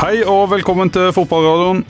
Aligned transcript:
Hei 0.00 0.22
og 0.24 0.46
velkommen 0.48 0.88
til 0.88 1.10
fotballradioen. 1.12 1.82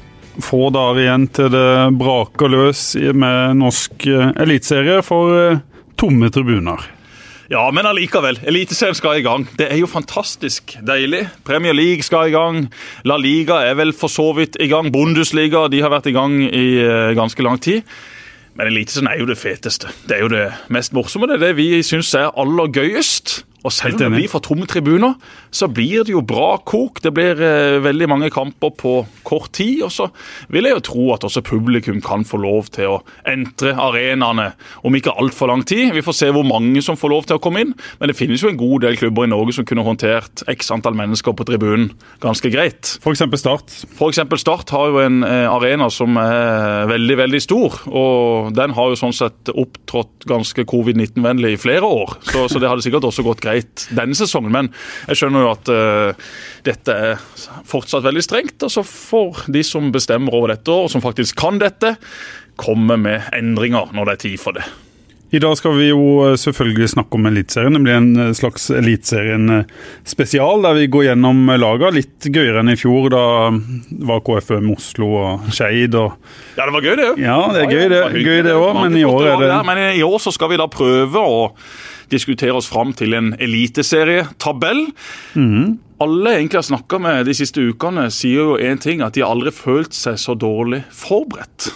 Få 0.43 0.65
dager 0.75 0.99
igjen 0.99 1.29
til 1.31 1.47
det 1.53 1.93
braker 1.95 2.51
løs 2.51 2.81
med 2.99 3.61
norsk 3.61 4.07
eh, 4.11 4.33
eliteserie 4.43 4.97
for 5.07 5.31
eh, 5.39 5.61
tomme 5.95 6.27
tribuner. 6.35 6.89
Ja, 7.55 7.69
men 7.71 7.87
allikevel. 7.87 8.41
Eliteserien 8.51 8.99
skal 8.99 9.21
i 9.21 9.23
gang. 9.23 9.45
Det 9.55 9.69
er 9.71 9.79
jo 9.79 9.87
fantastisk 9.87 10.75
deilig. 10.83 11.29
Premier 11.47 11.77
League 11.79 12.03
skal 12.03 12.33
i 12.33 12.35
gang. 12.35 12.65
La 13.07 13.15
Liga 13.15 13.61
er 13.69 13.79
vel 13.79 13.95
for 13.95 14.11
så 14.11 14.33
vidt 14.35 14.59
i 14.59 14.67
gang. 14.73 14.91
Bundesliga 14.91 15.69
de 15.71 15.85
har 15.85 15.95
vært 15.95 16.11
i 16.11 16.17
gang 16.17 16.35
i 16.49 16.67
eh, 16.83 17.13
ganske 17.15 17.47
lang 17.47 17.63
tid. 17.63 17.87
Men 18.59 18.73
Eliteserien 18.73 19.13
er 19.13 19.23
jo 19.23 19.31
det 19.31 19.39
feteste. 19.39 19.95
Det 20.11 20.19
er 20.19 20.27
jo 20.27 20.35
det 20.35 20.49
mest 20.67 20.99
morsomme. 20.99 21.31
Det 21.31 21.39
er 21.39 21.47
det 21.47 21.61
vi 21.63 21.77
syns 21.87 22.11
er 22.19 22.35
aller 22.35 22.75
gøyest. 22.75 23.45
Og 23.61 23.73
selv 23.75 23.99
om 23.99 24.01
det 24.01 24.11
blir 24.15 24.31
for 24.33 24.43
tomme 24.45 24.67
tribuner, 24.69 25.17
så 25.53 25.69
blir 25.69 26.07
det 26.07 26.15
jo 26.15 26.23
bra 26.25 26.55
kok. 26.65 27.03
Det 27.05 27.13
blir 27.13 27.41
eh, 27.45 27.77
veldig 27.85 28.09
mange 28.09 28.31
kamper 28.33 28.73
på 28.73 28.95
kort 29.27 29.53
tid. 29.59 29.83
Og 29.85 29.93
så 29.93 30.09
vil 30.53 30.69
jeg 30.69 30.79
jo 30.79 30.85
tro 30.89 31.05
at 31.17 31.27
også 31.29 31.43
publikum 31.45 32.01
kan 32.05 32.25
få 32.25 32.41
lov 32.41 32.71
til 32.73 32.95
å 32.95 33.01
entre 33.29 33.75
arenaene 33.77 34.51
om 34.87 34.97
ikke 34.97 35.13
altfor 35.21 35.53
lang 35.53 35.65
tid. 35.69 35.93
Vi 35.97 36.05
får 36.07 36.17
se 36.17 36.31
hvor 36.33 36.47
mange 36.47 36.81
som 36.85 36.99
får 37.01 37.13
lov 37.13 37.29
til 37.29 37.37
å 37.37 37.43
komme 37.43 37.67
inn. 37.67 37.75
Men 38.01 38.13
det 38.13 38.17
finnes 38.19 38.41
jo 38.45 38.51
en 38.53 38.61
god 38.61 38.87
del 38.87 38.97
klubber 39.01 39.29
i 39.29 39.33
Norge 39.33 39.59
som 39.59 39.69
kunne 39.69 39.85
håndtert 39.85 40.45
x 40.51 40.73
antall 40.73 40.97
mennesker 40.99 41.37
på 41.37 41.47
tribunen 41.49 41.91
ganske 42.25 42.53
greit. 42.53 42.97
F.eks. 43.05 43.27
Start. 43.41 43.77
For 43.97 44.13
Start 44.41 44.73
har 44.73 44.89
jo 44.89 45.01
en 45.05 45.21
eh, 45.27 45.47
arena 45.51 45.91
som 45.93 46.17
er 46.21 46.89
veldig, 46.91 47.21
veldig 47.25 47.43
stor. 47.45 47.79
Og 47.93 48.51
den 48.57 48.73
har 48.77 48.93
jo 48.93 48.99
sånn 48.99 49.17
sett 49.17 49.53
opptrådt 49.53 50.29
ganske 50.31 50.65
covid-19-vennlig 50.69 51.55
i 51.57 51.61
flere 51.61 51.85
år. 51.85 52.17
Så, 52.31 52.49
så 52.49 52.61
det 52.63 52.71
hadde 52.71 52.85
sikkert 52.85 53.09
også 53.09 53.25
gått 53.27 53.43
greit 53.45 53.50
greit 53.51 53.87
denne 53.97 54.17
sesongen. 54.17 54.53
Men 54.55 54.71
jeg 55.11 55.21
skjønner 55.21 55.47
jo 55.47 55.55
at 55.55 55.73
uh, 55.73 56.29
dette 56.67 56.99
er 57.13 57.25
fortsatt 57.69 58.07
veldig 58.07 58.25
strengt. 58.25 58.59
Og 58.67 58.73
så 58.73 58.87
får 58.87 59.47
de 59.53 59.65
som 59.67 59.91
bestemmer 59.95 60.37
over 60.37 60.55
dette, 60.55 60.71
og 60.71 60.91
som 60.93 61.05
faktisk 61.05 61.39
kan 61.41 61.61
dette, 61.63 61.97
komme 62.61 62.99
med 63.01 63.31
endringer 63.33 63.93
når 63.97 64.09
det 64.09 64.15
er 64.15 64.25
tid 64.27 64.41
for 64.43 64.57
det. 64.59 64.67
I 65.31 65.39
dag 65.39 65.55
skal 65.55 65.77
vi 65.79 65.93
jo 65.93 66.01
eh, 66.25 66.37
selvfølgelig 66.43 66.89
snakke 66.91 67.15
om 67.15 67.29
Eliteserien. 67.31 67.77
Det 67.77 67.83
blir 67.85 67.99
en 68.01 68.09
eh, 68.19 68.33
slags 68.35 68.65
Eliteserien 68.75 69.61
spesial, 70.03 70.65
der 70.65 70.75
vi 70.75 70.89
går 70.91 71.05
gjennom 71.07 71.53
laga. 71.55 71.93
Litt 71.95 72.27
gøyere 72.27 72.65
enn 72.65 72.73
i 72.73 72.79
fjor. 72.79 73.07
Da 73.15 73.23
var 74.11 74.25
KFM 74.27 74.73
Oslo 74.75 75.13
og 75.21 75.53
Skeid 75.55 75.95
og 75.95 76.17
Ja, 76.59 76.67
det 76.67 76.75
var 76.75 76.83
gøy, 76.83 76.97
det 76.99 77.07
òg. 77.13 77.23
Ja, 77.23 77.39
det 77.55 77.63
er 77.63 77.71
gøy, 77.77 77.87
det, 77.93 78.03
gøy 78.27 78.43
det 78.49 78.57
òg, 78.59 78.83
men 78.83 78.99
i 78.99 79.07
år 79.07 79.31
er 79.31 79.47
det 79.47 79.61
Men 79.71 79.85
i 79.93 80.03
år 80.03 80.19
så 80.19 80.35
skal 80.35 80.51
vi 80.51 80.59
da 80.59 80.67
prøve 80.71 81.23
å 81.23 81.47
diskutere 82.13 82.57
oss 82.57 82.69
fram 82.71 82.95
til 82.97 83.15
en 83.17 83.35
eliteserietabell. 83.39 84.87
Mm. 85.35 85.79
Alle 86.01 86.35
egentlig 86.39 86.63
har 86.63 86.69
snakka 86.71 87.01
med 87.03 87.29
de 87.29 87.37
siste 87.37 87.63
ukene, 87.65 88.09
sier 88.15 88.53
jo 88.53 88.59
én 88.59 88.81
ting, 88.81 89.05
at 89.05 89.17
de 89.17 89.27
aldri 89.27 89.53
har 89.53 89.59
følt 89.59 89.97
seg 89.97 90.19
så 90.21 90.37
dårlig 90.39 90.85
forberedt 90.97 91.71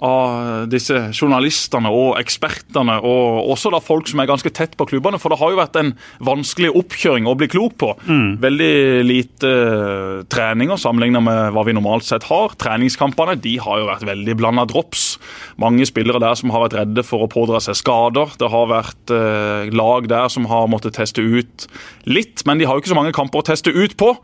av 0.00 0.68
disse 0.72 0.96
journalistene 1.12 1.90
og 1.92 2.14
ekspertene, 2.20 2.96
og 3.04 3.50
også 3.52 3.72
da 3.74 3.80
folk 3.84 4.08
som 4.08 4.22
er 4.22 4.30
ganske 4.30 4.52
tett 4.56 4.76
på 4.80 4.86
klubbene. 4.88 5.20
For 5.20 5.32
det 5.32 5.40
har 5.40 5.52
jo 5.52 5.60
vært 5.60 5.78
en 5.80 5.92
vanskelig 6.24 6.72
oppkjøring 6.80 7.28
å 7.28 7.36
bli 7.38 7.50
klok 7.52 7.76
på. 7.80 7.92
Mm. 8.08 8.40
Veldig 8.42 8.72
lite 9.06 9.50
uh, 9.50 10.22
treninger 10.32 10.80
sammenlignet 10.80 11.24
med 11.26 11.52
hva 11.54 11.66
vi 11.68 11.76
normalt 11.76 12.08
sett 12.08 12.26
har. 12.30 12.56
Treningskampene 12.60 13.36
de 13.40 13.56
har 13.60 13.82
jo 13.82 13.90
vært 13.90 14.08
veldig 14.08 14.38
blanda 14.40 14.66
drops. 14.70 15.14
Mange 15.60 15.86
spillere 15.88 16.22
der 16.22 16.38
som 16.40 16.52
har 16.54 16.64
vært 16.66 16.78
redde 16.80 17.04
for 17.06 17.26
å 17.26 17.30
pådra 17.30 17.60
seg 17.64 17.78
skader. 17.80 18.36
Det 18.40 18.50
har 18.52 18.72
vært 18.72 19.14
uh, 19.14 19.68
lag 19.76 20.08
der 20.10 20.32
som 20.32 20.48
har 20.50 20.70
måttet 20.72 20.96
teste 20.96 21.24
ut 21.24 21.68
litt, 22.08 22.46
men 22.48 22.60
de 22.60 22.68
har 22.68 22.76
jo 22.76 22.84
ikke 22.84 22.94
så 22.94 22.98
mange 22.98 23.16
kamper 23.16 23.42
å 23.42 23.50
teste 23.52 23.74
ut 23.74 23.98
på. 24.00 24.14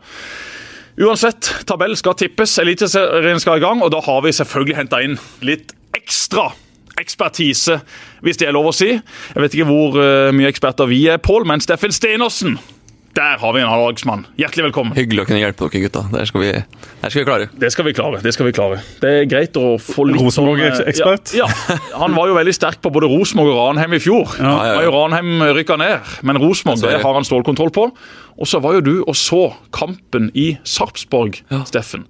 Uansett, 0.97 1.51
tabell 1.69 1.93
skal 1.97 2.15
tippes, 2.17 2.55
Eliteserien 2.57 3.37
skal 3.41 3.59
i 3.59 3.61
gang, 3.61 3.83
og 3.85 3.91
da 3.93 3.99
har 4.01 4.23
vi 4.25 4.31
selvfølgelig 4.33 4.77
henta 4.79 5.01
inn 5.05 5.19
litt 5.45 5.75
ekstra 5.93 6.47
ekspertise, 6.97 7.75
hvis 8.25 8.39
det 8.41 8.47
er 8.47 8.55
lov 8.57 8.71
å 8.71 8.73
si. 8.73 8.95
Jeg 8.95 9.43
vet 9.43 9.53
ikke 9.53 9.67
hvor 9.69 9.99
uh, 10.01 10.33
mye 10.33 10.49
eksperter 10.49 10.89
vi 10.89 11.03
er, 11.11 11.21
Pål, 11.21 11.45
men 11.45 11.61
Steffen 11.61 11.93
Stenersen 11.93 12.57
der 13.17 13.39
har 13.41 13.53
vi 13.55 13.61
en 13.63 13.69
halvdagsmann. 13.69 14.25
Hjertelig 14.37 14.67
velkommen. 14.67 14.93
Hyggelig 14.97 15.23
å 15.23 15.27
kunne 15.29 15.39
hjelpe 15.41 15.65
dere, 15.65 15.81
gutta. 15.87 16.03
Det 16.11 16.25
skal 16.29 16.43
vi, 16.43 16.49
det 17.01 17.09
skal 17.09 17.21
vi 17.21 17.25
klare. 17.25 17.47
Det 17.63 17.71
skal 17.73 17.87
vi 17.87 17.93
klare. 17.97 18.19
Det 18.21 18.33
skal 18.35 18.47
vi 18.47 18.53
klare. 18.53 18.77
Det 19.01 19.13
er 19.21 19.29
greit 19.29 19.57
å 19.57 19.71
få 19.81 20.05
litt 20.05 20.19
Rosenborg-ekspert? 20.21 21.33
Ja, 21.37 21.47
ja, 21.49 21.77
Han 21.97 22.13
var 22.17 22.29
jo 22.29 22.37
veldig 22.37 22.53
sterk 22.53 22.81
på 22.83 22.91
både 22.93 23.09
Rosenborg 23.09 23.55
og 23.55 23.57
Ranheim 23.57 23.97
i 23.97 24.01
fjor. 24.03 24.37
Ja, 24.37 24.53
ja, 24.69 24.75
ja. 24.85 24.91
Ranheim 24.93 25.41
rykka 25.57 25.79
ned, 25.81 26.11
men 26.29 26.41
Rosenborg 26.43 26.83
det 26.85 27.01
har 27.01 27.17
han 27.17 27.25
stålkontroll 27.25 27.73
på. 27.73 27.87
Og 28.37 28.49
så 28.49 28.61
var 28.61 28.77
jo 28.77 28.85
du 28.85 28.93
og 28.99 29.15
så 29.17 29.47
kampen 29.73 30.29
i 30.37 30.51
Sarpsborg, 30.67 31.39
Steffen. 31.69 32.05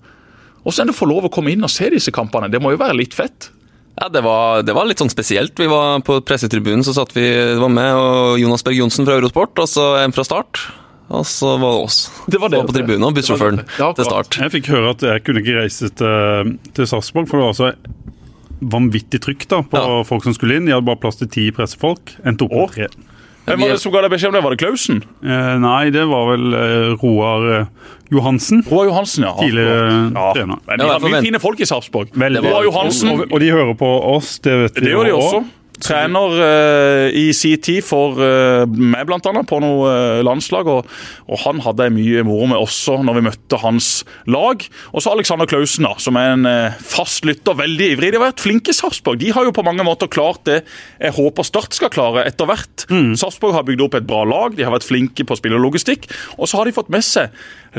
Åssen 0.68 0.84
er 0.84 0.90
det 0.92 0.98
å 0.98 1.00
få 1.00 1.08
lov 1.08 1.30
å 1.30 1.32
komme 1.32 1.54
inn 1.54 1.64
og 1.64 1.72
se 1.72 1.88
disse 1.94 2.12
kampene? 2.12 2.52
Det 2.52 2.60
må 2.60 2.74
jo 2.74 2.82
være 2.82 2.98
litt 3.00 3.16
fett? 3.16 3.54
Ja, 3.98 4.10
det 4.14 4.22
var, 4.26 4.60
det 4.68 4.76
var, 4.76 4.86
litt 4.86 5.00
sånn 5.00 5.10
spesielt. 5.10 5.56
Vi 5.58 5.70
var 5.72 6.04
På 6.06 6.20
pressetribunen 6.22 6.84
så 6.86 6.94
satt 6.94 7.16
vi, 7.16 7.24
det 7.24 7.62
var 7.62 7.72
med 7.72 7.96
og 7.96 8.36
Jonas 8.42 8.66
Berg 8.68 8.78
Johnsen 8.78 9.08
fra 9.08 9.16
Eurosport, 9.18 9.56
og 9.64 9.72
så 9.72 9.88
en 10.04 10.14
fra 10.14 10.28
Start. 10.28 10.68
Og 11.08 11.24
så 11.28 11.54
var 11.56 11.78
det 11.78 11.84
oss. 11.88 12.00
Det 12.28 12.40
var 12.42 12.52
det. 12.52 12.60
Var 12.60 12.68
på 12.68 12.76
tribunen 12.76 13.08
og 13.08 13.16
bussjåføren 13.16 13.62
ja, 13.64 13.92
til 13.96 14.08
start. 14.10 14.40
Jeg 14.44 14.54
fikk 14.58 14.72
høre 14.74 14.92
at 14.96 15.06
jeg 15.08 15.24
kunne 15.24 15.44
ikke 15.44 15.56
reise 15.62 15.92
til, 15.96 16.58
til 16.76 16.90
Sarpsborg, 16.90 17.30
for 17.32 17.40
det 17.40 17.48
var 17.48 17.58
så 17.58 17.72
vanvittig 18.58 19.22
trykk 19.24 19.46
da, 19.52 19.62
på 19.70 19.80
ja. 19.80 20.00
folk 20.08 20.26
som 20.28 20.36
skulle 20.36 20.58
inn. 20.58 20.68
De 20.68 20.76
hadde 20.76 20.88
bare 20.88 21.00
plass 21.00 21.20
til 21.22 21.30
ti 21.32 21.48
pressefolk. 21.56 22.18
Endte 22.28 22.50
opp 22.50 22.58
med 22.58 22.76
tre. 22.76 22.90
Hvem 23.48 23.62
var 23.64 23.70
det 23.72 23.80
som 23.80 23.94
ga 23.94 24.02
deg 24.04 24.12
beskjed 24.12 24.28
om 24.28 24.36
det? 24.36 24.40
Var 24.44 24.54
det 24.54 24.60
Klausen? 24.60 24.98
Eh, 25.24 25.52
nei, 25.64 25.84
det 25.96 26.04
var 26.10 26.26
vel 26.34 26.56
eh, 26.58 26.90
Roar 27.00 27.46
eh, 27.54 27.94
Johansen. 28.12 28.60
Roar 28.68 28.90
Johansen, 28.90 29.24
ja. 29.24 29.32
Tidligere 29.40 29.86
ja. 30.12 30.26
trener. 30.36 30.60
Ja, 30.68 30.76
de 30.82 30.90
hadde 30.90 31.12
mye 31.14 31.22
fine 31.24 31.40
folk 31.40 31.64
i 31.64 31.68
Sarpsborg. 31.70 32.12
Roar 32.18 32.68
Johansen. 32.68 33.14
Og, 33.14 33.24
og, 33.30 33.40
de 33.40 33.54
hører 33.56 33.72
på 33.80 33.88
oss, 34.12 34.34
det 34.44 34.58
vet 34.66 34.76
vi. 34.76 34.90
Det 34.90 34.92
gjør 34.92 35.08
de 35.08 35.16
også. 35.16 35.42
Trener 35.84 36.38
uh, 36.42 37.08
i 37.14 37.30
sin 37.38 37.60
tid 37.62 37.86
for 37.86 38.18
uh, 38.18 38.66
meg, 38.68 39.10
annet, 39.14 39.46
på 39.50 39.60
noe 39.62 39.88
uh, 39.88 40.22
landslag. 40.26 40.70
Og, 40.72 40.88
og, 41.28 41.38
han 41.44 41.62
hadde 41.66 41.88
jeg 41.88 41.96
mye 41.96 42.26
moro 42.28 42.50
med 42.52 42.60
også 42.60 43.00
når 43.06 43.20
vi 43.20 43.26
møtte 43.30 43.62
hans 43.62 43.92
lag. 44.26 44.66
Og 44.94 45.04
så 45.04 45.14
Alexander 45.14 45.50
Klausen, 45.50 45.88
da, 45.88 45.94
som 46.02 46.18
er 46.20 46.34
en 46.34 46.48
fast 46.82 47.28
lytter, 47.28 47.58
veldig 47.58 47.92
ivrig. 47.94 48.12
De 48.14 48.20
har 48.20 48.30
vært 48.30 48.44
flinke 48.44 48.74
i 48.74 48.78
Sarpsborg. 48.78 49.22
De 49.22 49.32
har 49.36 49.48
jo 49.48 49.54
på 49.56 49.66
mange 49.66 49.86
måter 49.88 50.10
klart 50.12 50.44
det 50.48 50.62
jeg 50.98 51.16
håper 51.18 51.46
Start 51.48 51.78
skal 51.78 51.92
klare 51.94 52.26
etter 52.28 52.50
hvert. 52.50 52.88
Mm. 52.92 53.14
Sarpsborg 53.20 53.56
har 53.56 53.66
bygd 53.68 53.86
opp 53.86 53.96
et 54.00 54.08
bra 54.10 54.26
lag, 54.28 54.58
de 54.58 54.66
har 54.66 54.74
vært 54.74 54.88
flinke 54.88 55.24
på 55.28 55.38
spillerlogistikk. 55.40 56.10
Og 56.36 56.50
så 56.50 56.60
har 56.60 56.68
de 56.68 56.76
fått 56.76 56.92
med 56.92 57.06
seg 57.06 57.32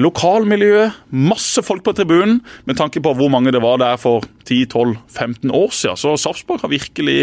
lokalmiljøet, 0.03 0.99
masse 1.11 1.63
folk 1.65 1.85
på 1.87 1.95
tribunen, 1.97 2.41
med 2.69 2.79
tanke 2.79 3.03
på 3.05 3.15
hvor 3.19 3.31
mange 3.33 3.53
det 3.55 3.63
var 3.65 3.81
der 3.83 3.99
for 4.01 4.27
10-12-15 4.49 5.53
år 5.55 5.75
siden. 5.75 6.01
Så 6.01 6.15
Sarpsborg 6.21 6.63
har 6.65 6.73
virkelig 6.73 7.19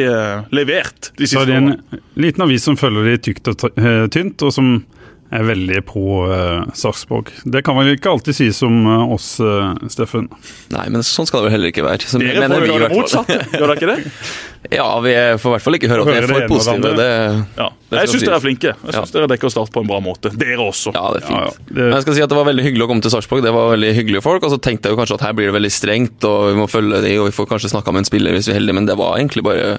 levert 0.55 1.11
de 1.17 1.27
siste 1.29 1.43
årene. 1.43 1.77
Det 1.79 1.99
er 1.99 2.03
en 2.19 2.27
liten 2.27 2.45
avis 2.45 2.67
som 2.67 2.77
følger 2.79 3.09
de 3.11 3.17
tykt 3.29 3.51
og 3.51 3.67
eh, 3.79 4.05
tynt, 4.13 4.45
og 4.45 4.53
som 4.55 4.77
er 5.33 5.45
veldig 5.47 5.81
på 5.89 6.03
uh, 6.29 6.65
Sarpsborg. 6.77 7.31
Det 7.49 7.63
kan 7.65 7.77
vel 7.79 7.95
ikke 7.95 8.11
alltid 8.13 8.37
sies 8.37 8.61
om 8.65 8.83
uh, 8.85 9.13
oss, 9.15 9.35
uh, 9.41 9.73
Steffen? 9.91 10.27
Nei, 10.73 10.85
men 10.93 11.05
sånn 11.05 11.27
skal 11.29 11.41
det 11.41 11.49
vel 11.49 11.55
heller 11.57 11.73
ikke 11.73 11.85
være. 11.85 12.05
Så 12.05 12.21
Dere 12.21 12.45
får 12.45 12.67
høre 12.67 12.83
det 12.85 12.91
motsatte, 12.93 13.39
gjør 13.55 13.65
dere 13.65 13.79
ikke 13.79 13.95
det? 13.95 14.01
Ja, 14.71 14.99
vi 14.99 15.11
får 15.13 15.45
i 15.45 15.53
hvert 15.53 15.61
fall 15.61 15.77
ikke 15.77 15.89
høre 15.91 16.01
at 16.01 16.07
vi 16.09 16.13
er 16.17 16.25
for 16.25 16.45
positive. 16.49 16.93
Det, 16.97 17.09
ja. 17.59 17.67
Jeg 17.93 18.09
syns 18.09 18.23
dere 18.25 18.39
er 18.39 18.41
flinke. 18.41 18.71
Jeg 18.71 18.95
synes 18.95 19.11
ja. 19.11 19.17
Dere 19.19 19.29
dekker 19.29 19.53
Start 19.53 19.69
på 19.75 19.83
en 19.83 19.89
bra 19.89 19.99
måte. 20.01 20.31
Dere 20.33 20.57
også. 20.63 20.93
Ja, 20.95 21.03
det 21.13 21.21
er 21.21 21.27
fint. 21.27 21.59
Ja, 21.59 21.67
det... 21.69 21.85
Jeg 21.91 22.05
skal 22.05 22.17
si 22.17 22.23
at 22.25 22.31
det 22.33 22.39
var 22.39 22.47
veldig 22.49 22.65
hyggelig 22.65 22.87
å 22.87 22.89
komme 22.89 23.05
til 23.05 23.13
Sarpsborg. 23.13 23.45
Det 23.45 23.53
var 23.53 23.69
veldig 23.75 23.91
hyggelige 23.99 24.25
folk. 24.25 24.41
Og 24.47 24.55
så 24.55 24.57
tenkte 24.57 24.89
jeg 24.89 24.97
jo 24.97 25.01
kanskje 25.03 25.19
at 25.19 25.27
her 25.27 25.37
blir 25.37 25.51
det 25.51 25.55
veldig 25.59 25.73
strengt, 25.73 26.17
og 26.25 26.49
vi 26.49 26.59
må 26.59 26.65
følge 26.71 27.03
de, 27.05 27.13
og 27.21 27.29
vi 27.29 27.35
får 27.37 27.49
kanskje 27.53 27.75
snakka 27.75 27.93
med 27.93 28.03
en 28.03 28.09
spiller 28.09 28.33
hvis 28.35 28.49
vi 28.49 28.55
er 28.55 28.59
heldige, 28.59 28.79
men 28.79 28.89
det 28.89 28.97
var 28.99 29.19
egentlig 29.19 29.45
bare 29.45 29.75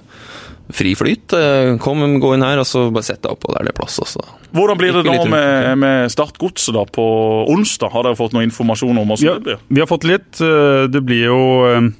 fri 0.69 0.95
flyt. 0.99 1.33
Eh, 1.33 1.77
kom, 1.83 2.03
gå 2.21 2.33
inn 2.35 2.45
her, 2.45 2.61
og 2.63 2.67
så 2.69 2.87
bare 2.95 3.07
sett 3.07 3.23
deg 3.23 3.37
opp, 3.37 3.47
og 3.47 3.55
der 3.57 3.69
det 3.69 3.75
er 3.75 3.79
plass. 3.79 3.99
Også. 4.03 4.25
Hvordan 4.57 4.81
blir 4.81 4.97
det 4.97 5.05
nå 5.07 5.27
med, 5.31 5.77
med 5.83 6.13
Startgodset 6.13 6.75
da 6.77 6.87
på 6.89 7.05
onsdag? 7.53 7.93
Har 7.95 8.07
dere 8.07 8.19
fått 8.19 8.35
noe 8.37 8.47
informasjon 8.47 8.97
om 8.97 9.13
hvordan 9.13 9.39
det 9.39 9.47
blir? 9.47 9.63
Vi 9.69 9.83
har 9.83 9.91
fått 9.91 10.09
litt. 10.09 10.41
Eh, 10.43 10.87
det 10.91 11.03
blir 11.07 11.29
jo 11.29 11.41
eh, 11.71 11.91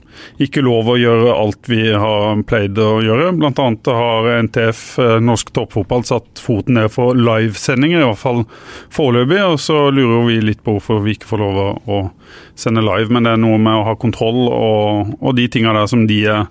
ikke 0.43 0.65
lov 0.67 0.91
å 0.91 0.99
gjøre 0.99 1.37
alt 1.37 1.71
vi 1.71 1.83
har 1.93 2.43
pleid 2.49 2.79
å 2.81 2.97
gjøre. 3.05 3.31
Blant 3.39 3.61
annet 3.63 3.93
har 3.93 4.31
NTF, 4.49 4.83
norsk 5.23 5.53
toppfotball, 5.57 6.07
satt 6.09 6.43
foten 6.43 6.81
ned 6.81 6.91
for 6.95 7.19
livesendinger, 7.19 8.03
i 8.03 8.09
hvert 8.09 8.23
fall 8.23 8.43
foreløpig. 8.95 9.43
Og 9.45 9.61
så 9.63 9.87
lurer 9.95 10.27
vi 10.31 10.41
litt 10.43 10.65
på 10.67 10.79
hvorfor 10.79 11.05
vi 11.05 11.17
ikke 11.17 11.31
får 11.35 11.45
lov 11.45 11.63
å 11.87 12.03
sende 12.57 12.83
live, 12.85 13.13
men 13.13 13.29
det 13.29 13.37
er 13.37 13.41
noe 13.41 13.61
med 13.61 13.77
å 13.77 13.87
ha 13.91 13.95
kontroll 14.01 14.47
og, 14.49 15.15
og 15.21 15.37
de 15.37 15.47
tinga 15.53 15.75
der 15.77 15.89
som 15.91 16.07
de 16.09 16.23
er 16.25 16.47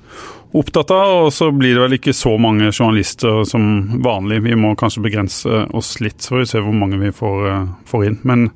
opptatt 0.59 0.93
av. 0.95 1.25
Og 1.25 1.33
så 1.33 1.49
blir 1.55 1.75
det 1.75 1.83
vel 1.83 1.97
ikke 1.99 2.15
så 2.15 2.35
mange 2.41 2.71
journalister 2.71 3.43
som 3.49 4.01
vanlig. 4.05 4.41
Vi 4.47 4.57
må 4.59 4.75
kanskje 4.79 5.03
begrense 5.05 5.65
oss 5.75 5.95
litt, 6.03 6.21
så 6.21 6.35
får 6.35 6.43
vi 6.43 6.49
se 6.53 6.63
hvor 6.65 6.75
mange 6.75 6.99
vi 7.01 7.11
får, 7.15 7.47
eh, 7.51 7.67
får 7.89 8.05
inn. 8.09 8.19
Men 8.23 8.49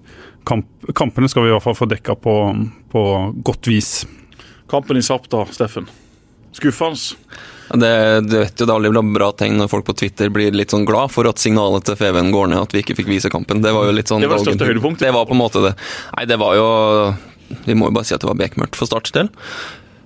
kamp, 0.48 0.68
kampene 0.96 1.30
skal 1.30 1.46
vi 1.46 1.52
i 1.52 1.56
hvert 1.56 1.68
fall 1.68 1.78
få 1.78 1.90
dekka 1.90 2.16
på, 2.16 2.36
på 2.92 3.06
godt 3.46 3.72
vis. 3.72 3.94
Kampen 4.70 4.98
i 4.98 5.06
Sapta, 5.06 5.46
Steffen. 5.52 5.90
Skuffende? 6.52 7.18
Det, 7.70 8.22
du 8.26 8.40
vet 8.40 8.58
jo, 8.58 8.66
det 8.66 8.74
er 8.74 8.76
aldri 8.80 9.02
bra 9.14 9.30
tegn 9.38 9.60
når 9.62 9.70
folk 9.70 9.86
på 9.86 9.94
Twitter 10.02 10.32
blir 10.34 10.56
litt 10.58 10.74
sånn 10.74 10.88
glad 10.90 11.12
for 11.14 11.30
at 11.30 11.42
signalet 11.42 11.86
til 11.86 11.98
Feven 12.00 12.32
går 12.34 12.50
ned, 12.50 12.64
at 12.66 12.74
vi 12.74 12.82
ikke 12.82 12.96
fikk 12.98 13.12
vise 13.12 13.30
kampen. 13.30 13.62
Det 13.62 13.74
var 13.76 13.86
jo 13.86 13.94
litt 13.94 14.10
sånn 14.10 14.26
Det 14.26 14.30
var 14.32 14.42
det 14.42 14.48
største 14.48 14.70
høydepunktet. 14.72 15.06
Det 15.06 15.14
var 15.14 15.28
på 15.30 15.38
en 15.38 15.42
måte 15.44 15.62
det. 15.68 15.76
Nei, 16.16 16.26
det 16.30 16.40
var 16.42 16.58
jo 16.58 16.70
Vi 17.68 17.78
må 17.78 17.90
jo 17.90 17.98
bare 17.98 18.10
si 18.10 18.16
at 18.18 18.26
det 18.26 18.30
var 18.30 18.40
bekmørkt 18.42 18.78
for 18.78 18.90
Starts 18.90 19.14
del. 19.14 19.30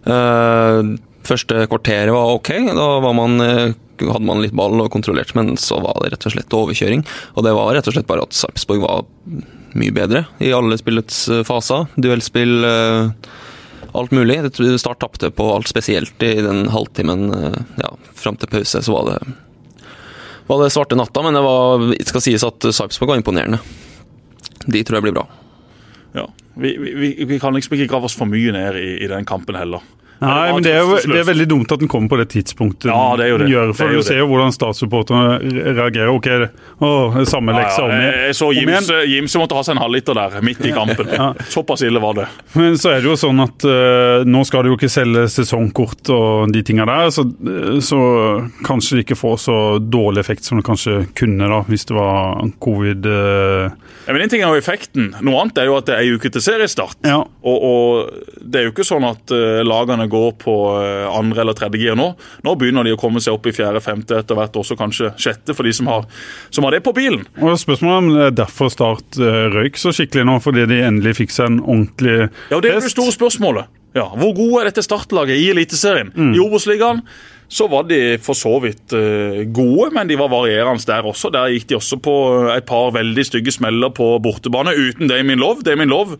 Uh, 0.04 1.00
første 1.28 1.66
kvarteret 1.72 2.14
var 2.14 2.36
ok. 2.38 2.52
Da 2.70 2.88
var 3.04 3.16
man, 3.18 3.42
uh, 3.42 3.74
hadde 4.02 4.28
man 4.28 4.44
litt 4.44 4.56
ball 4.58 4.82
og 4.84 4.92
kontrollert, 4.94 5.34
men 5.38 5.56
så 5.62 5.80
var 5.84 6.02
det 6.02 6.14
rett 6.14 6.28
og 6.30 6.36
slett 6.36 6.58
overkjøring. 6.58 7.06
Og 7.36 7.48
det 7.48 7.56
var 7.58 7.74
rett 7.76 7.90
og 7.90 7.96
slett 7.96 8.10
bare 8.10 8.26
at 8.28 8.38
Sarpsborg 8.38 8.84
var 8.84 9.06
mye 9.74 9.94
bedre 9.96 10.28
i 10.44 10.52
alle 10.54 10.78
spillets 10.82 11.26
uh, 11.32 11.42
faser. 11.48 11.88
Duellspill 11.96 12.68
alt 13.94 14.14
mulig. 14.16 14.40
Start 14.82 15.04
tapte 15.04 15.30
på 15.30 15.48
alt, 15.54 15.70
spesielt 15.70 16.24
i 16.26 16.34
den 16.42 16.66
halvtimen 16.74 17.28
ja, 17.78 17.92
fram 18.18 18.40
til 18.42 18.50
pause. 18.50 18.82
Så 18.82 18.96
var 18.96 19.12
det, 19.12 19.18
var 20.50 20.64
det 20.64 20.72
svarte 20.74 20.98
natta, 20.98 21.22
men 21.22 21.38
det 21.38 21.44
var, 21.46 21.86
skal 22.10 22.24
sies 22.26 22.46
at 22.48 22.66
Sarpsborg 22.74 23.14
var 23.14 23.22
imponerende. 23.22 23.62
De 24.66 24.82
tror 24.82 24.98
jeg 24.98 25.08
blir 25.08 25.18
bra. 25.20 25.28
Ja, 26.14 26.28
vi, 26.54 26.78
vi, 26.78 27.26
vi, 27.26 27.40
kan 27.40 27.54
liksom 27.54 27.76
ikke 27.76 27.90
grave 27.92 28.10
oss 28.10 28.18
for 28.18 28.30
mye 28.30 28.54
ned 28.54 28.78
i, 28.78 28.90
i 29.04 29.10
den 29.10 29.26
kampen 29.26 29.58
heller. 29.58 29.84
Nei, 30.22 30.54
men 30.54 30.64
det 30.64 30.72
er, 30.72 30.84
jo, 30.86 31.00
det 31.10 31.20
er 31.20 31.26
veldig 31.28 31.48
dumt 31.52 31.72
at 31.74 31.82
den 31.82 31.90
kommer 31.92 32.12
på 32.14 32.20
det 32.22 32.30
tidspunktet 32.32 32.88
ja, 32.88 33.00
det 33.20 33.26
er 33.26 33.32
jo 33.34 33.40
det. 33.42 33.48
gjør. 33.52 33.74
For 33.76 33.92
det 33.92 34.00
du 34.00 34.08
ser 34.08 34.20
jo 34.22 34.28
hvordan 34.30 34.54
statssupporterne 34.56 35.40
reagerer. 35.74 36.12
Ok, 36.14 36.30
å, 36.80 36.92
samme 37.28 37.56
lekse 37.58 37.82
ja, 37.82 37.90
ja. 37.90 38.02
Jeg, 38.04 38.22
jeg 38.30 38.38
så 38.38 38.50
Jims, 38.56 38.92
Jims 39.10 39.38
måtte 39.42 39.58
ha 39.58 39.64
seg 39.66 39.78
en 39.78 39.84
halvliter 39.84 40.18
der, 40.18 40.38
midt 40.46 40.64
i 40.64 40.74
kampen. 40.76 41.12
ja. 41.18 41.32
Såpass 41.54 41.84
ille 41.86 42.02
var 42.04 42.18
det. 42.22 42.28
Men 42.58 42.78
så 42.80 42.94
er 42.94 43.04
det 43.04 43.12
jo 43.12 43.18
sånn 43.20 43.42
at 43.44 43.66
uh, 43.68 44.24
nå 44.28 44.44
skal 44.48 44.66
du 44.66 44.74
jo 44.74 44.78
ikke 44.78 44.92
selge 44.92 45.26
sesongkort 45.34 46.14
og 46.14 46.54
de 46.54 46.64
tinga 46.66 46.88
der, 46.90 47.12
så, 47.14 47.26
så, 47.84 48.00
kanskje 48.68 49.00
det 49.00 49.08
ikke 49.08 49.20
får 49.20 49.38
så 49.46 49.58
dårlig 49.80 50.24
effekt 50.24 50.48
som 50.48 50.60
det 50.60 50.68
kanskje 50.68 51.04
kunne 51.18 51.50
da, 51.50 51.62
hvis 51.68 51.88
det 51.90 51.98
var 51.98 52.44
covid. 52.64 53.08
Uh, 53.08 53.94
ja, 54.06 54.14
men 54.14 54.24
En 54.26 54.32
ting 54.32 54.44
er 54.44 54.52
jo 54.52 54.60
effekten, 54.60 55.12
noe 55.24 55.44
annet 55.44 55.64
er 55.64 55.70
jo 55.70 55.78
at 55.80 55.88
det 55.90 55.98
er 55.98 56.06
ei 56.06 56.16
uke 56.16 56.32
til 56.34 56.44
seriestart. 56.44 57.00
Ja. 57.08 57.22
Og, 57.24 57.68
og, 57.68 58.40
det 58.40 58.62
er 58.62 58.68
jo 58.68 58.74
ikke 58.74 58.88
sånn 58.88 59.06
at 59.08 59.34
uh, 59.34 59.62
lagene 59.66 60.08
går 60.14 60.32
på 60.42 60.56
uh, 60.78 61.10
andre 61.12 61.44
eller 61.44 61.58
tredje 61.58 61.82
gir 61.82 61.98
nå. 62.00 62.12
Nå 62.46 62.56
begynner 62.60 62.86
de 62.86 62.96
å 62.96 63.00
komme 63.02 63.22
seg 63.24 63.36
opp 63.36 63.50
i 63.50 63.56
fjerde, 63.56 63.82
femte, 63.84 64.22
etter 64.22 64.38
hvert 64.38 64.56
også 64.62 64.78
kanskje 64.80 65.14
sjette, 65.20 65.56
for 65.58 65.68
de 65.68 65.74
som 65.76 65.90
har, 65.92 66.08
som 66.54 66.68
har 66.68 66.78
det 66.78 66.84
på 66.86 66.96
bilen. 66.96 67.26
Og 67.42 67.58
Spørsmålet 67.60 68.02
om 68.04 68.12
det 68.14 68.26
er 68.30 68.42
derfor 68.44 68.72
Start 68.74 69.20
uh, 69.22 69.46
røyk 69.54 69.80
så 69.82 69.94
skikkelig 69.96 70.28
nå, 70.30 70.40
fordi 70.44 70.68
de 70.70 70.82
endelig 70.86 71.18
fikk 71.22 71.36
seg 71.36 71.52
en 71.52 71.62
ordentlig 71.64 72.18
Ja, 72.52 72.60
Det 72.60 72.72
er 72.72 72.84
det 72.84 72.94
store 72.94 73.14
spørsmålet. 73.16 73.80
Ja, 73.94 74.08
Hvor 74.18 74.34
gode 74.34 74.64
er 74.64 74.72
dette 74.72 74.82
startlaget 74.86 75.38
i 75.38 75.52
Eliteserien? 75.54 76.10
Mm. 76.16 76.34
I 76.34 76.42
Obos-ligaen 76.42 77.04
så 77.54 77.68
var 77.70 77.86
de 77.86 78.18
for 78.24 78.38
så 78.38 78.56
vidt 78.64 78.96
uh, 78.98 79.44
gode, 79.54 79.92
men 79.94 80.10
de 80.10 80.18
var 80.18 80.32
varierende 80.34 80.82
der 80.90 81.06
også. 81.06 81.30
Der 81.34 81.52
gikk 81.54 81.68
de 81.70 81.78
også 81.78 82.00
på 82.02 82.16
et 82.56 82.66
par 82.66 82.90
veldig 82.96 83.26
stygge 83.28 83.54
smeller 83.54 83.94
på 83.94 84.16
bortebane 84.24 84.74
uten 84.74 85.12
Damien 85.12 85.42
Love. 85.42 85.62
Damien 85.66 85.94
Love 85.94 86.18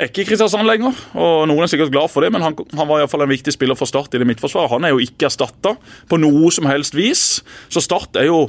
er 0.00 0.10
ikke 0.10 0.22
i 0.24 0.28
Kristiansand 0.28 0.66
lenger, 0.68 0.96
og 1.14 1.46
noen 1.50 1.64
er 1.64 1.70
sikkert 1.70 1.92
glad 1.92 2.10
for 2.12 2.24
det, 2.24 2.30
men 2.34 2.44
han, 2.44 2.56
han 2.76 2.88
var 2.88 3.02
i 3.02 3.08
fall 3.10 3.24
en 3.24 3.32
viktig 3.32 3.54
spiller 3.54 3.78
for 3.78 3.90
Start 3.90 4.14
i 4.16 4.20
det 4.22 4.28
midtforsvaret. 4.28 4.72
Han 4.72 4.86
er 4.86 4.94
jo 4.94 5.02
ikke 5.04 5.28
erstatta 5.28 5.74
på 6.10 6.20
noe 6.20 6.52
som 6.54 6.68
helst 6.70 6.96
vis, 6.98 7.24
så 7.72 7.82
Start 7.84 8.18
er 8.20 8.30
jo 8.30 8.46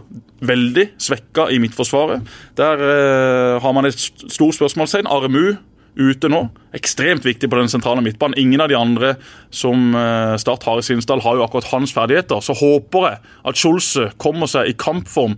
veldig 0.48 0.92
svekka 1.02 1.50
i 1.54 1.60
midtforsvaret. 1.62 2.24
Der 2.60 2.86
eh, 2.86 3.58
har 3.62 3.76
man 3.78 3.90
et 3.90 4.00
stort 4.00 4.58
spørsmålstegn. 4.58 5.10
Aremu 5.12 5.58
ute 5.96 6.30
nå. 6.32 6.46
Ekstremt 6.76 7.26
viktig 7.28 7.50
på 7.52 7.60
den 7.60 7.70
sentrale 7.72 8.04
midtbanen. 8.04 8.38
Ingen 8.40 8.64
av 8.64 8.72
de 8.72 8.78
andre 8.80 9.16
som 9.54 9.92
eh, 9.98 10.38
Start 10.42 10.64
har 10.68 10.80
i 10.80 10.86
Sinsdal, 10.86 11.24
har 11.26 11.38
jo 11.38 11.46
akkurat 11.46 11.68
hans 11.74 11.94
ferdigheter. 11.96 12.40
Så 12.44 12.56
håper 12.58 13.08
jeg 13.10 13.20
at 13.52 13.60
Skjolse 13.60 14.08
kommer 14.22 14.50
seg 14.52 14.72
i 14.72 14.78
kampform 14.80 15.36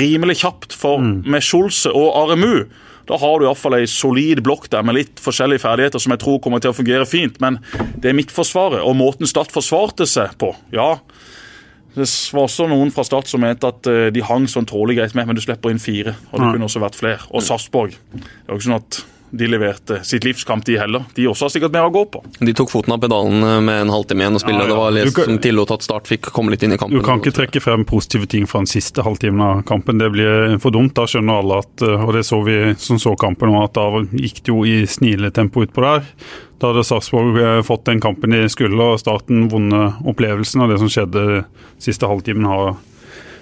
rimelig 0.00 0.40
kjapt. 0.44 0.76
For 0.78 1.02
mm. 1.02 1.16
med 1.30 1.44
Skjolse 1.44 1.92
og 1.96 2.14
Aremu 2.22 2.54
da 3.10 3.18
har 3.18 3.40
du 3.40 3.46
iallfall 3.48 3.74
ei 3.80 3.88
solid 3.90 4.44
blokk 4.46 4.68
der 4.70 4.84
med 4.86 4.94
litt 4.94 5.20
forskjellige 5.22 5.64
ferdigheter 5.64 6.02
som 6.02 6.14
jeg 6.14 6.22
tror 6.22 6.38
kommer 6.42 6.62
til 6.62 6.70
å 6.70 6.76
fungere 6.76 7.08
fint. 7.08 7.40
Men 7.42 7.58
det 7.98 8.12
er 8.12 8.14
Midtforsvaret 8.14 8.84
og 8.86 8.94
måten 8.98 9.26
Start 9.26 9.50
forsvarte 9.50 10.06
seg 10.06 10.36
på. 10.38 10.52
Ja, 10.74 10.92
det 11.96 12.06
var 12.06 12.44
også 12.46 12.68
noen 12.70 12.92
fra 12.94 13.02
Start 13.06 13.26
som 13.26 13.42
mente 13.42 13.66
at 13.66 13.88
eh, 13.90 14.12
de 14.14 14.22
hang 14.22 14.46
sånn 14.50 14.68
tålelig 14.70 15.00
greit 15.00 15.16
med, 15.18 15.26
men 15.26 15.38
du 15.38 15.42
slipper 15.42 15.74
inn 15.74 15.82
fire. 15.82 16.14
Og 16.30 16.38
det 16.38 16.52
kunne 16.52 16.68
også 16.68 16.84
vært 16.84 16.98
flere. 17.00 17.24
Og 17.34 17.42
Sarpsborg. 17.42 17.96
Det 18.14 18.22
er 18.46 18.54
jo 18.54 18.60
ikke 18.60 18.68
sånn 18.68 18.78
at 18.78 19.00
de 19.30 19.46
leverte 19.46 20.00
sitt 20.04 20.24
livskamp, 20.24 20.64
de 20.66 20.76
heller. 20.78 21.04
De 21.14 21.26
også 21.30 21.46
har 21.46 21.52
sikkert 21.54 21.74
mer 21.74 21.86
å 21.86 21.92
gå 21.94 22.02
på. 22.10 22.22
De 22.40 22.54
tok 22.56 22.72
foten 22.72 22.94
av 22.94 23.00
pedalen 23.02 23.44
eh, 23.46 23.60
med 23.62 23.84
en 23.84 23.92
halvtime 23.94 24.24
igjen 24.24 24.38
å 24.38 24.42
spille. 24.42 24.58
Ja, 24.58 24.66
ja. 24.66 24.72
Det 24.72 24.78
var 24.80 24.96
litt 24.96 25.20
som 25.20 25.38
tillot 25.44 25.74
at 25.76 25.86
Start 25.86 26.10
fikk 26.10 26.30
komme 26.34 26.54
litt 26.54 26.64
inn 26.66 26.74
i 26.74 26.78
kampen. 26.80 26.98
Du 26.98 27.06
kan 27.06 27.22
ikke 27.22 27.34
trekke 27.36 27.62
frem 27.62 27.86
positive 27.88 28.26
ting 28.30 28.48
fra 28.50 28.64
den 28.64 28.70
siste 28.70 29.04
halvtimen 29.06 29.44
av 29.46 29.62
kampen. 29.70 30.02
Det 30.02 30.10
blir 30.14 30.58
for 30.62 30.74
dumt. 30.74 30.92
Da 30.98 31.06
skjønner 31.10 31.40
alle 31.44 31.62
at 31.62 31.86
eh, 31.86 32.04
Og 32.06 32.14
det 32.18 32.26
så 32.28 32.40
vi 32.46 32.58
som 32.82 32.98
så 33.02 33.14
kampen 33.20 33.52
nå, 33.52 33.62
at 33.64 33.78
da 33.78 34.04
gikk 34.10 34.42
det 34.42 34.54
jo 34.54 34.66
i 34.66 34.82
sniletempo 34.90 35.64
utpå 35.66 35.86
der. 35.86 36.06
Da 36.60 36.72
hadde 36.72 36.84
Sarpsborg 36.84 37.40
eh, 37.40 37.62
fått 37.66 37.86
den 37.88 38.02
kampen 38.02 38.34
de 38.34 38.44
skulle, 38.52 38.92
og 38.92 39.00
starten 39.00 39.46
vunnet 39.52 40.02
opplevelsen. 40.10 40.66
Og 40.66 40.74
det 40.74 40.82
som 40.82 40.90
skjedde 40.92 41.44
siste 41.80 42.10
halvtimen, 42.10 42.50
har 42.50 42.74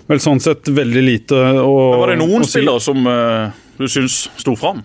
vel 0.08 0.22
sånn 0.22 0.40
sett 0.40 0.68
veldig 0.68 1.02
lite 1.04 1.36
å 1.64 1.74
si. 1.74 2.00
Var 2.00 2.12
det 2.12 2.20
noen 2.22 2.46
spillere 2.48 2.80
som 2.80 3.04
uh, 3.04 3.50
du 3.76 3.88
syns 3.90 4.26
sto 4.40 4.54
fram? 4.56 4.80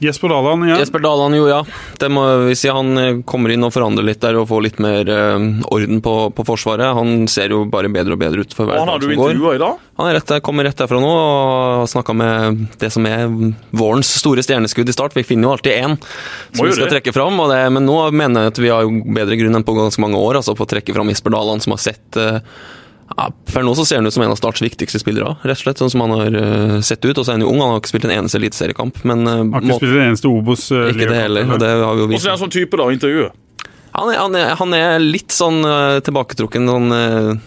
Jesper 0.00 0.32
Dalan, 0.32 0.62
ja. 0.68 0.78
Jesper 0.80 1.02
Dalan, 1.04 1.34
jo 1.36 1.44
ja. 1.44 1.60
Det 2.00 2.08
Må, 2.08 2.22
vi 2.46 2.54
si. 2.56 2.70
han 2.72 2.98
eh, 2.98 3.18
kommer 3.28 3.52
inn 3.52 3.66
og 3.66 3.74
forandrer 3.74 4.06
litt 4.08 4.22
der 4.22 4.38
og 4.40 4.46
får 4.48 4.62
litt 4.64 4.78
mer 4.80 5.04
uh, 5.12 5.36
orden 5.68 6.00
på, 6.00 6.14
på, 6.32 6.46
Forsvaret 6.48 6.94
Han 6.96 7.28
ser 7.28 7.52
jo 7.52 7.66
bare 7.68 7.90
bedre 7.92 8.16
og 8.16 8.22
bedre 8.22 8.40
ut 8.40 8.56
for 8.56 8.64
hver 8.64 8.80
dag 8.80 8.86
som 8.86 8.88
går. 8.88 8.94
Han 8.94 8.94
har 8.94 9.04
du 9.04 9.12
intervjua 9.12 9.54
i 9.58 9.60
dag? 9.60 9.84
Han 10.00 10.12
rett, 10.16 10.32
kommer 10.46 10.64
rett 10.64 10.80
derfra 10.80 11.02
nå 11.04 11.12
og 11.12 11.82
har 11.82 11.92
snakka 11.92 12.16
med 12.16 12.64
det 12.80 12.88
som 12.94 13.04
er 13.10 13.28
vårens 13.76 14.14
store 14.22 14.44
stjerneskudd 14.46 14.88
i 14.88 14.96
start. 14.96 15.16
Vi 15.18 15.26
finner 15.28 15.50
jo 15.50 15.54
alltid 15.58 15.76
én 15.76 15.98
som 16.00 16.64
vi 16.64 16.72
skal 16.72 16.88
det. 16.88 16.94
trekke 16.96 17.14
fram, 17.16 17.36
det, 17.52 17.62
men 17.76 17.84
nå 17.84 18.00
mener 18.16 18.48
jeg 18.48 18.54
at 18.54 18.64
vi 18.64 18.72
har 18.72 18.88
bedre 19.20 19.36
grunn 19.42 19.60
enn 19.60 19.68
på 19.68 19.76
ganske 19.76 20.00
mange 20.00 20.20
år 20.20 20.40
altså 20.40 20.56
på 20.56 20.64
å 20.64 20.72
trekke 20.76 20.96
fram 20.96 21.12
Jesper 21.12 21.36
Dalan, 21.36 21.60
som 21.60 21.76
har 21.76 21.84
sett 21.90 22.16
uh, 22.16 22.40
ja, 23.16 23.26
Per 23.52 23.64
nå 23.66 23.74
så 23.74 23.84
ser 23.86 24.00
han 24.00 24.06
ut 24.06 24.14
som 24.14 24.22
en 24.24 24.32
av 24.32 24.38
Starts 24.38 24.62
viktigste 24.62 25.00
spillere, 25.02 25.34
rett 25.42 25.58
og 25.58 25.64
slett, 25.64 25.82
sånn 25.82 25.92
som 25.92 26.04
han 26.04 26.14
har 26.14 26.36
uh, 26.36 26.78
sett 26.84 27.04
ut. 27.04 27.16
Og 27.18 27.24
så 27.24 27.32
er 27.32 27.38
han 27.38 27.44
jo 27.44 27.50
ung, 27.50 27.60
han 27.62 27.74
har 27.74 27.82
ikke 27.82 27.92
spilt 27.92 28.08
en 28.08 28.14
eneste 28.14 28.38
eliteseriekamp. 28.40 29.02
Men 29.08 29.26
uh, 29.26 29.36
Har 29.56 29.66
ikke 29.66 29.80
spilt 29.82 29.96
en 29.96 30.08
eneste 30.08 30.30
Obos. 30.30 30.66
Uh, 30.72 30.88
ikke 30.92 31.10
det 31.10 31.22
heller. 31.24 31.48
og 31.50 31.62
det 31.62 31.70
har 31.74 31.96
vi 31.96 32.04
jo 32.04 32.10
vist. 32.12 32.20
Hvordan 32.20 32.30
er 32.30 32.36
han 32.36 32.42
sånn 32.44 32.54
type, 32.54 32.80
da, 32.80 32.88
intervjuet? 32.94 33.46
Han 33.90 34.12
er, 34.12 34.18
han 34.20 34.36
er, 34.38 34.52
han 34.60 34.76
er 34.78 35.02
litt 35.02 35.34
sånn 35.34 35.64
uh, 35.66 35.98
tilbaketrukken. 36.06 36.70
sånn... 36.70 37.40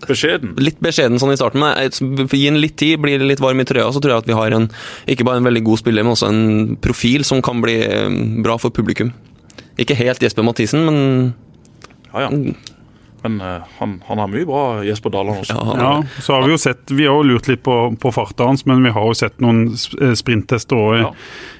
Beskjeden? 0.00 0.54
Litt 0.56 0.78
beskjeden 0.80 1.20
sånn 1.20 1.34
i 1.34 1.40
starten. 1.40 1.60
Men 1.60 2.28
gi 2.32 2.46
en 2.48 2.60
litt 2.60 2.76
tid, 2.80 3.00
blir 3.00 3.20
litt 3.24 3.42
varm 3.42 3.60
i 3.60 3.66
trøya, 3.68 3.88
så 3.92 4.00
tror 4.00 4.14
jeg 4.14 4.24
at 4.24 4.30
vi 4.30 4.36
har 4.36 4.56
en, 4.56 4.68
ikke 5.12 5.26
bare 5.28 5.42
en 5.42 5.48
veldig 5.48 5.64
god 5.66 5.80
spiller, 5.82 6.06
men 6.06 6.14
også 6.14 6.30
en 6.30 6.76
profil 6.80 7.24
som 7.28 7.42
kan 7.44 7.60
bli 7.64 7.76
bra 8.44 8.56
for 8.60 8.72
publikum. 8.72 9.12
Ikke 9.80 9.96
helt 9.96 10.22
Jesper 10.24 10.44
Mathisen, 10.44 10.86
men 10.88 10.98
ja, 12.12 12.26
ja. 12.26 12.30
Men 13.22 13.40
uh, 13.40 13.68
han, 13.78 13.98
han, 14.06 14.22
har 14.22 14.30
mye 14.32 14.48
bra, 14.48 14.64
Jesper 14.86 15.12
Daland 15.14 15.42
også. 15.42 15.56
Ja, 15.56 15.76
ja, 15.76 16.22
så 16.24 16.36
har 16.36 16.46
Vi 16.46 16.54
jo 16.54 16.60
sett, 16.60 16.90
vi 16.90 17.06
har 17.06 17.18
jo 17.18 17.28
lurt 17.34 17.50
litt 17.50 17.62
på, 17.66 17.76
på 18.00 18.12
farta 18.14 18.48
hans, 18.48 18.66
men 18.68 18.84
vi 18.84 18.92
har 18.96 19.08
jo 19.10 19.16
sett 19.16 19.40
noen 19.44 19.66
eh, 19.72 20.14
sprinttester 20.18 20.78
òg 20.78 21.00
ja 21.00 21.14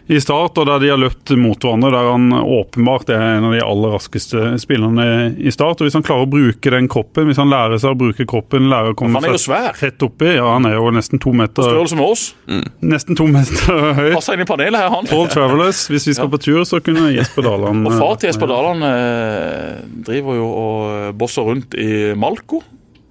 i 0.07 0.21
start, 0.21 0.59
og 0.59 0.66
der 0.66 0.80
de 0.83 0.90
har 0.90 0.99
løpt 1.00 1.33
mot 1.38 1.61
hverandre, 1.61 1.90
der 1.95 2.09
han 2.11 2.33
åpenbart 2.33 3.12
er 3.14 3.25
en 3.37 3.49
av 3.49 3.54
de 3.54 3.61
aller 3.62 3.95
raskeste 3.95 4.54
spillerne 4.62 5.07
i 5.38 5.52
start. 5.54 5.80
og 5.80 5.88
Hvis 5.88 5.99
han 5.99 6.07
klarer 6.07 6.26
å 6.26 6.30
bruke 6.30 6.73
den 6.75 6.88
kroppen, 6.90 7.28
hvis 7.30 7.40
han 7.40 7.52
lærer 7.52 7.80
seg 7.80 7.95
å 7.95 8.00
bruke 8.00 8.26
kroppen 8.28 8.71
lærer 8.71 8.95
å 8.95 8.99
komme 8.99 9.23
seg 9.23 9.78
tett 9.78 10.02
oppi 10.04 10.33
ja, 10.35 10.47
Han 10.54 10.66
er 10.69 10.76
jo 10.76 10.90
nesten 10.95 11.21
to 11.23 11.33
meter 11.37 11.62
På 11.62 11.69
størrelse 11.69 11.99
med 11.99 12.07
oss. 12.07 12.25
Mm. 12.50 12.64
Nesten 12.92 13.19
to 13.19 13.28
meter 13.30 13.85
høy. 14.00 14.11
Passer 14.16 14.38
inn 14.38 14.45
i 14.45 14.49
panelet 14.49 14.83
her, 14.83 14.90
han. 14.92 15.09
Paul 15.11 15.30
Travelers. 15.30 15.85
Hvis 15.92 16.09
vi 16.09 16.16
skal 16.16 16.28
ja. 16.28 16.33
på 16.35 16.42
tur, 16.42 16.62
så 16.69 16.83
kunne 16.85 17.12
Jesper 17.14 17.47
Daland 17.47 17.87
Og 17.88 17.97
far 17.99 18.19
til 18.21 18.33
Jesper 18.33 18.50
Daland 18.50 18.87
eh, 18.87 19.80
driver 20.11 20.38
jo 20.38 20.50
og 20.50 21.16
bosser 21.21 21.47
rundt 21.47 21.76
i 21.78 21.90
Malco. 22.19 22.62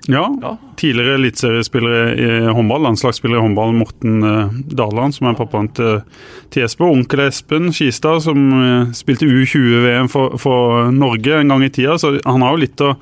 Ja. 0.08 0.38
ja. 0.42 0.58
Tidligere 0.76 1.14
eliteseriespiller 1.20 2.14
i 2.20 2.54
håndball, 2.54 2.82
landslagsspiller 2.88 3.38
i 3.38 3.42
håndball, 3.42 3.74
Morten 3.78 4.24
uh, 4.24 4.54
Daland, 4.66 5.16
som 5.16 5.28
er 5.30 5.38
pappaen 5.38 5.70
til, 5.76 6.00
til 6.54 6.64
Jesper. 6.64 6.88
Onkel 6.90 7.26
Espen 7.28 7.74
Skistad, 7.76 8.24
som 8.26 8.46
uh, 8.54 8.94
spilte 8.96 9.28
U20-VM 9.28 10.10
for, 10.12 10.40
for, 10.42 10.90
Norge 10.96 11.42
en 11.42 11.54
gang 11.54 11.68
i 11.68 11.72
tida. 11.74 12.00
Så 12.02 12.16
han 12.24 12.46
har 12.46 12.56
jo 12.56 12.64
litt 12.64 12.86
å, 12.86 12.94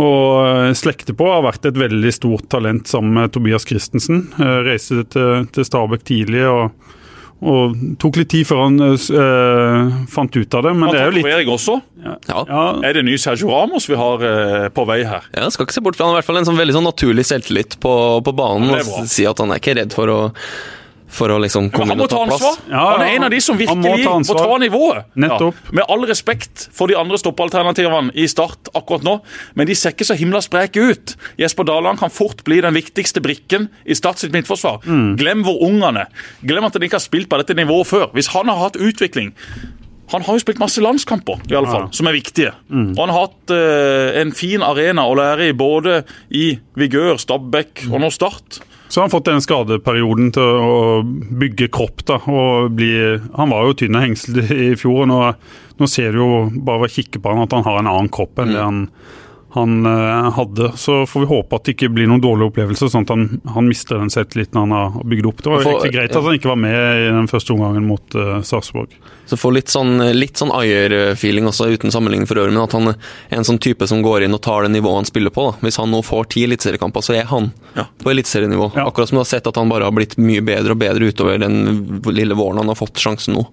å 0.00 0.10
eh, 0.42 0.72
slekte 0.76 1.14
på. 1.16 1.28
Har 1.30 1.44
vært 1.46 1.68
et 1.68 1.78
veldig 1.78 2.12
stort 2.14 2.48
talent 2.52 2.88
sammen 2.90 3.20
med 3.20 3.36
Tobias 3.36 3.68
Christensen. 3.68 4.26
Reiste 4.36 5.04
til, 5.12 5.46
til 5.52 5.68
Stabæk 5.68 6.04
tidlig. 6.08 6.44
og 6.48 6.95
og 7.44 7.74
tok 8.00 8.16
litt 8.16 8.30
tid 8.32 8.46
før 8.48 8.62
han 8.62 8.78
øh, 8.80 9.90
fant 10.08 10.36
ut 10.38 10.54
av 10.56 10.64
det. 10.64 10.72
Men 10.72 10.88
han 10.88 10.94
det 10.94 11.02
er 11.02 11.10
jo 11.10 11.16
litt 11.18 11.50
også? 11.52 11.74
Ja. 12.00 12.14
Ja. 12.30 12.62
Er 12.86 12.96
det 12.96 13.02
ny 13.04 13.18
Sergio 13.20 13.50
Ramos 13.52 13.88
vi 13.90 13.98
har 14.00 14.24
øh, 14.24 14.68
på 14.72 14.86
vei 14.88 15.02
her? 15.04 15.26
Ja, 15.36 15.50
skal 15.52 15.68
ikke 15.68 15.76
se 15.76 15.84
bort 15.84 15.98
fra 15.98 16.08
Han 16.08 16.14
er 16.14 16.18
i 16.18 16.22
hvert 16.22 16.30
fall 16.30 16.40
en 16.40 16.48
sånn 16.48 16.60
veldig 16.60 16.78
sånn 16.78 16.88
naturlig 16.88 17.26
selvtillit 17.28 17.76
på, 17.82 17.92
på 18.24 18.36
banen. 18.36 18.72
og 18.72 19.04
Si 19.10 19.28
at 19.28 19.42
han 19.42 19.52
er 19.52 19.60
ikke 19.60 19.76
redd 19.76 19.96
for 19.96 20.12
å 20.12 20.18
for 21.08 21.30
å 21.30 21.38
liksom 21.42 21.68
komme 21.70 21.92
han 21.92 21.96
inn 21.96 22.02
må 22.02 22.06
og 22.06 22.10
ta 22.10 22.18
ta 22.18 22.26
plass. 22.28 22.42
ansvar. 22.42 22.70
Ja, 22.72 22.84
Han 22.90 23.04
er 23.04 23.12
en 23.14 23.26
av 23.28 23.30
de 23.30 23.40
som 23.40 23.58
virkelig 23.58 23.78
må 23.78 23.92
ta 24.02 24.16
må 24.18 24.38
ta 24.38 24.58
nivået. 24.58 25.04
Nettopp. 25.14 25.60
Med 25.72 25.84
all 25.88 26.06
respekt 26.08 26.66
for 26.74 26.90
de 26.90 26.98
andre 26.98 27.18
stoppalternativene 27.20 28.14
i 28.14 28.26
Start 28.30 28.72
akkurat 28.74 29.06
nå, 29.06 29.20
men 29.54 29.70
de 29.70 29.76
ser 29.78 29.94
ikke 29.94 30.08
så 30.08 30.18
himla 30.18 30.42
spreke 30.44 30.82
ut. 30.82 31.16
Jesper 31.38 31.68
Daland 31.68 32.00
kan 32.02 32.10
fort 32.10 32.42
bli 32.44 32.60
den 32.64 32.74
viktigste 32.74 33.22
brikken 33.24 33.70
i 33.86 33.94
Start 33.94 34.18
sitt 34.22 34.34
midtforsvar. 34.34 34.82
Mm. 34.84 35.16
Glem 35.20 35.46
hvor 35.46 35.62
ung 35.62 35.80
han 35.86 36.02
er. 36.04 36.12
Glem 36.42 36.66
at 36.66 36.74
han 36.74 36.82
ikke 36.82 36.98
har 36.98 37.06
spilt 37.06 37.30
på 37.30 37.40
dette 37.40 37.56
nivået 37.56 37.86
før. 37.86 38.10
Hvis 38.16 38.32
han 38.34 38.50
har 38.52 38.66
hatt 38.66 38.76
utvikling 38.76 39.34
han 40.12 40.22
har 40.22 40.36
jo 40.36 40.42
spilt 40.44 40.60
masse 40.62 40.82
landskamper, 40.82 41.40
i 41.50 41.56
alle 41.58 41.66
fall, 41.66 41.88
som 41.94 42.06
er 42.06 42.14
viktige. 42.14 42.52
Mm. 42.70 42.92
Og 42.94 43.00
han 43.02 43.10
har 43.10 43.24
hatt 43.24 43.54
uh, 43.54 44.20
en 44.20 44.30
fin 44.36 44.62
arena 44.62 45.02
å 45.08 45.16
lære 45.18 45.48
i, 45.50 45.56
både 45.56 46.04
i 46.30 46.52
Vigør, 46.78 47.18
Stabæk 47.18 47.88
og 47.90 47.98
nå 48.04 48.12
Start. 48.14 48.60
Så 48.88 49.00
har 49.00 49.06
han 49.06 49.12
fått 49.12 49.26
den 49.28 49.42
skadeperioden 49.42 50.30
til 50.36 50.42
å 50.62 51.02
bygge 51.40 51.68
kropp. 51.74 52.04
da, 52.06 52.20
og 52.30 52.70
bli, 52.78 52.92
Han 53.36 53.50
var 53.50 53.66
jo 53.66 53.76
tynn 53.82 53.98
og 53.98 54.04
hengsel 54.06 54.40
i 54.44 54.74
fjor. 54.78 55.02
og 55.04 55.08
Nå, 55.10 55.20
nå 55.80 55.88
ser 55.90 56.12
du 56.12 56.22
jo 56.22 56.32
bare 56.54 56.84
ved 56.84 56.90
å 56.90 56.96
kikke 56.96 57.22
på 57.22 57.32
han 57.32 57.44
at 57.44 57.56
han 57.56 57.66
har 57.66 57.80
en 57.82 57.90
annen 57.92 58.12
kropp 58.12 58.38
enn 58.38 58.54
det 58.54 58.62
han, 58.62 58.82
han 59.56 59.86
eh, 59.88 60.30
hadde. 60.36 60.70
Så 60.78 61.00
får 61.08 61.24
vi 61.24 61.28
håpe 61.32 61.56
at 61.58 61.64
det 61.66 61.74
ikke 61.74 61.88
blir 61.96 62.06
noen 62.10 62.22
dårlig 62.22 62.50
opplevelse, 62.50 62.88
sånn 62.92 63.06
at 63.08 63.12
han, 63.14 63.26
han 63.56 63.66
mister 63.68 63.98
den 63.98 64.12
selvtilliten 64.12 64.60
han 64.62 64.74
har 64.76 64.96
bygd 65.02 65.26
opp. 65.32 65.42
Det 65.42 65.50
var 65.52 65.64
For- 65.64 65.72
egentlig 65.80 65.96
greit 65.96 66.16
at 66.16 66.22
han 66.28 66.38
ikke 66.38 66.52
var 66.52 66.60
med 66.62 66.78
i 67.02 67.10
den 67.16 67.28
første 67.32 67.54
omgangen 67.56 67.86
mot 67.88 68.16
uh, 68.20 68.38
Sarpsborg. 68.46 68.94
Så 69.26 69.34
får 69.40 69.56
litt 69.56 69.72
sånn, 69.72 69.96
litt 70.14 70.38
sånn 70.38 70.52
Ayer-feeling 70.54 71.48
også, 71.50 71.66
uten 71.74 71.90
sammenligning 71.90 72.28
for 72.30 72.38
øvrig, 72.38 72.54
men 72.54 72.62
at 72.62 72.76
han 72.78 72.92
er 72.92 73.40
en 73.40 73.46
sånn 73.48 73.58
type 73.58 73.88
som 73.90 74.04
går 74.04 74.22
inn 74.28 74.36
og 74.36 74.42
tar 74.46 74.62
det 74.68 74.70
nivået 74.76 75.00
han 75.00 75.08
spiller 75.08 75.34
på. 75.34 75.48
da. 75.50 75.56
Hvis 75.66 75.80
han 75.82 75.90
nå 75.90 75.98
får 76.06 76.28
ti 76.36 76.44
eliteseriekamper, 76.46 77.02
så 77.02 77.16
er 77.18 77.24
han 77.32 77.50
Ja. 77.74 77.88
på 78.04 78.12
eliteserienivå. 78.14 78.70
Ja. 78.76 78.86
Akkurat 78.86 79.08
som 79.10 79.16
du 79.16 79.24
har 79.24 79.30
sett 79.32 79.46
at 79.50 79.56
han 79.58 79.68
bare 79.72 79.88
har 79.88 79.96
blitt 79.96 80.14
mye 80.16 80.44
bedre 80.46 80.76
og 80.76 80.78
bedre 80.84 81.10
utover 81.10 81.40
den 81.42 82.00
lille 82.06 82.38
våren 82.38 82.62
han 82.62 82.70
har 82.70 82.78
fått 82.78 83.02
sjansen 83.02 83.34
nå. 83.34 83.48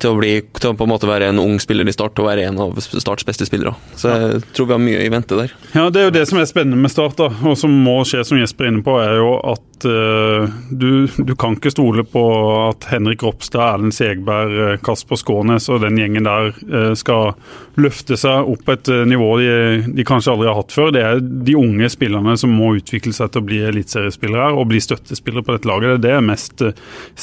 Til 0.00 0.14
å, 0.14 0.18
bli, 0.18 0.32
til 0.56 0.72
å 0.72 0.76
på 0.76 0.86
en 0.86 0.92
måte 0.92 1.08
være 1.08 1.30
en 1.30 1.40
ung 1.42 1.58
spiller 1.62 1.88
i 1.88 1.92
Start 1.94 2.18
og 2.22 2.28
være 2.30 2.46
en 2.48 2.60
av 2.62 2.78
Starts 2.80 3.26
beste 3.28 3.46
spillere. 3.48 3.74
Så 4.00 4.12
jeg 4.14 4.42
tror 4.56 4.70
vi 4.70 4.76
har 4.76 4.82
mye 4.82 5.02
i 5.04 5.10
vente 5.12 5.36
der. 5.38 5.52
Ja, 5.74 5.88
Det 5.92 6.00
er 6.00 6.08
jo 6.08 6.14
det 6.18 6.26
som 6.30 6.40
er 6.40 6.48
spennende 6.48 6.80
med 6.80 6.92
Start, 6.92 7.18
da, 7.20 7.28
og 7.44 7.58
som 7.60 7.74
må 7.84 8.00
skje, 8.08 8.24
som 8.26 8.40
Jesper 8.40 8.68
er 8.68 8.74
inne 8.74 8.86
på, 8.86 8.96
er 9.02 9.18
jo 9.20 9.34
at 9.52 9.64
eh, 9.88 10.50
du, 10.70 11.06
du 11.06 11.32
kan 11.38 11.56
ikke 11.56 11.72
stole 11.72 12.04
på 12.06 12.22
at 12.68 12.86
Henrik 12.90 13.22
Ropstad, 13.26 13.62
Erlend 13.76 13.94
Segberg, 13.96 14.56
eh, 14.64 14.78
Kasper 14.84 15.18
Skånes 15.20 15.68
og 15.72 15.82
den 15.84 15.98
gjengen 16.00 16.26
der 16.28 16.50
uh, 16.72 16.92
skal 16.98 17.34
løfte 17.80 18.16
seg 18.18 18.48
opp 18.50 18.68
et 18.72 18.90
nivå 19.08 19.28
de, 19.40 19.50
de 19.96 20.04
kanskje 20.06 20.34
aldri 20.34 20.48
har 20.50 20.58
hatt 20.58 20.74
før. 20.74 20.90
Det 20.94 21.04
er 21.06 21.20
de 21.20 21.56
unge 21.56 21.88
spillerne 21.92 22.34
som 22.40 22.52
må 22.52 22.74
utvikle 22.78 23.14
seg 23.16 23.30
til 23.32 23.42
å 23.42 23.48
bli 23.48 23.60
eliteseriespillere 23.70 24.50
og 24.52 24.68
bli 24.72 24.82
støttespillere 24.84 25.46
på 25.46 25.56
dette 25.56 25.70
laget. 25.70 25.88
Det 25.88 25.96
er 25.96 26.04
det 26.04 26.12
jeg 26.12 26.20
er 26.20 26.28
mest 26.28 26.64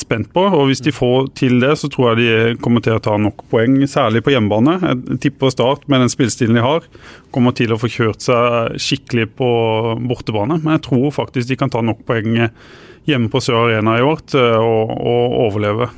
spent 0.01 0.31
på. 0.33 0.47
og 0.47 0.71
Hvis 0.71 0.81
de 0.87 0.95
får 0.95 1.29
til 1.37 1.59
det, 1.61 1.75
så 1.77 1.91
tror 1.93 2.13
jeg 2.13 2.23
de 2.23 2.57
kommer 2.63 2.83
til 2.85 2.97
å 2.97 3.03
ta 3.03 3.17
nok 3.21 3.45
poeng, 3.51 3.79
særlig 3.89 4.23
på 4.25 4.33
hjemmebane. 4.33 4.79
Jeg 4.81 5.21
tipper 5.27 5.53
Start, 5.53 5.85
med 5.91 6.01
den 6.03 6.11
spillestilen 6.11 6.57
de 6.57 6.65
har, 6.65 6.85
kommer 7.33 7.53
til 7.57 7.73
å 7.73 7.79
få 7.79 7.89
kjørt 7.91 8.23
seg 8.25 8.77
skikkelig 8.81 9.29
på 9.37 9.49
bortebane. 10.09 10.59
Men 10.63 10.77
jeg 10.77 10.85
tror 10.89 11.13
faktisk 11.15 11.51
de 11.51 11.59
kan 11.59 11.71
ta 11.73 11.83
nok 11.85 12.01
poeng 12.07 12.46
hjemme 13.07 13.31
på 13.31 13.41
Sør 13.43 13.67
Arena 13.67 13.97
i 13.99 14.03
år 14.05 14.25
til 14.33 14.59
å, 14.59 14.83
å 14.87 15.15
overleve. 15.47 15.89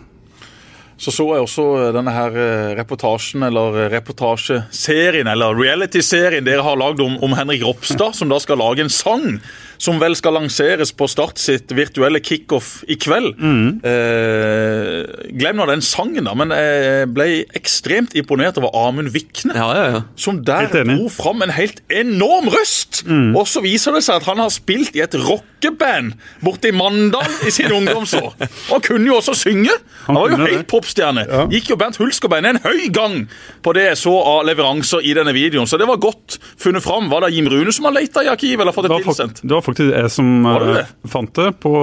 Så 1.00 1.14
så 1.16 1.26
jeg 1.32 1.46
også 1.46 1.66
denne 1.96 2.12
her 2.12 2.36
eh, 2.36 2.72
reportasjen, 2.76 3.46
eller 3.48 3.86
reportasjeserien, 3.94 5.30
eller 5.32 5.56
reality-serien 5.56 6.44
dere 6.44 6.66
har 6.66 6.80
lagd 6.80 7.00
om, 7.06 7.16
om 7.24 7.36
Henrik 7.38 7.64
Ropstad, 7.64 8.18
som 8.18 8.32
da 8.32 8.40
skal 8.44 8.60
lage 8.60 8.84
en 8.84 8.92
sang 8.92 9.40
som 9.80 10.00
vel 10.02 10.16
skal 10.20 10.36
lanseres 10.36 10.92
på 10.96 11.08
Start 11.10 11.40
sitt 11.40 11.72
virtuelle 11.76 12.20
kickoff 12.24 12.82
i 12.92 12.98
kveld. 13.00 13.40
Eh, 13.40 15.30
glem 15.40 15.60
nå 15.60 15.68
den 15.70 15.84
sangen, 15.86 16.28
da, 16.28 16.34
men 16.38 16.52
jeg 16.54 17.08
ble 17.16 17.28
ekstremt 17.58 18.16
imponert 18.20 18.60
over 18.60 18.74
Amund 18.78 19.12
Vikne. 19.14 19.56
Ja, 19.58 19.70
ja, 19.78 19.86
ja. 19.96 20.02
Som 20.20 20.42
der 20.46 20.68
dro 20.74 21.08
fram 21.14 21.44
en 21.46 21.54
helt 21.56 21.82
enorm 21.92 22.50
røst! 22.54 23.04
Og 23.10 23.46
så 23.50 23.64
viser 23.64 23.96
det 23.96 24.04
seg 24.06 24.20
at 24.20 24.28
han 24.28 24.42
har 24.44 24.52
spilt 24.54 24.98
i 25.00 25.04
et 25.06 25.16
rockeband 25.16 26.14
borte 26.44 26.70
i 26.72 26.76
Mandal 26.76 27.26
i 27.48 27.54
sine 27.54 27.72
ungdomsår. 27.80 28.34
Og 28.36 28.74
han 28.76 28.86
kunne 28.86 29.08
jo 29.10 29.18
også 29.22 29.36
synge! 29.38 29.74
Han 30.10 30.18
var 30.20 30.34
jo 30.34 30.42
helt 30.44 30.68
popstjerne. 30.72 31.26
Gikk 31.54 31.72
jo 31.72 31.80
Bernt 31.80 32.00
Hulskerbein 32.02 32.48
en 32.50 32.62
høy 32.64 32.88
gang 32.96 33.22
på 33.66 33.74
det 33.78 33.88
jeg 33.92 34.02
så 34.04 34.16
av 34.20 34.44
leveranser 34.50 35.06
i 35.06 35.16
denne 35.18 35.34
videoen. 35.36 35.70
Så 35.70 35.80
det 35.80 35.88
var 35.90 36.02
godt 36.02 36.40
funnet 36.60 36.84
fram. 36.86 37.10
Var 37.12 37.26
det 37.26 37.34
Jim 37.38 37.50
Rune 37.52 37.74
som 37.76 37.88
har 37.90 37.96
leita 37.96 38.26
i 38.26 38.32
arkivet, 38.32 38.64
eller 38.66 38.76
fått 38.76 38.90
Det 38.90 38.96
det 38.98 39.06
tilsendt? 39.08 39.42
det 39.44 39.56
var 39.56 39.66
faktisk 39.70 39.94
jeg 39.96 40.12
som 40.14 40.32
det 40.48 40.74
eh, 40.82 40.90
fant 41.14 41.32
det 41.40 41.48
på 41.64 41.74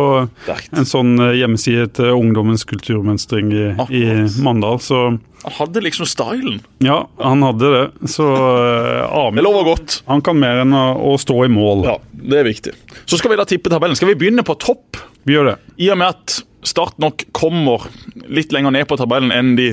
en 0.76 0.88
sånn 0.88 1.14
eh, 1.22 1.34
hjemmeside 1.40 1.86
til 1.96 2.12
Ungdommens 2.16 2.66
kulturmønstring 2.68 3.52
i, 3.54 3.64
i 3.94 4.04
Mandal. 4.44 4.78
Så 4.82 5.00
Han 5.46 5.56
hadde 5.60 5.82
liksom 5.86 6.08
stylen. 6.10 6.60
ja, 6.82 6.98
han 7.22 7.42
hadde 7.46 7.72
det. 7.76 7.84
Så 8.10 8.26
Amund 8.26 9.38
Det 9.40 9.44
lover 9.46 9.64
godt. 9.72 10.00
han 10.10 10.22
kan 10.26 10.38
mer 10.40 10.62
enn 10.64 10.74
å, 10.76 10.84
å 11.12 11.16
stå 11.20 11.38
i 11.46 11.50
mål. 11.52 11.84
Ja, 11.86 11.96
det 12.12 12.40
er 12.42 12.48
viktig. 12.48 12.74
Så 13.06 13.18
skal 13.20 13.32
vi 13.32 13.38
da 13.40 13.46
tippe 13.48 13.70
tabellen. 13.72 13.96
Skal 13.98 14.10
vi 14.12 14.18
begynne 14.18 14.44
på 14.46 14.58
topp? 14.58 14.98
Vi 15.26 15.34
gjør 15.36 15.52
det. 15.52 15.56
I 15.82 15.90
og 15.94 15.98
med 16.02 16.14
at 16.14 16.40
Start 16.66 16.96
nok 16.98 17.22
kommer 17.36 17.84
litt 18.26 18.50
lenger 18.54 18.72
ned 18.74 18.88
på 18.90 18.96
tabellen 18.98 19.30
enn 19.30 19.52
de 19.58 19.68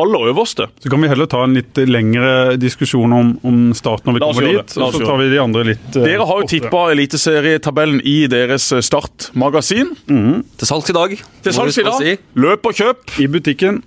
aller 0.00 0.30
øverste. 0.30 0.68
Så 0.80 0.88
kan 0.88 1.02
vi 1.04 1.10
heller 1.10 1.28
ta 1.28 1.42
en 1.44 1.56
litt 1.58 1.76
lengre 1.84 2.56
diskusjon 2.60 3.12
om, 3.12 3.34
om 3.44 3.58
Start 3.76 4.08
når 4.08 4.16
vi 4.16 4.22
kommer 4.24 4.48
dit. 4.48 4.76
Og 4.80 4.94
så 4.96 5.02
tar 5.04 5.20
vi 5.20 5.28
de 5.34 5.42
andre 5.42 5.66
litt 5.74 5.90
uh, 5.98 6.00
Dere 6.06 6.24
har 6.30 6.40
jo 6.40 6.48
tippa 6.48 6.86
eliteserietabellen 6.94 8.00
i 8.08 8.16
deres 8.32 8.70
Start-magasin. 8.88 9.92
Til 10.08 10.70
salgs 10.70 10.88
i 10.88 10.96
dag. 10.96 11.14
Til 11.44 11.56
salgs 11.56 11.78
i 11.78 11.84
dag. 11.86 12.00
si. 12.00 12.16
Løp 12.40 12.68
og 12.70 12.80
kjøp. 12.80 13.04
I 13.20 13.28
butikken. 13.36 13.82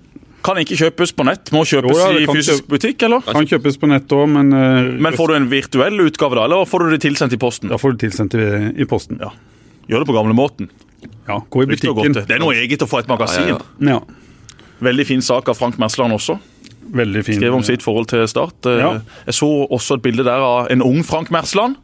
Kan 0.45 0.57
ikke 0.57 0.77
kjøpes 0.79 1.11
på 1.13 1.25
nett, 1.27 1.51
må 1.53 1.61
kjøpes 1.69 1.93
Jo 1.93 1.97
ja, 2.01 2.13
i 2.17 2.25
fysisk 2.25 2.63
kjøpe- 2.63 2.73
butikk, 2.73 3.03
eller? 3.05 3.21
Kan 3.27 3.45
kjøpes 3.45 3.75
på 3.77 3.89
nett 3.91 4.09
òg, 4.17 4.23
men, 4.33 4.47
uh, 4.53 4.89
Men 5.05 5.13
får 5.13 5.29
du 5.29 5.35
en 5.37 5.49
virtuell 5.51 6.01
utgave 6.01 6.37
da, 6.39 6.45
eller 6.49 6.65
får 6.65 6.85
du 6.85 6.95
det 6.95 7.01
tilsendt 7.05 7.35
i 7.37 7.41
posten? 7.41 7.69
da 7.69 7.77
får 7.77 7.93
du 7.93 7.97
det 7.99 8.07
tilsendt 8.09 8.33
i, 8.37 8.47
i 8.81 8.87
posten. 8.89 9.19
Ja. 9.21 9.29
Gjør 9.91 10.01
det 10.01 10.09
på 10.09 10.15
gamlemåten. 10.17 10.71
Ja, 11.27 11.39
gå 11.49 11.63
i 11.63 11.65
butikken. 11.65 12.13
Det 12.13 12.29
er 12.35 12.39
noe 12.43 12.53
eget 12.55 12.81
å 12.83 12.87
få 12.89 12.99
et 12.99 13.07
magasin. 13.11 13.47
Ja, 13.53 13.57
ja, 13.79 13.91
Ja, 13.93 13.99
Veldig 14.81 15.05
fin 15.05 15.21
sak 15.21 15.47
av 15.49 15.55
Frank 15.59 15.77
Mersland 15.77 16.13
også. 16.13 16.39
veldig 16.91 17.23
fin. 17.25 17.35
Skrev 17.37 17.53
om 17.53 17.63
sitt 17.63 17.83
forhold 17.83 18.07
til 18.09 18.27
Start. 18.27 18.65
Eh, 18.65 18.79
Ja. 18.81 18.91
Jeg 19.27 19.33
så 19.37 19.67
også 19.69 19.95
et 19.95 20.01
bilde 20.01 20.23
der 20.25 20.41
av 20.41 20.67
en 20.71 20.81
ung 20.81 21.03
Frank 21.03 21.29
Mersland. 21.31 21.75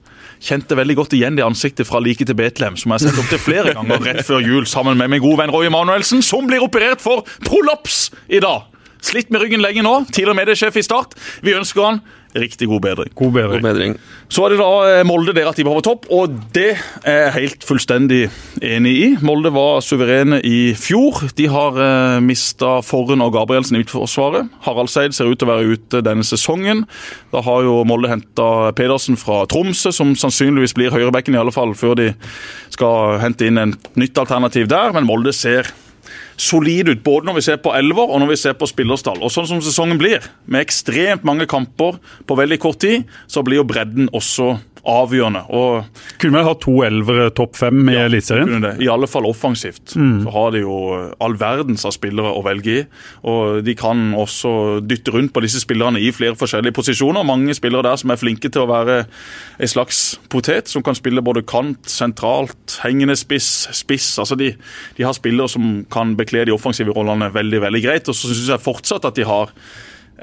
Kjente 0.41 0.75
veldig 0.75 0.95
godt 0.95 1.13
igjen 1.13 1.35
det 1.35 1.43
ansiktet 1.45 1.87
fra 1.87 1.99
Like 1.99 2.25
til 2.25 2.35
Betlehem, 2.35 2.75
som 2.77 2.91
jeg 2.91 2.99
har 2.99 3.09
sett 3.09 3.19
opptil 3.19 3.39
flere 3.39 3.73
ganger 3.73 3.99
rett 4.03 4.25
før 4.25 4.41
jul 4.45 4.65
sammen 4.65 4.97
med 4.97 5.09
min 5.09 5.21
gode 5.21 5.37
venn 5.39 5.49
Roy 5.53 5.65
Emanuelsen, 5.65 6.21
som 6.21 6.45
blir 6.47 6.59
operert 6.61 6.99
for 7.01 7.23
prolaps 7.45 8.11
i 8.29 8.39
dag. 8.39 8.63
Slitt 9.01 9.29
med 9.31 9.41
ryggen 9.41 9.61
lenge 9.61 9.81
nå. 9.85 10.05
Tidligere 10.11 10.35
mediesjef 10.35 10.75
i 10.77 10.81
Start. 10.81 11.13
Vi 11.41 11.53
ønsker 11.53 11.83
han 11.85 12.01
riktig 12.35 12.67
god 12.67 12.81
bedring. 12.81 13.11
God 13.15 13.27
God 13.27 13.33
bedring. 13.33 13.63
bedring. 13.63 13.95
Så 14.29 14.45
er 14.45 14.53
det 14.53 14.59
da 14.59 14.71
eh, 14.87 15.03
Molde 15.07 15.33
der 15.35 15.49
at 15.49 15.57
de 15.57 15.65
var 15.67 15.77
på 15.79 15.85
topp, 15.87 16.07
og 16.13 16.33
det 16.55 16.73
er 17.03 17.19
jeg 17.27 17.35
helt 17.37 17.65
fullstendig 17.67 18.27
enig 18.63 18.93
i. 18.97 19.07
Molde 19.25 19.51
var 19.55 19.81
suverene 19.85 20.39
i 20.45 20.73
fjor. 20.77 21.23
De 21.37 21.47
har 21.51 21.79
eh, 21.83 22.19
mista 22.23 22.77
Forren 22.85 23.23
og 23.25 23.33
Gabrielsen 23.35 23.77
i 23.77 23.83
midtforsvaret. 23.83 24.51
Harald 24.67 24.91
Seid 24.91 25.15
ser 25.17 25.31
ut 25.31 25.39
til 25.39 25.47
å 25.49 25.53
være 25.53 25.77
ute 25.77 26.03
denne 26.05 26.27
sesongen. 26.27 26.85
Da 27.33 27.43
har 27.45 27.65
jo 27.67 27.81
Molde 27.87 28.11
henta 28.11 28.71
Pedersen 28.77 29.19
fra 29.19 29.43
Tromsø, 29.49 29.93
som 29.95 30.15
sannsynligvis 30.17 30.75
blir 30.77 30.93
høyrebekken 30.95 31.37
i 31.37 31.41
alle 31.41 31.55
fall, 31.55 31.75
før 31.77 31.97
de 31.99 32.11
skal 32.73 33.19
hente 33.23 33.47
inn 33.47 33.59
en 33.61 33.75
nytt 33.99 34.17
alternativ 34.19 34.69
der. 34.71 34.95
Men 34.95 35.07
Molde 35.09 35.35
ser 35.35 35.71
solid 36.37 36.91
ut, 36.91 37.03
både 37.03 37.27
når 37.27 37.39
vi 37.39 37.45
ser 37.47 37.59
på 37.61 37.73
elver 37.75 38.07
og 38.07 38.21
når 38.21 38.31
vi 38.31 38.39
ser 38.39 38.57
på 38.57 38.69
spillerstall. 38.69 39.19
Og 39.25 39.33
sånn 39.33 39.49
som 39.49 39.61
sesongen 39.63 39.99
blir, 39.99 40.23
med 40.45 40.63
ekstremt 40.63 41.25
mange 41.27 41.49
kamper 41.49 41.97
på 42.29 42.37
veldig 42.37 42.59
kort 42.61 42.81
tid, 42.83 43.07
så 43.27 43.43
blir 43.45 43.61
jo 43.61 43.67
bredden 43.67 44.11
også 44.15 44.55
avgjørende. 44.87 45.43
Og 45.53 45.85
Kunne 46.21 46.39
vi 46.39 46.45
ha 46.47 46.53
to 46.63 46.73
elvere 46.87 47.29
topp 47.35 47.57
fem 47.59 47.81
i 47.91 47.95
Eliteserien? 47.99 48.47
kunne 48.47 48.71
det, 48.71 48.83
I 48.85 48.89
alle 48.91 49.07
fall 49.11 49.27
offensivt. 49.27 49.93
Så 49.93 50.33
har 50.33 50.51
de 50.55 50.61
jo 50.63 50.77
all 51.23 51.35
verdens 51.39 51.85
av 51.85 51.91
spillere 51.95 52.31
å 52.31 52.43
velge 52.45 52.75
i. 52.77 52.83
Og 53.27 53.61
de 53.67 53.75
kan 53.77 54.13
også 54.17 54.79
dytte 54.87 55.11
rundt 55.15 55.33
på 55.35 55.43
disse 55.43 55.61
spillerne 55.63 55.99
i 55.99 56.11
flere 56.15 56.37
forskjellige 56.39 56.75
posisjoner. 56.77 57.25
Mange 57.27 57.55
spillere 57.57 57.83
der 57.89 57.99
som 57.99 58.13
er 58.15 58.21
flinke 58.21 58.49
til 58.49 58.63
å 58.63 58.69
være 58.71 58.99
en 59.59 59.71
slags 59.71 60.19
potet, 60.31 60.71
som 60.71 60.83
kan 60.85 60.95
spille 60.97 61.21
både 61.25 61.43
kant, 61.47 61.83
sentralt, 61.91 62.79
hengende 62.83 63.15
spiss, 63.19 63.67
spiss. 63.75 64.13
Altså 64.23 64.37
de, 64.39 64.53
de 64.97 65.03
har 65.07 65.15
spillere 65.17 65.49
som 65.51 65.83
kan 65.91 66.15
bekle 66.19 66.45
de 66.47 66.55
offensive 66.55 66.95
rollene 66.95 67.29
veldig, 67.35 67.61
veldig 67.67 67.83
greit. 67.83 68.07
Og 68.07 68.15
så 68.15 68.31
syns 68.31 68.49
jeg 68.53 68.63
fortsatt 68.63 69.05
at 69.09 69.19
de 69.19 69.27
har 69.27 69.51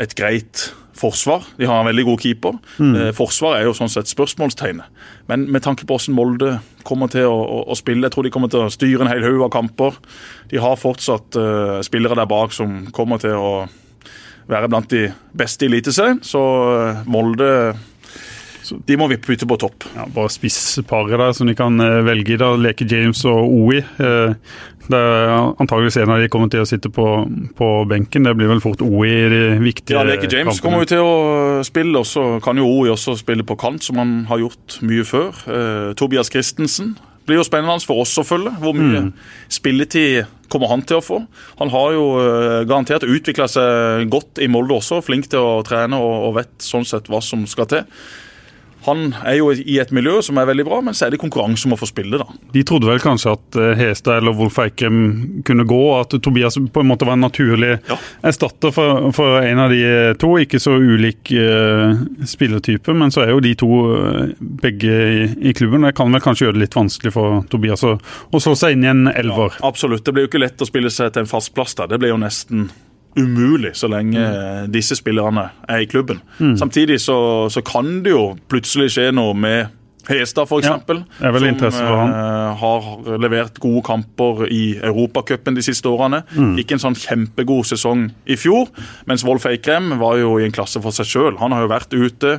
et 0.00 0.14
greit 0.18 0.70
forsvar. 0.98 1.46
De 1.58 1.66
har 1.68 1.80
en 1.80 1.88
veldig 1.88 2.04
god 2.06 2.22
keeper. 2.22 2.58
Mm. 2.78 2.96
Forsvar 3.16 3.58
er 3.58 3.68
jo 3.68 3.74
sånn 3.76 3.92
sett 3.92 4.10
spørsmålstegnet. 4.10 5.04
Men 5.30 5.46
med 5.52 5.64
tanke 5.64 5.86
på 5.88 5.96
hvordan 5.96 6.16
Molde 6.16 6.58
kommer 6.84 7.10
til 7.12 7.28
å, 7.28 7.36
å, 7.36 7.62
å 7.72 7.78
spille, 7.78 8.04
jeg 8.06 8.14
tror 8.14 8.26
de 8.26 8.34
kommer 8.34 8.52
til 8.52 8.66
å 8.66 8.72
styre 8.72 9.06
en 9.06 9.12
hel 9.12 9.24
haug 9.24 9.46
av 9.46 9.54
kamper. 9.54 9.96
De 10.50 10.60
har 10.60 10.80
fortsatt 10.80 11.38
uh, 11.40 11.80
spillere 11.86 12.18
der 12.18 12.28
bak 12.30 12.54
som 12.56 12.84
kommer 12.94 13.22
til 13.22 13.38
å 13.38 13.54
være 14.50 14.68
blant 14.68 14.92
de 14.92 15.08
beste 15.36 15.64
i 15.64 15.72
Eliteserien. 15.72 16.20
Så 16.24 16.40
uh, 16.40 17.02
Molde 17.08 17.48
De 18.84 18.96
må 19.00 19.08
vi 19.12 19.20
putte 19.20 19.48
på 19.48 19.58
topp. 19.60 19.88
Ja, 19.96 20.06
bare 20.12 20.32
spissparet 20.32 21.16
der 21.20 21.34
som 21.36 21.48
de 21.48 21.56
kan 21.56 21.76
eh, 21.84 21.98
velge 22.04 22.32
i. 22.32 22.38
da, 22.40 22.54
Leke 22.56 22.86
James 22.88 23.20
og 23.28 23.50
OI. 23.52 23.82
Det 24.84 24.98
er 25.00 25.30
antageligvis 25.62 25.96
en 26.02 26.12
av 26.12 26.20
de 26.20 26.28
kommer 26.32 26.50
til 26.52 26.60
å 26.60 26.68
sitte 26.68 26.90
på, 26.92 27.06
på 27.56 27.68
benken. 27.88 28.26
Det 28.28 28.34
blir 28.36 28.50
vel 28.52 28.60
fort 28.60 28.82
OI 28.84 29.08
i 29.08 29.30
de 29.32 29.40
viktige 29.62 29.94
kampene. 29.96 30.12
Ja, 30.12 30.18
Leke 30.18 30.28
James 30.28 30.60
kampene. 30.60 30.64
kommer 30.66 30.84
jo 30.84 30.90
til 30.90 31.04
å 31.04 31.64
spille, 31.64 32.02
og 32.02 32.08
så 32.10 32.26
kan 32.44 32.60
jo 32.60 32.68
OI 32.68 32.92
også 32.92 33.16
spille 33.20 33.46
på 33.48 33.56
kant, 33.60 33.84
som 33.86 34.00
han 34.02 34.14
har 34.28 34.42
gjort 34.44 34.78
mye 34.84 35.06
før. 35.08 35.30
Eh, 35.48 35.90
Tobias 35.96 36.32
Christensen 36.32 36.94
blir 37.24 37.40
jo 37.40 37.46
spennende 37.46 37.80
for 37.88 38.02
oss 38.04 38.12
å 38.20 38.26
følge. 38.28 38.52
Hvor 38.60 38.76
mye 38.76 39.06
spilletid 39.48 40.26
kommer 40.52 40.68
han 40.68 40.84
til 40.84 41.00
å 41.00 41.04
få? 41.04 41.22
Han 41.62 41.72
har 41.72 41.94
jo 41.96 42.04
eh, 42.20 42.58
garantert 42.68 43.06
utvikla 43.08 43.48
seg 43.48 44.04
godt 44.12 44.42
i 44.44 44.50
Molde 44.52 44.76
også, 44.76 45.00
flink 45.06 45.30
til 45.32 45.40
å 45.40 45.62
trene 45.64 45.96
og, 45.96 46.28
og 46.28 46.36
vet 46.42 46.52
sånn 46.60 46.84
sett 46.84 47.08
hva 47.08 47.22
som 47.24 47.46
skal 47.48 47.70
til. 47.72 47.88
Han 48.84 49.14
er 49.24 49.38
jo 49.38 49.50
i 49.54 49.78
et 49.80 49.92
miljø 49.94 50.18
som 50.24 50.38
er 50.40 50.48
veldig 50.50 50.64
bra, 50.68 50.80
men 50.84 50.96
så 50.96 51.06
er 51.06 51.14
det 51.14 51.20
konkurranse 51.22 51.64
om 51.68 51.74
å 51.76 51.78
få 51.80 51.88
spille, 51.88 52.18
da. 52.20 52.26
De 52.52 52.62
trodde 52.66 52.88
vel 52.90 53.00
kanskje 53.02 53.32
at 53.36 53.58
eh, 53.60 53.72
Hestad 53.80 54.18
eller 54.20 54.36
Wolf 54.36 54.58
Eikrem 54.60 54.98
kunne 55.46 55.64
gå, 55.68 55.80
at 55.98 56.14
Tobias 56.24 56.58
på 56.58 56.82
en 56.84 56.90
måte 56.90 57.08
var 57.08 57.16
en 57.18 57.24
naturlig 57.24 57.78
Ja. 57.88 57.96
erstatter 58.26 58.72
for, 58.74 59.08
for 59.16 59.40
en 59.40 59.62
av 59.64 59.72
de 59.72 59.80
to. 60.20 60.34
Ikke 60.44 60.58
så 60.60 60.74
ulik 60.76 61.30
uh, 61.32 61.94
spillertype, 62.28 62.92
men 62.96 63.12
så 63.14 63.24
er 63.24 63.32
jo 63.32 63.40
de 63.44 63.54
to 63.58 63.70
eh, 63.96 64.34
begge 64.64 64.94
i, 64.94 65.26
i 65.50 65.54
klubben. 65.56 65.86
Det 65.86 65.94
kan 65.96 66.12
vel 66.12 66.22
kanskje 66.24 66.48
gjøre 66.48 66.58
det 66.58 66.64
litt 66.66 66.76
vanskelig 66.76 67.12
for 67.14 67.42
Tobias 67.52 67.84
å, 67.86 67.94
å 67.98 68.40
slå 68.42 68.54
seg 68.58 68.76
inn 68.76 68.84
i 68.86 68.90
en 68.92 69.06
elver. 69.12 69.56
Absolutt. 69.64 70.04
Det 70.04 70.14
blir 70.14 70.26
jo 70.26 70.32
ikke 70.32 70.42
lett 70.44 70.60
å 70.64 70.68
spille 70.68 70.92
seg 70.92 71.14
til 71.14 71.24
en 71.24 71.30
fast 71.30 71.54
plass 71.56 71.76
der. 71.78 71.88
Det 71.92 72.00
blir 72.02 72.12
jo 72.14 72.20
nesten 72.20 72.68
umulig 73.16 73.74
så 73.78 73.88
lenge 73.88 74.18
Mm. 74.18 74.72
disse 74.72 74.96
spillerne 74.96 75.50
er 75.68 75.78
i 75.84 75.86
klubben. 75.86 76.20
Samtidig 76.38 77.00
så, 77.00 77.48
så 77.50 77.62
kan 77.64 78.02
det 78.02 78.10
jo 78.12 78.36
plutselig 78.48 78.90
skje 78.94 79.12
noe 79.14 79.34
med 79.34 79.66
Hestad, 80.04 80.44
f.eks. 80.44 80.66
Ja, 80.68 80.74
han. 81.96 82.10
eh, 82.12 82.56
har 82.60 83.18
levert 83.18 83.56
gode 83.58 83.80
kamper 83.86 84.42
i 84.52 84.74
Europacupen 84.84 85.54
de 85.56 85.62
siste 85.64 85.88
årene. 85.88 86.22
Mm. 86.36 86.58
Ikke 86.60 86.76
en 86.76 86.82
sånn 86.82 86.98
kjempegod 86.98 87.64
sesong 87.64 88.10
i 88.28 88.36
fjor. 88.36 88.68
Mens 89.08 89.24
Wolf 89.24 89.46
Eikrem 89.48 89.94
var 89.98 90.18
jo 90.20 90.34
i 90.38 90.44
en 90.44 90.52
klasse 90.52 90.82
for 90.84 90.92
seg 90.92 91.06
sjøl. 91.08 91.38
Han 91.40 91.52
har 91.56 91.64
jo 91.64 91.72
vært 91.72 91.96
ute, 91.96 92.34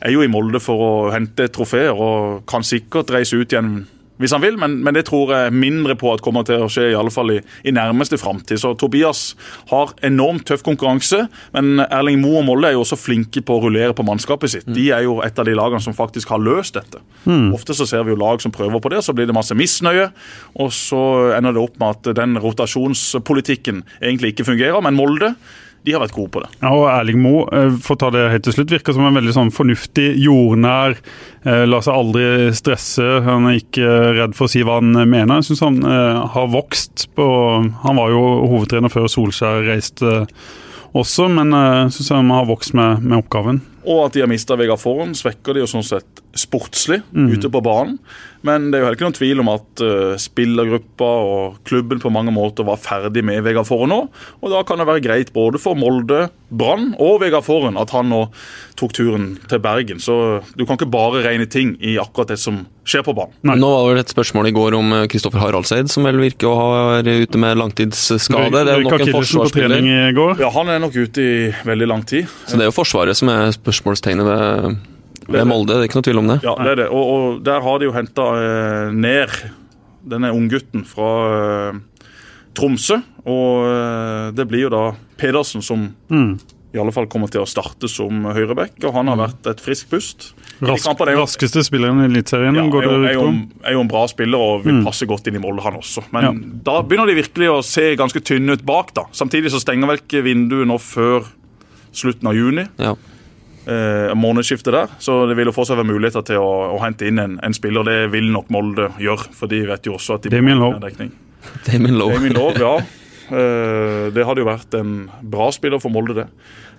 er 0.00 0.10
jo 0.14 0.22
i 0.24 0.28
Molde 0.32 0.62
for 0.64 0.80
å 0.80 1.12
hente 1.12 1.50
trofeer 1.52 1.92
og 1.92 2.46
kan 2.48 2.62
sikkert 2.64 3.10
reise 3.12 3.36
ut 3.36 3.52
igjen 3.52 3.82
hvis 4.20 4.34
han 4.36 4.42
vil, 4.44 4.58
men, 4.60 4.78
men 4.84 4.96
det 4.96 5.06
tror 5.08 5.32
jeg 5.32 5.54
mindre 5.56 5.96
på 5.98 6.12
at 6.12 6.22
kommer 6.24 6.44
til 6.46 6.64
å 6.64 6.68
skje, 6.70 6.90
i 6.92 6.96
alle 6.98 7.12
fall 7.12 7.32
i, 7.34 7.38
i 7.64 7.72
nærmeste 7.74 8.18
framtid. 8.20 8.60
Så 8.60 8.74
Tobias 8.78 9.22
har 9.70 9.94
enormt 10.06 10.44
tøff 10.50 10.64
konkurranse, 10.66 11.24
men 11.56 11.80
Erling 11.86 12.20
Moe 12.20 12.42
og 12.42 12.46
Molde 12.50 12.68
er 12.68 12.76
jo 12.76 12.84
også 12.84 12.98
flinke 13.00 13.42
på 13.46 13.56
å 13.56 13.64
rullere 13.64 13.96
på 13.96 14.04
mannskapet 14.06 14.52
sitt. 14.52 14.68
De 14.68 14.90
er 14.92 15.06
jo 15.06 15.18
et 15.24 15.40
av 15.40 15.48
de 15.48 15.56
lagene 15.56 15.80
som 15.82 15.96
faktisk 15.96 16.34
har 16.34 16.42
løst 16.44 16.76
dette. 16.76 17.00
Ofte 17.56 17.76
så 17.76 17.88
ser 17.88 18.04
vi 18.04 18.14
jo 18.14 18.20
lag 18.20 18.42
som 18.44 18.52
prøver 18.54 18.82
på 18.82 18.92
det, 18.92 19.00
så 19.06 19.16
blir 19.16 19.28
det 19.28 19.36
masse 19.36 19.56
misnøye, 19.56 20.10
og 20.60 20.70
så 20.76 21.02
ender 21.38 21.56
det 21.56 21.64
opp 21.64 21.80
med 21.80 21.96
at 21.96 22.12
den 22.20 22.36
rotasjonspolitikken 22.40 23.82
egentlig 24.02 24.34
ikke 24.34 24.50
fungerer. 24.52 24.80
Men 24.84 24.98
Molde 24.98 25.34
de 25.86 25.94
har 25.94 26.02
vært 26.02 26.12
gode 26.12 26.32
på 26.34 26.42
det. 26.44 26.50
Ja, 26.60 26.70
og 26.76 26.86
Erling 26.92 27.20
Moe, 27.22 27.46
eh, 27.56 27.74
for 27.80 27.96
å 27.96 28.00
ta 28.02 28.10
det 28.12 28.26
helt 28.34 28.44
til 28.44 28.56
slutt, 28.58 28.72
virker 28.74 28.96
som 28.96 29.06
en 29.08 29.16
veldig 29.16 29.32
sånn 29.36 29.52
fornuftig, 29.54 30.10
jordnær. 30.20 30.98
Eh, 31.44 31.64
lar 31.64 31.84
seg 31.86 31.96
aldri 31.96 32.24
stresse. 32.56 33.06
Han 33.24 33.48
er 33.48 33.60
ikke 33.62 33.86
eh, 33.86 34.10
redd 34.20 34.36
for 34.36 34.46
å 34.46 34.52
si 34.52 34.64
hva 34.66 34.80
han 34.82 34.92
mener. 34.92 35.40
Jeg 35.40 35.50
syns 35.50 35.64
han 35.64 35.80
har 35.80 36.50
vokst 36.52 37.08
på 37.16 37.26
Han 37.82 37.96
var 37.96 38.10
jo 38.12 38.20
hovedtrener 38.50 38.92
før 38.92 39.08
Solskjær 39.10 39.64
reiste 39.66 40.26
også, 40.96 41.28
men 41.32 41.54
jeg 41.54 41.92
syns 41.94 42.12
han 42.12 42.32
har 42.34 42.48
vokst 42.48 42.74
med, 42.76 43.04
med 43.04 43.20
oppgaven. 43.22 43.60
Og 43.86 44.04
at 44.06 44.16
de 44.16 44.24
har 44.24 44.30
mista 44.30 44.56
Vegard 44.60 44.82
Forhen, 44.82 45.14
svekker 45.16 45.56
de 45.56 45.62
jo 45.62 45.70
sånn 45.70 45.86
sett 45.86 46.20
sportslig 46.38 47.00
ute 47.10 47.50
på 47.50 47.62
banen. 47.64 47.98
Men 48.46 48.70
det 48.70 48.78
er 48.78 48.80
jo 48.80 48.86
heller 48.86 48.96
ikke 48.96 49.04
noen 49.04 49.18
tvil 49.18 49.42
om 49.42 49.50
at 49.52 49.82
uh, 49.84 50.14
spillergruppa 50.20 51.08
og 51.28 51.58
klubben 51.68 52.00
på 52.00 52.12
mange 52.12 52.32
måter 52.32 52.64
var 52.64 52.80
ferdig 52.80 53.24
med 53.26 53.42
Vegard 53.44 53.68
Forhen 53.68 53.92
nå. 53.92 54.00
Og 54.40 54.52
da 54.52 54.62
kan 54.64 54.80
det 54.80 54.88
være 54.88 55.04
greit 55.04 55.32
både 55.36 55.60
for 55.60 55.76
Molde, 55.76 56.28
Brann 56.48 56.94
og 56.96 57.20
Vegard 57.20 57.44
Forhen 57.44 57.76
at 57.80 57.92
han 57.92 58.08
nå 58.08 58.22
tok 58.80 58.94
turen 58.96 59.34
til 59.50 59.60
Bergen. 59.60 60.00
Så 60.00 60.14
du 60.56 60.64
kan 60.64 60.78
ikke 60.78 60.88
bare 60.88 61.20
regne 61.26 61.48
ting 61.52 61.74
i 61.84 61.98
akkurat 62.00 62.32
det 62.32 62.38
som 62.40 62.62
skjer 62.88 63.04
på 63.04 63.12
banen. 63.18 63.36
Nei. 63.44 63.58
Nå 63.60 63.68
var 63.68 63.84
det 63.84 63.90
vel 63.92 64.02
et 64.06 64.14
spørsmål 64.14 64.48
i 64.48 64.54
går 64.56 64.76
om 64.78 64.94
Kristoffer 65.12 65.42
Haraldseid, 65.42 65.92
som 65.92 66.08
vel 66.08 66.22
virker 66.22 66.48
å 66.48 66.54
ha 66.56 66.70
vært 66.94 67.10
ute 67.26 67.42
med 67.44 67.60
langtidsskade. 67.60 68.64
Det 68.64 68.72
er 68.72 68.86
nok 68.86 68.96
en 69.04 69.12
forsvarsspiller. 69.18 69.90
Ja, 70.40 70.50
Han 70.56 70.72
er 70.72 70.80
nok 70.82 70.96
ute 70.96 71.20
i 71.26 71.34
veldig 71.68 71.90
lang 71.92 72.06
tid. 72.08 72.30
Så 72.48 72.56
det 72.56 72.64
er 72.64 72.72
jo 72.72 72.78
Forsvaret 72.80 73.18
som 73.18 73.28
er 73.32 73.52
spørsmålstegnet 73.52 74.24
ved, 74.24 74.80
ved 75.30 75.46
Molde, 75.48 75.74
det 75.74 75.84
er 75.84 75.88
ikke 75.90 76.00
noe 76.00 76.08
tvil 76.08 76.18
om 76.22 76.30
det. 76.32 76.38
Ja, 76.46 76.54
det 76.58 76.70
er 76.74 76.80
det. 76.84 76.88
Og, 76.90 77.04
og 77.14 77.42
der 77.46 77.60
har 77.64 77.78
de 77.78 77.88
jo 77.88 77.92
henta 77.96 78.28
eh, 78.40 78.90
ned 78.92 79.28
denne 80.10 80.30
unggutten 80.32 80.84
fra 80.88 81.10
eh, 81.70 81.80
Tromsø. 82.56 83.00
Og 83.28 83.66
eh, 83.68 84.30
det 84.36 84.46
blir 84.50 84.66
jo 84.68 84.72
da 84.72 84.84
Pedersen 85.20 85.62
som 85.62 85.90
Mm. 86.10 86.38
i 86.74 86.78
alle 86.78 86.92
fall 86.94 87.06
kommer 87.10 87.28
til 87.30 87.42
å 87.42 87.48
starte 87.50 87.88
som 87.90 88.24
høyreback. 88.30 88.76
Og 88.86 88.94
han 88.94 89.08
har 89.10 89.16
vært 89.18 89.46
et 89.50 89.60
friskt 89.62 89.90
pust. 89.90 90.32
Rask, 90.60 90.86
er 91.00 91.12
jo- 91.14 91.22
raskeste 91.24 91.62
spilleren 91.64 92.02
i 92.02 92.08
Eliteserien, 92.10 92.54
ja, 92.54 92.62
går 92.68 92.82
er, 92.84 92.88
det 92.88 92.92
jo, 92.92 93.04
er, 93.08 93.14
jo, 93.14 93.48
er 93.64 93.72
jo 93.72 93.80
en 93.80 93.88
bra 93.88 94.02
spiller 94.06 94.38
og 94.38 94.64
vil 94.66 94.82
passe 94.84 95.06
godt 95.08 95.26
inn 95.30 95.36
i 95.38 95.40
Molde, 95.40 95.62
han 95.64 95.74
også. 95.78 96.04
Men 96.12 96.22
Ja. 96.22 96.32
da 96.68 96.82
begynner 96.82 97.06
de 97.08 97.14
virkelig 97.22 97.48
å 97.48 97.62
se 97.64 97.96
ganske 97.96 98.20
tynne 98.20 98.52
ut 98.52 98.64
bak. 98.66 98.92
da. 98.94 99.02
Samtidig 99.12 99.50
så 99.50 99.60
stenger 99.60 99.86
vel 99.88 99.96
ikke 100.02 100.22
vinduet 100.22 100.66
nå 100.68 100.76
før 100.78 101.24
slutten 101.92 102.28
av 102.28 102.34
juni. 102.36 102.68
Ja. 102.78 102.94
Eh, 103.66 104.12
månedsskiftet 104.16 104.72
der. 104.74 104.94
Så 105.02 105.24
det 105.30 105.36
vil 105.38 105.50
jo 105.50 105.56
fortsatt 105.56 105.80
være 105.80 105.90
muligheter 105.90 106.24
til 106.26 106.40
å, 106.42 106.52
å 106.76 106.78
hente 106.84 107.08
inn 107.10 107.20
en, 107.22 107.36
en 107.44 107.56
spiller. 107.56 107.86
Det 107.86 107.98
vil 108.14 108.30
nok 108.32 108.50
Molde 108.54 108.90
gjøre, 109.02 109.30
for 109.36 109.50
de 109.50 109.64
vet 109.68 109.90
jo 109.90 109.98
også 109.98 110.18
at 110.18 110.26
de 110.26 110.32
Damien 110.36 110.60
Lowe. 110.60 110.80
Damien 111.66 111.98
Lowe. 111.98 112.16
Damien 112.18 112.38
Lowe, 112.38 112.56
ja. 112.60 112.78
Eh, 113.30 114.08
det 114.10 114.24
hadde 114.26 114.42
jo 114.42 114.46
vært 114.48 114.72
en 114.74 115.04
bra 115.30 115.44
spiller 115.54 115.78
for 115.78 115.94
Molde, 115.94 116.16
det. 116.16 116.24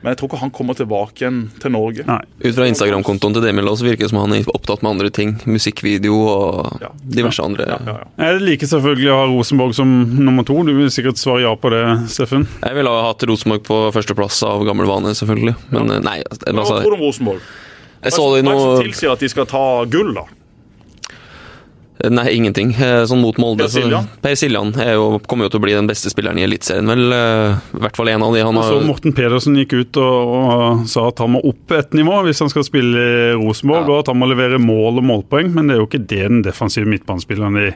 Men 0.02 0.12
jeg 0.16 0.18
tror 0.18 0.30
ikke 0.32 0.40
han 0.42 0.52
kommer 0.52 0.74
tilbake 0.78 1.22
igjen 1.22 1.40
til 1.62 1.72
Norge. 1.76 2.04
Nei. 2.08 2.22
Ut 2.42 2.56
fra 2.58 2.66
Instagram-kontoen 2.72 3.36
til 3.36 3.44
Demil 3.46 3.68
også 3.70 3.84
så 3.84 3.88
virker 3.92 4.08
det 4.08 4.10
som 4.10 4.18
han 4.24 4.34
er 4.34 4.48
opptatt 4.50 4.82
med 4.82 4.92
andre 4.96 5.12
ting. 5.14 5.36
Musikkvideo 5.46 6.16
og 6.26 6.82
Ja. 6.82 6.90
diverse 7.06 7.44
andre. 7.46 7.68
Ja, 7.70 7.78
ja, 7.86 7.96
ja. 8.02 8.26
Jeg 8.32 8.42
liker 8.42 8.68
selvfølgelig 8.72 9.12
å 9.14 9.20
ha 9.20 9.28
Rosenborg 9.30 9.76
som 9.78 9.92
nummer 10.26 10.44
to. 10.48 10.58
Du 10.66 10.74
vil 10.74 10.90
sikkert 10.90 11.22
svare 11.22 11.44
ja 11.46 11.54
på 11.56 11.70
det, 11.70 11.84
Steffen? 12.10 12.48
Jeg 12.66 12.76
ville 12.76 12.90
ha 12.90 13.08
hatt 13.12 13.22
Rosenborg 13.30 13.62
på 13.70 13.80
førsteplass 13.94 14.42
av 14.50 14.66
gammel 14.66 14.90
vane, 14.90 15.14
selvfølgelig. 15.14 15.56
Men 15.70 15.92
eh, 15.92 16.00
nei, 16.02 16.18
altså, 16.26 16.50
Hva 16.50 16.82
tror 16.82 16.96
du 16.96 16.98
om 16.98 17.06
Rosenborg? 17.06 17.42
jeg 18.02 18.12
så 18.18 18.26
det 18.34 18.42
i 18.42 18.48
Hva 18.50 18.54
noe 18.58 18.82
tilsier 18.82 19.12
at 19.14 19.20
de 19.22 19.30
skal 19.30 19.46
ta 19.46 19.86
gull, 19.86 20.14
da? 20.18 20.26
Nei, 22.10 22.32
ingenting. 22.36 22.72
Eh, 22.74 23.04
Sånn 23.06 23.22
mot 23.22 23.38
Molde. 23.38 23.66
Per 23.68 23.70
Siljan? 23.74 24.08
Per 24.24 24.36
Siljan 24.40 24.72
er 24.82 24.94
jo, 24.96 25.20
kommer 25.30 25.46
jo 25.46 25.52
til 25.54 25.60
å 25.62 25.64
bli 25.66 25.74
den 25.76 25.88
beste 25.90 26.10
spilleren 26.10 26.40
i 26.40 26.46
Eliteserien, 26.48 26.88
vel. 26.90 27.12
eh, 27.14 27.56
I 27.78 27.82
hvert 27.84 27.96
fall 28.00 28.10
en 28.10 28.24
av 28.24 28.34
de. 28.34 28.42
Han 28.48 28.56
har 28.58 28.64
Så 28.72 28.80
Morten 28.86 29.14
Pedersen 29.14 29.56
gikk 29.60 29.74
ut 29.82 29.98
og, 30.02 30.36
og 30.42 30.88
sa 30.90 31.08
at 31.12 31.20
han 31.20 31.34
må 31.36 31.42
opp 31.46 31.72
et 31.78 31.92
nivå 31.94 32.22
hvis 32.26 32.40
han 32.40 32.50
skal 32.50 32.64
spille 32.64 32.98
i 32.98 33.34
Rosenborg, 33.38 33.86
Ja. 33.86 33.92
og 33.94 34.00
at 34.00 34.08
han 34.14 34.18
må 34.22 34.30
levere 34.32 34.58
mål 34.62 34.98
og 35.04 35.04
målpoeng, 35.12 35.54
men 35.54 35.68
det 35.68 35.76
er 35.76 35.84
jo 35.84 35.88
ikke 35.90 36.06
det 36.08 36.24
den 36.28 36.42
defensive 36.42 36.86
midtbanespilleren 36.90 37.58
i 37.68 37.70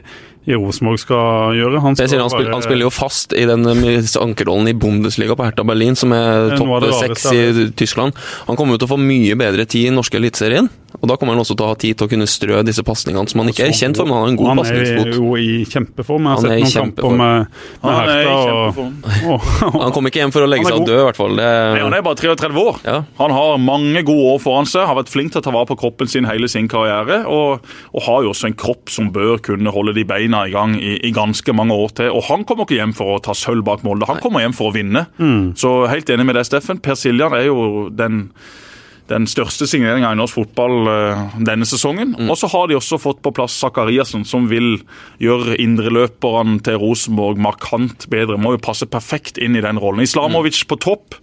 Rosenborg 0.54 0.98
skal 1.02 1.56
gjøre. 1.58 1.80
Han, 1.82 1.96
skal 1.96 2.20
han, 2.20 2.30
spiller, 2.30 2.44
bare- 2.46 2.54
han 2.54 2.62
spiller 2.62 2.86
jo 2.86 2.90
fast 2.94 3.32
i 3.34 3.44
den 3.50 3.66
eh, 3.66 3.98
ankerrollen 4.22 4.68
i 4.70 4.74
Bundesliga 4.78 5.34
på 5.34 5.42
Hertha 5.44 5.64
Berlin, 5.66 5.96
som 5.98 6.12
er 6.12 6.50
Det 6.52 6.52
av 6.52 6.58
topp 6.60 6.82
det 6.86 6.94
seks 6.94 7.26
i 7.34 7.70
Tyskland. 7.74 8.14
Han 8.46 8.56
kommer 8.56 8.74
jo 8.74 8.78
til 8.78 8.86
å 8.86 8.94
få 8.94 9.00
mye 9.02 9.34
bedre 9.34 9.66
tid 9.66 9.88
i 9.90 9.94
norske 9.94 10.14
eliteserien, 10.20 10.68
og 10.96 11.08
da 11.10 11.16
kommer 11.18 11.34
han 11.34 11.42
også 11.42 11.56
til 11.58 11.66
å 11.66 11.72
ha 11.72 11.74
tid 11.76 11.98
til 11.98 12.06
å 12.06 12.08
kunne 12.08 12.26
strø 12.30 12.62
disse 12.64 12.80
pasningene 12.86 13.28
som 13.28 13.40
han 13.42 13.50
ikke 13.50 13.66
er 13.66 13.74
kjent 13.76 13.98
for, 13.98 14.06
men 14.08 14.14
han 14.16 14.22
har 14.22 14.30
en 14.30 14.36
god 14.38 14.46
Han 14.46 14.60
er 14.64 15.10
jo 15.18 15.34
i 15.36 15.64
kjempeform. 15.68 16.22
Jeg 16.22 16.30
har 16.30 16.36
Han 16.36 16.40
sett 16.40 16.50
er 16.50 16.56
i 16.56 16.62
noen 16.62 16.72
kamper 16.72 17.02
kjempeform. 17.02 17.18
med, 17.18 17.46
med 17.82 17.90
Han 17.90 17.92
er 17.96 18.06
i 18.06 18.24
Hertha. 18.24 18.54
og- 18.56 19.34
og- 19.66 19.82
Han 19.82 19.92
kommer 19.92 20.08
ikke 20.10 20.22
hjem 20.22 20.32
for 20.32 20.46
å 20.46 20.48
legge 20.48 20.64
seg 20.70 20.86
død, 20.86 21.00
i 21.00 21.04
hvert 21.10 21.16
fall. 21.20 21.34
Nei, 21.36 21.80
han 21.82 21.92
er 21.98 22.02
bare 22.06 22.16
33 22.22 22.56
år. 22.62 22.80
ja. 22.86 23.02
Han 23.18 23.30
har 23.30 23.58
mange 23.58 24.02
gode 24.06 24.36
år 24.36 24.40
foran 24.40 24.66
seg, 24.70 24.86
har 24.86 24.96
vært 24.96 25.10
flink 25.12 25.32
til 25.34 25.42
å 25.42 25.44
ta 25.44 25.50
vare 25.50 25.66
på 25.68 25.76
kroppen 25.76 26.08
sin 26.08 26.24
hele 26.24 26.48
sin 26.48 26.68
karriere, 26.68 27.26
og, 27.26 27.60
og 27.92 28.02
har 28.06 28.22
jo 28.22 28.30
også 28.32 28.46
en 28.46 28.54
kropp 28.54 28.88
som 28.88 29.10
bør 29.12 29.36
kunne 29.42 29.72
holde 29.74 29.92
de 29.94 30.04
beina 30.04 30.35
i 30.44 30.52
gang 30.52 30.76
i, 30.76 30.96
i 31.08 31.14
ganske 31.16 31.54
mange 31.56 31.74
år 31.74 31.96
til. 32.02 32.12
Og 32.12 32.26
han 32.28 32.44
kommer 32.48 32.68
ikke 32.68 32.80
hjem 32.80 32.94
for 32.98 33.16
å 33.16 33.22
ta 33.24 33.34
sølv 33.36 33.64
bak 33.66 33.82
Molde, 33.86 34.08
han 34.10 34.20
kommer 34.22 34.44
hjem 34.44 34.56
for 34.56 34.70
å 34.70 34.76
vinne. 34.76 35.06
Så 35.58 35.72
helt 35.90 36.12
enig 36.12 36.28
med 36.28 36.38
deg, 36.38 36.46
Steffen. 36.48 36.82
Per 36.84 36.98
Siljan 36.98 37.36
er 37.36 37.48
jo 37.48 37.88
den 37.94 38.24
den 39.06 39.26
største 39.30 39.68
signeringa 39.70 40.08
i 40.12 40.18
norsk 40.18 40.34
fotball 40.34 40.88
eh, 40.90 41.20
denne 41.46 41.66
sesongen. 41.68 42.16
Og 42.26 42.34
så 42.40 42.50
har 42.50 42.66
de 42.66 42.74
også 42.78 42.98
fått 42.98 43.20
på 43.22 43.32
plass 43.36 43.54
Zakariassen, 43.62 44.24
som 44.26 44.48
vil 44.50 44.80
gjøre 45.22 45.58
indreløperne 45.62 46.58
til 46.66 46.80
Rosenborg 46.82 47.38
markant 47.38 48.08
bedre. 48.10 48.38
Må 48.40 48.56
jo 48.56 48.64
passe 48.66 48.88
perfekt 48.90 49.38
inn 49.38 49.54
i 49.54 49.62
den 49.64 49.78
rollen. 49.82 50.02
Islamovic 50.02 50.64
på 50.66 50.78
topp. 50.82 51.20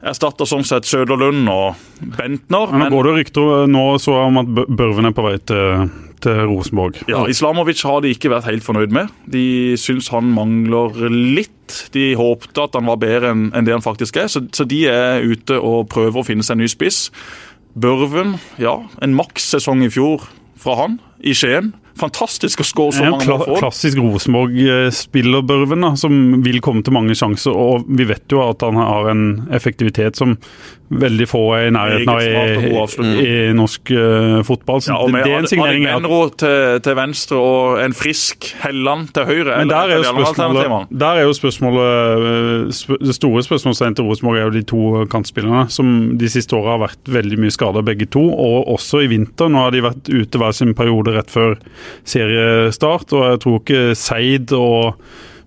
Erstatter 0.00 0.48
sånn 0.48 0.64
sett 0.64 0.86
Søderlund 0.88 1.48
og 1.52 1.80
Bentner. 2.00 2.70
Men 2.72 2.86
nå 2.86 2.92
går 2.94 3.08
det 3.08 3.16
rykter 3.18 3.66
nå 3.68 3.84
så 4.00 4.16
om 4.24 4.40
at 4.40 4.48
Børven 4.48 5.10
er 5.10 5.16
på 5.16 5.24
vei 5.26 5.34
til, 5.44 5.90
til 6.24 6.40
Rosenborg. 6.48 7.02
Ja, 7.10 7.26
Islamovic 7.28 7.82
har 7.84 8.00
de 8.04 8.14
ikke 8.14 8.32
vært 8.32 8.48
helt 8.48 8.64
fornøyd 8.64 8.94
med. 8.96 9.12
De 9.28 9.76
syns 9.80 10.08
han 10.14 10.32
mangler 10.32 10.96
litt. 11.12 11.56
De 11.94 12.14
håpte 12.18 12.64
at 12.64 12.78
han 12.78 12.88
var 12.88 13.00
bedre 13.02 13.34
enn 13.34 13.66
det 13.66 13.76
han 13.76 13.84
faktisk 13.84 14.16
er, 14.22 14.30
så, 14.32 14.42
så 14.56 14.64
de 14.66 14.86
er 14.90 15.20
ute 15.22 15.60
og 15.60 15.90
prøver 15.92 16.22
å 16.22 16.26
finne 16.26 16.46
seg 16.46 16.56
en 16.56 16.64
ny 16.64 16.70
spiss. 16.72 17.08
Børven, 17.78 18.38
ja, 18.58 18.80
en 19.04 19.14
makssesong 19.14 19.84
i 19.86 19.92
fjor 19.92 20.24
fra 20.60 20.80
han 20.80 20.98
i 21.20 21.36
Skien. 21.36 21.74
Fantastisk 22.00 22.62
å 22.64 22.66
skåre 22.66 22.96
så 22.96 23.04
ja, 23.04 23.12
mange 23.14 23.28
mål 23.28 23.44
for 23.44 23.60
klassisk 23.60 24.00
Rosenborg-spiller, 24.00 25.44
Børven, 25.46 25.84
da, 25.84 25.94
som 26.00 26.42
vil 26.44 26.60
komme 26.64 26.84
til 26.86 26.96
mange 26.96 27.16
sjanser. 27.18 27.54
Og 27.56 27.86
vi 27.88 28.08
vet 28.08 28.24
jo 28.32 28.42
at 28.48 28.64
han 28.66 28.78
har 28.80 29.10
en 29.12 29.24
effektivitet 29.56 30.18
som 30.20 30.38
veldig 30.90 31.26
få 31.30 31.40
er 31.54 31.68
i 31.68 31.70
nærheten 31.74 32.08
av 32.10 32.20
i, 32.24 33.10
i 33.22 33.34
norsk 33.54 33.92
uh, 33.94 34.40
fotball. 34.46 34.80
Så 34.82 34.90
Ja, 34.90 34.98
med 35.06 35.22
det 35.22 35.32
er 35.36 35.44
en 35.44 35.46
signering. 35.46 35.84
at- 35.86 36.00
Benro 36.00 36.18
til, 36.34 36.80
til 36.82 36.96
venstre 36.98 37.38
og 37.38 37.78
en 37.84 37.94
frisk 37.94 38.48
Helland 38.64 39.12
til 39.14 39.28
høyre. 39.28 39.58
Men 39.60 39.70
der 39.70 39.94
er 39.94 40.02
spørsmålet, 40.08 40.88
der 40.90 41.20
er 41.20 41.28
jo 41.28 41.36
spørsmålet 41.36 42.26
eh, 42.30 42.72
sp 42.74 42.98
Det 42.98 43.14
store 43.14 43.42
spørsmålstegnet 43.46 44.00
til 44.00 44.08
Rosenborg 44.10 44.40
er 44.40 44.48
jo 44.48 44.54
de 44.56 44.64
to 44.66 44.82
kantspillerne 45.12 45.68
som 45.70 46.18
de 46.18 46.28
siste 46.32 46.56
åra 46.58 46.74
har 46.74 46.82
vært 46.88 47.12
veldig 47.20 47.38
mye 47.38 47.54
skada, 47.54 47.84
begge 47.86 48.10
to. 48.10 48.22
Og 48.26 48.66
også 48.74 49.04
i 49.04 49.10
vinter. 49.14 49.46
Nå 49.50 49.62
har 49.62 49.70
de 49.74 49.84
vært 49.86 50.10
ute 50.10 50.42
hver 50.42 50.56
sin 50.58 50.74
periode 50.74 51.14
rett 51.14 51.30
før 51.30 51.54
seriestart. 52.04 53.12
Og 53.16 53.26
jeg 53.26 53.42
tror 53.44 53.60
ikke 53.60 53.82
Seid 53.98 54.54
og 54.56 55.00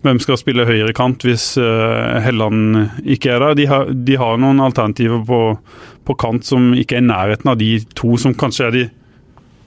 hvem 0.04 0.20
skal 0.20 0.40
spille 0.40 0.66
høyrekant 0.68 1.24
hvis 1.24 1.54
eh, 1.62 2.18
Helland 2.26 3.06
ikke 3.08 3.32
er 3.32 3.46
der? 3.46 3.58
De 3.60 3.68
har, 3.72 3.92
de 3.94 4.18
har 4.20 4.42
noen 4.42 4.60
alternativer 4.64 5.24
på, 5.28 5.42
på 6.04 6.16
kant 6.20 6.48
som 6.48 6.74
ikke 6.76 7.00
er 7.00 7.06
i 7.06 7.08
nærheten 7.08 7.54
av 7.54 7.60
de 7.62 7.78
to 7.96 8.18
som 8.20 8.36
kanskje 8.36 8.68
er 8.68 8.76
de 8.76 8.84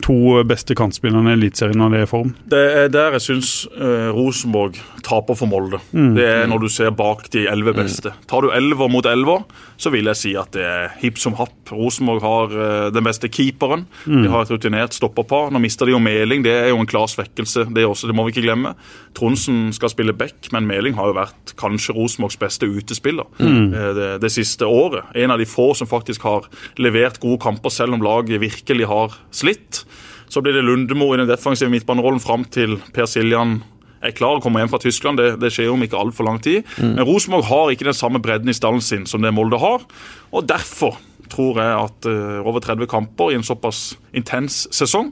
to 0.04 0.42
beste 0.46 0.74
kantspillerne 0.76 1.32
i 1.32 1.36
Eliteserien 1.38 1.78
når 1.80 1.90
det 1.94 1.98
er 2.00 2.06
i 2.06 2.10
form. 2.10 2.34
Det 2.52 2.62
er 2.82 2.88
der 2.92 3.16
jeg 3.16 3.24
syns 3.24 3.52
uh, 3.78 4.10
Rosenborg 4.14 4.76
taper 5.06 5.36
for 5.38 5.46
Molde. 5.50 5.78
Mm. 5.92 6.14
Det 6.16 6.26
er 6.26 6.46
når 6.50 6.64
du 6.64 6.68
ser 6.72 6.90
bak 6.94 7.28
de 7.32 7.46
elleve 7.50 7.72
beste. 7.78 8.12
Tar 8.28 8.42
du 8.42 8.50
elver 8.54 8.90
mot 8.92 9.06
elver, 9.06 9.44
så 9.78 9.90
vil 9.94 10.08
jeg 10.10 10.16
si 10.20 10.32
at 10.38 10.50
det 10.56 10.64
er 10.66 10.94
hipp 11.00 11.18
som 11.22 11.36
happ. 11.38 11.54
Rosenborg 11.72 12.22
har 12.22 12.52
uh, 12.54 12.88
den 12.94 13.06
beste 13.06 13.30
keeperen. 13.32 13.86
Mm. 14.06 14.22
De 14.24 14.30
har 14.32 14.44
et 14.46 14.52
rutinert 14.54 14.94
stopperpar. 14.94 15.50
Nå 15.54 15.62
mister 15.62 15.86
de 15.88 15.94
jo 15.96 16.02
Meling, 16.02 16.44
det 16.46 16.54
er 16.54 16.68
jo 16.70 16.78
en 16.82 16.90
klar 16.90 17.08
svekkelse. 17.10 17.66
Det, 17.72 17.82
er 17.82 17.90
også, 17.90 18.06
det 18.10 18.16
må 18.18 18.26
vi 18.28 18.34
ikke 18.36 18.46
glemme. 18.46 18.74
Tronsen 19.16 19.72
skal 19.76 19.90
spille 19.94 20.14
back, 20.16 20.50
men 20.54 20.68
Meling 20.68 20.98
har 20.98 21.10
jo 21.10 21.16
vært 21.18 21.54
kanskje 21.58 21.94
Rosenborgs 21.96 22.38
beste 22.40 22.68
utespiller 22.68 23.26
Mm. 23.38 23.72
eh, 23.74 23.90
det, 23.94 24.08
det 24.22 24.30
siste 24.32 24.66
året. 24.66 25.04
En 25.14 25.30
av 25.30 25.38
de 25.38 25.46
få 25.48 25.70
som 25.76 25.86
faktisk 25.88 26.22
har 26.26 26.46
levert 26.80 27.20
gode 27.20 27.40
kamper, 27.42 27.70
selv 27.72 27.94
om 27.96 28.02
laget 28.04 28.40
virkelig 28.42 28.86
har 28.88 29.14
slitt. 29.34 29.84
Så 30.28 30.42
blir 30.42 30.56
det 30.56 30.64
Lundemo 30.66 31.12
i 31.14 31.20
den 31.20 31.30
defensive 31.30 31.70
midtbanerollen 31.72 32.22
fram 32.22 32.44
til 32.50 32.78
Per 32.94 33.08
Siljan 33.10 33.60
er 34.04 34.14
klar 34.16 34.38
og 34.38 34.44
kommer 34.44 34.62
hjem 34.62 34.72
fra 34.72 34.80
Tyskland. 34.82 35.20
Det, 35.20 35.28
det 35.42 35.52
skjer 35.54 35.72
om 35.72 35.82
ikke 35.82 35.98
altfor 35.98 36.26
lang 36.28 36.40
tid. 36.42 36.66
Men 36.80 37.04
Rosenborg 37.06 37.48
har 37.50 37.72
ikke 37.72 37.88
den 37.88 37.96
samme 37.96 38.22
bredden 38.22 38.52
i 38.52 38.56
stallen 38.56 38.84
sin 38.84 39.06
som 39.08 39.24
det 39.24 39.34
Molde 39.34 39.60
har. 39.62 39.86
Og 40.32 40.48
derfor 40.48 40.98
tror 41.32 41.62
jeg 41.62 41.78
at 41.86 42.10
uh, 42.10 42.46
over 42.46 42.62
30 42.62 42.86
kamper 42.90 43.32
i 43.32 43.38
en 43.38 43.46
såpass 43.46 43.96
intens 44.14 44.66
sesong, 44.74 45.10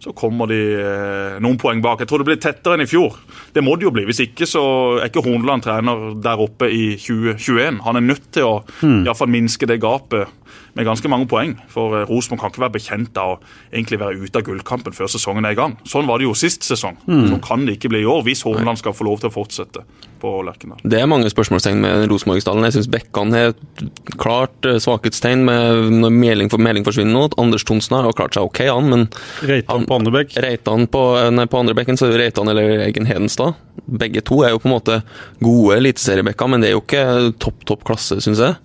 så 0.00 0.14
kommer 0.16 0.48
de 0.48 0.56
eh, 0.80 1.34
noen 1.44 1.58
poeng 1.60 1.82
bak. 1.84 2.00
Jeg 2.00 2.08
tror 2.08 2.22
det 2.22 2.26
blir 2.30 2.38
tettere 2.40 2.78
enn 2.78 2.86
i 2.86 2.88
fjor. 2.88 3.18
Det 3.52 3.60
må 3.60 3.74
det 3.76 3.84
jo 3.84 3.90
bli. 3.92 4.06
Hvis 4.08 4.22
ikke 4.24 4.46
så 4.48 4.62
er 4.96 5.10
ikke 5.10 5.20
Horneland 5.26 5.66
trener 5.66 6.14
der 6.24 6.40
oppe 6.40 6.70
i 6.72 6.94
2021. 6.96 7.82
Han 7.84 8.00
er 8.00 8.06
nødt 8.06 8.30
til 8.32 8.48
å 8.48 8.54
i 8.80 9.04
hvert 9.04 9.20
fall 9.20 9.28
minske 9.28 9.68
det 9.68 9.76
gapet 9.84 10.32
med 10.80 10.88
ganske 10.88 11.10
mange 11.12 11.28
poeng. 11.30 11.54
For 11.70 11.98
eh, 11.98 12.06
Rosenborg 12.08 12.42
kan 12.42 12.54
ikke 12.54 12.64
være 12.64 12.76
bekjent 12.78 13.20
av 13.20 13.36
å 13.36 13.40
egentlig 13.70 14.00
være 14.00 14.20
ute 14.24 14.40
av 14.40 14.46
gullkampen 14.48 14.96
før 14.96 15.10
sesongen 15.12 15.46
er 15.46 15.54
i 15.54 15.58
gang. 15.58 15.76
Sånn 15.88 16.08
var 16.08 16.20
det 16.20 16.28
jo 16.28 16.36
sist 16.38 16.64
sesong. 16.66 16.98
Sånn 17.06 17.42
kan 17.44 17.66
det 17.68 17.76
ikke 17.78 17.92
bli 17.92 18.04
i 18.04 18.08
år, 18.08 18.24
hvis 18.26 18.44
Horneland 18.46 18.80
skal 18.80 18.96
få 18.96 19.06
lov 19.08 19.20
til 19.22 19.30
å 19.30 19.34
fortsette 19.34 19.84
på 20.20 20.32
Lerkendal. 20.44 20.80
Det 20.84 21.00
er 21.00 21.08
mange 21.08 21.30
spørsmålstegn 21.32 21.80
med 21.80 22.06
Rosenborg-stallen. 22.10 22.66
Jeg 22.68 22.76
syns 22.78 22.90
Bekkan 22.92 23.36
er 23.36 23.52
et 23.52 24.14
klart 24.20 24.68
eh, 24.68 24.80
svakhetstegn 24.82 25.44
med 25.48 26.00
når 26.00 26.14
Meling, 26.16 26.52
for 26.52 26.62
Meling 26.62 26.86
forsvinner 26.86 27.16
nå. 27.16 27.26
Anders 27.40 27.64
Thonsen 27.68 27.96
har 27.98 28.16
klart 28.16 28.36
seg 28.36 28.48
ok, 28.48 28.62
han, 28.68 28.90
men 28.92 29.06
Reitan 29.48 29.86
på 29.88 30.00
andre 30.00 30.14
bekk. 30.20 30.36
Reitan 30.44 30.88
på, 30.92 31.04
eh, 31.20 31.30
nei, 31.34 31.48
på 31.50 31.60
andre 31.60 31.76
bekken 31.78 32.00
så 32.00 32.08
er 32.08 32.16
det 32.16 32.24
Reitan 32.24 32.52
eller 32.52 32.86
Egen 32.88 33.08
Hedenstad. 33.08 33.60
Begge 34.00 34.24
to 34.24 34.42
er 34.44 34.54
jo 34.54 34.62
på 34.62 34.70
en 34.70 34.76
måte 34.76 35.00
gode 35.42 35.78
eliteseriebekker, 35.80 36.52
men 36.52 36.64
det 36.64 36.70
er 36.70 36.76
jo 36.76 36.84
ikke 36.84 37.06
topp, 37.42 37.64
topp 37.68 37.86
klasse, 37.88 38.20
syns 38.24 38.42
jeg. 38.44 38.58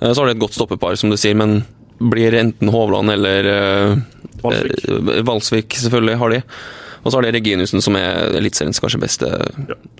Eh, 0.00 0.12
Så 0.12 0.20
har 0.20 0.26
de 0.26 0.36
et 0.36 0.42
godt 0.42 0.56
stoppepar, 0.56 0.96
som 0.96 1.10
du 1.10 1.16
sier, 1.20 1.36
men 1.36 1.62
blir 2.00 2.32
enten 2.34 2.70
Hovland 2.72 3.10
eller 3.12 3.44
eh, 3.44 3.96
Valsvik. 4.42 4.84
eh, 4.88 5.22
Valsvik, 5.28 5.74
selvfølgelig, 5.76 6.16
har 6.18 6.30
de. 6.30 6.42
Og 7.00 7.08
så 7.12 7.16
har 7.16 7.24
de 7.24 7.32
Reginussen, 7.32 7.80
som 7.80 7.96
er 7.96 8.34
eliteseriens 8.36 8.80
kanskje 8.80 9.00
beste. 9.00 9.28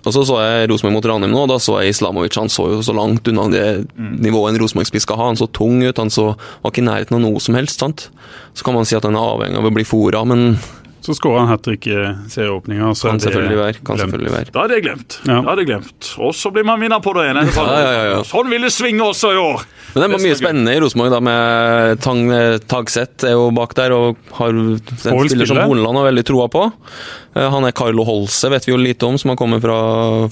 Og 0.05 0.13
så 0.13 0.21
så 0.21 0.35
jeg 0.37 0.67
Rosenborg 0.69 0.93
mot 0.99 1.07
Ranheim 1.09 1.31
nå, 1.33 1.39
og 1.47 1.49
da 1.49 1.57
så 1.57 1.79
jeg 1.81 1.95
Islamovic. 1.95 2.35
Han 2.37 2.49
så 2.53 2.67
jo 2.75 2.81
så 2.85 2.93
langt 2.93 3.25
unna 3.31 3.47
det 3.49 3.63
nivået 3.97 4.53
en 4.53 4.59
Rosenborg-spiss 4.61 5.07
skal 5.07 5.17
ha. 5.17 5.31
Han 5.31 5.39
så 5.39 5.47
tung 5.49 5.81
ut, 5.81 5.97
han 5.97 6.13
så, 6.13 6.35
var 6.61 6.69
ikke 6.69 6.83
i 6.83 6.85
nærheten 6.85 7.17
av 7.17 7.23
noe 7.23 7.41
som 7.41 7.57
helst. 7.57 7.81
sant? 7.81 8.09
Så 8.53 8.65
kan 8.67 8.77
man 8.77 8.85
si 8.85 8.93
at 8.97 9.07
han 9.09 9.17
er 9.17 9.33
avhengig 9.33 9.57
av 9.57 9.65
å 9.65 9.73
bli 9.73 9.85
fora, 9.87 10.21
men 10.29 10.59
Så 11.01 11.15
skårer 11.17 11.39
han 11.43 11.49
hat 11.49 11.63
trick 11.65 11.87
i 11.89 11.95
serieåpninga. 12.29 12.91
er 12.93 13.09
kan 13.09 13.19
selvfølgelig 13.23 13.57
være. 13.57 13.73
Kan 13.81 13.83
glemt. 13.95 14.01
selvfølgelig 14.05 14.33
være. 14.35 14.51
Da 14.53 14.63
er 14.63 14.67
det 14.73 14.81
glemt. 14.85 15.19
Ja. 15.25 15.41
Da 15.41 15.55
glemt. 15.71 16.09
Og 16.21 16.33
så 16.37 16.51
blir 16.53 16.63
man 16.67 16.79
vinner 16.79 17.01
på 17.01 17.13
det 17.17 17.23
igjen. 17.27 17.41
Ja, 17.55 17.65
ja, 17.65 17.91
ja, 17.91 18.03
ja. 18.11 18.19
Sånn 18.27 18.49
vil 18.53 18.61
det 18.67 18.73
svinge 18.75 19.01
også 19.07 19.33
i 19.33 19.39
år! 19.41 19.63
Men 19.91 20.05
det 20.05 20.07
er 20.07 20.23
mye 20.23 20.35
spennende 20.39 20.71
i 20.71 20.79
Rosenborg, 20.79 21.11
da, 21.11 21.17
med 21.19 21.99
Tang 21.99 22.21
Tagseth 22.71 23.25
er 23.27 23.33
jo 23.35 23.49
bak 23.51 23.73
der, 23.75 23.91
og 23.91 24.15
har 24.37 24.53
en 24.55 24.77
spiller, 24.79 25.27
spiller 25.27 25.49
som. 25.49 25.59
Horneland 25.65 25.99
har 25.99 26.07
veldig 26.07 26.23
troa 26.29 26.45
på. 26.53 26.61
Eh, 27.35 27.49
Han 27.51 27.65
er 27.67 27.73
Carlo 27.75 28.05
Holse, 28.07 28.47
vet 28.53 28.63
vi 28.67 28.71
jo 28.71 28.79
lite 28.79 29.03
om, 29.09 29.17
som 29.19 29.33
har 29.33 29.39
kommet 29.41 29.59
fra, 29.65 29.75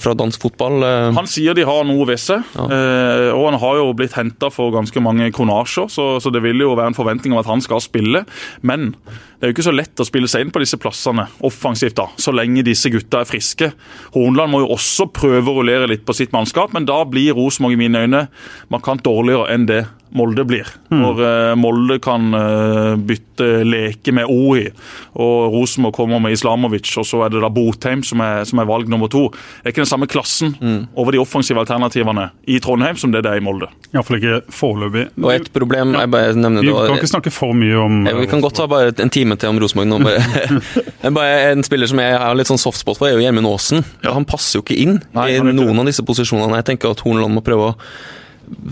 fra 0.00 0.14
dansk 0.16 0.40
fotball. 0.46 0.80
Eh, 0.86 1.10
Han 1.18 1.28
sier 1.28 1.52
de 1.58 1.66
har 1.68 1.84
noe 1.84 2.06
ved 2.08 2.22
seg, 2.22 2.40
Ja. 2.56 2.68
eh, 2.72 3.30
og 3.36 3.50
han 3.50 3.60
har 3.60 3.82
jo 3.82 3.90
blitt 3.92 4.16
henta 4.16 4.48
for 4.54 4.72
ganske 4.72 5.02
mange 5.04 5.28
kronasjer, 5.36 5.90
så, 5.92 6.08
så 6.24 6.32
det 6.32 6.40
vil 6.46 6.56
jo 6.64 6.72
være 6.74 6.94
en 6.94 6.96
forventning 6.96 7.34
om 7.36 7.42
at 7.42 7.50
han 7.50 7.60
skal 7.60 7.84
spille. 7.84 8.24
Men 8.62 8.94
det 9.40 9.46
er 9.46 9.54
jo 9.54 9.54
ikke 9.54 9.64
så 9.70 9.72
lett 9.72 10.00
å 10.02 10.04
spille 10.04 10.28
seg 10.28 10.42
inn 10.44 10.50
på 10.52 10.60
disse 10.60 10.76
plassene 10.76 11.24
offensivt, 11.48 11.94
da, 11.96 12.10
så 12.20 12.34
lenge 12.36 12.60
disse 12.66 12.90
gutta 12.92 13.22
er 13.22 13.28
friske. 13.28 13.70
Hornland 14.12 14.52
må 14.52 14.60
jo 14.60 14.74
også 14.74 15.06
prøve 15.16 15.48
å 15.48 15.54
rullere 15.56 15.88
litt 15.88 16.04
på 16.04 16.12
sitt 16.18 16.34
mannskap, 16.36 16.74
men 16.76 16.84
da 16.84 16.98
blir 17.08 17.32
Rosenborg 17.38 17.78
i 17.78 17.80
mine 17.80 18.04
øyne 18.04 18.26
markant 18.68 19.00
dårligere 19.06 19.48
enn 19.54 19.64
det 19.70 19.80
Molde 20.16 20.44
blir. 20.48 20.68
Når 20.90 21.20
uh, 21.22 21.54
Molde 21.58 22.00
kan 22.02 22.32
uh, 22.34 22.96
bytte 22.98 23.48
leke 23.66 24.12
med 24.14 24.28
OI, 24.30 24.66
og 25.14 25.54
Rosenborg 25.54 25.94
kommer 25.96 26.20
med 26.22 26.34
Islamovic, 26.34 26.90
og 27.00 27.06
så 27.08 27.24
er 27.24 27.34
det 27.34 27.42
da 27.44 27.50
Botheim 27.52 28.02
som 28.06 28.22
er, 28.24 28.42
som 28.48 28.60
er 28.62 28.68
valg 28.68 28.90
nummer 28.90 29.10
to. 29.12 29.28
Det 29.30 29.70
er 29.70 29.74
ikke 29.74 29.84
den 29.84 29.92
samme 29.92 30.08
klassen 30.10 30.56
over 30.98 31.14
de 31.14 31.20
offensive 31.22 31.60
alternativene 31.62 32.30
i 32.50 32.58
Trondheim 32.62 32.98
som 33.00 33.12
det 33.14 33.22
det 33.24 33.32
er 33.32 33.40
i 33.40 33.44
Molde. 33.44 33.70
Iallfall 33.94 34.18
ikke 34.20 34.40
foreløpig. 34.54 35.06
og 35.18 35.32
et 35.32 35.48
problem 35.54 35.94
Jeg 35.98 36.10
bare 36.12 36.34
nevner 36.38 36.62
Vi 36.62 36.74
kan 36.74 37.00
ikke 37.00 37.10
snakke 37.10 37.32
for 37.34 37.56
mye 37.58 37.74
om 37.80 38.04
Ja, 38.06 38.12
Vi 38.20 38.28
kan 38.30 38.42
godt 38.44 38.54
ta 38.60 38.68
bare 38.70 38.92
en 39.02 39.10
time 39.10 39.34
til 39.40 39.50
om 39.50 39.58
Rosenborg 39.58 39.88
nå. 39.90 39.98
Bare, 40.04 41.10
bare 41.18 41.50
en 41.50 41.66
spiller 41.66 41.90
som 41.90 42.02
jeg 42.02 42.20
har 42.22 42.38
litt 42.38 42.50
sånn 42.50 42.60
softspot 42.60 43.00
for, 43.00 43.08
er 43.08 43.18
jo 43.18 43.24
Gjermund 43.24 43.50
Aasen. 43.50 43.84
Han 44.06 44.28
passer 44.28 44.60
jo 44.60 44.64
ikke 44.64 44.78
inn 44.78 45.00
Nei, 45.16 45.32
i 45.36 45.42
noen 45.42 45.82
av 45.82 45.90
disse 45.90 46.04
posisjonene. 46.06 46.60
Jeg 46.60 46.72
tenker 46.72 46.94
at 46.94 47.02
Horneland 47.04 47.34
må 47.36 47.44
prøve 47.46 47.72
å 47.72 47.76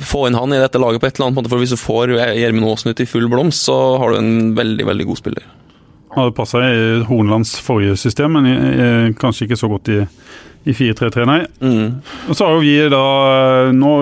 få 0.02 0.26
inn 0.28 0.38
han 0.38 0.52
i 0.52 0.60
dette 0.60 0.80
laget 0.80 1.02
på 1.02 1.08
et 1.08 1.18
eller 1.18 1.28
annet 1.28 1.40
måte, 1.40 1.52
for 1.52 1.62
hvis 1.62 1.74
du 1.74 1.80
får 1.80 2.14
Gjermund 2.16 2.68
Aasen 2.70 2.92
ut 2.92 3.00
i 3.04 3.08
full 3.08 3.28
blomst, 3.30 3.64
så 3.68 3.78
har 4.00 4.12
du 4.12 4.20
en 4.20 4.34
veldig, 4.58 4.86
veldig 4.88 5.08
god 5.08 5.20
spiller. 5.20 5.46
Ja, 6.14 6.24
det 6.24 6.34
passa 6.38 6.62
i 6.64 7.00
Hornlands 7.06 7.58
forrige 7.62 7.96
system, 8.00 8.38
men 8.38 8.48
eh, 8.48 9.08
kanskje 9.20 9.46
ikke 9.46 9.58
så 9.60 9.68
godt 9.70 9.90
i, 9.92 9.98
i 10.66 10.74
4-3-3, 10.74 11.26
nei. 11.28 11.38
Mm. 11.60 11.98
Og 12.26 12.34
så 12.38 12.48
har 12.48 12.56
jo 12.56 12.64
vi 12.64 12.74
da 12.90 13.02
Nå 13.76 13.92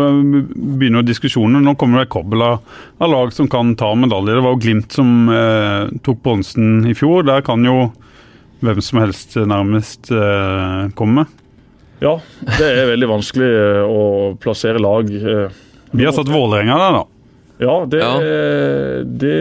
begynner 0.55 1.03
jo 1.03 1.09
diskusjonen. 1.11 1.65
Nå 1.67 1.75
kommer 1.77 2.01
det 2.01 2.07
et 2.07 2.15
kobbel 2.15 2.45
av, 2.47 2.79
av 3.03 3.13
lag 3.13 3.35
som 3.35 3.51
kan 3.51 3.75
ta 3.79 3.91
medalje. 3.99 4.39
Det 4.39 4.45
var 4.47 4.55
jo 4.55 4.63
Glimt 4.63 4.97
som 4.97 5.31
eh, 5.35 5.93
tok 6.07 6.23
bronsen 6.25 6.87
i 6.89 6.95
fjor. 6.97 7.27
Der 7.27 7.45
kan 7.47 7.67
jo 7.67 7.91
hvem 8.65 8.81
som 8.81 9.03
helst 9.03 9.37
nærmest 9.37 10.13
eh, 10.15 10.87
komme. 10.97 11.27
Ja, 12.01 12.19
det 12.59 12.67
er 12.67 12.91
veldig 12.93 13.09
vanskelig 13.09 13.51
eh, 13.51 13.83
å 13.85 14.03
plassere 14.41 14.81
lag. 14.83 15.11
eh, 15.11 15.63
Vi 15.93 16.07
har 16.07 16.15
satt 16.17 16.31
Vålerenga 16.33 16.79
der, 16.81 16.97
da. 17.01 17.05
Ja, 17.63 17.77
det, 17.89 18.01
Ja. 18.05 18.15
det 19.07 19.37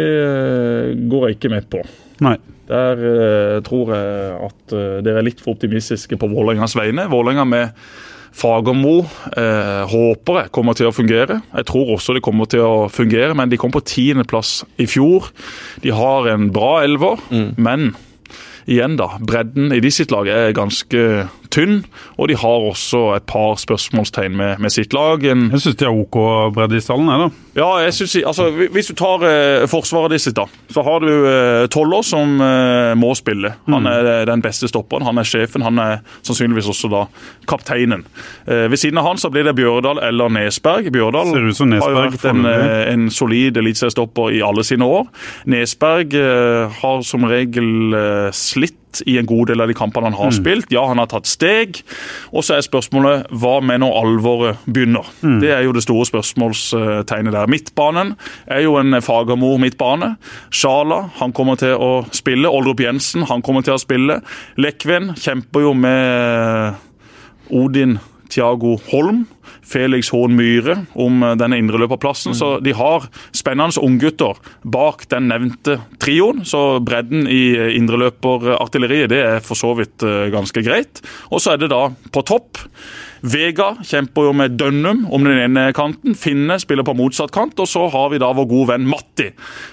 går 1.09 1.27
jeg 1.27 1.37
ikke 1.37 1.51
med 1.51 1.69
på. 1.71 1.81
Nei. 2.23 2.37
Der 2.69 2.97
uh, 2.97 3.61
tror 3.65 3.93
jeg 3.93 4.33
at 4.47 4.73
uh, 4.73 4.97
dere 5.05 5.21
er 5.21 5.27
litt 5.27 5.41
for 5.43 5.53
optimistiske 5.53 6.17
på 6.17 6.29
Vålerengas 6.31 6.73
vegne. 6.77 7.05
Vålerenga 7.11 7.45
med 7.45 7.85
Fagermo 8.35 8.97
uh, 9.05 9.83
håper 9.91 10.39
jeg 10.41 10.53
kommer 10.55 10.77
til 10.77 10.89
å 10.89 10.95
fungere. 10.95 11.41
Jeg 11.53 11.69
tror 11.69 11.93
også 11.95 12.17
det 12.17 12.23
kommer 12.25 12.49
til 12.49 12.65
å 12.65 12.87
fungere, 12.91 13.35
men 13.37 13.51
de 13.51 13.59
kom 13.61 13.73
på 13.75 13.83
tiendeplass 13.85 14.63
i 14.81 14.89
fjor. 14.89 15.29
De 15.85 15.93
har 15.95 16.31
en 16.33 16.49
bra 16.55 16.79
elver, 16.87 17.21
men 17.55 17.93
igjen 18.65 18.97
da, 18.97 19.11
bredden 19.21 19.69
i 19.75 19.81
de 19.83 19.91
sitt 19.93 20.11
lag 20.11 20.27
er 20.31 20.55
ganske 20.57 21.01
tynn, 21.55 21.79
og 22.19 22.29
de 22.31 22.37
har 22.39 22.67
også 22.69 23.01
et 23.15 23.25
par 23.29 23.55
spørsmålstegn 23.61 24.35
med, 24.35 24.59
med 24.63 24.73
sitt 24.73 24.93
lag. 24.95 25.23
En, 25.31 25.47
Jeg 25.53 25.63
syns 25.63 25.79
de 25.79 25.87
har 25.87 25.95
OK 25.95 26.19
bredde 26.55 26.79
i 26.79 26.83
stallen, 26.83 27.09
jeg, 27.11 27.25
da. 27.25 27.61
ja, 27.61 27.69
jeg 27.85 27.95
synes, 27.99 28.15
altså, 28.33 28.49
Hvis 28.75 28.91
du 28.91 28.95
tar 28.99 29.23
eh, 29.29 29.65
forsvaret 29.71 30.15
ditt, 30.15 30.27
da, 30.35 30.47
så 30.73 30.83
har 30.85 31.03
du 31.03 31.11
eh, 31.11 31.67
Toller 31.71 32.03
som 32.05 32.35
eh, 32.43 32.93
må 32.99 33.13
spille. 33.17 33.55
Han 33.71 33.87
er 33.89 34.11
eh, 34.11 34.23
den 34.29 34.43
beste 34.43 34.69
stopperen, 34.71 35.05
han 35.07 35.21
er 35.21 35.27
sjefen, 35.27 35.63
han 35.65 35.79
er 35.81 36.03
sannsynligvis 36.25 36.69
også 36.73 36.91
da 36.91 37.05
kapteinen. 37.49 38.05
Eh, 38.47 38.65
ved 38.71 38.79
siden 38.81 38.99
av 39.01 39.07
han 39.09 39.21
så 39.21 39.31
blir 39.33 39.47
det 39.47 39.55
Bjørdal 39.57 40.01
eller 40.03 40.31
Nesberg. 40.33 40.91
Bjørdal 40.93 41.33
som 41.55 41.71
har 41.71 41.93
jo 41.93 42.01
vært 42.01 42.25
en, 42.29 42.45
eh, 42.49 42.93
en 42.93 43.09
solid 43.13 43.57
eliteseriestopper 43.61 44.35
i 44.35 44.41
alle 44.45 44.65
sine 44.67 44.87
år. 44.87 45.07
Nesberg 45.51 46.15
eh, 46.19 46.79
har 46.81 47.05
som 47.07 47.27
regel 47.29 47.95
eh, 47.95 48.29
i 49.05 49.17
en 49.19 49.27
god 49.29 49.51
del 49.51 49.63
av 49.63 49.67
de 49.71 49.75
kampene 49.77 50.09
han 50.09 50.17
har 50.17 50.31
spilt. 50.35 50.71
Ja, 50.73 50.85
han 50.87 51.01
har 51.01 51.09
tatt 51.11 51.27
steg. 51.29 51.81
Og 52.31 52.45
så 52.45 52.57
er 52.57 52.65
spørsmålet 52.65 53.29
hva 53.35 53.57
med 53.65 53.81
når 53.83 53.97
alvoret 54.01 54.65
begynner? 54.65 55.07
Det 55.41 55.51
er 55.51 55.65
jo 55.65 55.75
det 55.75 55.83
store 55.85 56.07
spørsmålstegnet 56.09 57.35
der. 57.35 57.51
Midtbanen 57.51 58.15
er 58.47 58.65
jo 58.65 58.77
en 58.79 59.01
Fagermo 59.01 59.55
midtbane. 59.61 60.15
Sjala 60.53 61.09
han 61.19 61.35
kommer 61.35 61.59
til 61.59 61.75
å 61.75 61.93
spille. 62.15 62.49
Oldrup 62.49 62.83
Jensen 62.83 63.27
han 63.29 63.43
kommer 63.45 63.65
til 63.65 63.75
å 63.75 63.81
spille. 63.81 64.21
Lekven 64.61 65.13
kjemper 65.19 65.65
jo 65.67 65.73
med 65.77 66.75
Odin 67.53 67.99
Tiago 68.29 68.75
Holm, 68.89 69.25
Felix 69.65 70.11
Hån 70.13 70.35
Myhre 70.37 70.77
om 70.93 71.23
eh, 71.23 71.35
denne 71.39 71.59
indreløperplassen. 71.61 72.35
Så 72.37 72.55
de 72.63 72.75
har 72.77 73.09
spennende 73.35 73.81
unggutter 73.81 74.37
bak 74.61 75.07
den 75.11 75.29
nevnte 75.31 75.79
trioen. 76.01 76.43
Så 76.47 76.79
bredden 76.85 77.25
i 77.31 77.43
eh, 77.57 77.73
indreløperartilleriet 77.79 79.11
det 79.13 79.21
er 79.25 79.43
for 79.45 79.59
så 79.59 79.73
vidt 79.77 80.05
eh, 80.05 80.27
ganske 80.33 80.65
greit. 80.65 81.03
Og 81.31 81.43
så 81.43 81.55
er 81.55 81.63
det 81.63 81.73
da 81.73 81.87
på 82.13 82.25
topp. 82.25 82.61
Vega 83.25 83.71
kjemper 83.85 84.27
jo 84.27 84.33
med 84.37 84.53
Dønnum 84.59 85.05
om 85.13 85.23
den 85.25 85.39
ene 85.47 85.67
kanten. 85.75 86.13
Finne 86.19 86.57
spiller 86.61 86.85
på 86.85 86.93
motsatt 86.97 87.31
kant. 87.33 87.57
Og 87.63 87.67
så 87.69 87.87
har 87.91 88.11
vi 88.13 88.19
da 88.21 88.29
vår 88.37 88.47
gode 88.51 88.67
venn 88.73 88.85
Matti, 88.89 89.31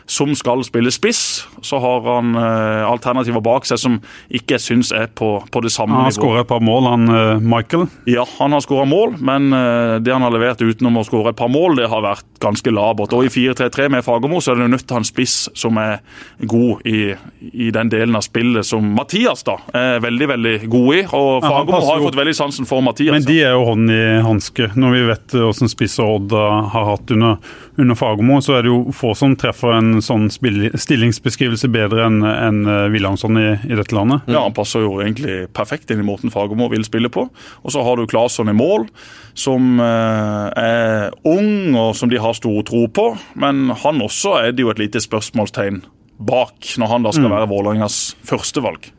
som 0.09 0.33
skal 0.39 0.63
spille 0.65 0.93
spiss. 0.95 1.43
Så 1.63 1.79
har 1.83 2.01
han 2.07 2.33
eh, 2.39 2.83
alternativer 2.89 3.43
bak 3.45 3.67
seg 3.69 3.81
som 3.83 3.99
ikke 4.33 4.57
jeg 4.57 4.65
syns 4.65 4.93
er 4.97 5.11
på, 5.15 5.35
på 5.53 5.63
det 5.65 5.73
samme 5.75 5.93
nivået. 5.93 6.03
Han 6.03 6.11
har 6.11 6.17
skåra 6.17 6.45
et 6.47 6.51
par 6.51 6.65
mål, 6.65 6.89
han 6.91 7.09
eh, 7.17 7.45
Michael. 7.53 7.87
Ja, 8.11 8.25
han 8.39 8.57
har 8.57 8.65
skåra 8.65 8.87
mål, 8.89 9.17
men 9.21 9.53
eh, 9.57 9.97
det 10.03 10.15
han 10.15 10.25
har 10.27 10.33
levert 10.35 10.63
utenom 10.65 11.01
å 11.01 11.05
skåre 11.07 11.35
et 11.35 11.39
par 11.39 11.53
mål, 11.53 11.77
det 11.83 11.91
har 11.93 12.03
vært 12.05 12.27
ganske 12.43 12.73
labert. 12.75 13.13
Og 13.15 13.29
i 13.29 13.33
4-3-3 13.33 13.91
med 13.93 14.07
Fagermo 14.07 14.41
så 14.43 14.55
er 14.57 14.63
det 14.65 14.71
nødt 14.73 14.87
til 14.87 14.97
å 14.97 14.99
ha 14.99 15.05
en 15.05 15.09
spiss 15.13 15.37
som 15.59 15.77
er 15.83 16.01
god 16.49 16.87
i, 16.89 17.13
i 17.53 17.69
den 17.75 17.93
delen 17.93 18.17
av 18.19 18.25
spillet 18.27 18.67
som 18.67 18.89
Mathias 18.97 19.45
da 19.47 19.59
er 19.77 20.01
veldig 20.03 20.29
veldig 20.33 20.55
god 20.73 20.89
i. 20.97 21.03
Og 21.15 21.45
Fagermo 21.45 21.83
har 21.85 22.01
jo- 22.01 22.09
fått 22.09 22.19
veldig 22.19 22.35
sansen 22.39 22.67
for 22.69 22.83
Mathias. 22.83 23.15
Men 23.15 23.27
de 23.29 23.42
er 23.45 23.55
jo 23.57 23.65
hånd 23.67 23.91
i 23.93 24.03
hanske. 24.25 24.71
Når 24.79 24.95
vi 24.95 25.03
vet 25.09 25.35
hvordan 25.37 25.71
spisser 25.71 26.09
Odd 26.09 26.33
har 26.33 26.87
hatt 26.89 27.13
under, 27.15 27.39
under 27.81 27.99
Fagermo, 27.99 28.39
så 28.45 28.57
er 28.59 28.67
det 28.67 28.73
jo 28.73 28.95
få 28.97 29.13
som 29.19 29.37
treffer 29.39 29.75
en 29.77 30.03
sånn 30.05 30.29
stillingsbeskrivelse 30.33 31.71
bedre 31.73 32.07
enn 32.09 32.21
en 32.27 32.63
eh, 32.67 32.87
Wilhelmsson 32.93 33.39
i, 33.41 33.49
i 33.69 33.79
dette 33.79 33.97
landet. 33.97 34.29
Ja, 34.31 34.45
Han 34.47 34.57
passer 34.57 34.85
jo 34.85 34.97
egentlig 35.03 35.47
perfekt 35.57 35.93
inn 35.93 36.03
i 36.03 36.07
måten 36.07 36.33
Fagermo 36.35 36.71
vil 36.73 36.87
spille 36.89 37.13
på. 37.13 37.27
Og 37.63 37.75
så 37.75 37.85
har 37.87 37.99
du 37.99 38.07
Claesson 38.11 38.53
i 38.53 38.57
mål, 38.57 38.89
som 39.35 39.81
eh, 39.83 40.49
er 40.63 41.13
ung 41.29 41.77
og 41.79 41.93
som 41.99 42.13
de 42.13 42.21
har 42.23 42.39
stor 42.39 42.63
tro 42.69 42.87
på. 42.89 43.09
Men 43.41 43.69
han 43.85 44.03
også 44.05 44.39
er 44.43 44.57
det 44.57 44.67
jo 44.67 44.73
et 44.73 44.83
lite 44.83 45.03
spørsmålstegn 45.03 45.83
bak, 46.23 46.75
når 46.79 46.93
han 46.93 47.07
da 47.07 47.15
skal 47.15 47.33
være 47.33 47.51
Vålerengas 47.51 48.03
førstevalg. 48.29 48.93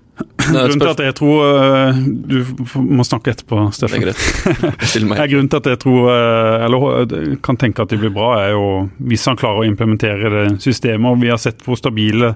Grunnen 0.44 0.82
til 0.82 0.92
at 0.92 1.02
jeg 1.02 1.16
tror 1.18 1.40
eh, 1.48 2.00
Du 2.30 2.36
må 2.78 3.06
snakke 3.08 3.34
etterpå, 3.34 3.64
Det 3.74 3.90
er 3.90 4.04
greit. 4.04 4.26
Still 4.86 5.08
meg. 5.10 5.24
Grunnen 5.32 5.50
til 5.50 5.62
at 5.62 5.70
jeg 5.72 5.80
tror, 5.82 6.10
eh, 6.14 6.66
eller 6.68 6.86
eh, 7.04 7.32
kan 7.46 7.58
tenke 7.60 7.86
at 7.86 7.94
det 7.94 8.02
blir 8.02 8.14
bra, 8.14 8.36
er 8.44 8.54
jo 8.54 8.68
hvis 9.10 9.26
han 9.30 9.40
klarer 9.40 9.64
å 9.64 9.70
implementere 9.70 10.34
det 10.34 10.44
systemet. 10.64 11.10
og 11.10 11.24
Vi 11.24 11.32
har 11.34 11.42
sett 11.42 11.64
hvor 11.66 11.80
stabile 11.80 12.36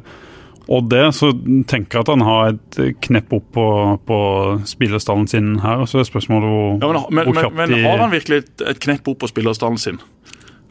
Odd 0.67 0.91
er, 0.91 1.13
så 1.15 1.29
tenker 1.31 1.95
jeg 1.95 2.03
at 2.03 2.09
han 2.11 2.23
har 2.27 2.49
et 2.49 2.97
knepp 3.05 3.31
opp 3.37 3.45
på, 3.55 3.67
på 4.03 4.17
spillerstallen 4.67 5.29
sin 5.31 5.53
her. 5.63 5.85
Så 5.87 6.01
er 6.01 6.09
spørsmålet 6.09 6.51
hvor, 6.51 6.73
Ja, 6.81 6.89
men, 6.91 7.05
men, 7.07 7.29
hvor 7.29 7.37
men, 7.37 7.45
kjapt 7.45 7.55
men 7.55 7.71
men 7.71 7.85
har 7.87 8.01
han 8.03 8.11
virkelig 8.11 8.41
et, 8.41 8.65
et 8.73 8.81
knepp 8.83 9.07
opp 9.07 9.21
på 9.21 9.29
spillerstallen 9.31 9.79
sin? 9.79 10.01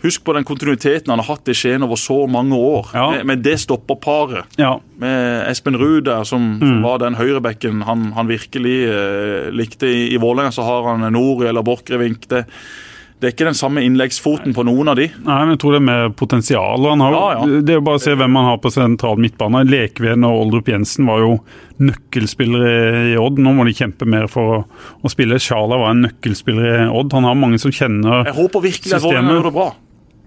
Husk 0.06 0.24
på 0.24 0.34
den 0.38 0.46
kontinuiteten 0.48 1.10
han 1.12 1.20
har 1.22 1.28
hatt 1.34 1.50
i 1.52 1.56
Skien 1.58 1.82
over 1.86 1.98
så 2.00 2.22
mange 2.30 2.54
år. 2.56 2.88
Ja. 2.94 3.10
Med, 3.18 3.26
med 3.34 3.44
det 3.46 3.58
stopperparet. 3.66 4.56
Ja, 4.60 4.76
Med 5.02 5.50
Espen 5.50 5.76
Ruud 5.76 6.06
der, 6.08 6.24
som, 6.24 6.54
Mm. 6.56 6.66
som 6.68 6.82
var 6.86 6.98
den 7.02 7.16
høyrebekken 7.18 7.82
han, 7.84 8.12
han 8.16 8.28
virkelig 8.30 8.76
eh, 8.88 9.50
likte 9.52 9.86
i, 9.90 10.12
i 10.14 10.18
Vålerenga. 10.22 10.54
Så 10.54 10.62
har 10.64 10.86
han 10.94 11.04
Nori 11.12 11.48
eller 11.50 11.62
Borchgrevink. 11.66 12.28
Det, 12.30 12.44
det 13.20 13.28
er 13.28 13.32
ikke 13.32 13.46
den 13.48 13.56
samme 13.56 13.80
innleggsfoten 13.80 14.52
på 14.56 14.62
noen 14.68 14.90
av 14.92 14.96
de. 14.98 15.06
Nei, 15.24 15.36
men 15.46 15.54
jeg 15.54 15.60
tror 15.62 15.72
det 15.72 15.78
er 15.80 15.86
mer 15.88 16.10
potensial. 16.16 16.84
Han 16.90 17.00
har, 17.00 17.14
Ja, 17.16 17.22
ja. 17.38 17.60
Det 17.64 17.72
er 17.72 17.78
jo 17.80 17.84
bare 17.86 18.00
å 18.00 18.04
se 18.04 18.12
hvem 18.16 18.36
han 18.36 18.48
har 18.50 18.58
på 18.60 18.72
sentral 18.74 19.16
midtbane. 19.24 19.62
Lekven 19.68 20.26
og 20.28 20.42
Oldrup 20.44 20.68
Jensen 20.68 21.08
var 21.08 21.22
jo 21.24 21.30
nøkkelspillere 21.80 23.12
i 23.12 23.16
Odd. 23.20 23.40
Nå 23.42 23.52
må 23.56 23.64
de 23.68 23.74
kjempe 23.76 24.06
mer 24.08 24.28
for 24.32 24.52
å, 24.58 24.60
å 25.04 25.12
spille. 25.12 25.38
Sjala 25.42 25.78
var 25.80 25.94
en 25.94 26.04
nøkkelspiller 26.06 26.68
i 26.84 26.86
Odd. 26.92 27.12
Han 27.16 27.26
har 27.28 27.36
mange 27.40 27.58
som 27.62 27.72
kjenner 27.72 28.22
systemet. 28.22 28.30
Jeg 28.32 28.38
håper 28.42 28.64
virkelig 28.68 28.96
at. 28.96 29.02
Vålerenga 29.06 29.36
gjør 29.38 29.48
det 29.50 29.54
bra. 29.56 29.68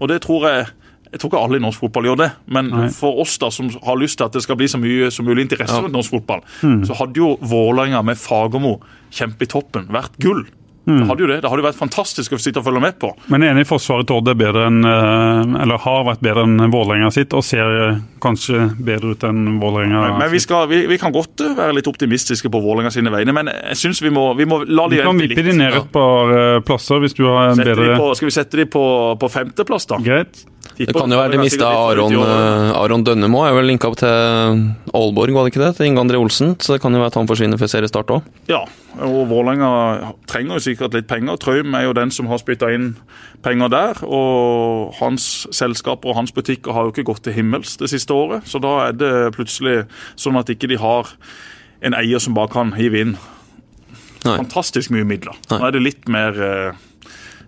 Og 0.00 0.08
det 0.08 0.22
tror 0.22 0.48
jeg 0.48 0.66
jeg 1.10 1.18
tror 1.18 1.30
ikke 1.32 1.38
alle 1.42 1.56
i 1.58 1.62
norsk 1.64 1.80
fotball 1.82 2.04
gjør 2.06 2.18
det, 2.20 2.28
men 2.54 2.68
Nei. 2.70 2.88
for 2.94 3.18
oss 3.18 3.32
da 3.42 3.48
som 3.50 3.66
har 3.82 3.96
lyst 3.98 4.18
til 4.20 4.28
at 4.28 4.32
det 4.36 4.44
skal 4.44 4.54
bli 4.60 4.68
så 4.70 4.78
mye 4.78 5.08
som 5.10 5.26
mulig 5.26 5.42
interesse 5.42 5.74
Ja. 5.74 5.80
rundt 5.82 5.92
norsk 5.96 6.10
fotball, 6.14 6.40
Hmm. 6.62 6.84
så 6.86 6.94
hadde 6.94 7.16
jo 7.18 7.32
Vålerenga 7.42 8.02
med 8.04 8.14
Fagermo 8.16 8.76
kjempe 9.10 9.42
i 9.42 9.46
toppen 9.46 9.88
vært 9.90 10.14
gull. 10.22 10.44
Hmm. 10.86 11.00
Det 11.00 11.06
hadde 11.10 11.22
jo 11.22 11.26
det. 11.28 11.36
Det 11.44 11.50
hadde 11.50 11.60
jo 11.60 11.66
vært 11.66 11.76
fantastisk 11.76 12.32
å 12.32 12.38
sitte 12.40 12.62
og 12.62 12.64
følge 12.64 12.80
med 12.80 12.96
på. 13.02 13.10
Men 13.32 13.44
enig 13.44 13.66
i 13.66 13.68
Forsvaret 13.68 14.08
til 14.08 14.16
Odd 14.16 14.30
er 14.32 14.38
bedre 14.40 14.64
enn 14.70 14.80
eh, 14.88 15.58
Eller 15.60 15.82
har 15.84 16.06
vært 16.08 16.22
bedre 16.24 16.46
enn 16.48 16.70
Vålerenga 16.72 17.10
sitt, 17.14 17.36
og 17.36 17.44
ser 17.44 17.74
eh, 17.84 17.98
kanskje 18.24 18.70
bedre 18.80 19.12
ut 19.12 19.26
enn 19.28 19.58
Vålerenga 19.60 20.16
Men 20.16 20.32
vi, 20.32 20.40
skal, 20.40 20.70
vi, 20.72 20.82
vi 20.88 20.98
kan 21.00 21.12
godt 21.14 21.44
eh, 21.44 21.52
være 21.58 21.76
litt 21.76 21.90
optimistiske 21.90 22.48
på 22.52 22.62
Vålerenga 22.64 22.94
sine 22.94 23.12
vegne, 23.12 23.34
men 23.36 23.52
jeg 23.52 23.80
syns 23.82 24.00
vi 24.00 24.08
vi 24.10 24.46
må 24.48 24.62
la 24.66 24.88
de 24.90 24.98
Vi 24.98 25.04
kan 25.04 25.20
vippe 25.20 25.44
de 25.44 25.52
ned 25.56 25.76
et 25.78 25.92
par 25.92 26.32
plasser 26.66 26.98
hvis 27.04 27.14
du 27.14 27.26
har 27.28 27.52
en 27.52 27.60
Sette 27.60 27.76
bedre 27.76 28.00
på, 28.00 28.08
skal 28.16 28.30
vi 28.30 28.34
sette 28.34 28.58
de 28.58 28.66
på, 28.72 28.82
på 29.20 29.30
femteplass, 29.30 29.86
da? 29.92 30.00
Greit. 30.02 30.42
Det 30.80 30.94
kan 30.96 31.12
jo 31.12 31.18
være 31.18 31.36
de 31.36 31.40
mista 31.42 31.68
Aron, 31.68 32.14
Aron 32.16 33.02
Dønnemo. 33.04 33.42
Er 33.44 33.52
vel 33.56 33.68
linka 33.68 33.90
opp 33.90 33.98
til 34.00 34.08
Aalborg, 34.96 35.34
var 35.36 35.44
det 35.44 35.52
ikke 35.52 35.62
det? 35.62 35.74
Til 35.76 35.90
Inge 35.90 36.04
André 36.04 36.20
Olsen. 36.20 36.54
Så 36.56 36.74
det 36.74 36.80
kan 36.80 36.94
jo 36.94 37.02
være 37.02 37.12
at 37.12 37.18
han 37.20 37.28
forsvinner 37.28 37.60
før 37.60 37.72
seriestart 37.74 38.12
òg. 38.16 38.30
Ja, 38.48 38.62
og 38.98 39.28
Vålerenga 39.30 40.14
trenger 40.26 40.58
jo 40.58 40.64
sikkert 40.64 40.94
litt 40.96 41.06
penger. 41.10 41.38
Trøim 41.40 41.74
er 41.78 41.84
jo 41.86 41.94
den 41.96 42.10
som 42.10 42.26
har 42.26 42.40
spytta 42.42 42.72
inn 42.74 42.88
penger 43.44 43.70
der. 43.70 44.00
Og 44.04 44.90
hans 44.98 45.46
selskaper 45.54 46.10
og 46.10 46.18
hans 46.18 46.34
butikker 46.34 46.74
har 46.74 46.88
jo 46.88 46.94
ikke 46.94 47.06
gått 47.12 47.22
til 47.28 47.36
himmels 47.36 47.76
det 47.80 47.90
siste 47.92 48.16
året. 48.16 48.48
Så 48.50 48.58
da 48.62 48.74
er 48.88 48.96
det 48.98 49.12
plutselig 49.36 49.84
sånn 50.18 50.40
at 50.40 50.50
ikke 50.50 50.70
de 50.72 50.80
har 50.82 51.12
en 51.86 51.96
eier 51.96 52.20
som 52.20 52.34
bare 52.36 52.52
kan 52.52 52.74
hive 52.76 53.00
inn 53.06 53.14
Nei. 54.26 54.36
fantastisk 54.36 54.90
mye 54.92 55.06
midler. 55.08 55.38
Nei. 55.48 55.60
Nå 55.60 55.68
er 55.70 55.76
det 55.76 55.84
litt 55.86 56.10
mer 56.12 56.40
eh, 56.44 56.80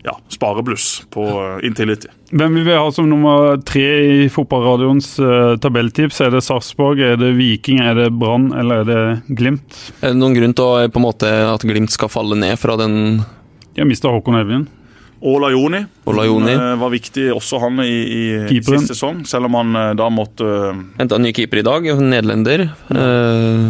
ja, 0.02 0.16
sparebluss 0.28 1.04
på 1.10 1.24
eh, 1.24 1.66
Intility. 1.66 2.10
Hvem 2.32 2.54
vil 2.54 2.64
vi 2.66 2.74
ha 2.74 2.90
som 2.92 3.08
nummer 3.10 3.58
tre 3.66 3.86
i 4.24 4.28
fotballradioens 4.32 5.14
uh, 5.20 5.54
tabelltips? 5.60 6.20
Er 6.24 6.32
det 6.32 6.40
Sarpsborg, 6.46 7.02
er 7.04 7.18
det 7.20 7.34
Viking, 7.36 7.82
er 7.84 7.98
det 7.98 8.08
Brann 8.16 8.50
eller 8.56 8.82
er 8.82 8.88
det 8.88 9.36
Glimt? 9.36 9.80
Er 10.00 10.14
det 10.14 10.18
noen 10.18 10.36
grunn 10.38 10.56
til 10.56 10.64
å, 10.64 10.86
på 10.88 11.02
en 11.02 11.06
måte, 11.06 11.32
at 11.46 11.66
Glimt 11.68 11.92
skal 11.92 12.10
falle 12.12 12.38
ned 12.40 12.56
fra 12.60 12.78
den 12.80 13.20
De 13.74 13.84
har 13.84 13.88
mista 13.88 14.10
Håkon 14.12 14.40
Evjen. 14.40 14.64
Ola 15.22 15.52
Joni, 15.52 15.84
Ola 16.10 16.24
Joni? 16.26 16.54
Uh, 16.58 16.72
var 16.80 16.90
viktig 16.90 17.28
også 17.36 17.60
han 17.62 17.78
i, 17.84 17.92
i 17.92 18.22
Keeperen. 18.48 18.82
siste 18.82 18.96
sesong, 18.96 19.22
selv 19.28 19.46
om 19.46 19.60
han 19.60 19.76
uh, 19.78 19.84
da 19.94 20.08
måtte 20.10 20.48
Henta 20.98 21.20
ny 21.22 21.30
keeper 21.36 21.60
i 21.60 21.66
dag, 21.68 21.86
nederlender. 22.00 22.64
Eh, 22.90 23.68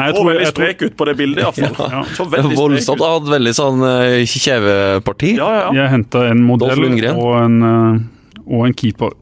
Nei, 0.00 0.08
jeg 0.08 0.16
tror, 0.16 0.28
veldig 0.30 0.44
jeg 0.44 0.54
tror, 0.54 0.64
sprek 0.64 0.84
ut 0.84 0.96
på 0.96 1.06
det 1.08 1.14
bildet, 1.18 1.42
iallfall. 1.44 1.90
Ja. 1.92 2.02
Ja, 2.40 2.44
voldsomt. 2.56 3.02
Han 3.02 3.16
hadde 3.16 3.34
veldig 3.34 3.54
sånn 3.56 3.82
eh, 3.86 4.20
kjeveparti. 4.24 5.32
Ja, 5.36 5.48
ja, 5.52 5.64
ja. 5.66 5.72
jeg 5.82 5.94
henta 5.96 6.22
en 6.30 6.44
modell 6.46 6.86
og 7.12 7.34
en, 7.36 7.58
eh, 7.70 8.46
og 8.46 8.68
en 8.68 8.76
keeper. 8.80 9.16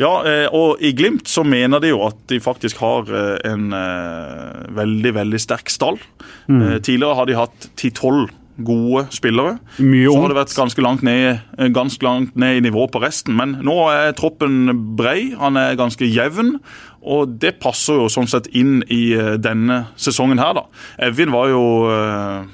ja 0.00 0.12
eh, 0.28 0.46
og 0.56 0.82
i 0.84 0.92
Glimt 0.96 1.30
så 1.30 1.44
mener 1.46 1.80
de 1.80 1.94
jo 1.94 2.02
at 2.06 2.20
de 2.32 2.40
faktisk 2.42 2.82
har 2.84 3.08
en 3.48 3.70
veldig, 4.76 5.14
veldig 5.16 5.40
sterk 5.40 5.72
stall. 5.72 5.98
Mm. 6.50 6.82
Tidligere 6.84 7.16
har 7.16 7.30
de 7.30 7.40
hatt 7.40 7.70
10-12 7.80 8.28
gode 8.64 9.06
spillere. 9.14 9.58
Mye 9.78 10.06
Så 10.10 10.20
har 10.20 10.32
det 10.32 10.38
vært 10.38 10.54
ganske 10.56 10.84
langt 10.84 11.02
ned, 11.06 11.40
eh, 11.58 11.68
ganske 11.68 12.02
langt 12.04 12.36
ned 12.36 12.56
i 12.56 12.64
nivå 12.68 12.86
på 12.90 13.02
resten. 13.02 13.36
Men 13.36 13.58
nå 13.62 13.76
er 13.90 14.12
troppen 14.12 14.96
brei, 14.96 15.34
han 15.38 15.56
er 15.56 15.76
ganske 15.76 16.06
jevn. 16.06 16.58
Og 17.02 17.38
det 17.40 17.58
passer 17.60 17.94
jo 17.94 18.08
sånn 18.12 18.28
sett 18.28 18.48
inn 18.52 18.82
i 18.88 19.12
eh, 19.16 19.36
denne 19.36 19.86
sesongen 19.96 20.38
her, 20.38 20.54
da. 20.54 20.64
Evin 20.98 21.32
var 21.32 21.48
jo 21.48 21.62
eh, 21.90 22.48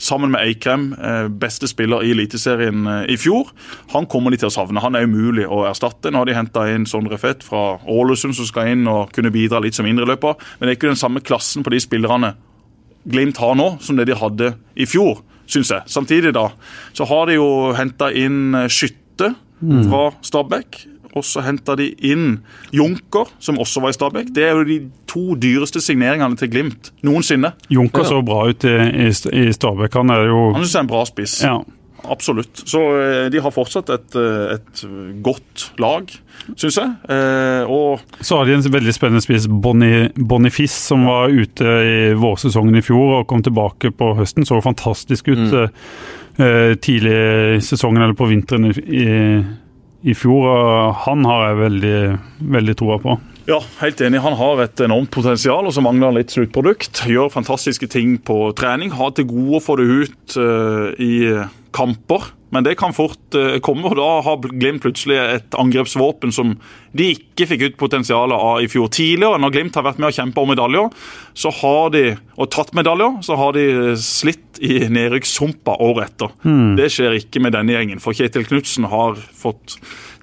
sammen 0.00 0.32
med 0.32 0.40
Eikrem 0.40 0.94
beste 1.36 1.68
spiller 1.68 2.00
i 2.02 2.12
Eliteserien 2.14 2.86
i 3.04 3.18
fjor. 3.20 3.50
Han 3.92 4.06
kommer 4.06 4.32
de 4.32 4.38
til 4.40 4.48
å 4.48 4.54
savne. 4.54 4.80
Han 4.80 4.96
er 4.96 5.04
umulig 5.04 5.44
å 5.44 5.66
erstatte. 5.68 6.08
Nå 6.08 6.22
har 6.22 6.30
de 6.30 6.36
henta 6.38 6.64
inn 6.72 6.86
Sondre 6.88 7.18
Fett 7.20 7.44
fra 7.44 7.76
Ålesund 7.84 8.36
som 8.36 8.48
skal 8.48 8.72
inn 8.72 8.88
og 8.88 9.12
kunne 9.12 9.32
bidra 9.34 9.60
litt 9.60 9.76
som 9.76 9.84
indreløper. 9.84 10.40
Men 10.56 10.68
det 10.68 10.72
er 10.72 10.78
ikke 10.80 10.94
den 10.94 11.02
samme 11.02 11.20
klassen 11.20 11.66
på 11.66 11.74
de 11.74 11.82
spillerne 11.84 12.32
Glimt 13.08 13.38
har 13.40 13.54
nå, 13.56 13.78
som 13.80 13.96
det 13.96 14.10
de 14.10 14.16
hadde 14.18 14.52
i 14.76 14.84
fjor, 14.88 15.22
syns 15.50 15.72
jeg. 15.74 15.82
Samtidig 15.90 16.32
da, 16.36 16.48
så 16.96 17.06
har 17.10 17.26
de 17.30 17.36
jo 17.40 17.48
henta 17.78 18.10
inn 18.16 18.54
Skytte 18.70 19.34
fra 19.60 20.06
Stabæk. 20.24 20.86
Og 21.18 21.24
så 21.26 21.42
henta 21.42 21.74
de 21.74 21.88
inn 22.06 22.36
Junker, 22.72 23.26
som 23.42 23.58
også 23.58 23.80
var 23.82 23.90
i 23.90 23.96
Stabæk. 23.96 24.28
Det 24.34 24.44
er 24.46 24.54
jo 24.54 24.62
de 24.68 24.76
to 25.10 25.34
dyreste 25.42 25.82
signeringene 25.82 26.38
til 26.38 26.52
Glimt 26.52 26.92
noensinne. 27.02 27.50
Junker 27.68 28.06
så 28.06 28.20
bra 28.22 28.44
ut 28.46 28.62
i, 28.64 28.76
i, 29.08 29.08
i 29.10 29.50
Stabæk. 29.52 29.98
Han 29.98 30.14
er 30.14 30.28
jo 30.30 30.52
Han 30.54 30.62
syns 30.62 30.76
jeg 30.76 30.78
er 30.78 30.86
en 30.86 30.92
bra 30.94 31.04
spiss. 31.10 31.40
ja. 31.42 31.58
Absolutt. 32.08 32.62
Så 32.66 32.80
eh, 33.00 33.28
de 33.32 33.40
har 33.44 33.50
fortsatt 33.54 33.90
et, 33.94 34.16
eh, 34.16 34.54
et 34.56 34.82
godt 35.22 35.66
lag, 35.82 36.10
syns 36.56 36.78
jeg. 36.80 36.94
Eh, 37.10 37.64
og 37.70 38.00
Så 38.24 38.38
har 38.40 38.46
de 38.48 38.54
en 38.56 38.62
veldig 38.72 38.94
spennende 38.96 39.22
spiss, 39.24 39.46
Boni- 39.46 40.10
Bonifice, 40.16 40.78
som 40.90 41.04
var 41.06 41.28
ute 41.28 41.64
i 41.64 42.12
vårsesongen 42.18 42.76
i 42.80 42.84
fjor 42.86 43.20
og 43.20 43.26
kom 43.30 43.42
tilbake 43.42 43.90
på 43.92 44.14
høsten. 44.18 44.46
Så 44.48 44.60
fantastisk 44.64 45.28
ut 45.28 45.38
Mm. 45.50 45.70
eh, 46.40 46.74
tidlig 46.80 47.16
i 47.56 47.60
sesongen 47.60 48.02
eller 48.02 48.14
på 48.16 48.28
vinteren 48.30 48.70
i, 48.70 49.44
i, 50.10 50.14
fjor. 50.14 50.46
og 50.48 50.94
Han 51.04 51.24
har 51.28 51.48
jeg 51.50 51.58
veldig, 51.64 51.98
veldig 52.56 52.76
troa 52.80 52.98
på. 53.02 53.18
ja, 53.50 53.58
helt 53.80 54.00
enig. 54.00 54.20
Han 54.22 54.36
har 54.38 54.60
et 54.62 54.80
enormt 54.80 55.10
potensial, 55.10 55.66
og 55.66 55.72
så 55.74 55.82
mangler 55.82 56.06
han 56.06 56.14
litt 56.20 56.30
sluttprodukt. 56.30 57.02
Gjør 57.10 57.28
fantastiske 57.34 57.88
ting 57.90 58.16
på 58.18 58.54
trening. 58.54 58.92
Har 58.92 59.10
til 59.10 59.24
gode 59.26 59.58
å 59.58 59.64
få 59.64 59.76
det 59.76 59.88
ut 59.90 60.36
eh, 60.38 60.94
i 61.02 61.14
kamper. 61.76 62.32
Men 62.50 62.64
det 62.66 62.74
kan 62.80 62.94
fort 62.94 63.36
eh, 63.38 63.60
komme, 63.62 63.86
og 63.86 63.98
da 63.98 64.08
har 64.26 64.42
Glimt 64.50 64.82
plutselig 64.82 65.18
et 65.20 65.54
angrepsvåpen 65.54 66.32
som 66.34 66.56
de 66.98 67.12
ikke 67.14 67.46
fikk 67.52 67.62
ut 67.62 67.76
potensialet 67.78 68.34
av 68.34 68.64
i 68.64 68.68
fjor. 68.70 68.88
Tidligere, 68.90 69.38
når 69.38 69.54
Glimt 69.54 69.78
har 69.78 69.86
vært 69.86 70.00
med 70.02 70.10
å 70.10 70.16
kjempe 70.16 70.42
om 70.42 70.50
medaljer, 70.50 70.90
så 71.38 71.52
har 71.60 71.92
de, 71.94 72.04
og 72.34 72.50
tatt 72.50 72.74
medaljer, 72.74 73.20
så 73.26 73.38
har 73.38 73.54
de 73.54 73.94
slitt 74.02 74.58
i 74.58 74.82
nedrykkssumpa 74.90 75.78
året 75.86 76.10
etter. 76.10 76.34
Det 76.80 76.90
skjer 76.90 77.20
ikke 77.20 77.44
med 77.44 77.54
denne 77.54 77.76
gjengen, 77.76 78.02
for 78.02 78.18
Kjetil 78.18 78.48
Knutsen 78.50 78.90
har 78.90 79.14
fått 79.14 79.78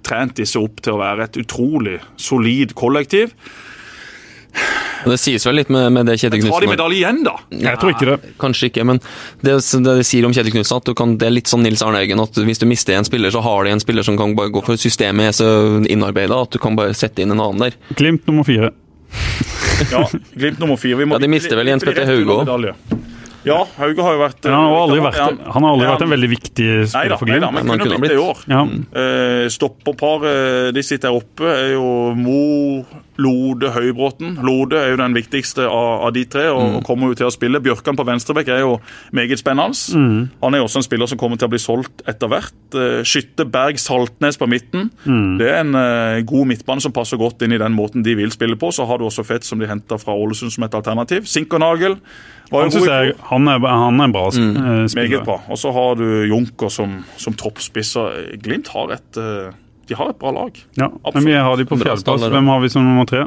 trent 0.07 0.35
disse 0.39 0.59
opp 0.59 0.83
til 0.83 0.95
å 0.95 1.01
være 1.01 1.29
et 1.29 1.39
utrolig 1.39 1.97
solid 2.19 2.75
kollektiv. 2.77 3.31
Og 5.05 5.11
Det 5.13 5.19
sies 5.21 5.45
vel 5.47 5.55
litt 5.61 5.69
med, 5.71 5.91
med 5.93 6.07
det 6.09 6.17
Kjetil 6.19 6.41
Tar 6.49 6.65
de 6.65 6.67
medalje 6.71 6.97
igjen, 6.99 7.21
da? 7.23 7.35
Jeg 7.51 7.79
tror 7.79 7.93
ikke 7.93 8.07
det. 8.09 8.31
Kanskje 8.41 8.69
ikke, 8.71 8.83
men 8.89 8.99
det, 9.45 9.53
det 9.85 9.93
de 10.01 10.03
sier 10.07 10.25
om 10.27 10.33
Kjetil 10.35 10.51
Knutsen, 10.57 10.81
at 10.81 10.89
du 10.89 10.93
kan, 10.97 11.13
det 11.21 11.29
er 11.29 11.35
litt 11.37 11.47
sånn 11.51 11.63
Nils 11.63 11.83
Arne 11.85 12.01
Eggen, 12.03 12.19
at 12.23 12.35
hvis 12.47 12.59
du 12.59 12.65
mister 12.67 12.97
en 12.97 13.07
spiller, 13.07 13.31
så 13.31 13.43
har 13.45 13.63
de 13.67 13.75
en 13.75 13.83
spiller 13.83 14.03
som 14.03 14.17
kan 14.19 14.35
bare 14.35 14.51
gå 14.51 14.63
for 14.65 14.75
systemet 14.81 15.29
er 15.31 15.37
så 15.37 15.49
innarbeida 15.87 16.41
at 16.43 16.51
du 16.51 16.59
kan 16.63 16.75
bare 16.79 16.93
sette 16.97 17.23
inn 17.23 17.31
en 17.31 17.39
annen 17.45 17.67
der. 17.67 17.77
Glimt 17.95 18.27
nummer 18.27 18.43
fire. 18.47 18.73
Ja, 19.91 20.07
Glimt 20.33 20.57
nummer 20.59 20.75
fire. 20.81 20.97
Vi 20.97 21.05
må 21.05 21.15
Ja, 21.15 21.21
de 21.21 21.27
mister 21.29 21.53
vel 21.59 21.69
Jens 21.69 21.83
Petter 21.85 22.07
Hauge 22.09 22.33
òg. 22.41 22.73
Ja, 23.45 23.59
Hauge 23.77 24.01
har 24.03 24.15
jo 24.15 24.19
vært 24.19 24.47
Ja, 24.49 24.55
han 24.57 24.65
har 24.73 24.79
aldri 24.81 24.97
vært, 25.05 25.19
han- 25.21 25.37
han 25.53 25.63
har 25.63 25.71
aldri 25.75 25.85
han, 25.87 25.93
vært 25.93 26.01
en 26.07 26.09
veldig 26.15 26.29
viktig 26.31 26.65
spiller 26.89 27.13
da, 27.13 27.17
for 27.21 27.29
nei 27.29 27.37
da, 27.39 27.51
Glimt. 27.51 27.53
men 27.53 27.67
Men 27.67 27.69
han 27.69 27.79
kunne 27.79 27.93
kunne 27.93 28.01
blitt 28.01 28.11
det 28.11 28.17
i 28.17 28.25
år. 28.25 28.41
Ja. 28.49 28.61
Uh, 28.97 29.49
Stopperparet 29.53 30.73
de 30.75 30.83
sitter 30.83 31.11
her 31.13 31.19
oppe, 31.21 31.45
er 31.53 31.71
jo 31.75 31.85
Mo, 32.17 32.41
Lode, 33.17 33.71
Høybråten. 33.73 34.35
Lode 34.45 34.77
er 34.77 34.91
jo 34.93 34.97
den 35.01 35.15
viktigste 35.17 35.65
av, 35.65 36.03
av 36.07 36.13
de 36.13 36.23
tre 36.29 36.47
og, 36.53 36.77
og 36.77 36.83
kommer 36.85 37.09
jo 37.11 37.17
til 37.17 37.27
å 37.29 37.33
spille. 37.33 37.61
Bjørkan 37.63 37.97
på 37.97 38.05
venstrebekk 38.07 38.51
er 38.53 38.61
jo 38.61 38.75
meget 39.15 39.41
spennende. 39.41 39.73
Han 40.43 40.53
er 40.53 40.61
jo 40.61 40.67
også 40.67 40.81
en 40.83 40.87
spiller 40.87 41.09
som 41.09 41.17
kommer 41.21 41.39
til 41.41 41.49
å 41.49 41.53
bli 41.53 41.59
solgt 41.61 42.03
etter 42.07 42.29
hvert. 42.31 42.53
Eh, 42.77 43.01
Skytte 43.07 43.45
Berg 43.49 43.79
Saltnes 43.81 44.37
på 44.37 44.47
midten. 44.51 44.91
Det 45.39 45.49
er 45.49 45.61
en 45.63 45.73
uh, 45.75 46.21
god 46.29 46.47
midtbane 46.53 46.83
som 46.83 46.93
passer 46.95 47.17
godt 47.21 47.41
inn 47.45 47.55
i 47.57 47.61
den 47.61 47.73
måten 47.77 48.05
de 48.05 48.13
vil 48.19 48.31
spille 48.33 48.57
på. 48.59 48.69
Så 48.75 48.85
har 48.89 49.01
du 49.01 49.07
også 49.09 49.25
Fett 49.27 49.43
som 49.47 49.59
de 49.59 49.67
henter 49.67 49.97
fra 49.99 50.13
Ålesund 50.15 50.53
som 50.53 50.63
et 50.67 50.75
alternativ. 50.77 51.25
Sinkernagel 51.27 51.97
Han 52.51 52.71
jeg 52.71 53.15
han 53.27 53.47
er, 53.51 53.59
han 53.67 53.99
er 53.99 54.05
en 54.07 54.13
bra 54.15 54.27
Mm. 54.27 54.55
eh, 54.55 54.87
spiller. 54.87 55.09
meget 55.09 55.25
bra. 55.25 55.41
Og 55.49 55.57
så 55.57 55.71
har 55.73 55.95
du 55.99 56.05
Junker 56.29 56.69
som, 56.69 57.03
som 57.17 57.33
toppspisser. 57.33 58.37
Glimt 58.43 58.67
har 58.71 58.91
et, 58.93 59.17
eh, 59.17 59.51
de 59.87 59.95
har 59.95 60.09
et 60.13 60.19
bra 60.19 60.31
lag. 60.35 60.57
Ja, 60.79 60.89
men 61.13 61.25
vi 61.25 61.33
har 61.35 61.57
de 61.57 61.65
på 61.69 61.77
fjerdeplass. 61.79 62.27
Hvem 62.31 62.47
har 62.53 62.59
vi 62.63 62.69
som 62.73 62.83
nummer 62.87 63.07
tre? 63.09 63.25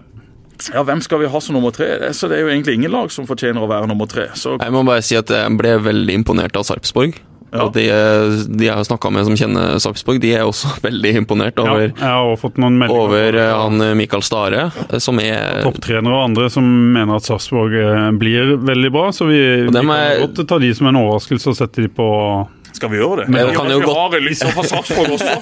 Ja, 0.74 0.82
Hvem 0.84 1.00
skal 1.00 1.22
vi 1.22 1.26
ha 1.32 1.40
som 1.40 1.56
nummer 1.56 1.72
tre? 1.72 1.86
Så 2.12 2.28
det 2.28 2.36
er 2.36 2.44
jo 2.44 2.50
egentlig 2.52 2.74
ingen 2.76 2.92
lag 2.92 3.08
som 3.12 3.24
fortjener 3.28 3.64
å 3.64 3.68
være 3.70 3.88
nummer 3.88 4.06
tre. 4.10 4.28
Så 4.36 4.58
Jeg 4.60 4.72
må 4.74 4.84
bare 4.84 5.00
si 5.04 5.16
at 5.16 5.30
jeg 5.32 5.56
ble 5.56 5.78
veldig 5.80 6.18
imponert 6.20 6.56
av 6.60 6.66
Sarpsborg. 6.68 7.16
Ja. 7.50 7.64
Og 7.64 7.72
de, 7.74 7.82
de 8.46 8.68
jeg 8.68 8.76
har 8.78 8.84
snakka 8.86 9.10
med 9.10 9.24
som 9.26 9.34
kjenner 9.34 9.80
Sarpsborg, 9.82 10.20
de 10.22 10.34
er 10.38 10.44
også 10.46 10.68
veldig 10.86 11.14
imponert 11.24 11.58
over, 11.58 11.88
meldinger 11.90 12.92
over 12.94 13.38
eh, 13.40 13.50
han 13.58 13.80
eh, 13.82 13.94
Mikael 13.98 14.22
Stare, 14.22 14.68
eh, 14.86 15.00
som 15.02 15.18
er 15.18 15.64
topptrenere 15.64 16.14
og 16.14 16.28
andre 16.28 16.46
som 16.52 16.68
mener 16.94 17.16
at 17.18 17.26
Sarpsborg 17.26 17.74
eh, 17.80 18.06
blir 18.20 18.54
veldig 18.62 18.92
bra. 18.94 19.08
Så 19.16 19.26
vi, 19.26 19.40
vi 19.66 19.74
dem 19.74 19.90
kan 19.90 19.96
er- 19.96 20.22
godt 20.28 20.44
ta 20.52 20.60
de 20.62 20.70
som 20.78 20.92
en 20.92 21.00
overraskelse 21.02 21.50
og 21.50 21.58
sette 21.58 21.88
de 21.88 21.90
på 21.90 22.06
skal 22.78 22.90
vi 22.92 22.98
gjøre 23.00 23.22
det? 23.22 23.26
Men 23.32 23.48
det 23.48 23.56
kan 23.56 23.70
jo 23.70 23.80
godt- 23.80 23.96
har 23.96 24.16
en 24.18 24.52
fra 24.54 24.64
Sarpsborg 24.70 25.14
også. 25.16 25.34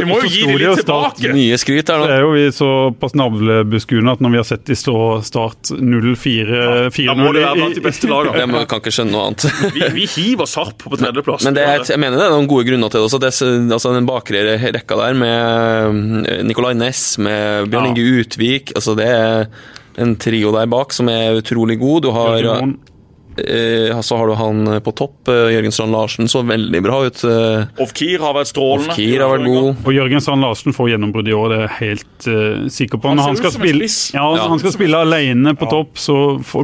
Vi, 0.00 0.04
må 0.08 0.18
jo 0.22 0.28
gi 0.28 0.42
dem 0.46 0.56
litt 0.60 0.82
tilbake. 0.82 1.32
mye 1.36 1.58
skryt 1.60 1.88
her 1.92 2.02
Så 2.02 2.06
Det 2.08 2.16
er 2.16 2.24
jo 2.24 2.30
vi 2.32 2.44
såpass 2.56 3.14
navlebeskuende 3.18 4.14
at 4.16 4.22
når 4.24 4.34
vi 4.34 4.40
har 4.40 4.48
sett 4.48 4.64
de 4.68 4.76
stå 4.78 4.96
Start 5.26 5.72
0-4 5.76 6.62
Da 7.06 7.16
må 7.18 7.32
det 7.34 7.44
være 7.44 7.58
blant 7.60 7.78
de 7.78 7.84
beste 7.84 8.10
lagene. 8.10 8.46
Jeg 8.62 8.70
kan 8.70 8.82
ikke 8.82 8.94
skjønne 8.94 9.14
noe 9.14 9.26
annet. 9.30 9.46
Vi, 9.76 9.84
vi 9.96 10.06
hiver 10.14 10.48
Sarp 10.50 10.82
på 10.84 10.96
tredjeplass. 10.98 11.44
Men 11.46 11.56
det 11.58 11.66
er, 11.66 11.84
jeg 11.92 12.00
mener 12.00 12.18
det 12.20 12.26
er 12.28 12.34
noen 12.36 12.50
gode 12.50 12.66
grunner 12.68 12.92
til 12.92 13.00
det 13.02 13.06
også. 13.08 13.20
Det 13.22 13.30
er, 13.32 13.68
altså 13.78 13.94
Den 13.96 14.08
bakre 14.08 14.42
rekka 14.62 14.98
der 14.98 15.18
med 15.18 16.26
eh, 16.28 16.42
Nicolay 16.46 16.76
Næss, 16.78 17.18
med 17.22 17.70
Bjørn 17.72 17.92
Inge 17.92 18.08
Utvik 18.22 18.74
altså 18.76 18.96
Det 18.98 19.08
er 19.08 19.46
en 20.00 20.14
trio 20.16 20.52
der 20.54 20.68
bak 20.72 20.94
som 20.96 21.08
er 21.12 21.36
utrolig 21.36 21.78
god. 21.80 22.06
Du 22.06 22.10
har, 22.14 22.46
så 23.36 24.16
har 24.18 24.26
du 24.28 24.34
han 24.34 24.64
på 24.82 24.92
topp. 24.94 25.28
eh, 25.28 25.52
Jørgen 25.54 25.72
Strand 25.72 25.92
Larsen 25.92 26.28
så 26.28 26.42
veldig 26.46 26.82
bra 26.84 27.04
ut. 27.06 27.24
eh, 27.24 27.64
Ofkir 27.82 28.18
har 28.20 28.34
vært 28.34 28.50
strålende. 28.52 28.90
Ofkir 28.92 29.20
har 29.20 29.32
vært 29.38 29.46
god. 29.46 29.76
Og 29.86 29.92
Jørgen 29.96 30.20
Strand 30.20 30.40
Larsen 30.44 30.72
får 30.76 30.90
gjennombrudd 30.92 31.28
i 31.28 31.32
år, 31.32 31.48
det 31.48 31.58
er 31.58 31.66
jeg 31.68 31.76
helt 31.80 32.26
eh, 32.28 32.68
sikker 32.68 32.98
på. 33.00 33.08
Han 33.08 33.16
Når 33.16 33.24
han 33.30 33.36
skal 33.40 33.50
spille, 33.56 33.88
ja, 34.14 34.26
Ja. 34.36 34.48
han 34.48 34.58
skal 34.58 34.72
spille 34.72 34.96
alene 35.00 35.54
på 35.56 35.68
topp, 35.70 35.94
så 35.96 36.16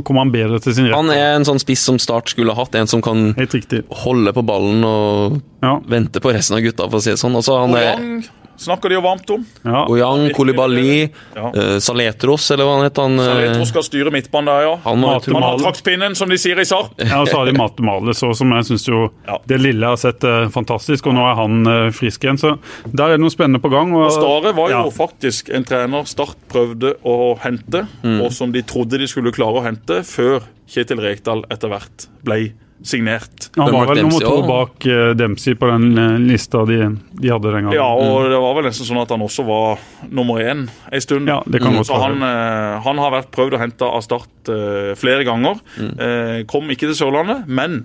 kommer 0.05 0.21
han 0.27 0.31
bedre 0.33 0.61
til 0.61 0.75
sin 0.75 0.87
rett. 0.87 0.95
Han 0.95 1.11
er 1.11 1.37
en 1.37 1.45
sånn 1.49 1.59
spiss 1.63 1.81
som 1.89 1.99
Start 1.99 2.29
skulle 2.31 2.53
ha 2.55 2.63
hatt. 2.65 2.75
En 2.75 2.87
som 2.87 3.03
kan 3.03 3.35
holde 3.35 4.33
på 4.33 4.45
ballen 4.47 4.85
og 4.85 5.41
Ja. 5.63 5.81
vente 5.89 6.21
på 6.21 6.33
resten 6.33 6.57
av 6.57 6.63
gutta, 6.63 6.89
for 6.91 6.99
å 6.99 7.03
si 7.03 7.11
det 7.11 7.19
sånn. 7.19 7.35
Altså, 7.35 7.59
han 7.61 7.75
er 7.75 8.23
snakker 8.59 8.91
de 8.93 8.99
jo 8.99 9.03
varmt 9.05 9.31
om. 9.35 9.45
ja. 9.65 9.85
Oyang, 9.89 10.29
Kolibali, 10.37 11.11
Ja. 11.37 11.51
uh, 11.55 11.79
Saletros, 11.83 12.51
eller 12.51 12.67
hva 12.67 12.77
han 12.79 12.85
het. 12.89 12.97
Han, 12.99 13.17
Saletros 13.19 13.39
Saletro 13.39 13.69
skal 13.71 13.87
styre 13.87 14.13
midtbanen 14.15 14.51
der, 14.51 14.63
ja. 14.67 14.75
han 14.85 15.05
Han 15.05 15.43
har 15.47 15.59
traktpinnen, 15.63 16.17
som 16.19 16.29
de 16.29 16.39
sier 16.41 16.59
i 16.61 16.67
SAR. 16.69 16.91
Ja, 16.99 17.21
og 17.23 17.29
så 17.31 17.41
har 17.41 17.47
de 17.47 17.55
Matemales 17.59 18.23
òg, 18.27 18.35
som 18.39 18.53
jeg 18.57 18.69
syns 18.71 18.89
jo 18.89 19.05
Ja. 19.29 19.39
Det 19.49 19.61
lille 19.61 19.87
har 19.87 19.97
sett 20.01 20.25
er 20.25 20.49
fantastisk, 20.53 21.07
og 21.07 21.15
nå 21.15 21.25
er 21.31 21.35
han 21.39 21.67
eh, 21.67 21.91
frisk 21.95 22.25
igjen. 22.25 22.39
Så 22.41 22.55
der 22.93 23.15
er 23.15 23.17
det 23.17 23.23
noe 23.25 23.33
spennende 23.35 23.61
på 23.63 23.71
gang. 23.73 23.93
Og, 23.97 24.11
Stare 24.13 24.53
var 24.57 24.71
jo 24.73 24.85
ja. 24.85 24.95
faktisk 24.95 25.51
en 25.55 25.65
trener 25.69 26.05
Start 26.09 26.37
prøvde 26.51 26.95
å 27.07 27.37
hente, 27.43 27.87
og 28.23 28.33
som 28.33 28.53
de 28.53 28.63
trodde 28.67 28.99
de 28.99 29.07
skulle 29.11 29.33
klare 29.35 29.61
å 29.61 29.65
hente, 29.65 30.03
før 30.07 30.43
Kjetil 30.69 31.01
Rekdal 31.01 31.45
etter 31.53 31.71
hvert 31.73 32.09
ble 32.27 32.53
signert. 32.83 33.49
Han 33.57 33.73
var 33.73 33.87
vel 33.91 34.03
nummer 34.03 34.23
to 34.23 34.43
bak 34.47 34.87
eh, 34.87 35.11
Dempsey 35.19 35.55
på 35.59 35.67
den 35.67 35.99
eh, 35.99 36.19
lista 36.31 36.65
de, 36.69 36.79
de 37.11 37.33
hadde 37.33 37.53
den 37.53 37.67
gangen. 37.69 37.77
Ja, 37.77 37.89
og 37.91 38.29
det 38.31 38.39
var 38.43 38.59
vel 38.59 38.69
nesten 38.69 38.87
sånn 38.89 39.01
at 39.03 39.15
han 39.15 39.25
også 39.25 39.45
var 39.49 39.83
nummer 40.15 40.43
én 40.43 40.67
en 40.69 41.05
stund. 41.05 41.31
Ja, 41.31 41.41
det 41.47 41.63
kan 41.63 41.75
mm. 41.75 41.85
Så 41.89 41.97
være. 41.97 42.13
han, 42.13 42.27
eh, 42.29 42.77
han 42.87 43.03
har 43.03 43.15
vært 43.17 43.33
prøvd 43.35 43.59
å 43.59 43.63
hente 43.63 43.89
av 43.89 44.05
Start 44.09 44.53
flere 44.97 45.27
ganger. 45.29 45.59
Eh, 45.77 46.39
kom 46.49 46.71
ikke 46.73 46.89
til 46.89 46.97
Sørlandet, 46.97 47.49
men 47.51 47.83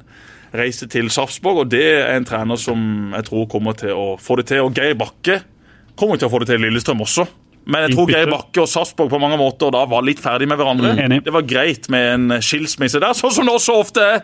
reiste 0.56 0.88
til 0.88 1.10
Sarpsborg, 1.12 1.64
og 1.64 1.72
det 1.74 1.84
er 1.98 2.14
en 2.14 2.28
trener 2.28 2.60
som 2.62 3.12
jeg 3.18 3.28
tror 3.28 3.48
kommer 3.52 3.76
til 3.76 3.98
å 3.98 4.14
få 4.22 4.38
det 4.40 4.52
til. 4.54 4.62
Og 4.68 4.78
Geir 4.78 4.96
Bakke 5.00 5.42
kommer 6.00 6.22
til 6.22 6.30
å 6.30 6.34
få 6.34 6.44
det 6.44 6.54
til 6.54 6.62
i 6.62 6.70
Lillestrøm 6.70 7.02
også. 7.04 7.26
Men 7.64 7.88
jeg 7.88 7.96
tror 7.96 8.12
Geir 8.12 8.30
Bakke 8.32 8.64
og 8.64 8.70
Sarpsborg 8.70 9.12
på 9.12 9.20
mange 9.24 9.40
måter 9.40 9.72
da 9.74 9.86
var 9.90 10.06
litt 10.06 10.22
ferdig 10.24 10.48
med 10.52 10.60
hverandre. 10.60 10.94
Mm. 11.00 11.18
Det 11.26 11.34
var 11.34 11.48
greit 11.48 11.90
med 11.92 12.10
en 12.14 12.38
skilsmisse 12.44 13.02
der, 13.02 13.16
sånn 13.18 13.34
som 13.34 13.50
det 13.50 13.58
også 13.58 13.80
ofte 13.82 14.08
er 14.16 14.24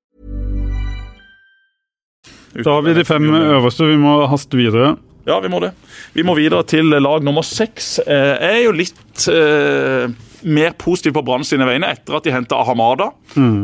Da 2.57 2.73
har 2.75 2.83
vi 2.83 2.93
de 2.97 3.05
fem 3.07 3.29
øverste, 3.31 3.87
vi 3.87 3.97
må 4.01 4.17
haste 4.27 4.57
videre. 4.59 4.95
Ja, 5.27 5.37
vi 5.39 5.51
må 5.53 5.59
det. 5.63 5.71
Vi 6.17 6.23
må 6.25 6.33
videre 6.35 6.63
til 6.67 6.89
lag 6.97 7.23
nummer 7.23 7.45
seks. 7.45 7.99
Eh, 8.03 8.33
Jeg 8.41 8.57
er 8.57 8.63
jo 8.65 8.71
litt 8.75 9.27
eh, 9.31 10.09
mer 10.43 10.73
positiv 10.81 11.13
på 11.13 11.23
Brann 11.23 11.45
sine 11.47 11.67
vegne 11.69 11.91
etter 11.93 12.17
at 12.17 12.25
de 12.25 12.33
henta 12.33 12.57
Ahamada, 12.59 13.11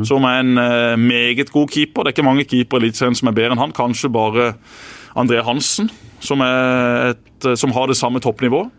som 0.05 0.27
er 0.29 0.43
en 0.43 0.57
eh, 0.61 0.95
meget 1.01 1.49
god 1.51 1.67
keeper. 1.73 2.03
Det 2.05 2.13
er 2.13 2.15
ikke 2.15 2.27
mange 2.29 2.45
keepere 2.47 2.85
i 2.85 2.87
Eliteserien 2.87 3.17
som 3.17 3.31
er 3.31 3.37
bedre 3.39 3.57
enn 3.57 3.63
han. 3.65 3.73
Kanskje 3.75 4.11
bare 4.13 4.51
André 5.17 5.41
Hansen, 5.43 5.89
som, 6.21 6.41
et, 6.45 7.49
som 7.57 7.73
har 7.73 7.89
det 7.89 7.97
samme 7.97 8.21
toppnivået. 8.23 8.69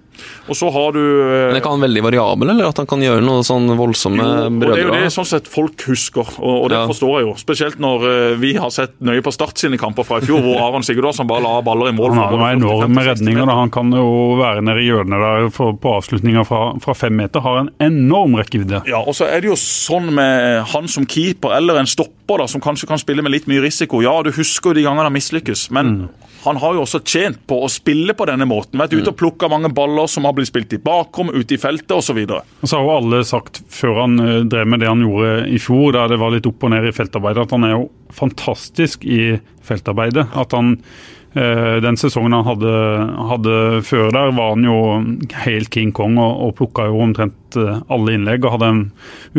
Og 0.48 0.56
så 0.58 0.70
har 0.72 0.92
du 0.96 1.00
eh, 1.00 1.46
Men 1.48 1.56
er 1.56 1.60
ikke 1.62 1.72
han 1.74 1.84
veldig 1.84 2.02
variabel, 2.08 2.50
eller 2.54 2.68
at 2.70 2.78
han 2.82 2.88
kan 2.90 3.02
gjøre 3.04 3.22
noe 3.24 3.44
sånn 3.46 3.68
voldsomme 3.78 4.18
jo, 4.22 4.46
og 4.48 4.60
Det 4.62 4.70
er 4.78 4.84
jo 4.86 4.94
det 4.94 5.12
sånn 5.14 5.28
sett 5.28 5.48
folk 5.50 5.84
husker, 5.88 6.32
og, 6.38 6.54
og 6.64 6.68
det 6.72 6.78
Ja. 6.78 6.86
forstår 6.88 7.12
jeg 7.18 7.26
jo. 7.28 7.34
Spesielt 7.40 7.78
når 7.82 8.06
eh, 8.08 8.34
vi 8.40 8.52
har 8.56 8.70
sett 8.74 8.94
nøye 9.04 9.22
på 9.24 9.32
Start 9.34 9.58
sine 9.60 9.78
kamper 9.80 10.06
fra 10.08 10.18
i 10.22 10.26
fjor, 10.26 10.40
hvor 10.44 10.60
Aron 10.66 10.82
Sigurdarsson 10.86 11.28
bare 11.30 11.44
la 11.44 11.60
baller 11.62 11.92
i 11.92 11.96
mål. 11.96 12.14
Han 12.16 12.38
har 12.38 12.56
45 12.56 12.62
enorme 12.62 13.04
redninger. 13.06 13.46
Da. 13.46 13.58
Han 13.62 13.70
kan 13.74 13.92
jo 13.94 14.06
være 14.40 14.62
nede 14.66 14.82
i 14.82 14.88
hjørnet 14.88 15.22
der 15.24 15.48
for, 15.54 15.76
på 15.78 15.94
avslutninger 16.00 16.46
fra, 16.48 16.62
fra 16.82 16.94
fem 16.98 17.14
meter. 17.18 17.44
Har 17.44 17.60
en 17.64 17.70
enorm 17.84 18.34
rekkevidde. 18.40 18.82
Ja, 18.88 19.02
og 19.04 19.14
så 19.18 19.28
er 19.28 19.42
det 19.44 19.52
jo 19.52 19.58
sånn 19.60 20.10
med 20.14 20.64
han 20.72 20.88
som 20.90 21.06
keeper, 21.08 21.54
eller 21.58 21.78
en 21.80 21.86
stopper 21.90 22.42
da, 22.42 22.48
som 22.50 22.60
kanskje 22.64 22.88
kan 22.90 22.98
spille 23.00 23.22
med 23.24 23.32
litt 23.36 23.46
mye 23.50 23.62
risiko. 23.64 24.02
Ja, 24.04 24.16
du 24.26 24.32
husker 24.36 24.72
jo 24.72 24.78
de 24.80 24.86
gangene 24.88 25.06
han 25.08 25.14
mislykkes, 25.16 25.68
men 25.74 26.08
han 26.44 26.56
har 26.56 26.76
jo 26.76 26.84
også 26.84 27.00
tjent 27.02 27.40
på 27.50 27.58
å 27.64 27.70
spille 27.72 28.14
på 28.14 28.26
denne 28.28 28.46
måten. 28.48 28.78
Vært 28.78 28.94
ute 28.94 29.10
og 29.10 29.18
plukka 29.18 29.50
mange 29.50 29.70
baller 29.74 30.06
som 30.10 30.28
har 30.28 30.36
blitt 30.36 30.50
spilt 30.50 30.74
i 30.76 30.80
bakrom, 30.82 31.32
ute 31.34 31.56
i 31.56 31.60
feltet 31.60 31.96
osv. 31.96 32.20
Og 32.30 32.64
så 32.64 32.78
har 32.78 32.86
jo 32.86 32.94
alle 32.94 33.22
sagt 33.26 33.62
før 33.74 34.02
han 34.04 34.18
eh, 34.22 34.40
drev 34.46 34.70
med 34.70 34.82
det 34.84 34.90
han 34.90 35.02
gjorde 35.02 35.48
i 35.50 35.60
fjor, 35.62 35.92
der 35.96 36.12
det 36.12 36.20
var 36.22 36.34
litt 36.34 36.46
opp 36.48 36.66
og 36.66 36.74
ned 36.74 36.88
i 36.88 36.94
feltarbeidet, 36.94 37.46
at 37.48 37.54
han 37.56 37.66
er 37.66 37.74
jo 37.74 37.86
fantastisk 38.14 39.06
i 39.08 39.22
feltarbeidet. 39.66 40.28
At 40.38 40.54
han 40.54 40.76
eh, 41.34 41.80
den 41.84 41.98
sesongen 42.00 42.36
han 42.38 42.46
hadde, 42.46 42.76
hadde 43.32 43.58
før 43.88 44.08
der, 44.14 44.32
var 44.38 44.54
han 44.54 44.68
jo 44.68 44.78
helt 45.42 45.74
King 45.74 45.90
Kong 45.96 46.20
og, 46.22 46.46
og 46.46 46.56
plukka 46.62 46.86
jo 46.92 47.02
omtrent 47.08 47.58
eh, 47.58 47.82
alle 47.90 48.14
innlegg 48.14 48.46
og 48.46 48.56
hadde 48.56 48.72
en 48.76 48.86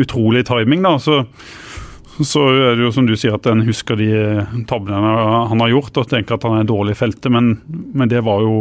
utrolig 0.00 0.44
timing. 0.52 0.84
da, 0.84 0.98
så 1.00 1.22
så 2.18 2.42
er 2.50 2.76
det 2.76 2.84
jo 2.84 2.92
som 2.94 3.06
du 3.08 3.14
sier 3.18 3.36
at 3.36 3.46
en 3.48 3.64
husker 3.64 3.98
de 4.00 4.10
tablene 4.68 5.12
han 5.50 5.62
har 5.64 5.72
gjort 5.72 6.02
og 6.02 6.10
tenker 6.10 6.36
at 6.36 6.46
han 6.46 6.60
er 6.60 6.68
dårlig 6.68 6.96
i 6.96 7.00
feltet, 7.00 7.30
men, 7.32 7.54
men 7.68 8.10
det 8.10 8.22
var 8.26 8.42
jo 8.44 8.56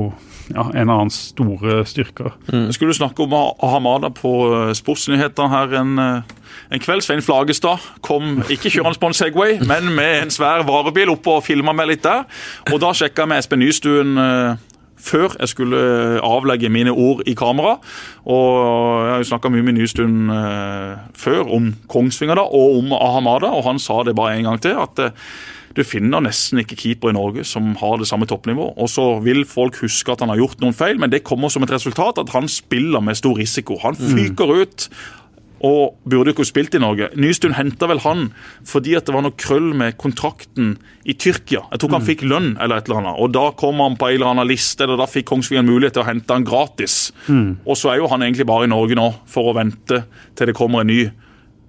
ja, 0.54 0.66
en 0.74 0.90
av 0.90 1.04
hans 1.04 1.18
store 1.34 1.84
styrker. 1.88 2.34
Jeg 2.50 2.76
skulle 2.78 2.96
snakke 2.98 3.26
om 3.26 3.36
Ahamada 3.36 4.12
på 4.14 4.34
eh, 4.48 4.72
Sportsnyhetene 4.78 5.50
her 5.52 5.76
en, 5.82 5.92
eh, 6.02 6.56
en 6.74 6.84
kveld. 6.84 7.06
Svein 7.06 7.24
Flagestad 7.26 7.84
kom 8.06 8.42
ikke 8.50 8.72
kjørende 8.74 9.02
på 9.02 9.12
en 9.12 9.18
Segway, 9.18 9.60
men 9.70 9.92
med 9.96 10.24
en 10.24 10.34
svær 10.34 10.66
varebil 10.68 11.14
oppe 11.14 11.38
og 11.38 11.46
filma 11.46 11.76
meg 11.78 11.94
litt 11.94 12.06
der. 12.08 12.26
Og 12.72 12.82
da 12.82 12.94
sjekka 12.98 13.26
jeg 13.26 13.34
med 13.34 13.44
Espen 13.44 13.64
Nystuen 13.64 14.18
eh, 14.18 14.69
før 15.00 15.36
jeg 15.40 15.54
skulle 15.54 15.84
avlegge 16.26 16.72
mine 16.72 16.92
ord 16.92 17.24
i 17.28 17.36
kamera. 17.38 17.78
Og 18.30 18.50
jeg 19.06 19.14
har 19.14 19.24
jo 19.24 19.30
snakka 19.32 19.54
mye 19.54 19.66
med 19.66 19.80
Nystuen 19.80 20.34
eh, 20.34 20.98
før 21.18 21.54
om 21.60 21.72
Kongsvinger 21.92 22.40
da, 22.40 22.44
og 22.44 22.82
om 22.82 22.92
Ahamada, 22.98 23.54
og 23.56 23.66
han 23.70 23.80
sa 23.82 24.04
det 24.04 24.18
bare 24.20 24.38
en 24.38 24.52
gang 24.52 24.62
til. 24.64 24.78
at 24.80 25.06
eh, 25.06 25.32
du 25.78 25.84
finner 25.86 26.24
nesten 26.26 26.64
ikke 26.64 26.78
keeper 26.80 27.12
i 27.12 27.16
Norge 27.16 27.46
som 27.48 27.72
har 27.80 28.00
det 28.02 28.08
samme 28.10 28.28
toppnivå. 28.30 28.72
Og 28.82 28.90
så 28.92 29.06
vil 29.24 29.46
folk 29.48 29.78
huske 29.84 30.12
at 30.12 30.24
han 30.24 30.32
har 30.34 30.42
gjort 30.42 30.62
noen 30.64 30.76
feil, 30.76 31.00
men 31.00 31.14
det 31.14 31.24
kommer 31.28 31.52
som 31.54 31.64
et 31.64 31.74
resultat 31.74 32.20
at 32.22 32.34
han 32.34 32.50
spiller 32.52 33.04
med 33.06 33.20
stor 33.20 33.38
risiko. 33.40 33.78
Han 33.84 33.98
fyker 34.00 34.56
ut 34.64 34.90
og 35.66 35.98
burde 36.10 36.34
ikke 36.34 36.46
spilt 36.48 36.76
i 36.78 36.82
Norge. 36.82 37.10
Nystuen 37.20 37.56
henta 37.58 37.90
vel 37.90 38.02
han 38.06 38.30
fordi 38.68 38.96
at 38.98 39.08
det 39.08 39.16
var 39.16 39.26
noe 39.26 39.36
krøll 39.40 39.72
med 39.78 39.98
kontrakten 40.00 40.76
i 41.04 41.16
Tyrkia. 41.20 41.66
Jeg 41.72 41.82
tror 41.82 41.90
ikke 41.90 42.00
han 42.00 42.10
fikk 42.10 42.26
lønn, 42.30 42.50
eller 42.62 42.80
et 42.80 42.90
eller 42.90 43.02
annet. 43.02 43.20
Og 43.20 43.34
da 43.36 43.50
kom 43.60 43.82
han 43.84 43.98
på 44.00 44.10
en 44.10 44.20
eller 44.20 44.34
annen 44.34 44.50
liste, 44.50 44.86
eller 44.86 45.00
da 45.00 45.10
fikk 45.10 45.30
Kongsvinger 45.30 45.66
mulighet 45.68 45.98
til 45.98 46.06
å 46.06 46.10
hente 46.10 46.36
han 46.36 46.48
gratis. 46.48 47.12
Og 47.66 47.78
så 47.80 47.94
er 47.94 48.02
jo 48.02 48.10
han 48.12 48.24
egentlig 48.26 48.48
bare 48.50 48.66
i 48.66 48.72
Norge 48.72 48.98
nå 48.98 49.12
for 49.30 49.52
å 49.52 49.56
vente 49.58 50.04
til 50.38 50.50
det 50.50 50.58
kommer 50.58 50.86
en 50.86 50.92
ny 50.92 51.04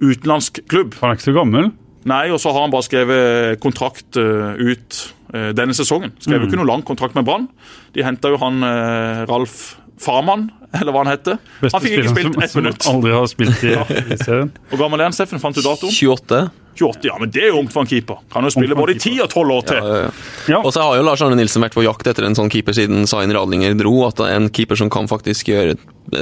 utenlandsk 0.01 0.63
klubb. 0.71 0.97
Han 1.01 1.11
er 1.11 1.19
ikke 1.19 1.31
så 1.31 1.37
gammel. 1.37 1.73
Nei, 2.09 2.31
og 2.33 2.41
så 2.41 2.53
har 2.55 2.65
han 2.65 2.73
bare 2.73 2.87
skrevet 2.87 3.61
kontrakt 3.61 4.17
eh, 4.17 4.57
ut 4.57 5.01
eh, 5.35 5.51
denne 5.57 5.77
sesongen. 5.77 6.15
Skrev 6.17 6.41
jo 6.41 6.49
ikke 6.49 6.61
noe 6.63 6.71
lang 6.71 6.85
kontrakt 6.87 7.17
med 7.19 7.27
Brann. 7.29 7.51
De 7.93 8.05
henta 8.07 8.31
jo 8.33 8.39
han 8.41 8.65
uh, 8.65 9.27
Ralf 9.29 9.75
Farman, 10.01 10.49
eller 10.73 10.95
hva 10.95 11.05
han 11.05 11.13
heter. 11.13 11.39
Beste 11.61 11.77
Han 11.77 11.85
fikk 11.85 11.99
ikke 11.99 12.15
spilt 12.15 12.43
ett 12.45 12.55
minutt. 12.59 12.83
som 12.83 12.97
aldri 12.97 13.13
har 13.17 13.27
spilt 13.31 13.65
i, 13.67 13.75
i 14.15 14.19
serien. 14.21 14.51
Hvor 14.71 14.83
gammel 14.85 15.03
er 15.03 15.11
han, 15.11 15.17
Steffen? 15.17 15.43
Fant 15.43 15.57
du 15.57 15.63
datoen? 15.65 15.91
28? 15.91 16.43
28, 16.81 17.09
ja, 17.11 17.17
men 17.21 17.31
det 17.35 17.43
er 17.43 17.51
jo 17.51 17.59
ungt 17.61 17.73
for 17.75 17.85
en 17.85 17.91
keeper. 17.91 18.21
Kan 18.33 18.47
jo 18.47 18.53
spille 18.55 18.77
både 18.79 18.95
i 18.95 19.01
10 19.01 19.19
og 19.25 19.33
12 19.35 19.55
år 19.57 19.65
til. 19.69 19.81
Ja, 19.81 19.97
ja. 20.05 20.11
Ja. 20.55 20.61
Og 20.63 20.71
så 20.73 20.85
har 20.85 20.97
jo 20.97 21.05
Lars 21.05 21.21
Arne 21.27 21.37
Nilsen 21.37 21.65
vært 21.65 21.75
på 21.77 21.85
jakt 21.85 22.07
etter 22.09 22.25
en 22.25 22.37
sånn 22.39 22.49
keeper 22.53 22.77
siden 22.77 23.09
Zain 23.11 23.33
Radlinger 23.35 23.75
dro. 23.77 23.97
At 24.07 24.23
en 24.25 24.49
keeper 24.55 24.79
som 24.81 24.93
kan 24.93 25.11
faktisk 25.11 25.51
gjøre, 25.51 25.75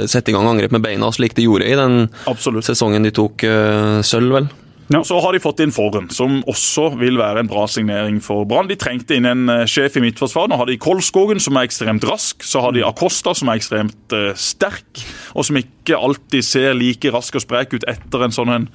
sette 0.09 0.33
i 0.33 0.35
gang 0.35 0.49
angrep 0.49 0.73
med 0.75 0.83
beina, 0.83 1.11
slik 1.15 1.37
de 1.37 1.45
gjorde 1.45 1.69
i 1.69 1.77
den 1.79 2.09
Absolutt. 2.29 2.67
sesongen 2.67 3.05
de 3.07 3.13
tok 3.15 3.45
uh, 3.47 4.01
sølv, 4.05 4.33
vel. 4.39 4.49
Så 4.89 5.19
har 5.21 5.35
de 5.35 5.41
fått 5.41 5.59
inn 5.61 5.73
Forren, 5.73 6.07
som 6.09 6.39
også 6.49 6.87
vil 6.97 7.19
være 7.19 7.43
en 7.43 7.49
bra 7.49 7.67
signering 7.69 8.17
for 8.25 8.47
Brann. 8.49 8.69
De 8.71 8.77
trengte 8.79 9.13
inn 9.17 9.27
en 9.29 9.45
eh, 9.53 9.65
sjef 9.69 9.99
i 9.99 10.03
midtforsvar. 10.03 10.49
Nå 10.49 10.57
har 10.57 10.69
de 10.69 10.79
Kolskogen, 10.81 11.41
som 11.43 11.59
er 11.59 11.69
ekstremt 11.69 12.07
rask. 12.09 12.41
Så 12.45 12.63
har 12.65 12.73
de 12.73 12.81
Acosta, 12.87 13.35
som 13.37 13.51
er 13.51 13.61
ekstremt 13.61 14.15
eh, 14.17 14.31
sterk, 14.33 15.03
og 15.35 15.45
som 15.47 15.59
ikke 15.59 15.97
alltid 15.97 16.45
ser 16.45 16.77
like 16.77 17.11
rask 17.13 17.35
og 17.37 17.43
sprek 17.43 17.73
ut 17.75 17.85
etter 17.89 18.25
en 18.25 18.33
sånn 18.35 18.51
en 18.53 18.67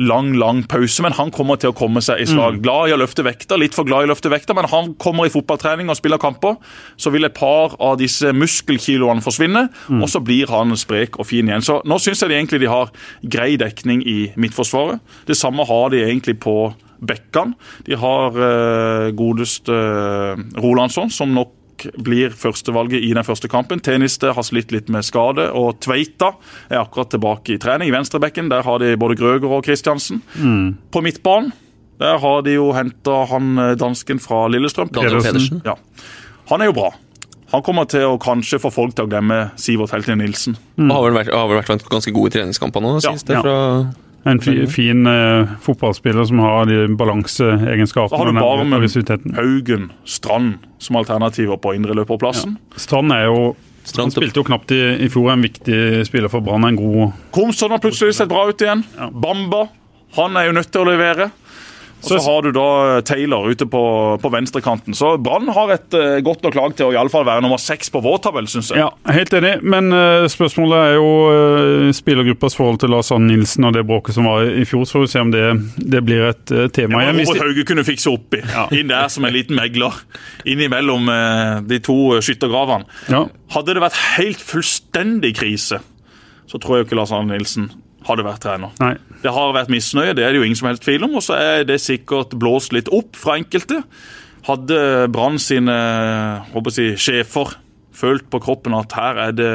lang, 0.00 0.32
lang 0.40 0.62
pause. 0.70 1.02
Men 1.04 1.16
han 1.18 1.32
kommer 1.34 1.60
til 1.60 1.72
å 1.72 1.76
komme 1.76 2.02
seg 2.04 2.22
i 2.22 2.28
slag. 2.28 2.60
Glad 2.64 2.90
i 2.90 2.96
å 2.96 3.00
løfte 3.00 3.24
vekter, 3.26 3.60
litt 3.60 3.76
for 3.76 3.88
glad 3.88 4.04
i 4.04 4.10
å 4.10 4.12
løfte 4.12 4.32
vekter, 4.32 4.56
men 4.56 4.68
han 4.72 4.92
kommer 5.00 5.28
i 5.28 5.32
fotballtrening 5.32 5.90
og 5.92 5.98
spiller 5.98 6.20
kamper. 6.22 6.58
Så 7.00 7.12
vil 7.14 7.28
et 7.28 7.36
par 7.36 7.76
av 7.80 7.98
disse 8.00 8.32
muskelkiloene 8.36 9.24
forsvinne, 9.24 9.66
og 10.00 10.08
så 10.10 10.22
blir 10.24 10.50
han 10.52 10.76
sprek 10.78 11.20
og 11.20 11.28
fin 11.30 11.48
igjen. 11.48 11.64
Så 11.64 11.80
nå 11.88 12.00
syns 12.02 12.22
jeg 12.22 12.32
de 12.32 12.38
egentlig 12.38 12.62
de 12.64 12.70
har 12.70 12.92
grei 13.22 13.54
dekning 13.60 14.04
i 14.06 14.18
midtforsvaret. 14.40 15.00
Det 15.28 15.38
samme 15.38 15.66
har 15.68 15.90
de 15.92 16.04
egentlig 16.04 16.38
på 16.42 16.72
bekkene. 17.00 17.56
De 17.86 17.96
har 17.96 18.36
eh, 18.36 19.08
godeste 19.16 19.72
eh, 19.72 20.42
Rolandsson, 20.60 21.12
som 21.12 21.32
nok 21.34 21.56
blir 22.04 22.30
førstevalget 22.36 23.02
i 23.06 23.12
den 23.16 23.24
første 23.26 23.48
kampen. 23.50 23.80
Teniste 23.84 24.32
har 24.36 24.46
slitt 24.46 24.72
litt 24.74 24.88
med 24.92 25.04
skade, 25.06 25.48
og 25.56 25.80
Tveita 25.84 26.32
er 26.70 26.80
akkurat 26.82 27.10
tilbake 27.14 27.56
i 27.56 27.58
trening. 27.62 27.88
I 27.90 27.94
venstrebekken 27.96 28.50
der 28.52 28.62
har 28.66 28.78
de 28.82 28.94
både 29.00 29.16
Grøger 29.20 29.50
og 29.58 29.64
Kristiansen. 29.66 30.22
På 30.92 31.02
midtbanen 31.04 31.52
der 32.00 32.16
har 32.22 32.42
de 32.46 32.54
jo 32.56 32.70
henta 32.72 33.18
han 33.28 33.50
eh, 33.60 33.74
dansken 33.76 34.20
fra 34.24 34.46
Lillestrøm. 34.48 34.88
Daniel 34.88 35.18
Pedersen. 35.20 35.60
Pedersen. 35.60 35.62
Ja. 35.68 35.74
Han 36.48 36.62
er 36.64 36.70
jo 36.70 36.76
bra. 36.78 36.88
Han 37.52 37.64
kommer 37.66 37.84
til 37.90 38.06
å 38.06 38.14
kanskje 38.22 38.60
få 38.62 38.70
folk 38.72 38.94
til 38.96 39.04
å 39.04 39.10
glemme 39.10 39.50
Sivert 39.60 39.92
Heltene 39.92 40.22
Nilsen. 40.22 40.54
Og 40.80 40.92
har 40.94 41.02
vel 41.08 41.16
vært, 41.18 41.32
har 41.34 41.50
vel 41.50 41.58
vært 41.60 41.88
ganske 41.90 42.14
god 42.14 42.30
i 42.30 42.34
treningskampene 42.38 42.94
nå, 42.94 43.02
Ja, 43.04 43.12
det. 43.18 43.36
ja. 43.36 43.42
Fra, 43.44 43.58
En 44.28 44.40
fi, 44.40 44.66
fin 44.68 45.06
eh, 45.08 45.48
fotballspiller 45.64 46.24
som 46.28 46.38
har 46.44 46.66
de 46.68 46.82
Så 48.10 48.16
har 48.16 48.26
du 48.26 48.32
Barmen. 48.32 49.34
Haugen, 49.36 49.90
Strand 50.04 50.58
som 50.78 50.96
alternativer 50.96 51.56
på 51.56 51.74
indreløperplassen. 51.78 52.58
Strand 52.76 53.12
er 53.16 53.24
jo 53.30 53.54
Strand 53.84 54.10
Han 54.10 54.12
spilte 54.12 54.42
jo 54.42 54.44
knapt 54.44 54.72
i, 54.76 54.80
i 55.00 55.08
fjor, 55.08 55.30
en 55.32 55.42
viktig 55.42 56.04
spiller 56.06 56.28
for 56.28 56.44
Brann. 56.44 56.68
En 56.68 56.76
god 56.76 57.12
Komsson 57.32 57.72
har 57.72 57.80
plutselig 57.80 58.14
sett 58.18 58.28
bra 58.28 58.44
ut 58.50 58.60
igjen. 58.60 58.84
Bamba 59.10 59.68
han 60.16 60.36
er 60.36 60.48
jo 60.48 60.56
nødt 60.56 60.72
til 60.74 60.82
å 60.82 60.88
levere. 60.90 61.30
Og 62.00 62.08
så 62.10 62.20
har 62.24 62.46
du 62.46 62.50
da 62.56 62.68
Taylor 63.06 63.48
ute 63.50 63.66
på, 63.70 63.82
på 64.22 64.32
venstrekanten. 64.32 64.96
Så 64.96 65.14
Brann 65.22 65.50
har 65.54 65.74
et 65.76 65.96
uh, 65.96 66.18
godt 66.24 66.44
nok 66.46 66.58
lag 66.58 66.76
til 66.78 66.88
å 66.88 66.94
i 66.94 66.98
alle 67.00 67.12
fall 67.12 67.26
være 67.28 67.44
nummer 67.44 67.60
seks 67.60 67.92
på 67.92 68.02
vår 68.04 68.22
tabell, 68.24 68.48
syns 68.50 68.72
jeg. 68.72 68.82
Ja, 68.82 68.90
helt 69.12 69.34
enig. 69.36 69.58
Men 69.62 69.92
uh, 69.94 70.26
spørsmålet 70.30 70.78
er 70.80 70.96
jo 70.96 71.10
uh, 71.28 71.90
spillergruppas 71.96 72.56
forhold 72.58 72.80
til 72.82 72.92
Lars 72.94 73.12
Arne 73.14 73.30
Nilsen 73.30 73.68
og 73.68 73.74
det 73.76 73.84
bråket 73.88 74.16
som 74.16 74.28
var 74.28 74.46
i 74.48 74.64
fjor. 74.68 74.84
Så 74.88 74.98
får 74.98 75.04
vi 75.04 75.12
se 75.12 75.24
om 75.24 75.32
det, 75.34 75.44
det 75.76 76.02
blir 76.06 76.26
et 76.30 76.54
eh, 76.54 76.68
tema 76.74 77.02
igjen. 77.04 77.20
Robert 77.20 77.44
Hauge 77.44 77.66
kunne 77.68 77.84
fikse 77.86 78.12
opp 78.12 78.36
i. 78.38 78.42
Inn 78.78 78.90
der 78.90 79.10
som 79.12 79.26
en 79.26 79.34
liten 79.34 79.58
megler. 79.58 80.00
Innimellom 80.48 81.10
eh, 81.12 81.60
de 81.70 81.80
to 81.84 81.98
eh, 82.16 82.24
skyttergravene. 82.24 82.88
ja, 83.12 83.26
Hadde 83.54 83.76
det 83.76 83.84
vært 83.84 84.00
helt 84.16 84.42
fullstendig 84.42 85.34
krise, 85.40 85.80
så 86.50 86.60
tror 86.62 86.78
jeg 86.80 86.88
ikke 86.88 87.00
Lars 87.00 87.14
Arne 87.14 87.34
Nilsen 87.34 87.70
hadde 88.08 88.24
vært 88.26 88.44
trener. 88.44 88.74
nei. 88.80 88.94
Det 89.20 89.32
har 89.36 89.52
vært 89.52 89.68
misnøye, 89.68 90.14
det 90.16 90.24
er 90.24 90.32
det 90.32 90.40
jo 90.40 90.46
ingen 90.46 90.56
som 90.56 90.70
helst 90.70 90.86
tvil 90.86 91.04
om. 91.04 91.18
Og 91.20 91.24
så 91.26 91.36
er 91.36 91.64
det 91.68 91.80
sikkert 91.84 92.32
blåst 92.40 92.72
litt 92.72 92.88
opp 92.88 93.18
fra 93.20 93.36
enkelte. 93.36 93.82
Hadde 94.46 94.78
Brann 95.12 95.36
sine 95.42 95.76
si, 96.72 96.86
sjefer 96.96 97.58
følt 98.00 98.24
på 98.32 98.40
kroppen 98.40 98.74
at 98.76 98.94
her 98.96 99.18
er 99.26 99.34
det 99.36 99.50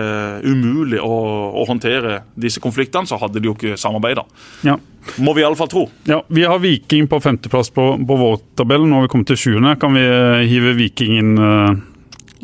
umulig 0.46 1.00
å, 1.02 1.16
å 1.56 1.64
håndtere 1.66 2.20
disse 2.38 2.62
konfliktene, 2.62 3.10
så 3.10 3.18
hadde 3.22 3.41
de 3.41 3.50
jo 3.50 3.56
ikke 3.56 3.80
samarbeida. 3.80 4.26
Ja. 4.68 4.78
Må 5.22 5.36
vi 5.38 5.43
iallfall 5.46 5.70
tro. 5.72 5.86
ja. 6.10 6.22
Vi 6.34 6.46
har 6.46 6.62
Viking 6.62 7.10
på 7.10 7.20
femteplass 7.22 7.72
på, 7.74 7.91
på 7.98 8.20
vår 8.20 8.39
tabell. 8.58 8.86
Nå 8.89 9.00
har 9.00 9.08
vi 9.08 9.12
kommet 9.14 9.30
til 9.30 9.41
sjuende. 9.41 9.76
Kan 9.82 9.98
vi 9.98 10.06
eh, 10.06 10.46
hive 10.50 10.74
Viking 10.78 11.18
inn, 11.18 11.34
eh, 11.38 11.74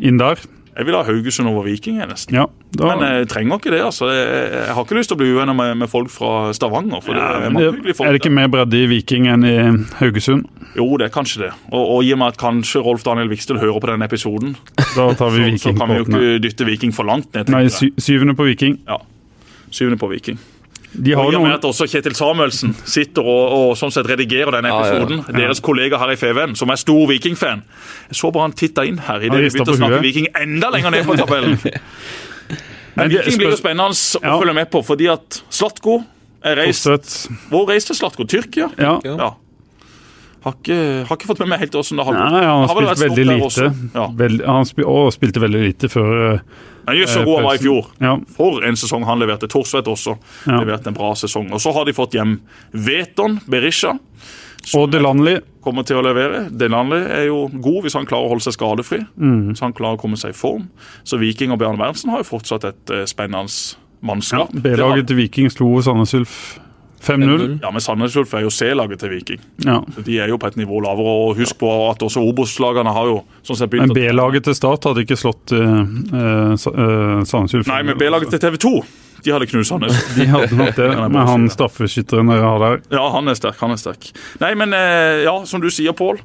inn 0.08 0.20
der? 0.20 0.42
Jeg 0.72 0.88
vil 0.88 0.96
ha 0.96 1.02
Haugesund 1.04 1.50
over 1.50 1.66
Viking, 1.66 1.98
jeg, 2.00 2.08
nesten. 2.08 2.36
Ja. 2.38 2.46
Da, 2.72 2.86
Men 2.88 3.02
jeg 3.04 3.26
trenger 3.28 3.58
ikke 3.60 3.72
det. 3.74 3.82
altså. 3.84 4.08
Jeg, 4.08 4.70
har 4.72 4.86
ikke 4.86 4.96
lyst 4.96 5.10
til 5.12 5.18
å 5.18 5.20
bli 5.20 5.32
uenig 5.36 5.54
med, 5.58 5.74
med 5.82 5.90
folk 5.92 6.08
fra 6.12 6.52
Stavanger. 6.56 7.02
for 7.04 7.12
det 7.12 7.20
ja, 7.20 7.42
er 7.44 7.52
mange 7.52 7.92
folk 7.92 8.08
er 8.08 8.16
det 8.16 8.22
ikke 8.22 8.32
mer 8.32 8.48
bredde 8.52 8.80
i 8.80 8.86
Viking 8.88 9.28
enn 9.28 9.44
i 9.44 9.56
Haugesund? 9.98 10.46
Jo, 10.78 10.86
det 10.96 11.10
er 11.10 11.12
kanskje 11.12 11.42
det. 11.44 11.50
Og, 11.68 11.82
og 11.82 12.08
i 12.08 12.14
og 12.16 12.22
med 12.22 12.32
at 12.32 12.40
kanskje 12.40 12.80
Rolf 12.80 13.04
Daniel 13.04 13.28
Vikstøl 13.28 13.60
hører 13.60 13.84
på 13.84 13.92
denne 13.92 14.08
episoden, 14.08 14.56
Da 14.96 15.10
tar 15.18 15.34
vi 15.36 15.50
så, 15.58 15.68
så 15.68 15.74
kan 15.76 15.92
vi 15.92 16.00
jo 16.00 16.08
ikke 16.08 16.40
dytte 16.46 16.68
Viking 16.68 16.96
for 16.96 17.08
langt 17.08 17.28
ned. 17.36 17.52
Nei, 17.52 17.66
syvende 17.68 18.36
på 18.38 18.48
Viking. 18.48 18.80
Ja. 18.88 19.02
Syvende 19.68 20.00
på 20.00 20.08
Viking. 20.08 20.40
De 20.92 21.14
Og 21.14 21.22
har 21.22 21.32
i 21.32 21.36
og 21.36 21.40
med 21.40 21.48
noen 21.48 21.56
at 21.56 21.64
også 21.64 21.86
Kjetil 21.88 22.14
Samuelsen 22.16 22.74
sitter 22.84 23.24
og, 23.24 23.52
og 23.56 23.70
sånn 23.80 23.92
sett 23.94 24.08
redigerer 24.10 24.52
denne 24.58 24.68
Ja, 24.68 24.80
ja, 24.82 24.86
ja. 24.92 24.98
episoden, 25.00 25.22
deres 25.38 25.62
kollega 25.64 26.00
her 26.02 26.12
i 26.12 26.18
FVN, 26.20 26.52
som 26.58 26.72
er 26.72 26.80
stor 26.80 27.06
Viking-fan 27.08 27.62
Jeg 28.10 28.18
så 28.20 28.30
bare 28.34 28.50
han 28.50 28.56
titta 28.58 28.84
inn 28.88 29.00
her 29.06 29.24
idet 29.24 29.40
vi 29.40 29.52
begynte 29.54 29.72
å 29.72 29.78
snakke. 29.80 30.02
Viking 30.04 30.28
enda 30.36 30.68
lenger 30.74 30.92
ned 30.92 31.08
på 31.08 31.16
tabellen. 31.16 31.56
Men 32.98 33.08
Viking 33.08 33.38
blir 33.40 33.54
jo 33.54 33.60
spennende 33.60 33.96
å 33.96 34.40
følge 34.42 34.56
med 34.60 34.68
på, 34.72 34.82
fordi 34.84 35.08
at 35.12 35.40
Slatko 35.48 36.02
er 36.44 36.58
reist 36.60 36.88
Hvor 37.48 37.64
reiste 37.70 37.96
Slatko? 37.96 38.28
Tyrkia? 38.28 38.68
Ja. 38.76 39.32
Ja. 40.42 40.44
Ja. 40.44 40.50
Har 40.50 40.56
ikke, 40.58 41.06
har 41.06 41.16
ikke 41.16 41.26
fått 41.30 41.38
med 41.44 41.48
meg 41.52 41.60
helt 41.62 41.74
åssen 41.78 41.96
det 41.96 42.04
har 42.04 42.16
gått. 42.18 42.32
Nei, 42.34 42.42
han 42.44 42.66
har 42.66 42.94
spilt 42.96 43.16
veldig 43.16 43.26
lite. 43.30 43.66
Ja. 43.94 44.06
Vel, 44.18 44.40
han 44.46 44.64
spil, 44.66 44.84
og 44.90 45.12
spilte 45.14 45.40
veldig 45.42 45.60
lite 45.62 45.88
før 45.92 46.34
eh, 46.34 46.40
Men 46.86 46.96
jøss, 46.98 47.12
så 47.14 47.20
eh, 47.20 47.24
god 47.28 47.36
han 47.36 47.44
var 47.46 47.54
i 47.54 47.62
fjor. 47.62 47.90
Ja. 48.02 48.16
For 48.36 48.64
en 48.66 48.76
sesong 48.76 49.04
han 49.06 49.22
leverte. 49.22 49.46
Torsvet 49.48 49.86
også 49.86 50.16
Ja. 50.50 50.58
leverte 50.58 50.90
en 50.90 50.94
bra 50.98 51.12
sesong. 51.14 51.52
Og 51.54 51.60
så 51.62 51.72
har 51.72 51.84
de 51.86 51.92
fått 51.94 52.14
hjem 52.18 52.40
Veton 52.72 53.38
Berisha. 53.46 53.94
Og 54.78 54.90
Delanley. 54.92 55.40
kommer 55.62 55.82
til 55.86 55.96
å 55.96 56.02
levere. 56.02 56.48
Delanley 56.50 57.04
er 57.06 57.24
jo 57.28 57.48
god 57.62 57.82
hvis 57.84 57.94
han 57.94 58.06
klarer 58.06 58.26
å 58.26 58.32
holde 58.34 58.42
seg 58.42 58.54
skadefri. 58.56 58.98
Mm. 59.18 59.54
Så 59.54 59.62
han 59.62 59.72
klarer 59.72 59.94
å 59.94 60.00
komme 60.02 60.16
seg 60.18 60.30
i 60.34 60.38
form. 60.38 60.68
Så 61.06 61.18
Viking 61.22 61.52
og 61.54 61.58
Bjarne 61.58 61.78
Berntsen 61.78 62.10
har 62.10 62.18
jo 62.22 62.26
fortsatt 62.32 62.64
et 62.66 62.90
eh, 62.90 63.04
spennende 63.06 63.46
Ja, 63.46 63.78
mannskap. 64.02 64.50
B-laget 64.52 65.06
til 65.06 65.16
Viking 65.20 65.50
slo 65.54 65.80
Sandnes 65.82 66.14
Ulf 66.18 66.58
5-0. 67.02 67.58
Ja, 67.62 67.70
men 67.74 67.82
Sandnes 67.82 68.16
Ulf 68.16 68.32
er 68.34 68.44
jo 68.44 68.50
C-laget 68.54 69.02
til 69.02 69.10
Viking. 69.10 69.40
Ja. 69.66 69.80
De 70.06 70.18
er 70.22 70.30
jo 70.30 70.38
på 70.38 70.50
et 70.52 70.58
nivå 70.60 70.80
lavere. 70.84 71.14
Og 71.26 71.38
husk 71.40 71.58
på 71.60 71.70
at 71.88 72.02
også 72.04 72.22
Obos-lagene 72.22 72.94
har 72.94 73.10
jo 73.10 73.20
sånn 73.42 73.58
sett 73.58 73.72
begynt 73.72 73.90
Men 73.90 73.98
B-laget 73.98 74.46
til 74.46 74.56
Start 74.56 74.86
hadde 74.86 75.02
ikke 75.02 75.18
slått 75.18 75.54
uh, 75.56 76.54
Sandnes 76.56 77.56
Ulf. 77.58 77.66
Nei, 77.66 77.82
men 77.88 77.98
B-laget 77.98 78.34
til 78.34 78.42
TV 78.42 78.60
2 78.62 78.76
de 79.22 79.30
hadde 79.30 79.46
knust 79.46 79.70
Sandnes. 79.70 79.98
De 80.18 80.24
hadde 80.26 80.56
nok 80.58 80.72
det, 80.74 80.88
med 81.14 81.28
han 81.28 81.44
straffeskytteren 81.52 82.32
dere 82.32 82.42
har 82.42 82.64
der. 82.64 82.80
Ja, 82.90 83.04
han 83.14 83.30
er 83.30 83.38
sterk. 83.38 83.60
han 83.62 83.70
er 83.70 83.78
sterk. 83.78 84.08
Nei, 84.42 84.50
men 84.58 84.74
uh, 84.74 85.22
ja, 85.22 85.36
som 85.46 85.62
du 85.62 85.70
sier, 85.70 85.94
Pål. 85.94 86.18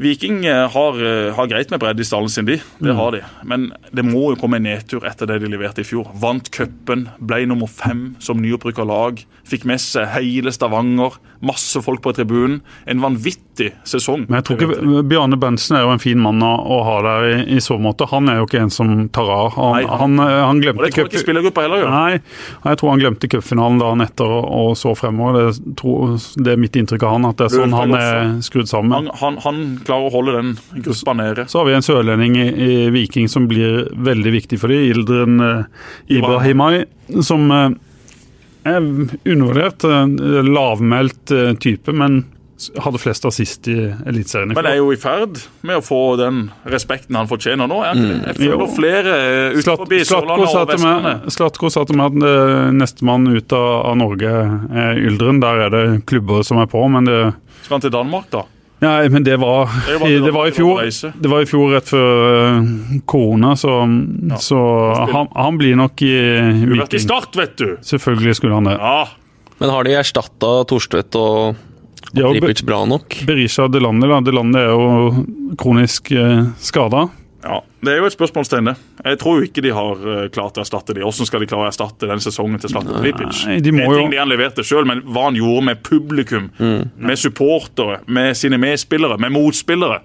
Viking 0.00 0.46
har, 0.46 1.00
har 1.36 1.48
greit 1.50 1.68
med 1.74 1.80
bredde 1.82 2.00
i 2.00 2.06
stallen 2.08 2.30
sin, 2.32 2.46
de. 2.48 2.54
Mm. 2.78 2.86
Det 2.86 2.94
har 2.96 3.10
de. 3.12 3.18
Men 3.44 3.66
det 3.92 4.04
må 4.06 4.30
jo 4.30 4.38
komme 4.40 4.56
en 4.56 4.64
nedtur 4.64 5.04
etter 5.04 5.28
det 5.28 5.42
de 5.42 5.50
leverte 5.52 5.82
i 5.82 5.84
fjor. 5.84 6.06
Vant 6.22 6.46
cupen, 6.54 7.02
ble 7.20 7.42
nummer 7.50 7.68
fem 7.68 8.14
som 8.22 8.40
nyopprykka 8.40 8.86
lag. 8.88 9.20
Fikk 9.50 9.66
med 9.66 9.80
seg 9.82 10.06
hele 10.14 10.52
Stavanger, 10.54 11.16
masse 11.42 11.80
folk 11.82 12.02
på 12.04 12.12
tribunen. 12.14 12.60
En 12.86 13.00
vanvittig 13.02 13.72
sesong. 13.88 14.26
Men 14.28 14.38
jeg 14.40 14.46
tror 14.46 14.60
ikke 14.60 15.02
Bjarne 15.10 15.38
Bensen 15.40 15.78
er 15.78 15.84
jo 15.86 15.94
en 15.94 16.02
fin 16.02 16.20
mann 16.22 16.42
å, 16.44 16.78
ha 16.86 16.96
der 17.06 17.26
i, 17.30 17.38
i 17.56 17.62
så 17.64 17.78
måte. 17.82 18.06
Han 18.12 18.30
er 18.30 18.40
jo 18.40 18.46
ikke 18.46 18.60
en 18.62 18.72
som 18.72 18.92
tar 19.12 19.30
av. 19.34 19.56
Han, 19.56 19.88
han, 19.88 20.22
han- 20.22 20.60
glemte 20.60 20.82
Og 20.82 20.86
det 20.86 20.92
tror 20.94 21.06
jeg 21.06 21.12
ikke 21.14 21.24
spillergruppa 21.24 21.64
heller 21.64 21.82
gjør. 21.82 21.90
Nei, 21.94 22.20
jeg 22.68 22.80
tror 22.80 22.92
han 22.92 23.02
glemte 23.02 23.30
cupfinalen 23.32 23.80
dagen 23.80 24.04
etter 24.04 24.36
og, 24.38 24.72
så 24.78 24.94
fremover. 24.98 25.50
Det, 25.50 25.74
tror, 25.80 26.14
det 26.36 26.54
er 26.54 26.60
mitt 26.60 26.76
inntrykk 26.78 27.08
av 27.08 27.16
han, 27.16 27.28
at 27.30 27.40
det 27.40 27.48
er 27.48 27.56
sånn 27.56 27.76
han 27.76 27.96
er 27.98 28.32
skrudd 28.46 28.70
sammen. 28.70 29.10
Han, 29.20 29.40
han, 29.44 29.62
klarer 29.86 30.10
å 30.10 30.14
holde 30.14 30.36
den 30.36 30.54
gruppa 30.84 31.16
nede. 31.16 31.48
Så 31.50 31.62
har 31.62 31.70
vi 31.70 31.76
en 31.78 31.86
sørlending 31.86 32.38
i, 32.38 32.48
i 32.50 32.72
Viking 32.94 33.30
som 33.32 33.48
blir 33.50 33.88
veldig 33.96 34.34
viktig 34.36 34.60
for 34.60 34.72
dem, 34.72 34.86
Ildren 34.90 35.40
eh, 35.44 35.86
Ibrahimai, 36.18 36.84
som 37.26 37.48
eh, 37.54 37.70
undervurdert. 38.64 39.84
eh, 39.84 40.44
lavmælt 40.46 41.34
eh, 41.36 41.54
type, 41.60 41.92
men 41.92 42.24
hadde 42.80 43.00
flest 43.00 43.24
assist 43.24 43.68
i 43.72 43.76
Eliteserien. 44.06 44.52
Men 44.52 44.68
er 44.68 44.76
jo 44.80 44.90
i 44.92 44.98
ferd 45.00 45.38
med 45.66 45.80
å 45.80 45.84
få 45.84 46.00
den 46.20 46.42
respekten 46.68 47.16
han 47.16 47.28
fortjener 47.30 47.70
nå. 47.70 47.80
er 47.84 47.96
ikke 47.96 48.10
det? 48.10 48.18
Jeg 48.26 48.38
føler 48.40 48.64
mm. 48.66 48.74
flere 48.76 49.16
eh, 49.16 49.56
ut 49.56 49.64
Slat- 49.64 49.82
forbi 49.84 50.00
Slatko 50.04 50.20
Sørlandet 50.20 50.52
sa 50.52 50.60
og 50.60 50.72
Vestlandet. 50.72 51.34
Slatko 51.36 51.72
sa 51.72 51.84
til 51.88 52.00
meg 52.00 52.12
at 52.12 52.28
eh, 52.30 52.70
nestemann 52.76 53.28
ut 53.32 53.56
av, 53.56 53.68
av 53.92 53.98
Norge 54.00 54.36
er 54.84 55.00
Yldren. 55.00 55.40
Der 55.42 55.66
er 55.66 55.74
det 55.76 55.84
klubber 56.10 56.44
som 56.46 56.60
er 56.60 56.68
på, 56.70 56.84
men 56.92 57.08
det 57.08 57.20
Skal 57.64 57.78
han 57.78 57.86
til 57.86 57.94
Danmark, 57.96 58.28
da? 58.34 58.44
Nei, 58.80 59.08
men 59.12 59.24
det 59.26 59.36
var, 59.36 59.68
Det 59.86 59.98
var- 60.00 60.08
i, 60.08 60.18
det 60.24 60.30
var 60.32 60.46
i 60.48 60.52
fjor. 60.56 60.78
Det 61.20 61.28
var 61.28 61.42
i 61.44 61.48
fjor 61.48 61.72
rett 61.74 61.88
før 61.90 62.22
eh, 62.32 62.70
korona, 63.04 63.54
så, 63.60 63.74
så 64.40 64.60
han, 65.12 65.28
han 65.36 65.58
blir 65.60 65.76
nok 65.76 66.00
i 66.06 66.14
vært 66.16 66.64
i 66.64 66.96
Viking. 66.96 67.02
Start, 67.04 67.36
vet 67.36 67.56
du! 67.60 67.66
Selvfølgelig 67.84 68.38
skulle 68.40 68.56
han 68.56 68.70
det. 68.70 68.78
Ja, 68.80 69.02
Men 69.60 69.70
har 69.74 69.84
de 69.84 69.92
erstatta 70.00 70.52
Torstvedt 70.64 71.18
og 71.20 71.58
har 72.16 72.32
Tripic 72.32 72.62
bra 72.64 72.78
nok? 72.88 73.18
Berisha 73.28 73.68
Delande, 73.68 74.08
da. 74.08 74.22
Delande 74.24 74.62
er 74.64 74.72
jo 74.72 75.26
kronisk 75.60 76.08
eh, 76.16 76.46
skada. 76.64 77.04
Ja. 77.42 77.58
Det 77.80 77.92
er 77.92 78.00
jo 78.02 78.08
et 78.08 78.14
spørsmålstegn, 78.14 78.70
det. 78.70 78.74
Jeg 79.04 79.20
tror 79.22 79.38
jo 79.40 79.48
ikke 79.48 79.64
de 79.64 79.74
har 79.74 80.08
eh, 80.14 80.24
klart 80.32 80.58
å 80.58 80.64
erstatte 80.64 80.96
de. 80.96 81.04
Hvordan 81.04 81.28
skal 81.28 81.44
de 81.44 81.48
klare 81.50 81.68
å 81.68 81.70
erstatte 81.70 82.08
den 82.10 82.24
sesongen 82.24 82.60
til 82.60 82.72
Zlatan 82.72 83.00
Dripic? 83.00 83.44
De 83.64 83.74
må 83.74 83.86
en 83.86 83.92
er 83.92 84.02
ting 84.02 84.14
de 84.14 84.20
han 84.20 84.32
leverte 84.32 84.64
selv, 84.66 84.88
men 84.90 85.04
hva 85.08 85.28
han 85.30 85.38
gjorde 85.38 85.68
med 85.70 85.84
publikum, 85.86 86.50
med 86.60 87.20
supportere, 87.20 88.02
med 88.06 88.36
sine 88.38 88.60
medspillere, 88.60 89.20
med 89.20 89.32
motspillere. 89.36 90.02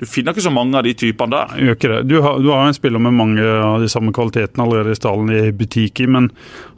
Du 0.00 0.06
finner 0.08 0.32
ikke 0.32 0.46
så 0.46 0.50
mange 0.52 0.78
av 0.78 0.86
de 0.86 0.94
typene 0.96 1.28
der. 1.34 1.50
Gjør 1.60 1.74
ikke 1.76 1.88
det. 1.92 1.98
Du 2.08 2.14
har, 2.24 2.38
du 2.40 2.46
har 2.48 2.64
en 2.64 2.76
spiller 2.76 3.02
med 3.04 3.12
mange 3.18 3.44
av 3.44 3.82
de 3.82 3.88
samme 3.92 4.14
kvalitetene 4.16 4.64
allerede 4.64 4.94
i 4.94 4.96
stallen 4.96 5.28
i 5.28 5.50
Butiki, 5.52 6.06
men 6.08 6.30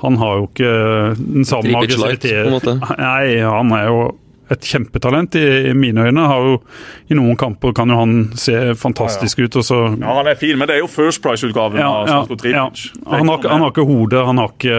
han 0.03 0.19
har 0.19 0.41
jo 0.41 0.49
ikke 0.49 0.73
den 1.21 1.47
samme 1.47 1.85
aggressiviteten. 1.85 2.83
Nei, 2.99 3.39
han 3.47 3.71
er 3.79 3.87
jo 3.87 4.01
et 4.53 4.69
kjempetalent 4.69 5.35
i, 5.41 5.43
i 5.71 5.75
mine 5.77 6.05
øyne. 6.09 6.25
Har 6.31 6.47
jo, 6.47 6.57
I 7.11 7.19
noen 7.19 7.37
kamper 7.41 7.73
kan 7.77 7.91
jo 7.93 7.99
han 8.01 8.15
se 8.39 8.55
fantastisk 8.79 9.43
ut, 9.45 9.57
og 9.61 9.65
så 9.67 9.81
Ja, 9.99 10.15
Han 10.21 10.27
er 10.31 10.39
fin, 10.41 10.57
men 10.59 10.69
det 10.71 10.77
er 10.79 10.83
jo 10.85 10.91
First 10.93 11.23
Price-utgaven 11.25 11.81
Ja, 11.83 11.89
av 11.91 12.09
ja, 12.09 12.19
Zlatko 12.25 12.39
ja. 12.53 12.67
Tripic. 12.71 13.07
Han, 13.07 13.29
har, 13.33 13.49
han 13.51 13.65
har 13.67 13.73
ikke 13.75 13.87
hodet, 13.89 14.25
han 14.27 14.39
har 14.43 14.53
ikke, 14.55 14.77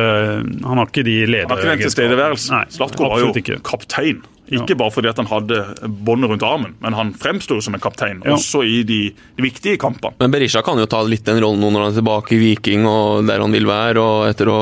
han 0.68 0.78
har 0.84 0.86
ikke 0.92 1.04
de 1.10 1.18
Han 1.24 1.50
har 1.50 1.58
ikke 1.58 1.72
den 1.74 1.84
tilstedeværelsen. 1.88 2.56
Nei, 2.58 2.66
Zlatko 2.78 3.10
var 3.10 3.20
jo 3.26 3.34
ikke. 3.36 3.60
kaptein. 3.64 4.22
Ikke 4.54 4.76
bare 4.78 4.92
fordi 4.94 5.08
at 5.10 5.18
han 5.18 5.26
hadde 5.32 5.58
båndet 6.06 6.30
rundt 6.30 6.44
armen, 6.46 6.74
men 6.84 6.94
han 6.94 7.14
fremsto 7.18 7.56
som 7.64 7.74
en 7.74 7.82
kaptein, 7.82 8.20
Ja. 8.26 8.36
også 8.36 8.62
i 8.68 8.84
de, 8.84 9.00
de 9.38 9.42
viktige 9.46 9.80
kampene. 9.82 10.14
Men 10.20 10.32
Berisha 10.36 10.62
kan 10.62 10.78
jo 10.78 10.86
ta 10.86 11.00
litt 11.08 11.24
den 11.26 11.40
rollen 11.42 11.64
nå 11.64 11.72
når 11.72 11.86
han 11.88 11.94
er 11.94 11.98
tilbake 12.02 12.36
i 12.36 12.42
Viking 12.42 12.86
og 12.86 13.26
der 13.26 13.40
han 13.42 13.56
vil 13.56 13.66
være. 13.66 13.98
og 14.04 14.28
Etter 14.30 14.52
å 14.52 14.60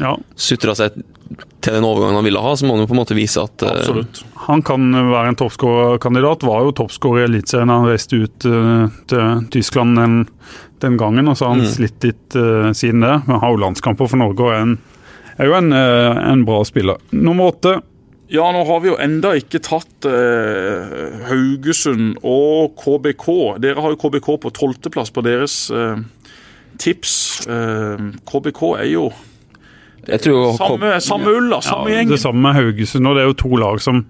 Ja, 0.00 0.14
sutra 0.36 0.74
seg 0.78 0.96
til 1.60 1.76
den 1.76 1.86
overgangen 1.86 2.18
han 2.20 2.26
ville 2.26 2.42
ha, 2.42 2.52
så 2.56 2.66
må 2.66 2.74
han 2.74 2.84
jo 2.84 2.88
på 2.90 2.96
en 2.96 3.00
måte 3.00 3.16
vise 3.16 3.42
at 3.42 3.64
eh, 3.64 3.74
Absolutt. 3.80 4.22
Han 4.46 4.64
kan 4.66 4.88
være 4.94 5.32
en 5.32 5.38
toppskårerkandidat. 5.40 6.46
Var 6.48 6.64
jo 6.66 6.74
toppskårer 6.80 7.24
i 7.24 7.28
Eliteserien 7.28 7.70
da 7.70 7.78
han 7.82 7.90
reiste 7.90 8.20
ut 8.22 8.48
eh, 8.48 8.86
til 9.10 9.44
Tyskland 9.54 10.00
den, 10.00 10.16
den 10.84 10.96
gangen. 11.00 11.28
og 11.28 11.38
så 11.38 11.48
har 11.48 11.58
han 11.58 11.68
slitt 11.68 12.06
litt 12.06 12.38
uh, 12.38 12.72
siden 12.76 13.04
det. 13.04 13.14
Men 13.28 13.42
har 13.42 13.52
jo 13.52 13.62
landskamper 13.66 14.10
for 14.10 14.20
Norge 14.20 14.46
og 14.46 14.54
er, 14.54 14.64
en, 14.64 14.74
er 15.36 15.50
jo 15.50 15.56
en, 15.58 15.72
en 15.76 16.44
bra 16.48 16.62
spiller. 16.68 17.00
Nummer 17.12 17.52
åtte. 17.52 17.76
Ja, 18.30 18.46
nå 18.54 18.62
har 18.68 18.80
vi 18.80 18.92
jo 18.92 18.98
enda 19.02 19.32
ikke 19.34 19.58
tatt 19.66 20.06
Haugesund 21.26 22.20
og 22.22 22.76
KBK. 22.78 23.26
Dere 23.60 23.82
har 23.82 23.96
jo 23.96 23.98
KBK 23.98 24.28
på 24.44 24.52
tolvteplass 24.54 25.10
på 25.10 25.24
deres 25.26 25.56
tips. 26.78 27.16
KBK 28.30 28.62
er 28.78 28.86
jo 28.92 29.08
tror 30.20 30.56
samme, 30.56 31.00
samme 31.00 31.26
ulla. 31.36 31.60
Samme 31.62 31.90
Ja, 31.90 31.96
gjengen. 31.98 32.08
det 32.14 32.20
samme 32.20 32.40
med 32.40 32.54
Haugesund. 32.54 33.06
og 33.06 33.14
Det 33.16 33.22
er 33.22 33.26
jo 33.28 33.32
to 33.34 33.56
lag 33.56 33.80
som 33.80 34.06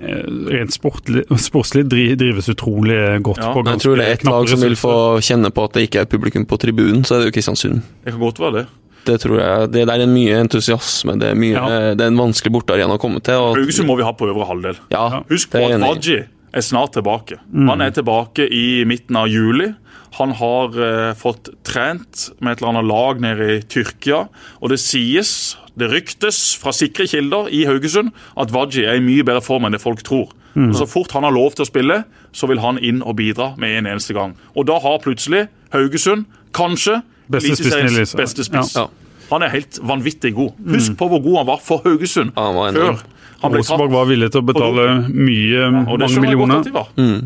eh, 0.00 0.22
rent 0.52 0.72
sportlig, 0.74 1.24
sportslig 1.38 1.88
drives 1.88 2.48
utrolig 2.48 3.22
godt 3.22 3.38
Ja, 3.42 3.52
på 3.54 3.64
Jeg 3.66 3.80
tror 3.80 3.96
det 3.96 4.06
er 4.06 4.12
ett 4.12 4.24
lag 4.24 4.48
som 4.48 4.60
vil 4.60 4.76
få 4.76 4.94
kjenne 5.20 5.50
på 5.50 5.64
at 5.64 5.72
det 5.72 5.88
ikke 5.90 6.00
er 6.00 6.04
publikum 6.06 6.46
på 6.46 6.58
tribunen, 6.58 7.04
så 7.04 7.14
er 7.16 7.18
det 7.24 7.32
jo 7.32 7.36
Kristiansund. 7.40 7.82
Det 8.04 8.12
kan 8.12 8.20
godt 8.20 8.38
være 8.40 8.52
det. 8.60 8.66
Det 9.04 9.18
tror 9.20 9.36
jeg, 9.38 9.72
det 9.72 9.86
der 9.86 10.00
er 10.00 10.06
mye 10.08 10.38
entusiasme, 10.40 11.18
det 11.20 11.28
er, 11.28 11.34
mye, 11.36 11.52
Ja. 11.52 11.94
det 11.94 12.00
er 12.00 12.06
en 12.08 12.16
vanskelig 12.16 12.52
bortearena 12.52 12.94
å 12.96 13.00
komme 13.00 13.20
til. 13.20 13.34
Og, 13.36 13.56
Haugesund 13.58 13.86
må 13.86 13.96
vi 13.98 14.02
ha 14.02 14.12
på 14.12 14.24
øvre 14.30 14.46
halvdel. 14.48 14.78
ja, 14.90 15.22
Husk 15.28 15.50
på 15.50 15.58
at. 15.60 16.00
Baji 16.00 16.24
er 16.54 16.62
snart 16.62 16.94
tilbake. 16.94 17.40
Mm. 17.52 17.68
Han 17.72 17.82
er 17.82 17.94
tilbake 17.94 18.46
i 18.46 18.84
midten 18.88 19.18
av 19.18 19.28
juli. 19.28 19.72
Han 20.18 20.34
har 20.38 20.76
eh, 20.78 21.10
fått 21.18 21.50
trent 21.66 22.28
med 22.38 22.54
et 22.54 22.62
eller 22.62 22.70
annet 22.74 22.86
lag 22.86 23.22
nede 23.22 23.48
i 23.56 23.62
Tyrkia. 23.66 24.28
Og 24.62 24.70
det 24.70 24.78
sies, 24.82 25.56
det 25.74 25.90
ryktes 25.90 26.54
fra 26.60 26.74
sikre 26.74 27.08
kilder 27.10 27.50
i 27.50 27.64
Haugesund, 27.66 28.12
at 28.38 28.54
Waji 28.54 28.86
er 28.86 29.00
i 29.00 29.04
mye 29.04 29.26
bedre 29.26 29.42
form 29.42 29.66
enn 29.66 29.74
det 29.74 29.82
folk 29.82 30.04
tror. 30.06 30.30
Mm. 30.54 30.70
Og 30.70 30.78
Så 30.78 30.86
fort 30.86 31.12
han 31.18 31.26
har 31.26 31.34
lov 31.34 31.56
til 31.58 31.66
å 31.66 31.70
spille, 31.70 32.04
så 32.30 32.46
vil 32.46 32.62
han 32.62 32.78
inn 32.78 33.02
og 33.02 33.18
bidra 33.18 33.54
med 33.58 33.80
en 33.80 33.90
eneste 33.90 34.14
gang. 34.14 34.36
Og 34.54 34.68
da 34.70 34.78
har 34.78 35.02
plutselig 35.02 35.48
Haugesund. 35.74 36.28
Kanskje 36.54 37.00
Beste 37.26 37.56
spissen 37.56 37.80
i 37.80 37.88
Eliteserien. 37.88 39.00
Han 39.30 39.42
er 39.42 39.52
helt 39.54 39.78
vanvittig 39.82 40.34
god. 40.36 40.52
Husk 40.74 40.96
på 41.00 41.08
hvor 41.08 41.22
god 41.24 41.36
han 41.42 41.46
var 41.54 41.60
for 41.64 41.84
Haugesund 41.84 42.32
Ja, 42.36 42.44
han 42.50 42.54
var 42.54 42.72
før 42.72 43.02
han 43.44 43.52
ble 43.52 43.60
Rosenborg 43.60 43.90
tatt. 43.90 43.96
var 43.98 44.06
villig 44.08 44.30
til 44.32 44.40
å 44.40 44.46
betale 44.48 44.84
mye, 45.10 45.66
mange 45.74 46.20
millioner. 46.22 46.86
Mm. 46.96 47.18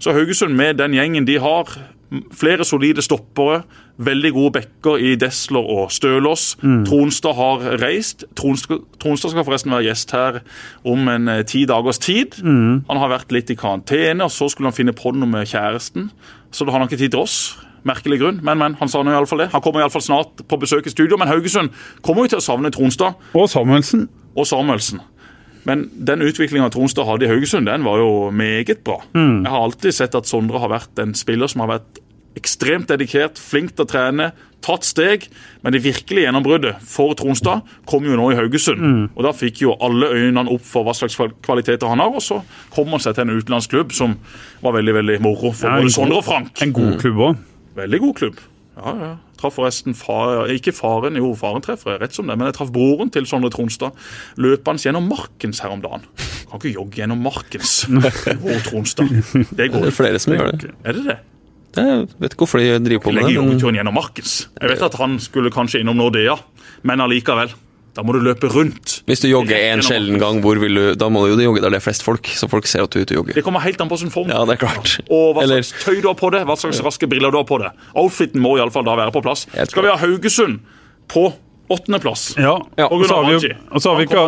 Så 0.00 0.12
Haugesund 0.16 0.56
med 0.56 0.78
den 0.80 0.94
gjengen 0.96 1.26
de 1.28 1.36
har, 1.42 1.68
flere 2.36 2.64
solide 2.64 3.02
stoppere, 3.02 3.62
veldig 3.98 4.30
gode 4.36 4.52
backer 4.60 5.00
i 5.02 5.14
Desler 5.20 5.64
og 5.76 5.90
Stølås. 5.92 6.54
Tronstad 6.86 7.36
har 7.36 7.64
reist. 7.82 8.24
Tronstad, 8.36 8.84
Tronstad 9.02 9.32
skal 9.34 9.44
forresten 9.48 9.72
være 9.74 9.88
gjest 9.88 10.12
her 10.16 10.40
om 10.84 11.08
en 11.12 11.28
eh, 11.32 11.42
ti 11.48 11.64
dagers 11.68 11.98
tid. 12.04 12.38
Han 12.44 13.00
har 13.02 13.12
vært 13.12 13.32
litt 13.32 13.50
i 13.52 13.58
karantene, 13.58 14.24
og 14.24 14.32
så 14.32 14.48
skulle 14.52 14.70
han 14.70 14.76
finne 14.76 14.96
på 14.96 15.12
noe 15.16 15.28
med 15.28 15.48
kjæresten. 15.48 16.10
Så 16.52 16.64
da 16.64 16.72
har 16.72 16.80
han 16.84 16.88
ikke 16.88 17.00
tid 17.04 17.16
til 17.16 17.24
oss. 17.24 17.56
Merkelig 17.86 18.18
grunn, 18.20 18.40
men, 18.42 18.58
men 18.58 18.74
han 18.80 18.90
sa 18.90 19.02
nå 19.06 19.12
i 19.12 19.18
alle 19.18 19.28
fall 19.30 19.44
det. 19.44 19.50
Han 19.52 19.62
kommer 19.64 19.80
i 19.80 19.86
alle 19.86 19.94
fall 19.94 20.02
snart 20.02 20.40
på 20.50 20.58
besøk 20.58 20.88
i 20.88 20.92
studio, 20.94 21.18
men 21.20 21.28
Haugesund 21.30 21.70
kommer 22.02 22.26
jo 22.26 22.34
til 22.34 22.40
å 22.42 22.46
savne 22.48 22.72
Tronstad 22.74 23.14
Og 23.38 23.46
Samuelsen. 23.52 24.08
og 24.36 24.46
Samuelsen. 24.50 25.00
Men 25.66 25.86
den 26.06 26.22
utviklinga 26.22 26.68
Tronstad 26.74 27.06
hadde 27.08 27.26
i 27.26 27.30
Haugesund, 27.30 27.66
den 27.66 27.82
var 27.86 27.98
jo 28.02 28.10
meget 28.30 28.82
bra. 28.86 29.00
Jeg 29.14 29.50
har 29.50 29.62
alltid 29.66 29.94
sett 29.94 30.14
at 30.18 30.26
Sondre 30.30 30.60
har 30.62 30.70
vært 30.70 30.98
en 31.02 31.14
spiller 31.18 31.50
som 31.50 31.62
har 31.64 31.72
vært 31.78 32.02
ekstremt 32.36 32.90
dedikert, 32.90 33.38
flink 33.40 33.72
til 33.74 33.86
å 33.86 33.88
trene, 33.88 34.26
tatt 34.62 34.84
steg. 34.84 35.24
Men 35.64 35.72
det 35.72 35.80
virkelige 35.86 36.26
gjennombruddet 36.26 36.82
for 36.84 37.14
Tronstad 37.16 37.64
kom 37.88 38.04
jo 38.06 38.14
nå 38.18 38.28
i 38.34 38.36
Haugesund. 38.38 39.10
Og 39.16 39.24
da 39.24 39.32
fikk 39.34 39.62
jo 39.64 39.74
alle 39.82 40.10
øynene 40.12 40.52
opp 40.52 40.62
for 40.68 40.84
hva 40.86 40.92
slags 40.94 41.16
kvaliteter 41.46 41.88
han 41.90 42.02
har, 42.04 42.12
og 42.14 42.22
så 42.22 42.42
kom 42.74 42.92
han 42.92 43.02
seg 43.02 43.16
til 43.16 43.24
en 43.26 43.38
utenlandsklubb 43.40 43.94
som 43.96 44.18
var 44.62 44.76
veldig 44.76 44.94
veldig 45.00 45.18
moro 45.24 45.50
for 45.56 45.70
Ja, 45.72 45.80
både 45.80 45.94
Sondre 45.96 46.20
og 46.20 46.26
Frank. 46.28 46.52
En 46.62 46.74
god 46.76 46.98
klubb 47.00 47.22
òg. 47.30 47.44
Veldig 47.76 48.00
god 48.02 48.14
klubb. 48.20 48.38
Ja, 48.76 48.92
ja. 49.00 49.10
Traff 49.40 49.54
forresten 49.56 49.94
far, 49.96 50.48
ikke 50.52 50.72
faren, 50.76 51.16
jo 51.16 51.30
faren 51.36 51.62
treffer 51.64 51.94
jeg, 51.94 52.00
rett 52.02 52.16
som 52.16 52.28
det, 52.28 52.36
men 52.36 52.48
jeg 52.50 52.56
traff 52.58 52.70
broren 52.72 53.10
til 53.12 53.24
Sondre 53.28 53.48
Tronstad 53.52 53.92
løpende 54.40 54.80
gjennom 54.84 55.06
Markens 55.08 55.60
her 55.64 55.72
om 55.72 55.80
dagen. 55.84 56.04
Kan 56.50 56.60
ikke 56.60 56.72
jogge 56.74 57.00
gjennom 57.02 57.20
Markens, 57.24 57.72
bror 58.42 58.60
Tronstad. 58.68 59.08
Det 59.08 59.70
Det 59.72 59.80
er 59.80 59.96
flere 59.96 60.20
som 60.20 60.36
gjør 60.36 60.52
det. 60.60 60.72
Er 60.84 60.92
det 60.98 61.04
det? 61.08 61.18
Jeg 61.76 62.06
vet 62.20 62.32
ikke 62.32 62.44
hvorfor 62.46 62.60
de 62.62 62.68
driver 62.80 63.02
på 63.04 63.12
med 63.12 63.22
det. 63.26 63.32
men- 63.32 63.36
joggeturen 63.36 63.76
gjennom 63.80 63.96
Markens. 63.96 64.34
Jeg 64.60 64.70
vet 64.72 64.82
at 64.88 64.94
han 65.00 65.18
skulle 65.20 65.50
kanskje 65.52 65.80
innom 65.84 65.96
Nordea, 66.00 66.36
men 66.88 67.00
allikevel. 67.04 67.52
Da 67.96 68.02
må 68.04 68.12
du 68.12 68.20
løpe 68.20 68.50
rundt. 68.52 68.98
Hvis 69.08 69.22
du 69.24 69.30
jogger 69.30 69.56
en 69.70 69.80
sjelden 69.84 70.20
gang, 70.20 70.42
hvor 70.44 70.58
vil 70.60 70.76
du, 70.76 70.82
da 71.00 71.08
må 71.12 71.22
du 71.24 71.32
jo 71.32 71.48
jogge 71.48 71.62
der 71.64 71.72
det 71.72 71.80
er 71.80 71.86
flest 71.86 72.04
folk, 72.04 72.28
så 72.28 72.48
folk 72.52 72.68
ser 72.68 72.84
at 72.84 72.92
du 72.92 73.00
er 73.00 73.06
ute 73.06 73.16
og 73.16 73.22
jogger. 73.22 73.38
Det 73.38 73.44
kommer 73.46 73.64
helt 73.64 73.80
an 73.80 73.88
på 73.88 73.96
sin 74.02 74.12
form. 74.12 74.28
Ja, 74.32 74.42
det 74.44 74.58
er 74.58 74.62
klart. 74.66 74.98
Og 75.08 75.32
hva 75.36 75.46
Eller- 75.46 75.64
slags 75.64 75.86
tøy 75.86 76.02
du 76.04 76.10
har 76.10 76.18
på 76.20 76.30
deg, 76.34 76.44
hva 76.44 76.58
slags 76.60 76.82
raske 76.84 77.08
briller 77.08 77.32
du 77.32 77.40
har 77.40 77.48
på 77.48 77.58
deg. 77.62 77.72
Outfiten 77.96 78.44
må 78.44 78.58
iallfall 78.60 78.84
da 78.84 78.96
være 79.00 79.16
på 79.16 79.24
plass. 79.24 79.46
Helt 79.56 79.72
Skal 79.72 79.86
vi 79.86 79.92
ha 79.94 79.96
Haugesund 79.96 80.60
på 81.08 81.32
åttendeplass? 81.72 82.34
Ja. 82.36 82.60
Ja, 82.76 82.86
Og 82.92 83.06
så 83.08 83.16
har 83.16 83.24
vi 83.30 83.34
og 83.70 83.80
så 83.80 83.90
har 83.90 83.96
vi 83.96 84.04
ikke 84.06 84.26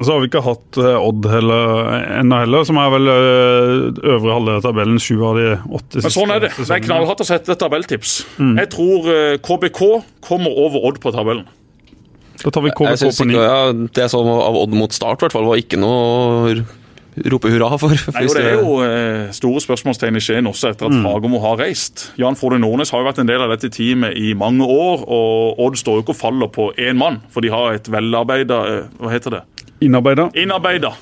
så 0.00 0.12
har 0.12 0.20
vi 0.22 0.28
ikke 0.30 0.44
hatt 0.44 0.78
eh, 0.78 1.08
Odd 1.08 1.26
heller, 1.28 1.90
ennå 2.20 2.38
heller, 2.44 2.64
som 2.64 2.78
er 2.80 2.94
vel 2.94 3.10
eh, 3.10 4.14
øvre 4.14 4.38
halvdel 4.38 4.54
av 4.60 4.62
tabellen. 4.62 5.02
Sju 5.02 5.18
av 5.26 5.36
de 5.40 5.50
åtte 5.66 5.98
siste 6.00 6.06
Men 6.06 6.16
sånn 6.20 6.36
er 6.36 6.46
det. 6.46 6.52
Det 6.62 6.70
er 6.70 6.86
knallhardt 6.86 7.20
å 7.20 7.28
sette 7.28 7.52
et 7.52 7.60
tabelltips. 7.60 8.14
Jeg 8.38 8.70
tror 8.70 9.10
eh, 9.12 9.36
KBK 9.44 9.82
kommer 10.24 10.56
over 10.64 10.86
Odd 10.88 11.02
på 11.02 11.12
tabellen. 11.12 11.44
Da 12.44 12.52
tar 12.52 12.64
vi 12.66 12.72
synes 13.00 13.20
på 13.20 13.26
ni. 13.28 13.36
ja, 13.38 13.72
Det 13.72 14.04
jeg 14.04 14.12
så 14.12 14.20
av 14.20 14.56
Odd 14.60 14.74
mot 14.76 14.92
start, 14.92 15.22
i 15.22 15.26
hvert 15.26 15.32
fall, 15.36 15.46
var 15.48 15.60
ikke 15.60 15.80
noe 15.80 16.58
rope 17.30 17.48
hurra 17.48 17.78
for. 17.78 17.94
Nei, 18.14 18.24
jo, 18.26 18.34
Det 18.34 18.42
er 18.44 18.58
jo 18.58 18.74
eh, 18.84 19.32
store 19.36 19.62
spørsmålstegn 19.62 20.18
i 20.18 20.22
Skien 20.24 20.50
også 20.50 20.72
etter 20.72 20.90
at 20.90 20.96
Fagermo 21.04 21.40
har 21.44 21.60
reist. 21.62 22.08
Jan 22.20 22.36
Frode 22.38 22.58
Nordnes 22.62 22.90
har 22.92 23.04
jo 23.04 23.08
vært 23.08 23.22
en 23.22 23.30
del 23.30 23.44
av 23.44 23.54
dette 23.54 23.70
teamet 23.74 24.18
i 24.18 24.34
mange 24.38 24.66
år, 24.66 25.06
og 25.06 25.62
Odd 25.64 25.78
står 25.80 26.00
jo 26.00 26.04
ikke 26.06 26.16
og 26.16 26.20
faller 26.20 26.52
på 26.52 26.68
én 26.76 26.98
mann, 27.00 27.20
for 27.32 27.46
de 27.46 27.52
har 27.54 27.78
et 27.78 27.90
velarbeida 27.90 28.60
eh, 28.70 28.86
Hva 29.00 29.14
heter 29.14 29.38
det? 29.38 29.42
Innarbeida. 29.84 30.28
Innarbeida. 30.38 30.94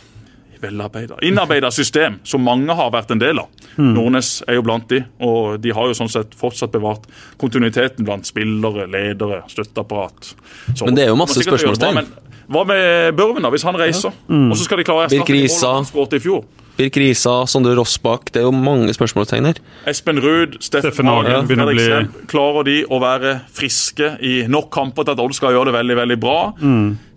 Velarbeida. 0.63 1.17
Innarbeida 1.27 1.71
system 1.75 2.21
som 2.25 2.43
mange 2.47 2.75
har 2.79 2.91
vært 2.95 3.11
en 3.11 3.19
del 3.23 3.39
av. 3.43 3.49
Nordnes 3.77 4.43
er 4.49 4.55
jo 4.61 4.63
blant 4.63 4.87
de, 4.93 5.03
og 5.21 5.61
de 5.63 5.73
har 5.75 5.89
jo 5.91 5.97
sånn 5.99 6.11
sett 6.13 6.35
fortsatt 6.39 6.71
bevart 6.75 7.07
kontinuiteten 7.41 8.05
blant 8.07 8.29
spillere, 8.29 8.87
ledere, 8.91 9.43
støtteapparat. 9.51 10.35
Så- 10.75 10.85
Men 10.87 10.95
det 10.95 11.05
er 11.05 11.09
jo 11.09 11.17
masse 11.17 11.41
spørsmålstegn. 11.43 12.07
Hva 12.53 12.65
med 12.67 13.17
Børven, 13.17 13.43
da, 13.43 13.51
hvis 13.51 13.63
han 13.65 13.75
reiser? 13.75 14.13
Og 14.29 14.57
så 14.57 14.65
skal 14.65 14.79
de 14.79 14.85
klare 14.85 15.07
å 15.07 15.09
erstatte 15.09 15.27
de 15.27 15.43
målene 15.49 15.75
han 15.75 15.85
skåret 15.85 16.13
i 16.15 16.19
fjor? 16.19 16.45
Birk 16.79 16.97
Risa, 16.97 17.43
Sondre 17.51 17.75
Rossbakk, 17.77 18.31
det 18.33 18.41
er 18.41 18.47
jo 18.47 18.53
mange 18.57 18.93
spørsmålstegn 18.97 19.45
her. 19.51 19.59
Espen 19.91 20.19
Ruud, 20.25 20.57
Steffen 20.65 21.07
Hagen 21.11 21.29
Hagen, 21.31 21.47
begynner 21.51 21.69
å 21.69 21.75
bli- 21.77 22.27
Klarer 22.33 22.65
de 22.65 22.77
å 22.89 22.99
være 23.03 23.35
friske 23.53 24.09
i 24.25 24.47
nok 24.49 24.71
kamper 24.73 25.05
til 25.05 25.13
at 25.13 25.21
Odd 25.21 25.35
skal 25.37 25.53
gjøre 25.53 25.67
det 25.71 25.75
veldig 25.77 25.97
veldig 26.01 26.19
bra? 26.23 26.39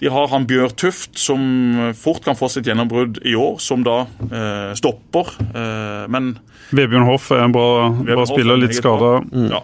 De 0.01 0.09
har 0.11 0.27
han 0.27 0.45
Bjør 0.45 0.75
Tuft, 0.75 1.17
som 1.17 1.93
fort 1.95 2.23
kan 2.25 2.35
få 2.35 2.49
sitt 2.51 2.65
gjennombrudd 2.67 3.21
i 3.25 3.33
år, 3.39 3.55
som 3.63 3.81
da 3.87 4.01
eh, 4.27 4.73
stopper. 4.75 5.31
Eh, 5.55 6.05
men 6.11 6.33
Vebjørn 6.75 7.05
Hoff 7.07 7.31
er 7.31 7.45
en 7.45 7.55
bra, 7.55 7.89
bra 8.03 8.25
spiller, 8.27 8.57
er 8.59 8.67
litt 8.67 8.75
skada. 8.75 9.21
Mm. 9.31 9.49
ja. 9.51 9.63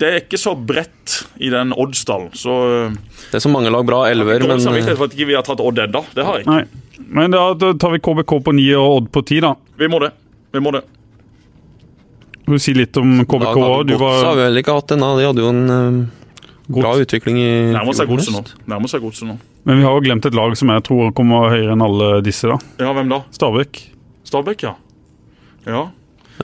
Det 0.00 0.08
er 0.08 0.20
ikke 0.22 0.38
så 0.40 0.54
bredt 0.56 1.26
i 1.44 1.50
den 1.52 1.74
Oddsdalen, 1.76 2.30
så 2.32 2.86
eh, 2.86 2.94
Det 3.30 3.36
er 3.36 3.44
så 3.44 3.50
mange 3.52 3.68
lag 3.70 3.84
bra 3.84 4.06
elver, 4.08 4.40
dårlig 4.40 4.48
men 4.56 4.62
samvittighet 4.64 4.96
for 4.96 5.10
at 5.10 5.16
ikke 5.18 5.28
vi 5.28 5.36
har 5.36 5.44
tatt 5.44 5.60
Odd 5.60 5.76
ennå. 5.84 6.06
Det 6.16 6.24
har 6.24 6.38
jeg 6.40 6.46
ikke. 6.46 6.54
Nei. 6.56 6.79
Men 7.10 7.34
da, 7.34 7.42
tar 7.58 7.90
vi 7.96 7.98
KBK 7.98 8.36
på 8.46 8.54
ni 8.54 8.68
og 8.78 8.96
Odd 9.00 9.10
på 9.14 9.22
ti, 9.26 9.40
da. 9.42 9.54
Vi 9.80 9.88
må 9.90 9.98
det. 10.02 10.12
Vi 10.54 10.62
må 10.62 10.70
det. 10.74 10.84
Du 12.46 12.56
si 12.58 12.74
litt 12.74 12.96
om 12.98 13.20
KBK. 13.26 13.60
Du 13.86 13.94
var 13.98 14.20
så 14.20 14.30
har 14.30 14.38
vi 14.38 14.46
vel 14.48 14.62
ikke 14.62 14.74
hatt 14.78 14.94
ennå. 14.94 15.10
De 15.18 15.26
hadde 15.28 15.42
jo 15.42 15.50
en 15.50 15.74
eh, 15.74 15.98
bra 16.70 16.94
utvikling 17.02 17.38
i 17.42 17.50
Nærmer 17.74 17.96
seg 17.98 18.10
godset 18.10 18.34
nå. 18.34 18.42
Nærmer 18.70 18.90
seg 18.90 19.02
godset 19.04 19.28
nå. 19.28 19.36
Men 19.66 19.80
vi 19.80 19.86
har 19.86 19.96
jo 19.98 20.04
glemt 20.06 20.26
et 20.26 20.36
lag 20.38 20.54
som 20.58 20.70
jeg 20.72 20.84
tror 20.86 21.10
kommer 21.16 21.50
høyere 21.52 21.74
enn 21.74 21.84
alle 21.84 22.12
disse, 22.26 22.48
da. 22.50 22.58
Ja, 22.80 22.94
hvem 22.96 23.10
da? 23.12 23.20
Stabæk. 23.36 23.82
Stabæk, 24.30 24.64
ja. 24.68 24.74
Ja. 25.66 25.82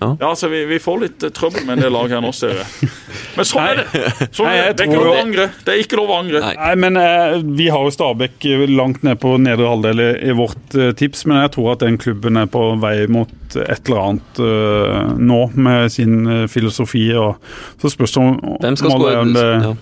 Ja. 0.01 0.09
Ja, 0.21 0.29
altså 0.29 0.49
vi, 0.53 0.65
vi 0.69 0.79
får 0.83 0.99
litt 1.03 1.23
eh, 1.25 1.31
trøbbel 1.33 1.65
med 1.65 1.79
en 1.79 1.85
del 1.87 1.93
lag 1.95 2.11
her 2.13 2.21
nå, 2.25 2.33
ser 2.37 2.59
jeg. 2.61 2.89
Men 3.37 3.47
sånn 3.49 3.69
er 3.71 3.79
det. 3.81 4.03
Sånn 4.37 4.49
Nei, 4.49 4.57
er 4.61 4.67
det. 4.71 4.75
det 4.77 4.85
er 4.85 4.91
ikke 4.91 5.01
lov 5.03 5.13
å 5.15 5.23
angre. 5.23 5.47
Det 5.65 5.73
er 5.75 5.81
ikke 5.85 5.99
lov 6.01 6.11
å 6.13 6.19
angre. 6.21 6.43
Nei. 6.45 6.53
Nei, 6.61 6.73
men 6.85 6.99
eh, 7.01 7.37
Vi 7.63 7.69
har 7.73 7.85
jo 7.87 7.95
Stabæk 7.95 8.47
langt 8.73 9.03
ned 9.07 9.21
på 9.23 9.35
nedre 9.41 9.71
halvdel 9.73 10.03
i, 10.05 10.09
i 10.29 10.37
vårt 10.37 10.77
eh, 10.77 10.91
tips, 11.01 11.25
men 11.31 11.41
jeg 11.45 11.55
tror 11.57 11.73
at 11.75 11.85
den 11.87 11.97
klubben 12.03 12.41
er 12.41 12.49
på 12.53 12.65
vei 12.83 12.95
mot 13.13 13.33
et 13.57 13.89
eller 13.89 14.03
annet 14.03 14.41
eh, 14.43 15.15
nå, 15.17 15.41
med 15.57 15.93
sin 15.95 16.19
eh, 16.27 16.45
filosofi. 16.53 17.07
og 17.17 17.41
Så 17.81 17.93
spørs 17.95 18.17
det 18.19 18.25
om, 18.25 18.37
Hvem 18.65 18.77
skal 18.81 18.97
om 19.23 19.33
det 19.37 19.47
ja. 19.65 19.73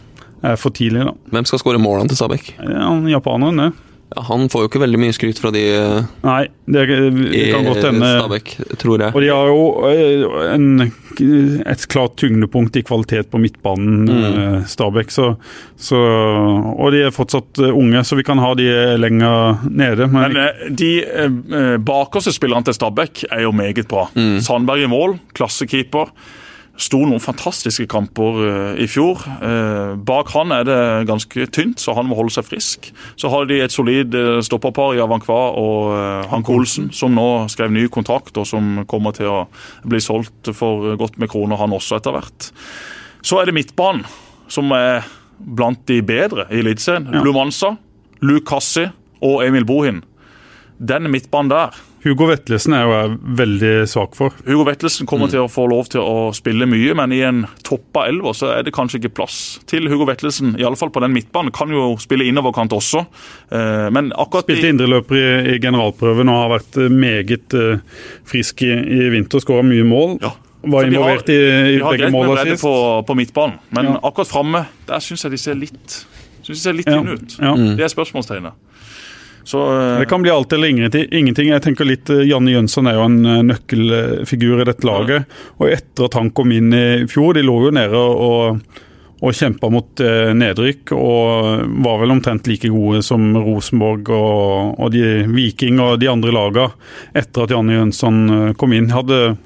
er 0.53 0.61
for 0.61 0.75
tidlig. 0.77 1.07
da. 1.09 1.17
Hvem 1.35 1.49
skal 1.51 1.63
skåre 1.65 1.83
målene 1.83 2.11
til 2.13 2.21
Stabæk? 2.21 2.55
Ja, 2.61 2.87
han 2.93 3.07
Japaneren, 3.11 3.63
det. 3.65 3.73
Ja, 4.15 4.23
han 4.29 4.49
får 4.51 4.65
jo 4.65 4.69
ikke 4.71 4.83
veldig 4.85 5.01
mye 5.03 5.15
skryt 5.15 5.41
fra 5.43 5.51
de 5.55 5.63
eh, 5.75 6.11
Nei, 6.23 6.43
det, 6.71 6.85
det 6.87 7.47
kan 7.51 7.67
godt 7.67 7.87
hende. 7.89 8.11
Stabæk, 8.21 8.53
tror 8.79 9.03
jeg. 9.03 9.15
Og 9.15 9.25
de 9.25 9.31
har 9.33 9.51
jo 9.51 9.65
eh, 9.89 10.53
en, 10.55 10.69
et 11.65 11.87
klart 11.91 12.15
tyngdepunkt 12.23 12.79
i 12.79 12.85
kvalitet 12.87 13.31
på 13.33 13.41
midtbanen, 13.43 14.05
mm. 14.07 14.61
Stabæk. 14.71 15.11
Så, 15.15 15.33
så, 15.77 15.99
og 15.99 16.95
de 16.95 17.05
er 17.09 17.17
fortsatt 17.17 17.63
eh, 17.65 17.75
unge, 17.75 18.05
så 18.07 18.19
vi 18.21 18.27
kan 18.27 18.43
ha 18.43 18.53
de 18.59 18.69
lenger 19.01 19.67
nede. 19.69 20.07
Men, 20.07 20.31
Men 20.37 20.41
eh, 20.45 20.65
de 20.71 20.93
eh, 21.03 21.77
bakerste 21.83 22.35
spillerne 22.37 22.67
til 22.69 22.79
Stabæk 22.79 23.27
er 23.31 23.45
jo 23.49 23.53
meget 23.57 23.87
bra. 23.91 24.07
Sandberg 24.15 24.87
i 24.87 24.91
mål, 24.91 25.19
klassekeeper. 25.35 26.15
Sto 26.75 26.99
noen 27.07 27.23
fantastiske 27.23 27.87
kamper 27.91 28.39
eh, 28.43 28.83
i 28.83 28.89
fjor. 28.91 29.21
Eh, 29.47 29.95
bak 30.03 30.33
han 30.35 30.51
er 30.57 30.65
det 30.67 30.79
ganske 31.07 31.47
tynt, 31.55 31.79
så 31.83 31.95
han 31.95 32.09
må 32.09 32.19
holde 32.19 32.35
seg 32.35 32.49
frisk. 32.49 32.89
Så 33.21 33.31
har 33.31 33.47
de 33.47 33.61
et 33.63 33.75
solid 33.75 34.17
uh, 34.19 34.41
stopperpar 34.43 34.97
i 34.97 35.03
Avankwa 35.03 35.39
og 35.61 35.93
Hank 36.33 36.51
Olsen, 36.51 36.91
som 36.95 37.15
nå 37.15 37.47
skrev 37.53 37.71
ny 37.75 37.87
kontrakt, 37.95 38.35
og 38.41 38.49
som 38.49 38.83
kommer 38.91 39.15
til 39.15 39.31
å 39.31 39.39
bli 39.87 40.03
solgt 40.03 40.51
for 40.57 40.97
godt 40.99 41.21
med 41.23 41.31
kroner, 41.31 41.61
han 41.61 41.77
også, 41.77 42.01
etter 42.01 42.17
hvert. 42.17 42.51
Så 43.25 43.39
er 43.39 43.49
det 43.49 43.57
midtbanen, 43.57 44.03
som 44.51 44.75
er 44.75 45.07
blant 45.39 45.87
de 45.89 46.01
bedre 46.05 46.49
i 46.51 46.61
Eliteserien. 46.63 47.07
Ja. 47.13 47.23
Lumansa, 47.25 47.75
Lukassi 48.25 48.89
og 49.25 49.43
Emil 49.47 49.67
Bohin. 49.69 50.03
Den 50.79 51.11
midtbanen 51.13 51.53
der 51.53 51.83
Hugo 52.05 52.27
Vetlesen 52.29 52.75
er 52.77 52.83
jo 52.85 52.91
jeg 52.93 53.13
veldig 53.39 53.71
svak 53.89 54.13
for. 54.19 54.35
Hugo 54.45 54.67
Vettlesen 54.69 55.07
kommer 55.09 55.31
til 55.33 55.41
å 55.41 55.49
få 55.49 55.65
lov 55.71 55.87
til 55.89 56.03
å 56.05 56.29
spille 56.37 56.67
mye, 56.69 56.93
men 56.99 57.15
i 57.17 57.23
en 57.25 57.45
toppa 57.65 58.03
elver 58.11 58.37
så 58.37 58.51
er 58.59 58.67
det 58.67 58.75
kanskje 58.77 59.01
ikke 59.01 59.15
plass 59.17 59.39
til 59.71 59.89
Hugo 59.89 60.05
Vettelsen. 60.11 60.53
Iallfall 60.61 60.93
på 60.93 61.01
den 61.01 61.15
midtbanen. 61.17 61.53
Kan 61.57 61.73
jo 61.73 61.95
spille 62.03 62.27
innoverkant 62.29 62.75
også. 62.77 63.07
Eh, 63.51 63.89
Men 63.97 64.13
akkurat 64.13 64.45
Spilte 64.45 64.69
indreløper 64.75 65.17
i, 65.17 65.55
i 65.55 65.59
generalprøven 65.65 66.29
og 66.29 66.41
har 66.43 66.53
vært 66.59 66.77
eh, 66.85 66.93
meget 66.93 67.57
eh, 67.57 67.81
frisk 68.29 68.63
i, 68.69 68.73
i 68.75 69.09
vinter. 69.15 69.41
Skåra 69.41 69.65
mye 69.65 69.87
mål. 69.89 70.19
Ja. 70.21 70.35
Var 70.65 70.87
involvert 70.89 71.29
i, 71.33 71.41
i 71.77 71.81
begge 71.81 72.09
målene 72.13 72.45
sist. 72.55 72.63
på, 72.65 72.75
på 73.05 73.17
midtbanen, 73.19 73.59
men 73.77 73.85
Ja. 73.91 73.99
akkurat 74.09 74.31
framme 74.31 74.63
der 74.89 75.01
syns 75.05 75.25
jeg 75.27 75.35
de 75.35 75.41
ser 75.43 75.59
litt 75.61 75.99
Synes 76.45 76.57
de 76.59 76.63
ser 76.63 76.73
litt 76.77 76.89
Ja. 76.89 77.01
tynne 77.01 77.17
ut. 77.17 77.35
Ja. 77.41 77.53
Det 77.77 77.85
er 77.85 77.89
spørsmålstegnet. 77.93 78.53
Så 79.45 79.93
eh, 79.93 79.99
Det 79.99 80.07
kan 80.07 80.23
bli 80.23 80.31
alt 80.31 80.53
eller 80.53 80.69
ingenting. 80.69 81.49
Jeg 81.53 81.63
tenker 81.63 81.89
litt 81.89 82.11
eh, 82.11 82.25
Janne 82.29 82.55
Jønsson 82.55 82.89
er 82.89 82.97
jo 82.99 83.05
en 83.09 83.21
eh, 83.29 83.43
nøkkelfigur 83.53 84.63
i 84.63 84.69
dette 84.69 84.89
laget. 84.89 85.29
Og 85.61 85.69
etter 85.69 86.09
at 86.09 86.17
han 86.19 86.33
kom 86.35 86.53
inn 86.55 86.73
i 86.75 87.05
fjor, 87.11 87.37
de 87.37 87.45
lå 87.45 87.59
jo 87.67 87.73
nede 87.77 88.01
og, 88.01 88.63
og 89.21 89.37
kjempa 89.37 89.69
mot 89.73 90.05
nedrykk. 90.41 90.95
Og 90.97 91.77
var 91.85 92.01
vel 92.01 92.17
omtrent 92.17 92.49
like 92.49 92.73
gode 92.73 93.05
som 93.05 93.35
Rosenborg 93.37 94.09
og, 94.17 94.81
og 94.81 94.95
de 94.97 95.27
Viking 95.29 95.83
og 95.85 96.01
de 96.01 96.11
andre 96.13 96.33
laga 96.35 96.71
etter 97.13 97.45
at 97.45 97.55
Janne 97.55 97.77
Jønsson 97.77 98.55
kom 98.61 98.73
inn. 98.77 98.91
Hadde, 98.95 99.37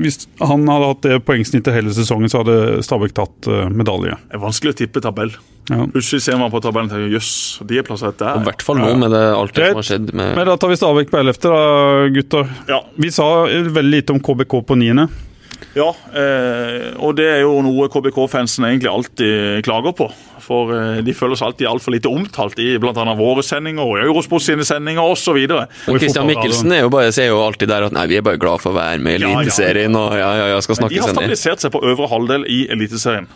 hvis 0.00 0.24
han 0.40 0.64
hadde 0.68 0.86
hatt 0.90 1.02
det 1.06 1.18
poengsnittet 1.26 1.74
hele 1.76 1.92
sesongen, 1.94 2.30
så 2.32 2.40
hadde 2.42 2.82
Stabæk 2.82 3.12
tatt 3.14 3.48
eh, 3.50 3.68
medalje. 3.70 4.16
det 4.30 4.38
er 4.38 4.42
vanskelig 4.42 4.72
å 4.74 4.78
tippe 4.82 5.02
tabell. 5.04 5.34
Ja. 5.70 5.84
Plutselig 5.94 6.20
ser 6.26 6.36
man 6.40 6.50
på 6.52 6.60
tabellen 6.60 6.90
og 6.90 6.96
tenker 6.96 7.12
jøss, 7.14 7.30
de 7.64 7.78
er 7.80 7.86
plassert 7.86 8.18
Og 8.20 8.26
I 8.26 8.32
der. 8.40 8.48
hvert 8.50 8.64
fall 8.66 8.82
nå, 8.82 8.88
med 9.00 9.14
det, 9.14 9.22
alt 9.32 9.54
det 9.56 9.70
som 9.70 9.78
har 9.80 9.86
skjedd 9.88 10.10
med 10.12 10.34
Men 10.36 10.50
da 10.50 10.56
tar 10.60 10.72
vi 10.74 10.76
Stabæk 10.80 11.12
på 11.14 11.20
11., 11.22 11.38
da, 11.46 11.60
gutter. 12.18 12.50
Ja, 12.68 12.82
Vi 13.00 13.10
sa 13.14 13.28
veldig 13.48 13.94
lite 13.94 14.12
om 14.12 14.20
KBK 14.20 14.58
på 14.68 14.76
9. 14.82 15.06
ja 15.74 15.88
eh, 16.14 16.92
og 17.02 17.16
det 17.18 17.26
er 17.26 17.40
jo 17.42 17.56
noe 17.64 17.88
KBK-fansen 17.90 18.66
egentlig 18.68 18.90
alltid 18.90 19.64
klager 19.66 19.94
på. 19.96 20.08
For 20.44 20.70
eh, 20.74 21.00
de 21.04 21.14
føler 21.16 21.38
seg 21.38 21.50
alltid 21.50 21.68
altfor 21.70 21.94
lite 21.94 22.10
omtalt 22.10 22.58
i 22.62 22.74
bl.a. 22.80 23.04
våre 23.18 23.44
sendinger 23.46 23.82
og 23.82 23.98
Eurosport 24.02 24.44
sine 24.44 24.66
sendinger 24.66 25.02
osv. 25.02 25.38
Og 25.54 25.98
Christian 25.98 26.28
Mikkelsen 26.28 26.74
er 26.76 26.84
jo 26.84 26.92
bare, 26.94 27.12
ser 27.14 27.30
jo 27.30 27.40
alltid 27.44 27.72
der 27.72 27.88
at 27.88 27.96
nei, 27.96 28.06
vi 28.10 28.18
er 28.20 28.26
bare 28.26 28.40
glad 28.40 28.62
for 28.62 28.74
å 28.74 28.78
være 28.78 29.00
med 29.04 29.22
i. 29.22 29.30
Eliteserien 29.30 29.96
og 29.98 30.14
ja, 30.18 30.30
ja, 30.40 30.50
ja, 30.52 30.60
skal 30.64 30.78
snakke 30.78 31.00
har 31.00 31.08
seg 31.10 31.14
ned. 31.14 31.22
stabilisert 31.22 31.64
seg 31.64 31.74
på 31.74 31.82
øvre 31.90 32.10
halvdel 32.12 32.46
i 32.50 32.60
Eliteserien. 32.74 33.28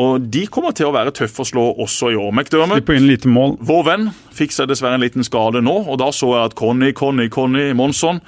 Og 0.00 0.30
de 0.32 0.46
kommer 0.52 0.76
til 0.76 0.88
å 0.88 0.94
være 0.94 1.14
tøffe 1.16 1.44
å 1.44 1.48
slå 1.48 1.66
også 1.82 2.12
i 2.14 2.18
år. 2.20 2.32
McDermott. 2.32 2.88
Vår 3.72 3.84
venn 3.88 4.08
fikk 4.32 4.54
seg 4.54 4.70
dessverre 4.70 4.96
en 4.96 5.04
liten 5.04 5.26
skade 5.26 5.62
nå, 5.64 5.76
og 5.84 6.00
da 6.00 6.08
så 6.14 6.32
jeg 6.36 6.52
at 6.52 6.56
Conny, 6.58 6.92
Conny, 6.96 7.28
Conny 7.32 7.70
Monsson 7.76 8.22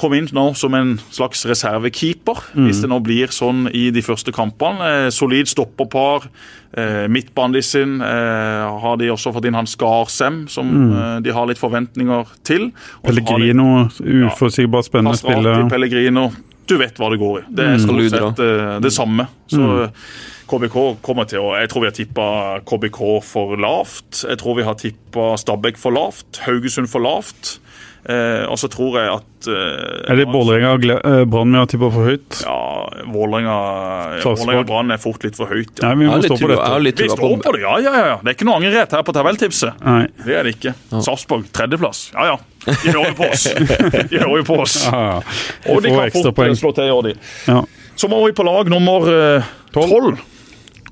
kom 0.00 0.14
inn 0.16 0.28
nå 0.32 0.46
som 0.58 0.74
en 0.78 0.94
slags 1.12 1.44
reservekeeper, 1.48 2.40
hvis 2.56 2.80
det 2.82 2.88
nå 2.90 2.98
blir 3.04 3.30
sånn 3.34 3.66
i 3.76 3.90
de 3.94 4.02
første 4.04 4.32
kampene. 4.34 4.80
Eh, 5.06 5.10
solid 5.14 5.50
stopperpar. 5.50 6.26
Eh, 6.72 7.06
Midtbanen 7.10 7.62
sin 7.66 7.98
eh, 8.00 8.80
har 8.84 8.96
de 9.00 9.10
også 9.12 9.32
fått 9.36 9.48
inn 9.50 9.58
han 9.58 9.68
Skarsem, 9.68 10.44
som 10.48 10.70
eh, 10.94 11.16
de 11.24 11.34
har 11.36 11.46
litt 11.50 11.60
forventninger 11.60 12.32
til. 12.46 12.70
Også 13.02 13.10
Pellegrino, 13.10 13.68
de 13.88 13.98
Pellegrino, 14.00 14.30
uforutsigbart 14.32 14.88
spennende 14.88 15.16
ja, 15.18 15.22
spiller. 15.22 15.68
Pellegrino. 15.70 16.30
Du 16.70 16.76
vet 16.78 16.98
hva 17.02 17.08
det 17.10 17.18
går 17.18 17.40
i. 17.40 17.44
Det 17.50 17.64
er 17.66 17.76
Mm. 17.76 17.86
stort 17.86 18.10
sett 18.10 18.44
eh, 18.46 18.80
det 18.80 18.92
samme. 18.94 19.26
Så 19.50 19.90
KBK 20.50 20.76
kommer 21.02 21.26
til 21.30 21.38
å 21.38 21.52
Jeg 21.58 21.68
tror 21.70 21.82
vi 21.84 21.86
har 21.90 21.94
tippa 21.94 22.26
KBK 22.66 23.00
for 23.22 23.56
lavt. 23.56 24.24
Jeg 24.28 24.38
tror 24.38 24.56
vi 24.56 24.62
har 24.66 24.74
tippa 24.74 25.36
Stabæk 25.38 25.78
for 25.78 25.94
lavt. 25.94 26.40
Haugesund 26.46 26.88
for 26.90 27.00
lavt. 27.02 27.59
Eh, 28.00 28.46
og 28.48 28.56
så 28.56 28.68
tror 28.72 28.94
jeg 28.96 29.08
at 29.12 29.46
eh, 29.52 30.06
Er 30.08 30.16
det 30.16 30.24
Vålerenga 30.32 30.70
og 30.72 30.84
eh, 30.88 31.24
Brann 31.28 31.52
vi 31.52 31.58
har 31.60 31.66
tippa 31.68 31.90
for 31.92 32.08
høyt? 32.08 32.38
Ja, 32.46 32.54
Vålerenga 33.12 33.56
og 34.24 34.62
Brann 34.70 34.94
er 34.94 35.00
fort 35.02 35.26
litt 35.26 35.36
for 35.36 35.52
høyt. 35.52 35.82
Nei, 35.84 35.90
vi 36.00 36.08
må 36.08 36.16
stå 36.24 36.38
på 36.40 36.48
dette. 36.48 36.94
Vi 37.02 37.10
står 37.12 37.34
på 37.44 37.52
det, 37.56 37.60
ja, 37.66 37.74
ja, 37.84 37.92
ja. 38.12 38.16
Det 38.22 38.32
er 38.32 38.38
ikke 38.38 38.48
noe 38.48 38.56
angrerett 38.62 38.96
her 38.96 39.04
på 39.04 39.16
tabelltipset. 39.16 39.84
Nei. 39.84 40.06
Det 40.24 40.38
er 40.38 40.48
det 40.48 40.54
ikke. 40.56 40.72
Sarpsborg 40.96 41.50
tredjeplass. 41.52 42.06
Ja 42.16 42.30
ja, 42.30 42.38
de 42.70 42.94
hører 42.94 43.10
jo 43.10 43.18
på 43.20 43.28
oss. 43.28 43.46
De 44.10 44.16
hører 44.16 44.40
jo 44.40 44.46
på 44.48 44.58
oss. 44.64 44.78
Og 45.68 45.84
de 45.84 45.92
kan 45.92 46.12
fort 46.16 46.34
poeng. 46.36 46.56
slå 46.56 46.72
til, 46.76 46.88
gjør 46.88 47.10
de. 47.10 47.14
Ja. 47.48 47.60
Så 48.00 48.08
må 48.08 48.22
vi 48.24 48.32
på 48.36 48.44
lag 48.48 48.68
nummer 48.72 49.08
eh, 49.12 49.48
tolv. 49.76 50.20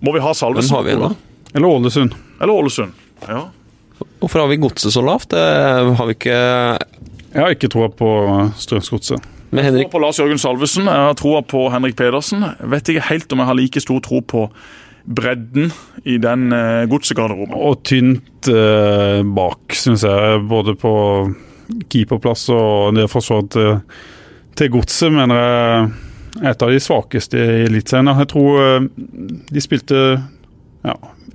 Må 0.04 0.12
vi 0.12 0.20
ha 0.20 0.34
Salvesen? 0.36 1.16
Eller 1.54 1.68
Ålesund. 1.68 2.16
Eller 2.36 2.52
Ålesund? 2.52 2.92
Ja. 3.24 3.46
Hvorfor 4.18 4.42
har 4.42 4.50
vi 4.50 4.60
godset 4.62 4.94
så 4.94 5.02
lavt? 5.04 5.30
Det 5.34 5.42
har 5.98 6.06
vi 6.08 6.16
ikke 6.16 6.38
Jeg 6.38 7.42
har 7.42 7.54
ikke 7.54 7.70
troa 7.72 7.88
på 7.92 8.10
Strømsgodset. 8.58 9.22
med 9.50 9.64
Jeg 9.64 9.72
har 9.72 9.82
tror 9.82 9.92
på 9.92 10.02
Lars 10.02 10.18
Jørgen 10.18 10.38
Salvesen. 10.38 10.84
Jeg 10.84 11.06
har 11.08 11.14
troa 11.14 11.42
på 11.42 11.68
Henrik 11.72 11.96
Pedersen. 11.96 12.42
Jeg 12.42 12.70
vet 12.70 12.88
ikke 12.88 13.08
helt 13.08 13.32
om 13.32 13.38
jeg 13.38 13.50
har 13.50 13.58
like 13.58 13.80
stor 13.80 14.00
tro 14.00 14.20
på 14.20 14.48
bredden 15.08 15.72
i 16.04 16.18
den 16.20 16.52
uh, 16.52 16.84
godsegarderoben. 16.88 17.54
Og 17.56 17.80
tynt 17.86 18.48
eh, 18.48 19.22
bak, 19.24 19.72
syns 19.72 20.04
jeg. 20.04 20.42
Både 20.48 20.74
på 20.76 20.92
keeperplass 21.88 22.48
og 22.52 22.96
det 22.96 23.08
forsvaret 23.12 23.50
til, 23.54 23.80
til 24.56 24.70
Godset, 24.72 25.12
mener 25.12 25.40
jeg 25.40 25.88
er 26.42 26.52
et 26.52 26.64
av 26.64 26.72
de 26.72 26.80
svakeste 26.82 27.40
i 27.40 27.64
Eliteserien. 27.66 28.12
Jeg 28.20 28.30
tror 28.32 28.60
eh, 28.64 28.88
de 29.48 29.64
spilte 29.64 30.02
ja, 30.88 30.94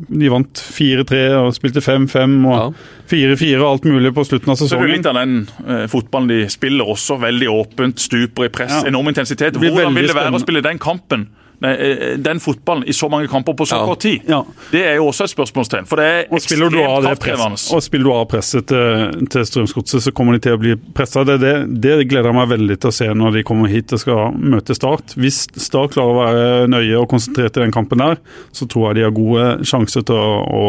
de 0.10 0.30
vant 0.34 0.62
4-3 0.74 1.20
og 1.38 1.52
spilte 1.54 1.84
5-5 1.86 2.34
og 2.50 2.78
4-4 3.12 3.60
og 3.62 3.68
alt 3.68 3.86
mulig 3.86 4.12
på 4.16 4.26
slutten 4.26 4.54
av 4.54 4.58
Så 4.58 4.66
er 4.72 4.82
det 4.82 4.90
er 4.90 4.96
litt 4.98 5.10
av 5.12 5.20
den 5.20 5.36
eh, 5.68 5.86
fotballen 5.92 6.32
de 6.32 6.40
spiller 6.52 6.90
også. 6.96 7.20
Veldig 7.22 7.50
åpent, 7.54 8.02
stuper 8.02 8.50
i 8.50 8.52
press, 8.54 8.74
Ja. 8.74 8.88
enorm 8.90 9.12
intensitet. 9.14 9.60
Hvordan 9.62 9.94
vil 9.96 10.10
det 10.10 10.18
være 10.18 10.34
å 10.34 10.42
spille 10.42 10.64
den 10.66 10.82
kampen? 10.82 11.28
Nei, 11.64 11.72
eh, 11.80 12.18
den 12.20 12.42
fotballen 12.44 12.84
i 12.92 12.94
så 12.96 13.08
mange 13.10 13.30
kamper 13.32 13.54
på 13.56 13.64
så 13.70 13.78
Ja. 13.80 13.86
kort 13.88 14.02
tid? 14.04 14.22
Ja. 14.28 14.42
Det 14.72 14.82
er 14.84 14.96
jo 15.00 15.06
også 15.08 15.24
et 15.24 15.32
spørsmålstegn. 15.32 15.86
For 15.88 15.96
det 16.02 16.06
er 16.06 16.26
Og 16.34 16.42
spiller 16.44 16.70
du 16.70 16.80
av 16.84 17.06
ekstremt 17.06 17.24
det 17.24 17.38
press, 17.40 17.68
og 17.74 17.84
spiller 17.86 18.04
du 18.10 18.12
av 18.14 18.26
presset 18.28 18.68
til, 18.68 19.28
til 19.32 19.46
Strømsgodset, 19.48 20.04
så 20.04 20.12
kommer 20.14 20.34
de 20.36 20.40
til 20.44 20.58
å 20.58 20.60
bli 20.60 20.76
pressa. 20.94 21.24
Det, 21.24 21.40
det, 21.40 21.54
det 21.82 21.96
gleder 22.12 22.30
jeg 22.34 22.36
meg 22.42 22.50
veldig 22.52 22.78
til 22.84 22.92
å 22.92 22.94
se 23.00 23.08
når 23.14 23.38
de 23.40 23.44
kommer 23.48 23.72
hit 23.72 23.94
og 23.96 24.00
skal 24.04 24.36
møte 24.36 24.76
Start. 24.76 25.16
Hvis 25.16 25.48
Start 25.56 25.96
klarer 25.96 26.12
å 26.12 26.20
være 26.20 26.68
nøye 26.68 27.00
og 27.00 27.08
konsentrert 27.16 27.56
i 27.58 27.64
den 27.64 27.72
kampen 27.72 28.04
der, 28.04 28.20
så 28.52 28.68
tror 28.68 28.90
jeg 28.92 28.96
de 29.00 29.08
har 29.08 29.16
gode 29.16 29.48
sjanser 29.64 30.04
til 30.04 30.20
å, 30.20 30.44
å, 30.44 30.68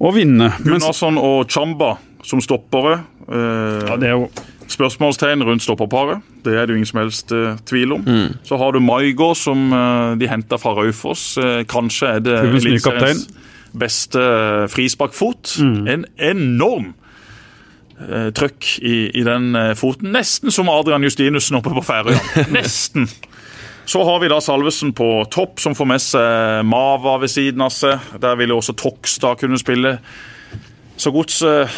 å 0.00 0.14
vinne. 0.16 0.48
Gunnarsson 0.64 1.18
og 1.20 1.44
Chamba 1.52 1.98
som 2.24 2.40
stoppere. 2.40 3.02
eh, 3.28 3.84
ja, 3.88 3.96
det 4.00 4.08
er 4.08 4.16
jo 4.16 4.28
Spørsmålstegn 4.68 5.42
rundt 5.44 5.62
stopperparet. 5.62 6.24
Det 6.44 6.54
er 6.56 6.66
det 6.66 6.74
jo 6.74 6.80
ingen 6.80 6.88
som 6.88 7.00
helst 7.02 7.32
uh, 7.32 7.56
tvil 7.66 7.92
om. 7.96 8.06
Så 8.44 8.56
har 8.60 8.72
du 8.72 8.80
Maigård, 8.80 9.36
som 9.36 9.72
uh, 9.72 10.14
de 10.18 10.28
henta 10.28 10.58
fra 10.60 10.74
Raufoss. 10.78 11.36
Uh, 11.38 11.62
kanskje 11.68 12.16
er 12.16 12.24
det 12.24 12.38
Eliteseriens 12.48 13.28
beste 13.74 14.20
uh, 14.20 14.64
frisparkfot. 14.70 15.56
En 15.62 16.06
enorm 16.18 16.94
trøkk 18.34 18.66
i, 18.82 18.96
i 19.14 19.22
den 19.22 19.54
foten. 19.78 20.10
Nesten 20.12 20.50
som 20.50 20.66
Adrian 20.68 21.04
Justinussen 21.06 21.60
oppe 21.60 21.70
på 21.76 21.84
Færøyene. 21.86 22.48
Nesten. 22.56 23.06
Så 23.86 24.02
har 24.04 24.18
vi 24.20 24.28
da 24.32 24.40
Salvesen 24.42 24.92
på 24.96 25.08
topp, 25.30 25.60
som 25.62 25.76
får 25.76 25.88
med 25.88 26.02
seg 26.02 26.64
Mava 26.66 27.18
ved 27.22 27.30
siden 27.30 27.62
av 27.62 27.72
seg. 27.72 28.02
Der 28.20 28.34
vil 28.40 28.50
jo 28.50 28.58
også 28.58 28.74
Tokstad 28.80 29.38
kunne 29.44 29.60
spille. 29.60 29.98
Så 30.96 31.10
gods 31.12 31.40
det 31.40 31.68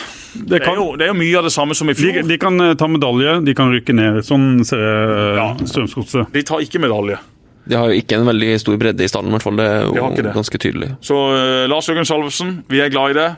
det, 0.49 0.59
er 0.67 0.75
jo- 0.77 0.97
det 0.97 1.07
er 1.07 1.13
jo 1.15 1.17
mye 1.17 1.39
av 1.39 1.45
det 1.47 1.53
samme 1.55 1.75
som 1.75 1.89
i 1.89 1.95
de, 1.95 2.03
fjor. 2.03 2.27
de 2.29 2.37
kan 2.39 2.61
eh, 2.61 2.75
ta 2.75 2.87
medalje, 2.87 3.39
de 3.45 3.55
kan 3.57 3.71
rykke 3.73 3.95
ned. 3.97 4.19
Sånn 4.27 4.65
ser 4.69 4.77
jeg 4.83 5.37
Ja. 5.39 5.47
eh, 5.53 5.65
Strømsgodset. 5.65 6.33
De 6.33 6.43
tar 6.43 6.61
ikke 6.61 6.79
medalje. 6.83 7.19
De 7.67 7.75
har 7.75 7.89
jo 7.91 7.97
ikke 8.01 8.15
en 8.21 8.27
veldig 8.29 8.61
stor 8.61 8.77
bredde 8.79 9.01
i 9.03 9.09
stallen, 9.09 9.29
i 9.29 9.35
hvert 9.39 9.43
fall. 9.43 9.57
Det 9.57 9.65
er 9.67 9.81
De 9.91 9.97
jo 9.99 10.11
de 10.23 10.33
ganske 10.37 10.59
tydelig. 10.61 10.91
Så 11.03 11.17
uh, 11.17 11.67
Lars 11.67 11.89
Jørgen 11.89 12.05
Salvesen, 12.07 12.63
vi 12.69 12.79
er 12.81 12.91
glad 12.91 13.11
i 13.11 13.15
det. 13.15 13.37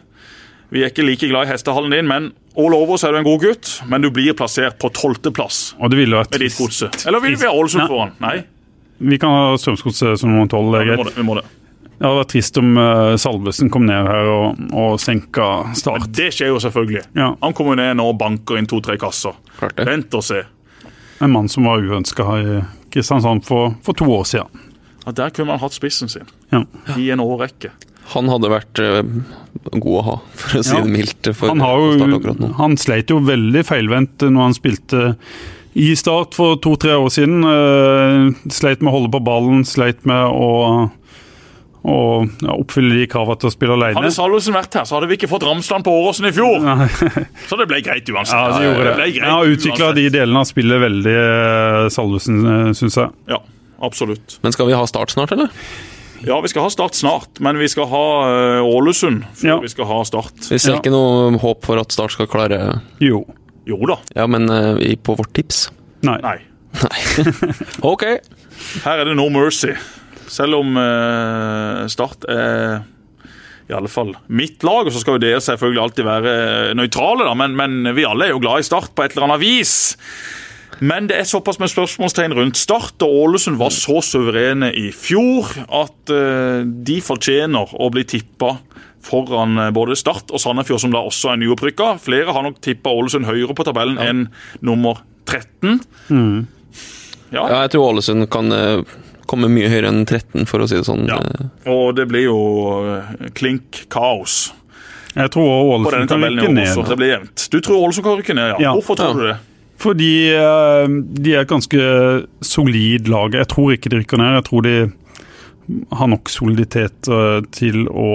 Vi 0.71 0.83
er 0.85 0.91
ikke 0.91 1.07
like 1.07 1.29
glad 1.31 1.47
i 1.47 1.53
hestehallen 1.55 1.91
din, 1.95 2.07
men 2.07 2.33
all 2.59 2.75
over 2.77 2.99
så 3.01 3.09
er 3.09 3.13
du 3.13 3.19
en 3.23 3.25
god 3.25 3.41
gutt. 3.41 3.71
Men 3.89 4.03
du 4.03 4.11
blir 4.11 4.35
plassert 4.37 4.77
på 4.79 4.91
tolvteplass 4.93 5.75
med 5.81 5.91
ditt 6.43 6.59
godset. 6.59 6.93
Eller 7.07 7.21
vil 7.21 7.37
vi 7.41 7.47
ha 7.47 7.55
Ålesund 7.55 7.89
foran? 7.89 8.13
Nei, 8.21 8.43
Vi 9.01 9.17
kan 9.17 9.31
ha 9.31 9.55
Strømsgodset 9.57 10.19
som 10.19 10.29
nummer 10.35 10.49
tolv. 10.51 10.75
er 10.75 10.85
vi 10.85 10.97
må 10.99 11.05
det. 11.07 11.15
Vi 11.17 11.23
må 11.23 11.35
det. 11.39 11.45
Det 11.99 12.07
hadde 12.07 12.19
vært 12.21 12.31
trist 12.31 12.59
om 12.61 12.77
uh, 12.79 13.17
Salvesen 13.19 13.71
kom 13.75 13.87
ned 13.89 14.07
her 14.07 14.29
og, 14.31 14.61
og 14.71 15.01
senka 15.03 15.49
Start. 15.79 16.07
Det 16.15 16.29
skjer 16.37 16.53
jo 16.53 16.61
selvfølgelig. 16.63 17.03
Ja. 17.19 17.33
Han 17.43 17.57
kommer 17.59 17.79
ned 17.81 17.97
nå 17.99 18.07
og 18.13 18.19
banker 18.21 18.61
inn 18.61 18.69
to-tre 18.71 18.95
kasser. 19.03 19.35
Klart 19.59 19.75
det. 19.81 19.87
Vent 19.89 20.15
og 20.15 20.23
se. 20.23 20.45
En 21.25 21.33
mann 21.35 21.51
som 21.51 21.67
var 21.67 21.83
uønska 21.83 22.29
i 22.39 22.61
Kristiansand 22.95 23.43
for, 23.49 23.75
for 23.83 23.99
to 23.99 24.07
år 24.15 24.25
siden. 24.31 24.63
Ja, 25.05 25.13
der 25.25 25.35
kunne 25.35 25.51
man 25.51 25.59
hatt 25.63 25.75
spissen 25.75 26.09
sin 26.13 26.29
Ja. 26.55 26.63
i 26.97 27.11
en 27.11 27.21
årrekke. 27.25 27.73
Han 28.15 28.29
hadde 28.31 28.49
vært 28.55 28.79
uh, 28.81 29.03
god 29.75 29.95
å 29.99 30.03
ha, 30.07 30.17
for 30.39 30.61
å 30.61 30.65
si 30.65 30.77
Ja. 30.77 30.85
det 30.87 30.93
mildt. 30.95 31.29
For 31.37 31.51
Han, 31.51 31.61
har 31.61 31.83
jo, 31.83 32.53
han 32.63 32.79
sleit 32.81 33.11
jo 33.13 33.19
veldig 33.27 33.65
feilvendt 33.69 34.23
når 34.31 34.47
han 34.47 34.57
spilte 34.57 35.03
i 35.79 35.91
Start 35.99 36.35
for 36.39 36.57
to-tre 36.63 36.95
år 36.97 37.11
siden. 37.13 37.43
Uh, 37.45 38.31
sleit 38.55 38.81
med 38.81 38.93
å 38.93 38.97
holde 39.01 39.11
på 39.13 39.21
ballen, 39.27 39.67
sleit 39.69 40.07
med 40.09 40.25
å, 40.31 40.89
å 41.89 41.99
ja, 42.45 42.55
oppfylle 42.55 43.01
de 43.01 43.09
kravene 43.11 43.41
til 43.43 43.51
å 43.51 43.55
spille 43.55 43.77
alene. 43.79 43.99
Hadde 43.99 44.15
Salvesen 44.15 44.57
vært 44.57 44.79
her, 44.79 44.87
så 44.89 44.99
hadde 44.99 45.11
vi 45.11 45.19
ikke 45.19 45.31
fått 45.31 45.47
Ramsland 45.49 45.87
på 45.87 45.95
Åråsen 46.03 46.29
i 46.31 46.33
fjor. 46.37 46.65
Så 47.49 47.59
det 47.61 47.69
ble 47.71 47.83
greit 47.85 48.09
uansett. 48.13 48.37
Ja, 48.37 48.57
det 48.59 48.65
gjorde 48.69 48.87
det. 48.89 48.97
ble 49.01 49.11
greit 49.19 49.35
har 49.35 49.53
utvikla 49.57 49.93
de 49.99 50.09
delene 50.15 50.43
av 50.45 50.49
spillet 50.51 50.83
veldig, 50.85 51.19
eh, 51.27 51.85
Salvesen, 51.95 52.43
syns 52.79 52.99
jeg. 53.01 53.15
Ja, 53.33 53.41
absolutt. 53.89 54.39
Men 54.45 54.55
skal 54.57 54.71
vi 54.71 54.77
ha 54.79 54.85
start 54.91 55.17
snart, 55.17 55.33
eller? 55.37 55.53
Ja, 56.27 56.41
vi 56.41 56.49
skal 56.51 56.63
ha 56.63 56.71
Start 56.71 56.95
snart, 56.95 57.39
men 57.41 57.59
vi 57.59 57.69
skal 57.71 57.87
ha 57.87 58.07
eh, 58.27 58.67
Ålesund 58.67 59.23
før 59.39 59.49
Ja. 59.53 59.59
vi 59.63 59.69
skal 59.71 59.87
ha 59.87 60.01
Start. 60.05 60.35
Vi 60.51 60.59
ser 60.59 60.75
Ja. 60.75 60.79
ikke 60.81 60.91
noe 60.91 61.39
håp 61.39 61.65
for 61.65 61.79
at 61.79 61.93
Start 61.95 62.13
skal 62.17 62.27
klare 62.27 62.81
Jo. 63.01 63.25
Jo 63.69 63.77
da. 63.87 63.99
Ja, 64.17 64.27
men 64.27 64.49
uh, 64.51 64.81
på 64.97 65.15
vårt 65.15 65.33
tips. 65.37 65.71
Nei. 66.03 66.19
Nei. 66.25 66.39
OK! 67.83 68.05
Her 68.85 68.99
er 69.03 69.05
det 69.05 69.17
no 69.17 69.29
mercy. 69.29 69.75
Selv 70.33 70.61
om 70.61 70.79
eh, 70.81 71.85
Start 71.93 72.27
er 72.31 72.87
i 73.69 73.77
alle 73.77 73.91
fall 73.93 74.15
mitt 74.33 74.65
lag. 74.65 74.89
Og 74.89 74.93
så 74.95 75.03
skal 75.03 75.19
jo 75.19 75.25
dere 75.27 75.41
selvfølgelig 75.45 75.83
alltid 75.85 76.09
være 76.09 76.35
nøytrale, 76.79 77.27
da, 77.29 77.35
men, 77.39 77.57
men 77.59 77.95
vi 77.97 78.07
alle 78.09 78.29
er 78.29 78.37
jo 78.37 78.43
glad 78.43 78.63
i 78.63 78.69
Start 78.69 78.95
på 78.97 79.05
et 79.05 79.17
eller 79.17 79.29
annet 79.29 79.45
vis. 79.45 79.75
Men 80.79 81.09
det 81.11 81.17
er 81.19 81.27
såpass 81.27 81.59
med 81.59 81.71
spørsmålstegn 81.73 82.35
rundt 82.39 82.59
Start, 82.59 83.03
og 83.03 83.15
Ålesund 83.25 83.59
var 83.59 83.73
så 83.75 83.99
suverene 84.05 84.71
i 84.77 84.89
fjor 84.95 85.51
at 85.75 86.13
uh, 86.13 86.63
de 86.63 87.01
fortjener 87.03 87.75
å 87.75 87.89
bli 87.95 88.05
tippa 88.09 88.57
foran 89.09 89.57
eh, 89.63 89.71
både 89.73 89.95
Start 89.97 90.33
og 90.35 90.43
Sandefjord, 90.43 90.83
som 90.83 90.93
da 90.93 91.01
også 91.07 91.33
er 91.33 91.39
nyopprykka. 91.41 91.93
Flere 92.03 92.35
har 92.35 92.45
nok 92.45 92.59
tippa 92.65 92.93
Ålesund 92.93 93.29
høyere 93.29 93.55
på 93.57 93.65
tabellen 93.67 93.99
ja. 93.99 94.11
enn 94.11 94.25
nummer 94.65 95.01
13. 95.29 95.79
Mm. 96.11 96.47
Ja. 97.31 97.45
ja. 97.45 97.61
jeg 97.63 97.73
tror 97.75 97.93
Ålesund 97.93 98.27
kan 98.33 98.53
uh, 98.53 98.83
komme 99.29 99.51
mye 99.53 99.71
høyere 99.71 99.91
enn 99.93 100.05
13, 100.07 100.47
for 100.49 100.65
å 100.65 100.69
si 100.71 100.79
det 100.79 100.87
sånn. 100.89 101.07
Ja. 101.11 101.19
Og 101.71 101.93
det 101.99 102.09
blir 102.11 102.29
jo 102.29 102.39
uh, 102.85 103.13
klink 103.39 103.85
kaos. 103.93 104.49
Jeg 105.15 105.33
tror 105.35 105.49
Ålesund 105.75 106.11
kan 106.11 106.25
rykke 106.25 106.53
ned. 106.55 106.81
Det 106.89 106.99
blir 106.99 107.15
jevnt. 107.15 107.47
Du 107.53 107.61
tror 107.65 107.87
Ålesund 107.87 108.07
kan 108.07 108.19
rykke 108.21 108.37
ned, 108.39 108.57
ja. 108.63 108.75
Hvorfor 108.77 108.99
tror 108.99 109.19
du 109.19 109.27
det? 109.31 109.39
Fordi 109.79 110.13
de 111.23 111.35
er 111.37 111.45
et 111.45 111.51
ganske 111.51 111.83
solid 112.43 113.07
lag. 113.07 113.37
Jeg 113.39 113.47
tror 113.53 113.77
ikke 113.77 113.93
de 113.93 114.01
rykker 114.01 114.19
ned. 114.19 114.33
Jeg 114.41 114.47
tror 114.49 114.65
de 114.67 114.75
har 115.95 116.11
nok 116.11 116.31
soliditet 116.33 117.11
til 117.55 117.85
å, 117.87 118.09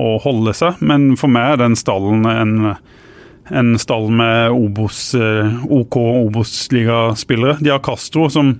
å 0.00 0.10
holde 0.24 0.54
seg. 0.56 0.80
Men 0.84 1.14
for 1.20 1.32
meg 1.32 1.54
er 1.54 1.62
den 1.64 1.76
stallen 1.78 2.26
en, 2.30 2.54
en 3.50 3.72
stall 3.80 4.08
med 4.14 4.54
Obos, 4.54 5.02
eh, 5.18 5.58
OK 5.66 5.98
Obos-ligaspillere. 6.00 7.58
De 7.60 7.72
har 7.72 7.82
Castro, 7.84 8.28
som 8.32 8.56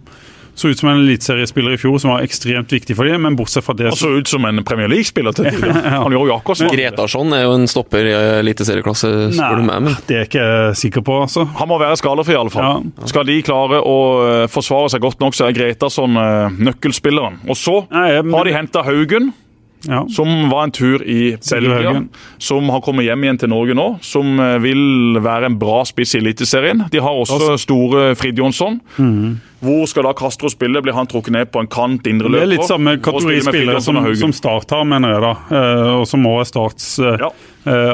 så 0.60 0.70
ut 0.70 0.80
som 0.80 0.90
en 0.92 1.00
eliteseriespiller 1.00 1.74
i 1.74 1.80
fjor 1.80 1.98
som 2.02 2.12
var 2.12 2.24
ekstremt 2.26 2.72
viktig 2.72 2.96
for 2.98 3.08
dem, 3.08 3.22
men 3.24 3.36
bortsett 3.38 3.64
fra 3.64 3.74
det 3.76 3.88
Han 3.90 3.98
så 3.98 4.12
ut 4.18 4.30
som 4.30 4.44
en 4.48 4.62
Premier 4.66 4.90
League-spiller 4.92 5.36
til 5.36 5.48
tider. 5.50 5.72
Han 6.04 6.12
gjorde 6.12 6.32
jo 6.32 6.36
akkurat 6.36 6.60
sånn. 6.62 6.72
Gretarsson 6.74 7.36
er 7.36 7.44
jo 7.46 7.56
en 7.56 7.66
stopper 7.70 8.10
i 8.10 8.14
eliteserieklasse, 8.42 9.12
spør 9.36 9.62
du 9.62 9.66
meg. 9.66 9.84
Men. 9.88 9.98
Det 10.06 10.16
er 10.16 10.24
jeg 10.24 10.30
ikke 10.30 10.48
sikker 10.80 11.06
på, 11.06 11.18
altså. 11.26 11.46
Han 11.60 11.70
må 11.70 11.80
være 11.80 11.98
skadefri, 12.00 12.36
i 12.36 12.40
alle 12.40 12.54
fall. 12.54 12.88
Ja. 12.90 13.10
Skal 13.10 13.28
de 13.28 13.38
klare 13.46 13.82
å 13.82 13.98
eh, 14.24 14.46
forsvare 14.52 14.92
seg 14.92 15.04
godt 15.04 15.22
nok, 15.24 15.36
så 15.36 15.48
er 15.48 15.56
Gretarsson 15.56 16.20
eh, 16.20 16.58
nøkkelspilleren. 16.70 17.42
Og 17.48 17.58
så 17.58 17.80
Nei, 17.90 18.08
men... 18.20 18.36
har 18.36 18.48
de 18.48 18.56
henta 18.56 18.84
Haugen. 18.86 19.32
Ja. 19.88 20.04
Som 20.12 20.50
var 20.50 20.64
en 20.64 20.70
tur 20.70 21.02
i 21.02 21.36
Belgia. 21.50 22.04
Som 22.38 22.68
har 22.68 22.82
kommet 22.84 23.06
hjem 23.06 23.24
igjen 23.24 23.38
til 23.40 23.52
Norge 23.52 23.76
nå. 23.76 23.86
Som 24.04 24.40
eh, 24.40 24.58
vil 24.62 25.20
være 25.22 25.50
en 25.50 25.58
bra 25.60 25.82
spiss 25.88 26.16
i 26.16 26.20
Eliteserien. 26.20 26.84
De 26.92 27.00
har 27.00 27.16
også 27.22 27.56
store 27.60 28.10
Frid 28.18 28.40
Jonsson. 28.40 28.80
Mm. 28.98 29.38
Hvor 29.60 29.84
skal 29.88 30.06
da 30.08 30.14
Castro 30.16 30.48
spille? 30.52 30.80
Blir 30.84 30.96
han 30.96 31.08
trukket 31.08 31.34
ned 31.36 31.50
på 31.52 31.62
en 31.62 31.68
kant 31.70 32.06
indre 32.08 32.30
løper? 32.32 32.44
Det 32.44 32.48
er 32.48 32.54
litt 32.54 32.68
samme 32.68 32.96
kategori 33.00 33.42
spillere 33.44 33.82
som, 33.84 34.00
som 34.22 34.32
Start 34.36 34.72
har, 34.76 34.86
mener 34.88 35.16
jeg 35.16 35.24
da. 35.24 35.34
Eh, 35.60 35.92
og 36.00 36.08
som 36.08 36.24
òg 36.28 36.42
er 36.44 36.50
Starts 36.50 36.90
eh, 37.04 37.26
ja. 37.26 37.30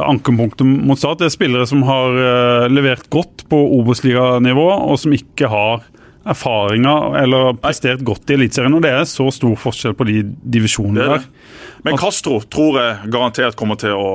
ankepunktet 0.06 0.66
mot 0.66 0.98
Start. 0.98 1.22
Det 1.22 1.30
er 1.30 1.36
spillere 1.38 1.66
som 1.70 1.86
har 1.86 2.70
levert 2.72 3.06
godt 3.14 3.46
på 3.50 3.60
Obos-liganivå, 3.78 4.70
og 4.90 4.98
som 5.02 5.14
ikke 5.14 5.50
har 5.50 5.86
erfaringer 6.26 7.16
eller 7.20 7.54
prestert 7.62 8.02
godt 8.06 8.30
i 8.30 8.36
Eliteserien. 8.38 8.74
Og 8.76 8.82
det 8.84 8.92
er 8.92 9.06
så 9.08 9.28
stor 9.34 9.54
forskjell 9.60 9.94
på 9.96 10.06
de 10.08 10.22
divisjonene 10.56 11.06
der. 11.12 11.26
Men 11.86 12.00
Castro 12.00 12.40
tror 12.50 12.80
jeg 12.82 13.12
garantert 13.14 13.58
kommer 13.58 13.78
til 13.80 13.94
å 13.96 14.08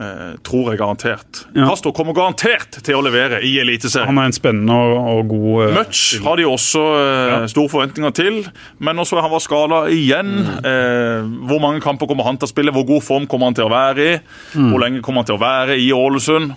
Eh, 0.00 0.36
tror 0.40 0.70
jeg 0.72 0.78
garantert. 0.80 1.42
Ja. 1.52 1.66
Castro 1.68 1.90
kommer 1.92 2.14
garantert 2.16 2.78
til 2.80 2.96
å 2.96 3.02
levere 3.04 3.42
i 3.44 3.50
Eliteserien. 3.60 4.08
Han 4.08 4.22
er 4.22 4.30
en 4.30 4.34
spennende 4.34 4.72
og, 4.72 4.94
og 5.12 5.26
god 5.28 5.66
eh, 5.66 5.74
Much 5.76 6.04
har 6.24 6.40
de 6.40 6.46
også 6.48 6.84
eh, 6.96 7.24
ja. 7.28 7.36
store 7.52 7.72
forventninger 7.74 8.14
til. 8.16 8.38
Men 8.80 8.96
nå 8.96 9.04
så 9.04 9.20
han 9.20 9.34
var 9.34 9.44
skada 9.44 9.82
igjen. 9.92 10.32
Mm. 10.48 10.70
Eh, 10.70 11.28
hvor 11.50 11.60
mange 11.62 11.84
kamper 11.84 12.08
kommer 12.08 12.24
han 12.24 12.40
til 12.40 12.48
å 12.48 12.52
spille? 12.54 12.72
Hvor 12.72 12.88
god 12.88 13.04
form 13.04 13.28
kommer 13.28 13.50
han 13.50 13.58
til 13.58 13.68
å 13.68 13.72
være 13.74 14.08
i? 14.08 14.16
Mm. 14.56 14.72
Hvor 14.72 14.84
lenge 14.86 15.04
kommer 15.04 15.22
han 15.22 15.28
til 15.28 15.36
å 15.36 15.44
være 15.44 15.76
i 15.76 15.92
Ålesund? 15.92 16.56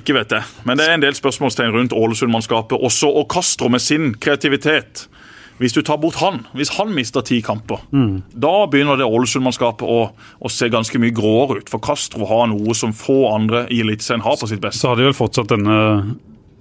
Ikke 0.00 0.16
vet 0.16 0.32
jeg. 0.38 0.48
Men 0.64 0.80
det 0.80 0.88
er 0.88 0.96
en 0.96 1.04
del 1.04 1.20
spørsmålstegn 1.20 1.76
rundt 1.76 1.96
Ålesund-mannskapet 1.96 2.80
også. 2.80 3.12
Og 3.12 3.28
Castro 3.30 3.68
med 3.68 3.84
sin 3.84 4.14
kreativitet 4.16 5.04
hvis 5.60 5.76
du 5.76 5.82
tar 5.84 5.98
bort 6.00 6.16
han, 6.22 6.40
hvis 6.56 6.72
han 6.78 6.94
mister 6.96 7.24
ti 7.26 7.42
kamper, 7.44 7.82
mm. 7.92 8.32
da 8.32 8.52
begynner 8.72 8.96
det 8.96 9.04
Ålesund-mannskapet 9.04 9.84
å, 9.84 9.98
å, 10.40 10.52
se 10.52 10.70
ganske 10.72 11.00
mye 11.02 11.12
gråere 11.12 11.60
ut. 11.60 11.72
For 11.72 11.84
Castro 11.84 12.24
har 12.30 12.48
noe 12.48 12.76
som 12.76 12.94
få 12.96 13.26
andre 13.34 13.66
i 13.68 13.82
Eliteserien 13.84 14.24
har 14.24 14.40
på 14.40 14.48
sitt 14.48 14.62
beste. 14.64 14.80
Så 14.80 14.92
har 14.92 14.96
de 14.96 15.10
vel 15.10 15.16
fortsatt 15.16 15.52
denne 15.52 15.76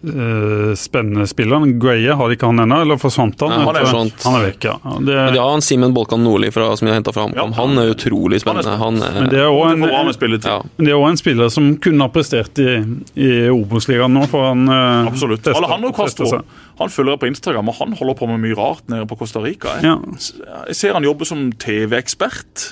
uh, 0.04 0.76
spennende 0.80 1.28
spilleren. 1.28 1.80
Greye 1.82 2.14
har 2.16 2.30
de 2.30 2.38
ikke 2.38 2.50
han 2.50 2.64
ennå, 2.64 2.82
eller 2.86 3.00
forsvant 3.02 3.41
han? 3.43 3.54
Nei, 3.54 3.66
han, 3.66 3.80
er 3.80 4.24
han 4.26 4.38
er 4.39 4.45
vekk, 4.47 4.68
ja. 4.70 4.76
Det, 4.84 5.18
Men 5.18 5.36
de 5.36 5.41
har 5.41 5.52
han 5.54 5.66
Simen 5.66 5.95
Bolkan 5.95 6.24
Nordli 6.24 6.52
fra, 6.56 6.70
som 6.80 6.88
de 6.88 6.93
har 6.93 7.00
henta 7.02 7.14
fra 7.16 7.28
HamKam. 7.28 7.54
Ja. 7.54 7.58
Han 7.60 7.82
er 7.82 7.93
utrolig 7.93 8.41
spennende. 8.43 8.78
Han 8.82 9.02
er, 9.04 9.20
Men 9.20 9.30
det 9.34 9.43
er 9.43 9.52
òg 9.52 9.74
en, 9.74 9.86
ja. 9.89 11.02
en, 11.12 11.20
spiller 11.20 11.54
som 11.54 11.72
kunne 11.84 12.08
ha 12.08 12.14
prestert 12.14 12.62
i, 12.64 12.80
i 13.20 13.30
Obos-ligaen 13.54 14.16
nå, 14.16 14.26
for 14.32 14.52
han 14.52 14.66
uh, 14.72 15.10
Absolutt. 15.12 15.52
Alejandro 15.54 15.93
Castro 15.95 16.43
han 16.80 16.91
følger 16.93 17.18
på 17.20 17.28
Instagram, 17.28 17.68
og 17.68 17.76
han 17.82 17.95
holder 18.00 18.16
på 18.16 18.28
med 18.30 18.39
mye 18.39 18.56
rart 18.56 18.86
nede 18.91 19.08
på 19.10 19.18
Costa 19.20 19.41
Rica. 19.43 19.76
Jeg, 19.82 19.89
ja. 19.91 20.60
jeg 20.70 20.78
ser 20.80 20.95
han 20.95 21.04
jobbe 21.04 21.28
som 21.28 21.50
TV-ekspert. 21.60 22.70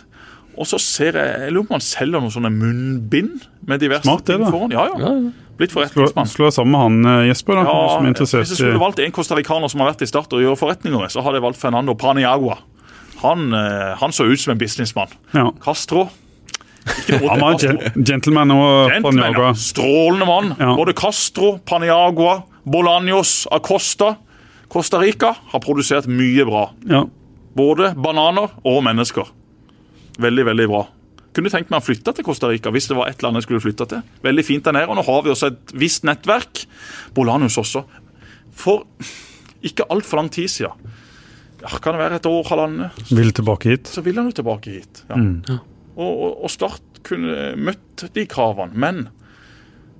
Og 0.57 0.65
så 0.65 0.79
ser 0.81 1.19
jeg 1.19 1.41
jeg 1.43 1.53
lurer 1.53 1.67
på 1.67 1.75
om 1.75 1.77
han 1.77 1.85
selger 1.85 2.23
noen 2.23 2.33
sånne 2.33 2.51
munnbind 2.53 3.43
med 3.67 3.83
diverse 3.83 4.07
Smart, 4.07 4.25
det, 4.25 4.39
ting 4.39 4.47
foran. 4.47 4.73
Ja, 4.73 4.87
Ja, 4.95 5.11
ja. 5.11 5.35
Blitt 5.57 5.73
forretningsmann. 5.73 6.29
Skulle 6.29 6.51
slå 6.51 6.55
sammen 6.59 6.75
med 6.75 6.81
han 6.85 7.11
eh, 7.21 7.27
Jesper, 7.31 7.57
da. 7.57 7.65
Ja, 7.65 7.77
som 7.95 8.05
er 8.05 8.13
interessert 8.13 8.45
Hvis 8.45 8.53
jeg 8.55 8.61
skulle 8.61 8.81
valgt 8.81 9.01
en 9.01 9.15
costaricaner 9.15 9.73
som 9.73 9.81
har 9.81 9.91
vært 9.91 10.05
i 10.05 10.09
Start 10.09 10.33
og 10.37 10.43
gjør 10.43 10.59
forretninger 10.59 11.01
med, 11.01 11.13
så 11.13 11.23
hadde 11.25 11.39
jeg 11.39 11.47
valgt 11.47 11.61
Fernando 11.61 11.97
Paniagua. 11.97 12.59
Han, 13.23 13.49
eh, 13.57 13.95
han 13.97 14.13
så 14.13 14.27
ut 14.29 14.41
som 14.41 14.53
en 14.53 14.61
businessmann. 14.61 15.13
Ja. 15.33 15.49
Castro 15.63 16.09
han 17.09 17.41
var 17.41 17.65
en 17.67 18.05
gentleman 18.05 18.53
og 18.53 18.93
Paniagua. 19.03 19.51
Strålende 19.59 20.27
mann. 20.29 20.53
Ja. 20.59 20.75
Både 20.77 20.93
Castro, 20.95 21.57
Paniagua 21.65 22.41
Bolaños 22.67 23.47
Acosta. 23.51 24.15
Costa 24.67 24.99
Rica 24.99 25.35
har 25.51 25.59
produsert 25.59 26.05
mye 26.05 26.45
bra. 26.45 26.69
Ja. 26.89 27.05
Både 27.55 27.93
bananer 27.95 28.51
og 28.67 28.81
mennesker. 28.83 29.29
Veldig, 30.19 30.45
veldig 30.45 30.67
bra. 30.67 30.81
Kunne 31.37 31.51
tenkt 31.53 31.69
meg 31.69 31.83
å 31.83 31.85
flytte 31.85 32.15
til 32.17 32.25
Costa 32.25 32.49
Rica 32.49 32.71
hvis 32.73 32.87
det 32.89 32.95
var 32.97 33.11
et 33.11 33.21
land 33.21 33.37
jeg 33.37 33.45
skulle 33.45 33.61
flytte 33.61 33.85
til. 33.91 33.99
Veldig 34.25 34.45
fint 34.45 34.65
der 34.65 34.73
nede. 34.73 34.89
Og 34.89 34.97
nå 34.97 35.03
har 35.05 35.19
vi 35.21 35.29
også 35.29 35.51
et 35.51 35.73
visst 35.77 36.07
nettverk. 36.07 36.63
Bolanus 37.13 37.59
også. 37.61 37.83
For 38.57 38.87
ikke 39.67 39.85
altfor 39.93 40.23
lang 40.23 40.31
tid 40.33 40.49
siden, 40.49 40.89
ja, 41.61 41.69
kan 41.81 41.93
det 41.93 42.01
være 42.01 42.17
et 42.19 42.27
år, 42.29 42.43
halvannet 42.51 43.13
Vil 43.17 43.31
tilbake 43.33 43.71
hit? 43.71 43.89
Så 43.89 44.01
vil 44.05 44.17
han 44.17 44.29
jo 44.29 44.35
tilbake 44.39 44.73
hit. 44.79 45.03
Ja. 45.09 45.17
Mm. 45.17 45.61
Og, 45.97 46.09
og, 46.09 46.43
og 46.45 46.53
Start 46.53 47.01
kunne 47.05 47.53
møtt 47.57 48.07
de 48.13 48.25
kravene. 48.29 48.73
Men 48.73 49.05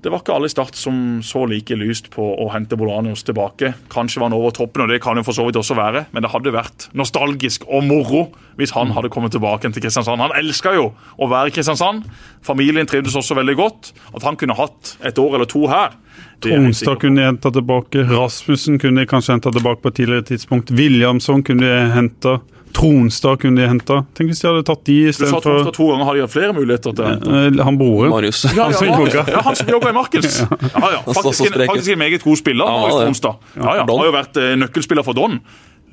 det 0.08 0.12
var 0.14 0.22
ikke 0.22 0.36
alle 0.38 0.48
i 0.48 0.52
Start 0.54 0.78
som 0.80 1.00
så 1.20 1.42
like 1.52 1.76
lyst 1.76 2.06
på 2.14 2.24
å 2.40 2.46
hente 2.54 2.78
Bolanios 2.80 3.26
tilbake. 3.28 3.74
Kanskje 3.92 4.22
var 4.22 4.30
han 4.30 4.38
over 4.38 4.54
toppen, 4.56 4.86
og 4.86 4.94
det 4.94 5.02
kan 5.04 5.20
jo 5.20 5.24
for 5.28 5.36
så 5.36 5.44
vidt 5.44 5.60
også 5.60 5.76
være, 5.76 6.06
men 6.16 6.24
det 6.24 6.32
hadde 6.32 6.54
vært 6.56 6.86
nostalgisk 6.96 7.66
og 7.68 7.84
moro 7.90 8.22
hvis 8.56 8.72
han 8.78 8.94
hadde 8.96 9.12
kommet 9.12 9.36
tilbake 9.36 9.68
til 9.68 9.84
Kristiansand. 9.84 10.24
Han 10.24 10.36
elska 10.40 10.72
jo 10.78 10.86
å 10.96 11.28
være 11.28 11.52
i 11.52 11.56
Kristiansand. 11.58 12.08
Familien 12.40 12.88
trivdes 12.88 13.18
også 13.20 13.36
veldig 13.36 13.58
godt. 13.60 13.92
At 14.16 14.24
han 14.24 14.40
kunne 14.40 14.56
hatt 14.56 14.96
et 15.04 15.20
år 15.20 15.36
eller 15.36 15.52
to 15.52 15.68
her. 15.68 16.00
Tronstad 16.42 17.02
kunne 17.04 17.28
henta 17.28 17.52
tilbake. 17.52 18.08
Rasmussen 18.08 18.80
kunne 18.80 19.04
kanskje 19.12 19.36
henta 19.36 19.52
tilbake 19.52 19.84
på 19.84 19.92
et 19.92 20.00
tidligere 20.00 20.30
tidspunkt. 20.32 20.72
Williamson 20.72 21.44
kunne 21.44 21.74
henta. 21.92 22.40
Tronstad 22.76 23.40
kunne 23.42 23.62
de 23.62 23.68
henta. 23.70 24.02
Tenk 24.18 24.32
hvis 24.32 24.42
de 24.44 24.50
hadde 24.50 24.64
tatt 24.68 24.84
de 24.88 24.98
istedenfor 25.10 25.40
Du 25.40 25.46
sa 25.46 25.50
Tronstad 25.50 25.78
to 25.78 25.88
ganger, 25.92 26.08
har 26.10 26.20
de 26.20 26.28
flere 26.32 26.56
muligheter 26.58 26.96
til 26.98 27.06
å 27.06 27.12
hente? 27.12 27.38
Eh, 27.44 27.64
han 27.68 27.80
broren. 27.80 28.12
Marius. 28.14 28.44
Ja, 28.52 28.68
ja, 28.74 28.82
ja, 28.90 29.24
ja, 29.34 29.46
han 29.46 29.58
som 29.58 29.72
jobber 29.72 29.94
i 29.94 29.96
Markens. 29.98 30.42
Ja, 30.42 30.92
ja. 30.98 31.00
Faktisk, 31.08 31.48
en, 31.48 31.64
faktisk 31.64 31.94
en 31.96 32.04
meget 32.04 32.26
god 32.26 32.42
spiller. 32.42 32.76
Marius 32.84 33.00
Tronstad. 33.06 33.48
Ja, 33.56 33.80
ja. 33.80 33.88
Har 33.88 34.10
jo 34.10 34.14
vært 34.16 34.42
eh, 34.42 34.54
nøkkelspiller 34.60 35.08
for 35.08 35.18
Don. 35.18 35.40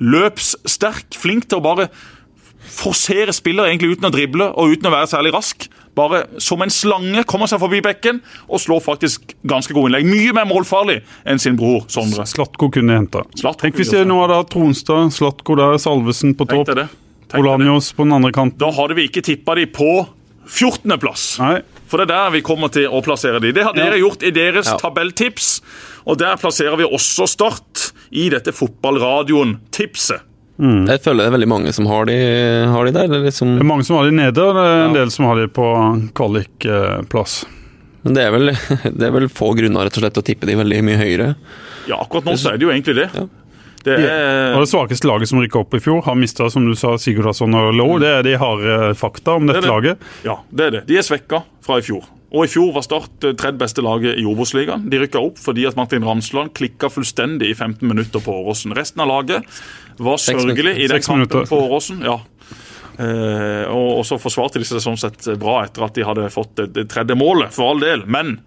Løpssterk, 0.03 1.15
flink 1.15 1.47
til 1.49 1.61
å 1.61 1.65
bare 1.65 1.89
forsere 2.75 3.33
spillere 3.35 3.71
egentlig 3.71 3.95
uten 3.95 4.09
å 4.09 4.13
drible 4.13 4.49
og 4.53 4.73
uten 4.73 4.89
å 4.89 4.93
være 4.93 5.09
særlig 5.11 5.33
rask. 5.35 5.67
Bare 5.95 6.25
som 6.43 6.61
en 6.61 6.73
slange 6.73 7.23
kommer 7.29 7.47
seg 7.47 7.61
forbi 7.61 7.79
bekken 7.85 8.19
og 8.49 8.59
slår 8.61 8.83
faktisk 8.83 9.35
ganske 9.47 9.75
gode 9.75 9.91
innlegg. 9.91 10.09
Mye 10.09 10.35
mer 10.35 10.49
målfarlig 10.49 10.99
enn 11.23 11.39
sin 11.41 11.55
bror 11.59 11.85
Sondre. 11.91 12.27
Slatko 12.27 12.69
kunne 12.73 12.97
henta. 12.99 13.23
Tenk 13.61 13.79
hvis 13.79 13.93
jeg 13.95 14.07
nå 14.09 14.19
hadde 14.23 14.41
hatt 14.41 14.51
Tronstad, 14.51 15.13
Slatko 15.15 15.55
der, 15.59 15.79
Salvesen 15.81 16.35
på 16.35 16.47
topp, 16.51 16.73
Olanios 17.35 17.93
på 17.95 18.03
den 18.05 18.17
andre 18.17 18.33
kanten. 18.35 18.59
Da 18.61 18.73
hadde 18.75 18.99
vi 18.99 19.07
ikke 19.09 19.23
tippa 19.25 19.55
de 19.57 19.65
på 19.71 20.05
14.-plass. 20.45 21.25
For 21.89 22.01
det 22.01 22.07
er 22.07 22.11
der 22.11 22.35
vi 22.35 22.43
kommer 22.45 22.71
til 22.73 22.91
å 22.91 23.01
plassere 23.05 23.39
de. 23.41 23.53
Det 23.55 23.65
har 23.65 23.75
dere 23.77 23.97
ja. 23.97 24.03
gjort 24.03 24.25
i 24.25 24.33
deres 24.35 24.69
ja. 24.69 24.77
tabelltips. 24.81 25.59
Og 26.05 26.19
der 26.21 26.37
plasserer 26.41 26.77
vi 26.79 26.87
også 26.87 27.27
Start 27.29 27.89
i 28.15 28.27
dette 28.33 28.53
fotballradioen-tipset. 28.55 30.34
Mm. 30.55 30.85
Jeg 30.87 31.01
føler 31.03 31.25
det 31.25 31.27
er 31.27 31.35
veldig 31.35 31.51
mange 31.51 31.73
som 31.75 31.87
har 31.89 32.07
de, 32.07 32.15
har 32.71 32.87
de 32.87 32.95
der. 32.95 33.15
Liksom. 33.25 33.57
Det 33.57 33.65
er 33.65 33.71
mange 33.73 33.87
som 33.87 33.99
har 33.99 34.07
de 34.07 34.15
nede, 34.15 34.45
og 34.45 34.55
det 34.55 34.63
er 34.63 34.77
en 34.77 34.95
ja. 34.95 35.01
del 35.01 35.13
som 35.13 35.27
har 35.29 35.41
de 35.41 35.49
på 35.51 35.69
kvalikplass. 36.15 37.41
Men 38.05 38.17
det 38.17 38.23
er, 38.23 38.35
vel, 38.35 38.53
det 38.99 39.07
er, 39.07 39.15
vel, 39.15 39.27
få 39.33 39.51
grunner 39.57 39.87
rett 39.87 39.97
og 39.97 40.05
slett 40.05 40.15
til 40.15 40.23
å 40.23 40.29
tippe 40.29 40.49
de 40.49 40.59
veldig 40.61 40.83
mye 40.85 41.01
høyere. 41.01 41.31
Ja, 41.89 41.99
akkurat 41.99 42.29
nå 42.29 42.37
så 42.39 42.53
er 42.53 42.61
det 42.61 42.67
jo 42.67 42.73
egentlig 42.73 42.97
det. 43.01 43.09
Ja. 43.17 43.27
Det 43.85 43.95
er 44.01 44.55
og 44.55 44.63
det 44.65 44.69
svakeste 44.71 45.07
laget 45.09 45.29
som 45.29 45.39
rykka 45.43 45.59
opp 45.61 45.75
i 45.77 45.81
fjor. 45.83 46.01
Har 46.07 46.17
mista, 46.17 46.47
som 46.49 46.65
du 46.65 46.73
sa, 46.77 46.95
Sigurdasson 47.01 47.53
og 47.57 47.71
Lowe. 47.77 47.99
Det 48.01 48.09
er 48.09 48.25
de 48.25 48.35
harde 48.41 48.79
fakta 48.97 49.37
om 49.37 49.45
dette 49.47 49.61
Det 49.61 49.67
det. 49.67 49.73
laget. 49.75 50.05
Ja, 50.25 50.39
det 50.51 50.65
er 50.65 50.75
det. 50.79 50.83
De 50.89 50.97
er 50.97 51.05
svekka 51.05 51.43
fra 51.65 51.77
i 51.79 51.85
fjor. 51.85 52.03
Og 52.35 52.43
I 52.43 52.49
fjor 52.51 52.73
var 52.75 52.83
Start 52.83 53.21
tredje 53.23 53.55
beste 53.61 53.83
laget 53.85 54.17
i 54.19 54.25
Obos-ligaen. 54.27 54.89
De 54.91 54.97
rykka 54.99 55.21
opp 55.23 55.37
fordi 55.39 55.63
at 55.69 55.77
Martin 55.77 56.03
Ramsland 56.03 56.51
klikka 56.57 56.89
fullstendig 56.91 57.53
i 57.53 57.55
15 57.55 57.85
minutter 57.87 58.19
på 58.19 58.33
Åråsen. 58.41 58.73
Resten 58.75 58.99
av 59.05 59.07
laget 59.13 59.45
var 60.03 60.17
sørgelig 60.19 60.73
i 60.81 60.87
den 60.91 60.99
kampen 61.05 61.21
minutter. 61.21 61.45
på 61.47 61.61
Åråsen. 61.69 62.01
Ja. 62.03 62.17
Eh, 62.97 63.65
og, 63.71 63.99
og 63.99 64.05
så 64.07 64.17
forsvarte 64.19 64.59
de 64.59 64.67
seg 64.67 64.81
sånn 64.83 64.99
sett 64.99 65.25
bra 65.39 65.61
etter 65.65 65.83
at 65.87 65.95
de 65.97 66.03
hadde 66.07 66.27
fått 66.33 66.53
det, 66.59 66.69
det 66.75 66.85
tredje 66.91 67.15
målet, 67.19 67.53
for 67.55 67.71
all 67.73 67.79
del. 67.83 68.03
Men 68.07 68.37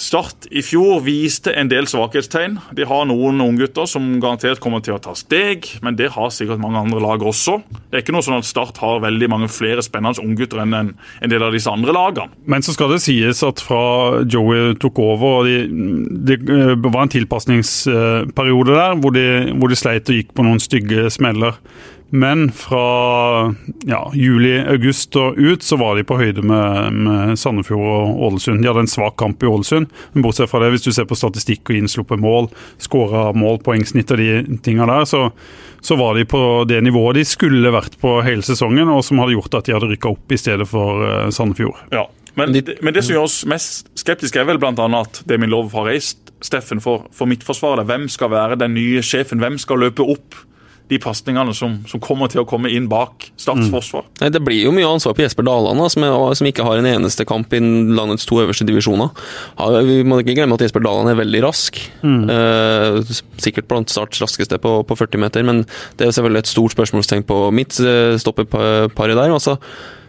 Start 0.00 0.46
i 0.48 0.62
fjor 0.64 1.02
viste 1.04 1.52
en 1.52 1.68
del 1.68 1.84
svakhetstegn. 1.90 2.54
De 2.72 2.86
har 2.88 3.02
noen 3.10 3.42
unggutter 3.44 3.84
som 3.84 4.06
garantert 4.22 4.62
kommer 4.64 4.80
til 4.80 4.94
å 4.96 5.00
ta 5.02 5.12
steg, 5.18 5.68
men 5.84 5.98
det 5.98 6.08
har 6.14 6.30
sikkert 6.32 6.62
mange 6.62 6.80
andre 6.80 7.02
lag 7.04 7.20
også. 7.20 7.58
Det 7.90 7.98
er 7.98 8.04
ikke 8.06 8.14
noe 8.16 8.24
sånn 8.24 8.38
at 8.38 8.48
Start 8.48 8.80
har 8.80 9.02
veldig 9.04 9.28
mange 9.28 9.50
flere 9.52 9.84
spennende 9.84 10.24
unggutter 10.24 10.62
enn 10.64 10.72
en, 10.78 10.94
del 11.28 11.44
av 11.44 11.52
disse 11.52 11.68
andre 11.68 11.92
lagene. 11.92 12.32
Men 12.48 12.64
så 12.64 12.72
skal 12.72 12.94
det 12.94 13.02
sies 13.04 13.44
at 13.44 13.60
fra 13.60 14.24
Joey 14.24 14.72
tok 14.80 15.02
over, 15.04 15.42
og 15.42 15.50
de, 15.50 16.08
det 16.32 16.40
eh, 16.48 16.74
var 16.80 17.04
en 17.04 17.12
tilpasningsperiode 17.12 18.80
der 18.80 18.96
hvor 19.04 19.12
de, 19.12 19.26
hvor 19.60 19.68
de 19.68 19.78
sleit 19.78 20.08
og 20.08 20.16
gikk 20.16 20.32
på 20.32 20.48
noen 20.48 20.64
stygge 20.64 21.10
smeller. 21.12 21.60
Men 22.10 22.48
fra 22.50 22.80
ja, 23.86 24.00
juli-august 24.18 25.14
og 25.20 25.38
ut 25.38 25.62
så 25.62 25.76
var 25.78 25.94
de 25.98 26.02
på 26.06 26.16
høyde 26.18 26.42
med, 26.42 26.96
med 27.06 27.38
Sandefjord 27.38 27.86
og 27.86 28.22
Ålesund. 28.28 28.62
De 28.64 28.68
hadde 28.70 28.82
en 28.84 28.90
svak 28.90 29.14
kamp 29.20 29.42
i 29.42 29.48
Ålesund, 29.50 29.90
men 30.12 30.24
bortsett 30.26 30.50
fra 30.50 30.62
det, 30.64 30.72
hvis 30.74 30.86
du 30.88 30.90
ser 30.96 31.06
på 31.10 31.18
statistikk 31.18 31.70
og 31.70 31.78
innsluppet 31.78 32.18
mål, 32.22 32.50
skåra 32.82 33.28
mål, 33.38 33.60
poengsnitt 33.66 34.10
og 34.14 34.18
de 34.22 34.58
tinga 34.66 34.88
der, 34.90 35.06
så, 35.06 35.28
så 35.86 35.98
var 36.00 36.18
de 36.18 36.26
på 36.28 36.42
det 36.70 36.80
nivået 36.82 37.20
de 37.20 37.26
skulle 37.30 37.70
vært 37.74 37.94
på 38.02 38.16
hele 38.26 38.42
sesongen, 38.46 38.90
og 38.90 39.04
som 39.06 39.22
hadde 39.22 39.36
gjort 39.38 39.60
at 39.60 39.70
de 39.70 39.76
hadde 39.78 39.92
rykka 39.94 40.10
opp 40.16 40.34
i 40.34 40.40
stedet 40.40 40.66
for 40.70 41.06
eh, 41.06 41.28
Sandefjord. 41.34 41.78
Ja, 41.94 42.08
men, 42.34 42.52
De- 42.56 42.64
det, 42.66 42.80
men 42.82 42.94
det 42.96 43.06
som 43.06 43.14
gjør 43.16 43.26
oss 43.30 43.40
mest 43.50 43.86
skeptiske, 43.98 44.38
er 44.42 44.50
vel 44.50 44.58
bl.a. 44.62 44.74
at 45.00 45.22
Demin 45.30 45.50
Lov 45.54 45.70
har 45.78 45.86
reist 45.92 46.26
Steffen 46.42 46.80
for, 46.80 47.06
for 47.12 47.28
midtforsvaret. 47.28 47.84
Hvem 47.86 48.06
skal 48.08 48.30
være 48.32 48.56
den 48.62 48.72
nye 48.74 49.02
sjefen? 49.04 49.42
Hvem 49.42 49.58
skal 49.60 49.82
løpe 49.82 50.06
opp 50.08 50.38
de 50.90 50.98
pasningene 51.02 51.54
som, 51.56 51.78
som 51.88 52.02
kommer 52.02 52.30
til 52.30 52.42
å 52.42 52.46
komme 52.48 52.70
inn 52.72 52.88
bak 52.90 53.28
Starts 53.40 53.70
forsvar? 53.72 54.06
Nei, 54.20 54.30
Det 54.34 54.42
blir 54.44 54.64
jo 54.64 54.72
mye 54.74 54.88
ansvar 54.88 55.14
på 55.16 55.24
Jesper 55.24 55.46
Daland, 55.46 55.82
som, 55.92 56.06
som 56.36 56.48
ikke 56.48 56.66
har 56.66 56.80
en 56.80 56.88
eneste 56.88 57.26
kamp 57.28 57.54
i 57.56 57.60
landets 57.60 58.26
to 58.28 58.40
øverste 58.42 58.66
divisjoner. 58.68 59.12
Vi 59.86 60.00
må 60.06 60.20
ikke 60.20 60.36
glemme 60.38 60.58
at 60.58 60.64
Jesper 60.66 60.84
Daland 60.84 61.12
er 61.12 61.20
veldig 61.20 61.44
rask. 61.46 61.78
Eh, 62.02 63.14
sikkert 63.40 63.70
blant 63.70 63.92
Starts 63.92 64.20
raskeste 64.22 64.58
på, 64.62 64.74
på 64.86 64.98
40 64.98 65.22
meter, 65.22 65.46
men 65.46 65.64
det 65.98 66.08
er 66.08 66.14
selvfølgelig 66.16 66.44
et 66.44 66.52
stort 66.52 66.76
spørsmålstegn 66.76 67.24
på 67.28 67.38
mitt 67.54 67.78
uh, 67.82 68.16
stoppeparet 68.20 69.18
der. 69.18 69.34
Og 69.34 69.42
så 69.44 69.56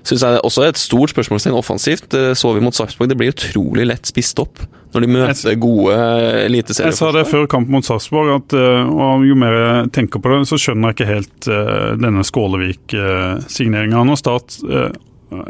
syns 0.08 0.24
jeg 0.26 0.38
det 0.38 0.44
også 0.48 0.66
er 0.66 0.74
et 0.74 0.82
stort 0.82 1.14
spørsmålstegn 1.14 1.58
offensivt. 1.58 2.08
Det 2.14 2.38
så 2.40 2.54
vi 2.56 2.64
mot 2.64 2.76
Sarpsborg. 2.76 3.12
Det 3.12 3.18
blir 3.20 3.34
utrolig 3.34 3.88
lett 3.90 4.10
spist 4.10 4.40
opp 4.42 4.64
når 4.92 5.06
de 5.06 5.08
møter 5.08 5.56
gode 5.62 5.94
Jeg 6.52 6.96
sa 6.98 7.12
det 7.16 7.24
før 7.30 7.46
kampen 7.52 7.78
mot 7.78 7.86
Sarpsborg, 7.86 8.34
at 8.42 8.56
eh, 8.58 8.90
og 8.92 9.24
jo 9.24 9.38
mer 9.40 9.56
jeg 9.56 9.94
tenker 9.96 10.20
på 10.20 10.34
det, 10.34 10.42
så 10.50 10.60
skjønner 10.60 10.92
jeg 10.92 10.98
ikke 10.98 11.08
helt 11.12 11.48
eh, 11.48 11.94
denne 12.02 12.26
Skålevik-signeringa. 12.28 14.04
Når 14.10 14.20
Start 14.20 14.58
eh, 14.68 14.92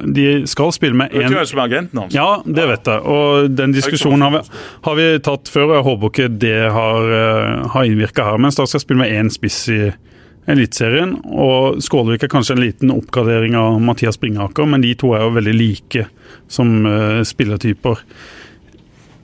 de 0.05 0.25
skal 0.45 0.69
spille 0.75 0.93
med 0.93 1.09
én 1.17 1.31
du 1.31 1.33
hvem 1.33 1.47
som 1.49 1.63
agenten 1.63 2.03
hans? 2.03 2.13
Ja, 2.13 2.43
det 2.45 2.67
vet 2.69 2.85
jeg. 2.91 3.01
Og 3.01 3.49
den 3.57 3.73
diskusjonen 3.73 4.21
har 4.27 4.35
vi, 4.35 4.41
har 4.85 4.97
vi 4.99 5.07
tatt 5.25 5.49
før, 5.49 5.71
og 5.71 5.75
jeg 5.79 5.87
håper 5.89 6.11
ikke 6.13 6.29
det 6.43 6.59
har, 6.75 7.09
uh, 7.09 7.71
har 7.73 7.89
innvirka 7.89 8.27
her. 8.27 8.37
Men 8.37 8.53
Start 8.53 8.69
skal 8.69 8.83
spille 8.83 9.01
med 9.01 9.15
én 9.15 9.33
spiss 9.33 9.63
i 9.73 9.81
Eliteserien. 10.49 11.15
Og 11.29 11.81
Skålevik 11.83 12.25
er 12.25 12.31
kanskje 12.31 12.57
en 12.57 12.63
liten 12.63 12.93
oppgradering 12.93 13.57
av 13.59 13.81
Mathias 13.83 14.19
Bringaker, 14.21 14.65
men 14.69 14.83
de 14.83 14.93
to 14.97 15.13
er 15.17 15.25
jo 15.25 15.35
veldig 15.37 15.57
like 15.57 16.07
som 16.51 16.81
uh, 16.87 17.21
spillertyper. 17.27 18.01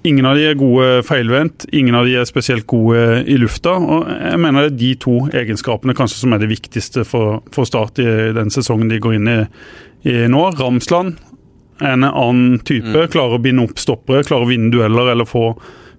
Ingen 0.07 0.28
av 0.30 0.38
de 0.38 0.45
er 0.47 0.59
gode 0.59 1.01
feilvendt, 1.03 1.65
ingen 1.76 1.97
av 1.97 2.05
de 2.07 2.13
er 2.15 2.28
spesielt 2.30 2.68
gode 2.70 3.24
i 3.28 3.36
lufta. 3.41 3.74
og 3.76 4.05
Jeg 4.07 4.39
mener 4.39 4.68
det 4.68 4.70
er 4.72 4.78
de 4.80 4.91
to 5.03 5.15
egenskapene 5.36 5.95
kanskje 5.97 6.22
som 6.22 6.36
er 6.36 6.43
det 6.43 6.51
viktigste 6.51 7.03
for, 7.07 7.41
for 7.51 7.68
Start 7.68 7.99
i 7.99 8.07
den 8.38 8.53
sesongen 8.53 8.91
de 8.91 9.01
går 9.03 9.18
inn 9.18 9.32
i, 9.32 9.39
i 10.07 10.15
nå. 10.32 10.45
Ramsland 10.61 11.18
er 11.82 11.97
en 11.97 12.07
annen 12.07 12.61
type. 12.65 13.07
Klarer 13.11 13.36
å 13.36 13.41
binde 13.43 13.65
opp 13.68 13.82
stoppere, 13.82 14.24
klarer 14.28 14.47
å 14.47 14.51
vinne 14.53 14.72
dueller 14.72 15.11
eller 15.11 15.28
få 15.28 15.49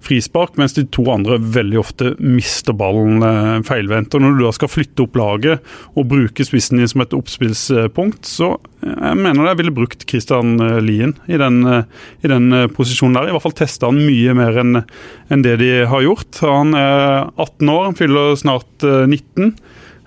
frispark, 0.05 0.57
mens 0.61 0.77
de 0.77 0.85
to 0.95 1.05
andre 1.13 1.39
veldig 1.43 1.79
ofte 1.81 2.13
mister 2.23 2.77
ballen 2.77 3.23
eh, 3.25 3.59
feilvendt. 3.67 4.15
Når 4.15 4.37
du 4.37 4.45
da 4.45 4.53
skal 4.55 4.71
flytte 4.71 5.05
opp 5.05 5.19
laget 5.19 5.65
og 5.99 6.09
bruke 6.11 6.47
spissen 6.47 6.81
din 6.81 6.91
som 6.91 7.03
et 7.05 7.17
oppspillspunkt, 7.17 8.29
så 8.29 8.55
eh, 8.85 8.95
jeg 8.95 9.21
mener 9.21 9.51
jeg 9.51 9.61
ville 9.63 9.75
brukt 9.75 10.07
Christian 10.09 10.57
eh, 10.65 10.79
Lien 10.85 11.17
i 11.27 11.41
den, 11.41 11.61
eh, 11.67 11.85
i 12.23 12.31
den 12.31 12.51
posisjonen 12.77 13.19
der. 13.19 13.31
I 13.31 13.37
hvert 13.37 13.47
fall 13.49 13.59
testa 13.59 13.91
han 13.91 14.01
mye 14.01 14.37
mer 14.39 14.63
enn 14.63 14.83
en 14.83 15.45
det 15.45 15.59
de 15.63 15.73
har 15.91 16.05
gjort. 16.07 16.43
Han 16.47 16.77
er 16.79 17.29
18 17.37 17.75
år, 17.75 17.85
han 17.91 17.99
fyller 17.99 18.37
snart 18.39 18.87
eh, 18.87 19.07
19. 19.09 19.57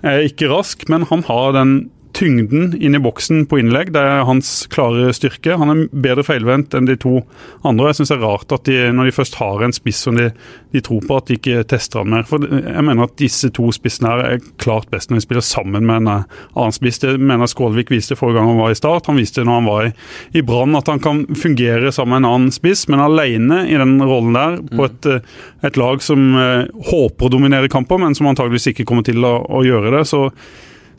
Er 0.08 0.26
ikke 0.26 0.50
rask, 0.50 0.88
men 0.90 1.06
han 1.12 1.26
har 1.28 1.58
den 1.58 1.76
tyngden 2.14 2.76
inn 2.82 2.96
i 2.96 3.02
boksen 3.02 3.46
på 3.50 3.60
innlegg. 3.62 3.92
Det 3.96 4.02
er 4.02 4.26
hans 4.28 4.50
klare 4.72 5.12
styrke. 5.16 5.58
Han 5.60 5.74
er 5.74 5.82
bedre 5.92 6.26
feilvendt 6.26 6.76
enn 6.78 6.88
de 6.90 6.98
to 7.00 7.22
andre. 7.68 7.90
Jeg 7.90 8.02
synes 8.02 8.12
det 8.14 8.18
er 8.18 8.26
rart 8.26 8.56
at 8.56 8.66
de, 8.68 8.78
når 8.96 9.10
de 9.10 9.16
først 9.16 9.38
har 9.40 9.64
en 9.66 9.76
spiss 9.76 10.04
som 10.08 10.18
de, 10.20 10.30
de 10.74 10.84
tror 10.84 11.04
på, 11.08 11.18
at 11.18 11.30
de 11.30 11.38
ikke 11.40 11.66
tester 11.72 12.02
han 12.02 12.12
mer. 12.14 12.26
For 12.30 12.44
jeg 12.46 12.86
mener 12.88 13.08
at 13.08 13.18
disse 13.20 13.52
to 13.56 13.70
spissene 13.76 14.12
her 14.12 14.24
er 14.26 14.46
klart 14.62 14.90
best 14.94 15.12
når 15.12 15.22
de 15.22 15.26
spiller 15.26 15.46
sammen 15.46 15.88
med 15.88 16.04
en 16.04 16.12
eh, 16.14 16.40
annen 16.56 16.78
spiss. 16.78 17.02
Det 17.04 17.16
mener 17.20 17.52
Skålvik 17.52 17.94
viste 17.94 18.18
forrige 18.20 18.40
gang 18.40 18.52
han 18.54 18.62
var 18.62 18.74
i 18.74 18.80
Start. 18.80 19.10
Han 19.12 19.22
viste 19.22 19.46
når 19.48 19.60
han 19.60 19.70
var 19.70 19.90
i, 19.90 19.94
i 20.38 20.46
Brann 20.46 20.78
at 20.80 20.92
han 20.92 21.04
kan 21.04 21.24
fungere 21.36 21.94
sammen 21.96 22.18
med 22.18 22.24
en 22.24 22.32
annen 22.32 22.56
spiss, 22.56 22.88
men 22.92 23.04
alene 23.04 23.64
i 23.70 23.78
den 23.80 23.98
rollen 24.02 24.36
der 24.38 24.60
på 24.72 24.88
et, 24.88 25.08
eh, 25.10 25.38
et 25.68 25.80
lag 25.80 26.04
som 26.04 26.34
eh, 26.40 26.68
håper 26.92 27.28
å 27.28 27.34
dominere 27.34 27.72
kamper, 27.72 28.02
men 28.02 28.18
som 28.18 28.30
antageligvis 28.32 28.72
ikke 28.74 28.88
kommer 28.90 29.08
til 29.08 29.24
å, 29.28 29.38
å 29.48 29.64
gjøre 29.68 29.96
det. 29.98 30.06
så 30.10 30.28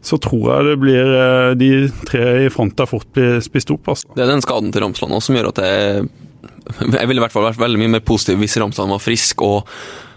så 0.03 0.19
tror 0.19 0.49
jeg 0.51 0.67
det 0.67 0.77
blir 0.83 1.15
eh, 1.15 1.53
de 1.59 1.71
tre 2.09 2.27
i 2.47 2.53
front 2.53 2.75
der 2.79 2.91
fort 2.91 3.09
blir 3.15 3.39
spist 3.45 3.71
opp. 3.75 3.93
Altså. 3.93 4.11
Det 4.17 4.25
er 4.25 4.33
den 4.33 4.43
skaden 4.45 4.73
til 4.75 4.83
Ramsland 4.85 5.15
også 5.15 5.31
som 5.31 5.39
gjør 5.39 5.53
at 5.55 5.63
jeg 5.63 6.07
Jeg 6.83 7.09
ville 7.11 7.19
i 7.19 7.23
hvert 7.23 7.35
fall 7.35 7.47
vært 7.47 7.61
veldig 7.61 7.79
mye 7.81 7.93
mer 7.97 8.03
positiv 8.07 8.39
hvis 8.43 8.57
Ramsland 8.59 8.91
var 8.95 9.03
frisk 9.03 9.43
og 9.47 9.69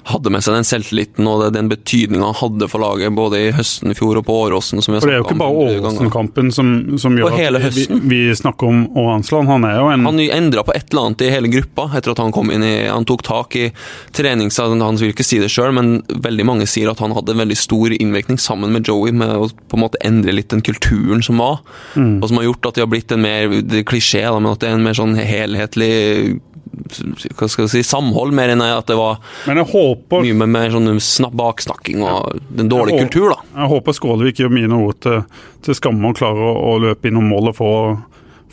hadde 0.06 0.30
med 0.34 0.44
seg 0.46 0.54
den 0.58 0.68
selvtilliten 0.68 1.28
og 1.30 1.46
den 1.56 1.70
betydninga 1.72 2.28
han 2.30 2.38
hadde 2.38 2.68
for 2.70 2.84
laget, 2.84 3.14
både 3.18 3.40
i 3.48 3.52
høsten 3.56 3.94
i 3.94 3.98
fjor 3.98 4.20
og 4.20 4.26
på 4.28 4.36
Åråsen. 4.46 4.82
som 4.86 4.94
vi 4.94 5.02
For 5.02 5.10
Det 5.10 5.16
er 5.16 5.22
jo 5.24 5.28
ikke 5.28 5.40
bare. 5.40 5.66
Åråsen-kampen 5.66 6.52
som, 6.54 6.98
som 7.02 7.18
gjør 7.18 7.34
at 7.58 7.74
vi, 7.76 7.88
vi 8.06 8.20
snakker 8.36 8.70
om 8.70 8.84
Åransland. 8.98 9.50
Han 9.50 9.66
er 9.66 9.80
jo 9.80 9.90
en 9.94 10.06
Han 10.06 10.20
endra 10.20 10.64
på 10.68 10.76
et 10.76 10.92
eller 10.92 11.10
annet 11.10 11.26
i 11.26 11.32
hele 11.34 11.52
gruppa 11.52 11.88
etter 11.98 12.14
at 12.14 12.22
han 12.22 12.34
kom 12.36 12.52
inn 12.54 12.64
i 12.66 12.76
Han 12.88 13.06
tok 13.06 13.24
tak 13.26 13.56
i 13.60 13.72
trenings... 14.16 14.60
Han 14.62 15.00
vil 15.00 15.14
ikke 15.14 15.26
si 15.26 15.40
det 15.42 15.50
sjøl, 15.52 15.74
men 15.76 16.04
veldig 16.10 16.46
mange 16.48 16.68
sier 16.70 16.92
at 16.92 17.02
han 17.04 17.14
hadde 17.16 17.34
en 17.34 17.42
veldig 17.42 17.58
stor 17.58 17.94
innvirkning 17.96 18.38
sammen 18.42 18.72
med 18.76 18.88
Joey 18.88 19.14
med 19.16 19.34
å 19.36 19.50
på 19.50 19.78
en 19.78 19.84
måte 19.86 20.00
endre 20.06 20.36
litt 20.36 20.52
den 20.54 20.64
kulturen 20.66 21.24
som 21.26 21.42
var, 21.42 21.60
Mm. 21.96 22.20
og 22.22 22.28
som 22.28 22.38
har 22.38 22.46
gjort 22.48 22.68
at 22.68 22.76
de 22.76 22.82
har 22.84 22.90
blitt 22.92 23.12
en 23.14 23.22
mer 23.22 23.52
er 23.56 23.84
klisjé, 23.88 24.24
men 24.34 24.52
at 24.52 24.60
det 24.60 24.70
er 24.70 24.78
en 24.78 24.84
mer 24.84 24.98
sånn 24.98 25.16
helhetlig 25.16 26.40
hva 26.76 27.48
skal 27.50 27.66
jeg 27.66 27.72
si, 27.72 27.84
samhold, 27.88 28.34
mer 28.36 28.52
enn 28.54 28.64
at 28.66 28.88
det 28.90 28.98
var 29.00 29.20
Men 29.48 29.62
jeg 29.62 29.70
håper, 29.72 30.26
mye 30.26 30.40
med 30.42 30.52
mer 30.56 30.74
sånn 30.74 31.00
snak, 31.04 31.36
baksnakking 31.38 32.04
og 32.06 32.42
den 32.50 32.72
dårlige 32.72 33.06
kultur, 33.06 33.32
da. 33.34 33.40
jeg 33.62 33.72
håper 33.76 33.98
Skålevik 33.98 34.42
gjør 34.42 34.54
mine 34.54 34.82
ord 34.88 35.00
til, 35.06 35.22
til 35.66 35.78
skamme 35.78 36.12
og 36.12 36.20
klarer 36.20 36.50
å, 36.52 36.56
å 36.74 36.74
løpe 36.88 37.12
innom 37.12 37.30
mål 37.32 37.54
og 37.54 37.60
få, 37.60 37.72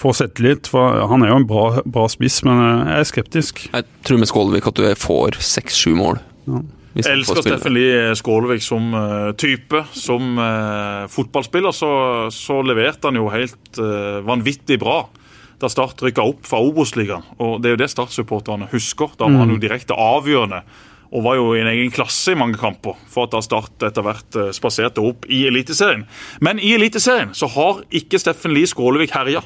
få 0.02 0.14
litt, 0.44 0.70
For 0.70 1.02
han 1.10 1.24
er 1.24 1.32
jo 1.32 1.40
en 1.40 1.48
bra, 1.48 1.64
bra 1.84 2.06
spiss, 2.12 2.42
men 2.48 2.62
jeg 2.62 3.00
er 3.00 3.10
skeptisk. 3.10 3.66
Jeg 3.72 3.88
tror 4.06 4.22
med 4.22 4.30
Skålevik 4.30 4.70
at 4.70 4.78
du 4.78 4.86
får 4.98 5.40
seks-sju 5.54 5.92
mål. 5.98 6.22
Ja. 6.50 6.62
Jeg 6.92 7.08
elsker. 7.08 7.40
Steffen 7.40 7.72
Lie 7.72 8.12
Skålevik 8.18 8.64
som 8.64 8.92
uh, 8.92 9.30
type. 9.40 9.80
Som 9.96 10.36
uh, 10.36 11.08
fotballspiller 11.12 11.72
så, 11.72 11.92
så 12.34 12.60
leverte 12.66 13.08
han 13.08 13.16
jo 13.16 13.30
helt 13.32 13.80
uh, 13.80 14.20
vanvittig 14.26 14.76
bra 14.82 15.06
da 15.62 15.70
Start 15.72 16.02
rykka 16.02 16.24
opp 16.26 16.46
fra 16.48 16.60
Obos-ligaen. 16.62 17.24
Og 17.42 17.60
det 17.62 17.70
er 17.70 17.76
jo 17.76 17.82
det 17.84 17.90
Start-supporterne 17.92 18.68
husker. 18.72 19.14
Da 19.18 19.28
var 19.30 19.44
han 19.44 19.54
jo 19.54 19.60
direkte 19.62 19.96
avgjørende. 19.98 20.62
Og 21.12 21.24
var 21.26 21.36
jo 21.36 21.50
i 21.54 21.60
en 21.60 21.68
egen 21.68 21.92
klasse 21.92 22.32
i 22.32 22.38
mange 22.38 22.56
kamper 22.60 22.96
for 23.12 23.28
at 23.28 23.34
da 23.34 23.42
Start 23.44 23.84
etter 23.84 24.04
hvert 24.04 24.38
eh, 24.40 24.52
spaserte 24.56 25.04
opp 25.04 25.26
i 25.28 25.44
Eliteserien. 25.48 26.06
Men 26.40 26.60
i 26.60 26.72
Eliteserien 26.76 27.34
så 27.36 27.50
har 27.52 27.82
ikke 27.92 28.20
Steffen 28.20 28.54
Lie 28.56 28.70
Skålevik 28.70 29.12
herja. 29.14 29.44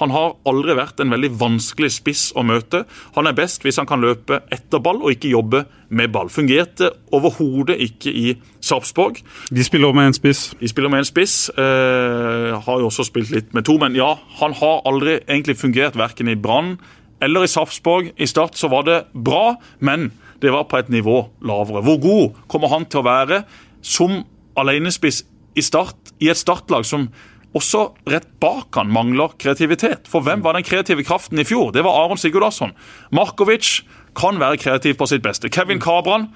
Han 0.00 0.12
har 0.14 0.34
aldri 0.48 0.76
vært 0.76 1.00
en 1.00 1.12
veldig 1.14 1.30
vanskelig 1.40 1.90
spiss 1.96 2.24
å 2.36 2.44
møte. 2.46 2.84
Han 3.16 3.28
er 3.28 3.36
best 3.36 3.64
hvis 3.64 3.78
han 3.80 3.88
kan 3.88 4.02
løpe 4.04 4.42
etter 4.52 4.82
ball 4.82 5.00
og 5.02 5.14
ikke 5.14 5.32
jobbe 5.32 5.64
med 5.88 6.12
ball. 6.14 6.30
Fungerte 6.32 6.90
overhodet 7.16 7.78
ikke 7.86 8.12
i 8.12 8.34
Sarpsborg. 8.60 9.22
De 9.50 9.64
spiller 9.64 9.96
med 9.96 10.10
en 10.10 10.18
spiss. 10.18 10.50
De 10.60 10.68
spiller 10.68 10.92
med 10.92 11.04
en 11.04 11.08
spiss. 11.08 11.38
Eh, 11.56 12.52
har 12.66 12.82
jo 12.82 12.90
også 12.90 13.08
spilt 13.08 13.32
litt 13.34 13.56
med 13.56 13.66
to, 13.68 13.78
men 13.80 13.96
ja, 13.96 14.14
han 14.40 14.56
har 14.60 14.84
aldri 14.88 15.18
egentlig 15.24 15.58
fungert 15.60 15.98
verken 15.98 16.28
i 16.32 16.38
Brann 16.38 16.76
eller 17.24 17.46
i 17.46 17.50
Sarpsborg. 17.50 18.12
I 18.20 18.28
Start 18.28 18.58
så 18.60 18.68
var 18.68 18.84
det 18.88 19.04
bra, 19.14 19.56
men 19.80 20.10
det 20.42 20.52
var 20.52 20.68
på 20.68 20.76
et 20.76 20.90
nivå 20.92 21.22
lavere. 21.40 21.80
Hvor 21.86 22.02
god 22.02 22.42
kommer 22.52 22.68
han 22.74 22.84
til 22.90 23.00
å 23.00 23.08
være? 23.08 23.44
som 23.86 24.24
alenespiss 24.58 25.22
i 25.56 25.64
start, 25.64 26.12
i 26.20 26.28
et 26.32 26.38
startlag 26.38 26.86
som 26.88 27.08
også 27.56 27.82
rett 28.12 28.26
bak 28.42 28.76
han 28.76 28.90
mangler 28.92 29.32
kreativitet. 29.40 30.08
For 30.10 30.24
hvem 30.26 30.42
var 30.44 30.56
den 30.58 30.66
kreative 30.66 31.04
kraften 31.06 31.40
i 31.40 31.46
fjor? 31.48 31.72
Det 31.74 31.84
var 31.86 31.96
Aron 32.04 32.20
Sigurdarsson. 32.20 32.74
Markovic 33.16 33.80
kan 34.16 34.38
være 34.40 34.58
kreativ 34.60 34.96
på 35.00 35.08
sitt 35.10 35.24
beste. 35.24 35.50
Kevin 35.52 35.80
Kabran 35.82 36.28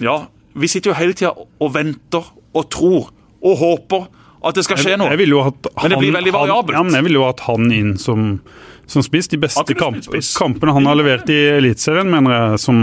Ja, 0.00 0.26
vi 0.56 0.68
sitter 0.68 0.90
jo 0.90 0.96
hele 0.98 1.14
tida 1.16 1.34
og 1.36 1.74
venter 1.74 2.24
og 2.56 2.66
tror 2.72 3.10
og 3.40 3.60
håper 3.60 4.08
at 4.40 4.56
det 4.56 4.64
skal 4.64 4.78
skje 4.80 4.96
noe. 4.96 5.10
Jeg, 5.12 5.28
jeg 5.28 5.36
han, 5.44 5.54
Men 5.82 5.92
det 5.92 5.98
blir 6.00 6.14
veldig 6.16 6.32
han- 6.32 6.40
variabelt. 6.40 6.76
Ja, 6.78 6.82
men 6.82 6.96
jeg 6.96 7.04
ville 7.06 7.20
jo 7.20 7.26
hatt 7.28 7.42
han 7.44 7.72
inn 7.76 7.90
som, 8.00 8.40
som 8.88 9.04
spiss. 9.04 9.28
De 9.28 9.36
beste 9.40 9.76
kamp, 9.76 10.00
spiss. 10.04 10.32
kampene 10.38 10.72
han 10.76 10.88
har 10.88 10.96
levert 10.96 11.28
i 11.32 11.36
Eliteserien, 11.58 12.08
mener 12.10 12.32
jeg, 12.36 12.62
som, 12.64 12.80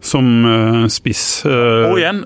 som 0.00 0.30
uh, 0.46 0.86
spiss. 0.90 1.24
Uh, 1.44 1.90
Og 1.90 1.98
igjen, 1.98 2.22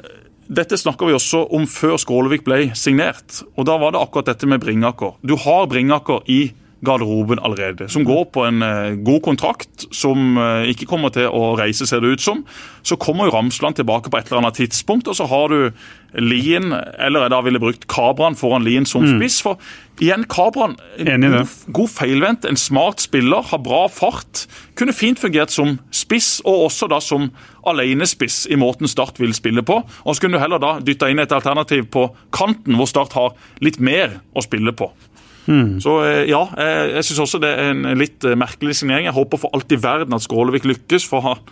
dette 0.49 0.79
snakker 0.79 1.09
vi 1.09 1.17
også 1.17 1.43
om 1.57 1.67
før 1.71 1.97
Skålevik 2.01 2.45
ble 2.47 2.71
signert. 2.79 3.43
Og 3.59 3.67
da 3.69 3.77
var 3.81 3.95
det 3.95 4.03
akkurat 4.03 4.31
dette 4.31 4.49
med 4.49 4.63
Bringaker. 4.63 5.17
Du 5.27 5.35
har 5.43 5.67
Bringaker 5.71 6.23
i 6.31 6.53
garderoben 6.85 7.41
allerede, 7.41 7.89
som 7.89 8.05
går 8.05 8.24
på 8.35 8.45
en 8.45 8.62
eh, 8.62 8.97
god 9.05 9.22
kontrakt, 9.24 9.87
som 9.97 10.37
eh, 10.37 10.68
ikke 10.72 10.89
kommer 10.91 11.12
til 11.14 11.31
å 11.33 11.55
reise, 11.57 11.87
ser 11.89 12.03
det 12.05 12.16
ut 12.16 12.24
som. 12.24 12.43
Så 12.87 12.99
kommer 13.01 13.27
jo 13.27 13.37
Ramsland 13.37 13.79
tilbake 13.79 14.12
på 14.12 14.18
et 14.18 14.29
eller 14.29 14.43
annet 14.45 14.61
tidspunkt, 14.61 15.09
og 15.09 15.16
så 15.16 15.29
har 15.31 15.49
du 15.53 15.70
Lien, 16.16 16.70
eller 16.72 17.27
jeg 17.27 17.33
da 17.33 17.41
ville 17.45 17.61
brukt 17.61 17.89
Kabran 17.93 18.37
foran 18.39 18.64
Lien 18.64 18.87
som 18.89 19.05
spiss. 19.05 19.41
For 19.45 19.61
igjen, 20.01 20.24
Kabran, 20.33 20.77
god, 20.97 21.51
god 21.77 21.91
feilvendt, 21.93 22.47
en 22.49 22.61
smart 22.61 23.03
spiller, 23.05 23.45
har 23.51 23.61
bra 23.64 23.83
fart. 23.93 24.47
Kunne 24.79 24.97
fint 24.97 25.20
fungert 25.20 25.53
som 25.53 25.77
spiss, 25.93 26.39
og 26.45 26.68
også 26.70 26.89
da 26.93 27.03
som 27.05 27.29
alenespiss 27.66 28.45
i 28.53 28.57
måten 28.61 28.89
Start 28.89 29.20
vil 29.20 29.35
spille 29.37 29.64
på. 29.66 29.81
Og 30.05 30.16
så 30.16 30.22
kunne 30.22 30.39
du 30.39 30.45
heller 30.45 30.62
da 30.62 30.77
dytta 30.85 31.11
inn 31.11 31.20
et 31.20 31.35
alternativ 31.35 31.91
på 31.93 32.09
kanten, 32.37 32.79
hvor 32.79 32.89
Start 32.89 33.16
har 33.18 33.37
litt 33.64 33.81
mer 33.81 34.20
å 34.37 34.45
spille 34.45 34.72
på. 34.77 34.93
Så 35.83 35.97
eh, 36.05 36.25
ja, 36.31 36.43
jeg, 36.59 36.91
jeg 36.97 37.09
syns 37.09 37.23
også 37.27 37.41
det 37.43 37.53
er 37.55 37.73
en 37.73 37.87
litt 37.99 38.27
eh, 38.27 38.37
merkelig 38.39 38.81
signering. 38.81 39.09
Jeg 39.09 39.17
håper 39.17 39.41
for 39.41 39.57
alt 39.57 39.73
i 39.73 39.81
verden 39.81 40.17
at 40.17 40.25
Skålevik 40.25 40.67
lykkes, 40.69 41.07
for 41.09 41.25
han, 41.25 41.43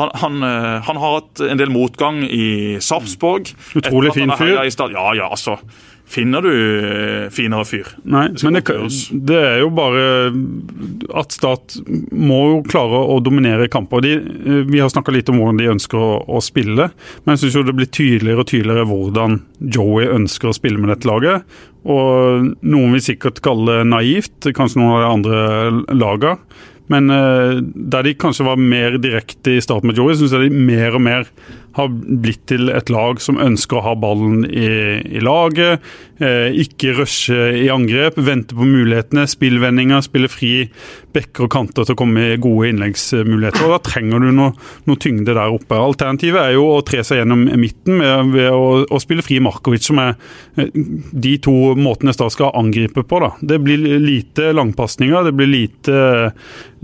han, 0.00 0.12
han, 0.22 0.38
eh, 0.48 0.76
han 0.88 1.00
har 1.02 1.18
hatt 1.18 1.44
en 1.44 1.60
del 1.60 1.72
motgang 1.74 2.22
i 2.24 2.80
Sarpsborg. 2.82 3.52
Utrolig 3.80 4.14
fin 4.16 4.32
fyr. 4.38 4.56
Ja, 4.94 5.08
ja, 5.16 5.28
altså. 5.28 5.58
Finner 6.06 6.44
du 6.44 6.50
eh, 6.52 7.30
finere 7.32 7.64
fyr? 7.64 7.88
Nei, 8.04 8.26
men 8.44 8.58
det, 8.58 8.74
det 9.24 9.38
er 9.40 9.62
jo 9.62 9.70
bare 9.74 10.02
at 11.16 11.32
Start 11.32 11.78
må 12.12 12.40
jo 12.50 12.58
klare 12.68 13.00
å 13.08 13.16
dominere 13.24 13.70
kamper. 13.72 14.04
De, 14.04 14.12
eh, 14.20 14.60
vi 14.68 14.82
har 14.82 14.92
snakka 14.92 15.14
litt 15.14 15.32
om 15.32 15.40
hvordan 15.40 15.62
de 15.62 15.70
ønsker 15.72 16.00
å, 16.00 16.10
å 16.28 16.42
spille, 16.44 16.90
men 17.24 17.34
jeg 17.34 17.46
syns 17.46 17.70
det 17.70 17.76
blir 17.80 17.88
tydeligere 17.88 18.44
og 18.44 18.50
tydeligere 18.52 18.90
hvordan 18.90 19.40
Joey 19.64 20.10
ønsker 20.12 20.52
å 20.52 20.56
spille 20.56 20.82
med 20.82 20.92
dette 20.92 21.08
laget. 21.08 21.48
Og 21.88 22.52
noen 22.60 22.94
vil 22.96 23.04
sikkert 23.04 23.42
kalle 23.44 23.80
det 23.80 23.88
naivt, 23.88 24.52
kanskje 24.56 24.80
noen 24.80 24.94
av 24.94 25.02
de 25.02 25.10
andre 25.16 25.98
lagene. 26.04 26.62
Men 26.92 27.08
eh, 27.10 27.62
der 27.64 28.04
de 28.04 28.16
kanskje 28.20 28.44
var 28.44 28.60
mer 28.60 28.98
direkte 29.00 29.56
i 29.56 29.62
starten 29.64 29.88
med 29.88 29.98
Joey, 29.98 30.18
syns 30.20 30.34
jeg 30.36 30.50
de 30.50 30.64
mer 30.68 30.96
og 30.98 31.04
mer 31.06 31.28
har 31.74 31.90
blitt 31.90 32.44
til 32.50 32.70
et 32.70 32.90
lag 32.92 33.20
som 33.22 33.40
ønsker 33.42 33.80
å 33.80 33.84
ha 33.88 33.94
ballen 33.98 34.44
i, 34.46 34.68
i 35.18 35.22
laget. 35.24 35.82
Eh, 36.22 36.54
ikke 36.62 36.92
rushe 36.94 37.34
i 37.58 37.64
angrep, 37.74 38.20
vente 38.22 38.54
på 38.54 38.66
mulighetene, 38.68 39.24
spillvendinger, 39.26 40.04
spille 40.06 40.28
fri 40.30 40.52
bekker 41.14 41.48
og 41.48 41.50
kanter 41.50 41.86
til 41.86 41.96
å 41.96 41.98
komme 41.98 42.26
i 42.28 42.36
gode 42.38 42.68
innleggsmuligheter. 42.70 43.64
og 43.66 43.72
Da 43.74 43.80
trenger 43.88 44.22
du 44.22 44.28
noe, 44.30 44.52
noe 44.86 45.00
tyngde 45.02 45.34
der 45.34 45.50
oppe. 45.50 45.74
Alternativet 45.74 46.38
er 46.38 46.54
jo 46.54 46.68
å 46.76 46.84
tre 46.86 47.02
seg 47.06 47.18
gjennom 47.20 47.42
midten 47.58 47.98
med, 47.98 48.30
ved 48.36 48.50
å, 48.54 48.84
å 48.86 49.00
spille 49.02 49.24
fri 49.26 49.40
Markovic, 49.42 49.82
som 49.88 49.98
er 50.02 50.14
eh, 50.54 50.70
de 50.74 51.34
to 51.42 51.56
måtene 51.74 52.14
Start 52.14 52.36
skal 52.36 52.54
angripe 52.54 53.02
på. 53.02 53.18
da. 53.24 53.32
Det 53.42 53.58
blir 53.64 53.98
lite 53.98 54.52
langpasninger, 54.54 55.26
det 55.26 55.34
blir 55.34 55.50
lite, 55.50 56.30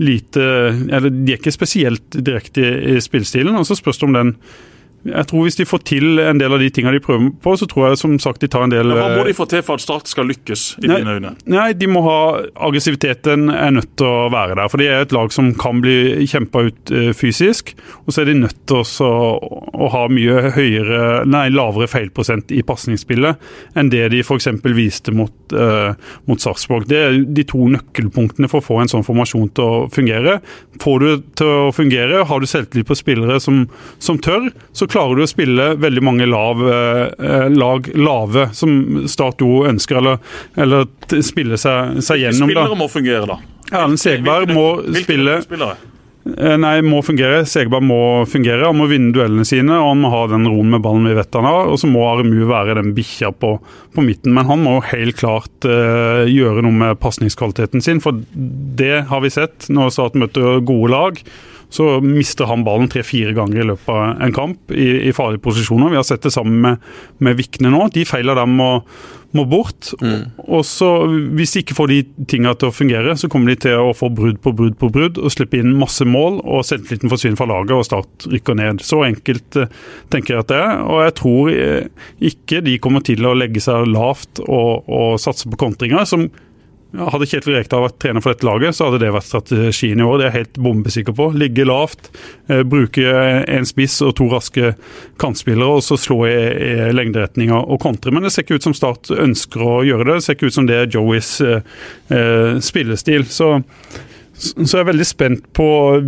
lite 0.03 0.43
eller 0.91 1.07
De 1.07 1.31
er 1.31 1.39
ikke 1.39 1.55
spesielt 1.55 2.19
direkte 2.19 2.67
i, 2.67 2.97
i 2.97 2.99
spillestilen. 2.99 3.55
og 3.55 3.63
Så 3.69 3.79
spørs 3.79 4.01
det 4.01 4.09
om 4.09 4.19
den 4.19 4.35
jeg 5.01 5.27
tror 5.31 5.45
Hvis 5.47 5.57
de 5.57 5.65
får 5.65 5.81
til 5.89 6.21
en 6.21 6.37
del 6.37 6.53
av 6.53 6.61
de 6.61 6.69
tingene 6.73 6.93
de 6.97 7.03
prøver 7.03 7.31
på, 7.41 7.55
så 7.57 7.67
tror 7.69 7.89
jeg 7.89 8.01
som 8.01 8.13
sagt 8.21 8.43
de 8.43 8.49
tar 8.51 8.67
en 8.67 8.73
del 8.73 8.93
Hva 8.93 9.07
må 9.15 9.23
eh, 9.23 9.31
de 9.31 9.37
få 9.37 9.47
til 9.49 9.63
for 9.65 9.79
at 9.79 9.83
Start 9.83 10.11
skal 10.11 10.27
lykkes, 10.29 10.65
i 10.83 10.89
Nei. 10.89 10.99
dine 11.01 11.15
øyne? 11.17 11.33
Nei, 11.49 11.71
de 11.77 11.89
må 11.89 12.03
ha 12.05 12.17
Aggressiviteten 12.67 13.49
er 13.49 13.73
nødt 13.73 13.95
til 13.97 14.05
å 14.05 14.27
være 14.31 14.55
der. 14.59 14.69
For 14.69 14.81
de 14.81 14.87
er 14.91 15.05
et 15.05 15.15
lag 15.15 15.33
som 15.33 15.49
kan 15.57 15.81
bli 15.81 16.27
kjempa 16.29 16.65
ut 16.67 16.91
eh, 16.93 17.09
fysisk. 17.17 17.73
Og 18.05 18.13
så 18.13 18.21
er 18.21 18.29
de 18.29 18.37
nødt 18.43 18.59
til 18.69 18.83
å, 18.83 19.11
å 19.41 19.89
ha 19.93 20.03
mye 20.11 20.51
høyere, 20.53 21.01
nei, 21.29 21.47
lavere 21.53 21.89
feilprosent 21.89 22.53
i 22.53 22.61
pasningsspillet 22.65 23.41
enn 23.79 23.89
det 23.91 24.03
de 24.13 24.21
f.eks. 24.21 24.49
viste 24.75 25.13
mot, 25.15 25.33
uh, 25.55 25.93
mot 26.29 26.41
Sarpsborg. 26.41 26.87
Det 26.89 26.99
er 26.99 27.17
de 27.25 27.45
to 27.47 27.65
nøkkelpunktene 27.71 28.49
for 28.51 28.61
å 28.61 28.65
få 28.65 28.79
en 28.81 28.91
sånn 28.91 29.05
formasjon 29.07 29.49
til 29.57 29.65
å 29.65 29.81
fungere. 29.93 30.37
Får 30.83 31.03
du 31.03 31.25
til 31.39 31.51
å 31.51 31.73
fungere, 31.75 32.23
har 32.27 32.41
du 32.41 32.49
selvtillit 32.49 32.89
på 32.89 32.97
spillere 32.99 33.39
som, 33.43 33.63
som 34.03 34.19
tør, 34.21 34.49
så 34.77 34.87
klarer 34.91 35.19
du 35.19 35.25
å 35.25 35.29
spille 35.29 35.71
veldig 35.81 36.03
mange 36.05 36.27
lav, 36.29 36.61
eh, 36.67 37.47
lag 37.55 37.87
lave, 37.95 38.49
som 38.57 39.05
Start 39.11 39.43
jo 39.43 39.63
ønsker, 39.69 40.01
eller, 40.01 40.19
eller 40.59 41.23
spille 41.23 41.59
seg, 41.59 42.01
seg 42.03 42.25
gjennom. 42.25 42.51
Hvilke 42.51 42.65
Spillere 42.67 42.81
må 42.83 42.91
fungere, 42.91 43.23
da. 43.29 43.39
Erlend 43.71 44.01
Segberg 44.01 44.51
må 44.51 44.67
hvilke 44.83 45.39
spille? 45.45 45.73
Eh, 46.21 46.57
Nei, 46.59 46.75
må 46.85 46.99
fungere. 47.05 47.41
Segberg 47.49 47.85
må 47.85 47.99
fungere. 48.29 48.67
Han 48.67 48.77
må 48.77 48.87
vinne 48.91 49.13
duellene 49.15 49.45
sine, 49.47 49.77
og 49.79 49.93
han 49.93 50.01
må 50.03 50.11
ha 50.13 50.25
den 50.29 50.45
roen 50.49 50.69
med 50.73 50.83
ballen 50.85 51.07
vi 51.09 51.15
vet 51.17 51.37
han 51.37 51.47
har. 51.47 51.71
Og 51.71 51.79
så 51.81 51.89
må 51.89 52.03
Aremu 52.09 52.43
være 52.49 52.77
den 52.81 52.93
bikkja 52.97 53.31
på, 53.33 53.55
på 53.95 54.05
midten. 54.05 54.35
Men 54.37 54.49
han 54.49 54.61
må 54.65 54.77
helt 54.91 55.17
klart 55.21 55.67
uh, 55.67 56.27
gjøre 56.29 56.65
noe 56.65 56.77
med 56.83 56.99
pasningskvaliteten 57.01 57.83
sin, 57.83 58.03
for 58.03 58.21
det 58.81 59.07
har 59.09 59.23
vi 59.25 59.33
sett 59.33 59.71
når 59.73 59.95
Start 59.95 60.19
møter 60.19 60.61
gode 60.67 60.93
lag. 60.93 61.23
Så 61.71 61.87
mister 62.03 62.49
han 62.51 62.65
ballen 62.67 62.89
tre-fire 62.91 63.31
ganger 63.37 63.61
i 63.61 63.69
løpet 63.69 63.89
av 63.95 64.21
en 64.25 64.35
kamp 64.35 64.73
i, 64.75 65.07
i 65.07 65.15
farlige 65.15 65.43
posisjoner. 65.45 65.93
Vi 65.93 65.99
har 65.99 66.07
sett 66.07 66.25
det 66.25 66.33
sammen 66.35 66.59
med, 66.65 66.91
med 67.23 67.39
Vikne 67.39 67.71
nå. 67.71 67.85
De 67.95 68.03
feilene 68.07 68.41
der 68.41 68.49
må, 68.49 68.67
må 69.37 69.45
bort. 69.47 69.93
Og 70.43 70.65
så 70.67 70.89
Hvis 71.07 71.55
de 71.55 71.63
ikke 71.63 71.77
får 71.77 71.93
de 71.93 72.01
tingene 72.27 72.53
til 72.59 72.71
å 72.71 72.75
fungere, 72.75 73.15
så 73.15 73.31
kommer 73.31 73.53
de 73.53 73.61
til 73.67 73.79
å 73.79 73.95
få 73.95 74.11
brudd 74.11 74.41
på 74.43 74.51
brudd 74.57 74.75
på 74.81 74.91
brudd 74.91 75.21
og 75.21 75.31
slippe 75.31 75.61
inn 75.61 75.71
masse 75.79 76.03
mål, 76.03 76.41
og 76.43 76.67
selvtilliten 76.67 77.11
forsvinner 77.11 77.39
fra 77.39 77.49
laget 77.53 77.77
og 77.77 77.87
Start 77.87 78.27
rykker 78.31 78.59
ned. 78.59 78.83
Så 78.85 79.01
enkelt 79.07 79.59
eh, 79.59 79.71
tenker 80.11 80.35
jeg 80.35 80.43
at 80.43 80.51
det 80.51 80.59
er. 80.59 80.77
Og 80.83 81.03
jeg 81.05 81.17
tror 81.23 81.55
eh, 81.55 82.07
ikke 82.33 82.63
de 82.67 82.77
kommer 82.83 83.07
til 83.07 83.23
å 83.27 83.35
legge 83.37 83.63
seg 83.63 83.87
lavt 83.95 84.43
og, 84.43 84.89
og 84.91 85.19
satse 85.23 85.47
på 85.47 85.59
kontringer. 85.63 86.03
som 86.03 86.27
hadde 86.91 87.27
Kjetil 87.29 87.55
Rekdal 87.55 87.85
vært 87.85 87.97
trener 88.03 88.23
for 88.23 88.33
dette 88.33 88.47
laget, 88.47 88.75
så 88.75 88.89
hadde 88.89 88.99
det 89.03 89.13
vært 89.15 89.27
strategien 89.29 90.01
i 90.01 90.05
år. 90.05 90.17
Det 90.19 90.25
er 90.25 90.31
jeg 90.31 90.39
helt 90.39 90.59
bombesikker 90.65 91.15
på. 91.15 91.29
Ligge 91.39 91.65
lavt, 91.67 92.11
eh, 92.51 92.63
bruke 92.67 93.15
en 93.47 93.67
spiss 93.67 94.01
og 94.03 94.15
to 94.19 94.27
raske 94.31 94.73
kantspillere, 95.21 95.79
og 95.79 95.85
så 95.85 95.99
slå 95.99 96.19
i, 96.27 96.35
i 96.35 96.91
lengderetninga 96.95 97.63
og 97.63 97.81
kontre. 97.83 98.11
Men 98.11 98.27
det 98.27 98.33
ser 98.35 98.43
ikke 98.43 98.59
ut 98.59 98.69
som 98.69 98.75
Start 98.75 99.11
ønsker 99.13 99.63
å 99.63 99.81
gjøre 99.87 100.09
det. 100.09 100.19
Det 100.19 100.27
ser 100.27 100.39
ikke 100.39 100.51
ut 100.51 100.59
som 100.59 100.69
det 100.69 100.79
er 100.79 100.91
Joeys 100.91 101.35
eh, 101.45 101.67
eh, 102.11 102.55
spillestil. 102.63 103.27
Så 103.31 103.53
så 104.41 104.79
jeg 104.79 104.81
er 104.81 104.87
veldig 104.87 105.05
spent 105.05 105.43
på 105.53 105.65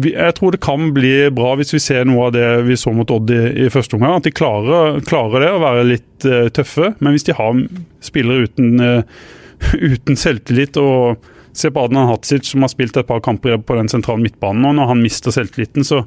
Jeg 0.07 0.34
tror 0.39 0.55
det 0.55 0.61
kan 0.63 0.88
bli 0.95 1.11
bra 1.36 1.51
hvis 1.59 1.73
vi 1.75 1.81
ser 1.84 2.07
noe 2.09 2.29
av 2.29 2.34
det 2.34 2.47
vi 2.65 2.77
så 2.79 2.93
mot 2.95 3.11
Odd 3.13 3.29
i, 3.34 3.41
i 3.65 3.69
første 3.73 3.97
omgang. 3.97 4.17
At 4.17 4.27
de 4.27 4.34
klarer, 4.34 4.99
klarer 5.05 5.45
det, 5.45 5.51
å 5.53 5.61
være 5.61 5.86
litt 5.91 6.27
eh, 6.27 6.49
tøffe. 6.55 6.93
Men 6.99 7.13
hvis 7.13 7.27
de 7.27 7.38
har 7.38 7.61
spillere 8.03 8.47
uten, 8.47 8.73
eh, 8.81 9.23
uten 9.93 10.20
selvtillit 10.20 10.80
og 10.82 11.30
Se 11.54 11.70
på 11.70 11.84
Adnan 11.86 12.08
Hadzic, 12.10 12.47
som 12.49 12.64
har 12.66 12.72
spilt 12.72 12.95
et 12.97 13.06
par 13.06 13.20
kamper 13.22 13.60
på 13.62 13.76
den 13.78 13.86
sentrale 13.91 14.24
midtbanen. 14.24 14.66
og 14.66 14.74
Når 14.74 14.88
han 14.89 15.04
mister 15.06 15.30
selvtilliten, 15.30 15.86
så, 15.86 15.99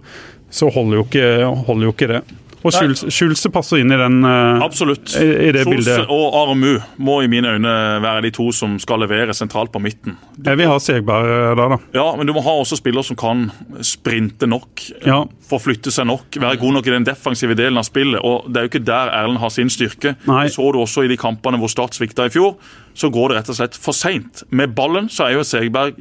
så 0.50 0.66
holder, 0.74 0.96
jo 0.98 1.04
ikke, 1.06 1.28
holder 1.68 1.86
jo 1.86 1.92
ikke 1.94 2.08
det. 2.10 2.22
Og. 2.66 3.10
Schulze 3.12 3.50
passer 3.54 3.80
inn 3.82 3.92
i 3.94 3.98
den 4.00 4.18
uh, 4.26 4.62
Absolutt. 4.64 5.14
i, 5.20 5.24
i 5.48 5.52
det 5.54 5.62
Schulze 5.64 5.96
bildet. 5.96 6.10
og 6.12 6.34
Aremu 6.40 6.74
må 7.06 7.20
i 7.24 7.28
mine 7.30 7.54
øyne 7.56 7.74
være 8.04 8.22
de 8.26 8.32
to 8.36 8.48
som 8.54 8.78
skal 8.82 9.00
levere 9.04 9.34
sentralt 9.36 9.72
på 9.74 9.80
midten. 9.82 10.16
Jeg 10.44 10.58
vil 10.60 10.68
ha 10.70 10.78
Segberg 10.82 11.28
eh, 11.30 11.52
der, 11.58 11.74
da. 11.76 11.78
Ja, 11.96 12.06
men 12.18 12.26
du 12.28 12.34
må 12.36 12.42
ha 12.44 12.56
også 12.60 12.78
spillere 12.80 13.04
som 13.06 13.16
kan 13.20 13.46
sprinte 13.86 14.46
nok, 14.50 14.82
Ja. 15.06 15.22
forflytte 15.48 15.92
seg 15.94 16.08
nok, 16.10 16.40
være 16.42 16.58
god 16.60 16.72
nok 16.80 16.86
i 16.90 16.94
den 16.96 17.06
defensive 17.06 17.54
delen 17.58 17.78
av 17.78 17.86
spillet. 17.88 18.20
og 18.24 18.48
Det 18.50 18.60
er 18.60 18.66
jo 18.66 18.72
ikke 18.74 18.84
der 18.86 19.12
Erlend 19.14 19.38
har 19.42 19.50
sin 19.54 19.70
styrke. 19.70 20.16
Nei. 20.26 20.44
Det 20.48 20.56
så 20.58 20.66
du 20.72 20.80
også 20.82 21.04
i 21.06 21.08
de 21.12 21.16
kampene 21.20 21.58
hvor 21.62 21.70
Start 21.72 21.94
svikta 21.96 22.26
i 22.26 22.32
fjor. 22.34 22.56
Så 22.96 23.10
går 23.12 23.28
det 23.32 23.36
rett 23.42 23.48
og 23.52 23.56
slett 23.58 23.76
for 23.76 23.92
seint. 23.96 24.42
Med 24.50 24.74
ballen 24.74 25.08
så 25.12 25.26
er 25.28 25.36
jo 25.36 25.44
Segberg 25.46 25.98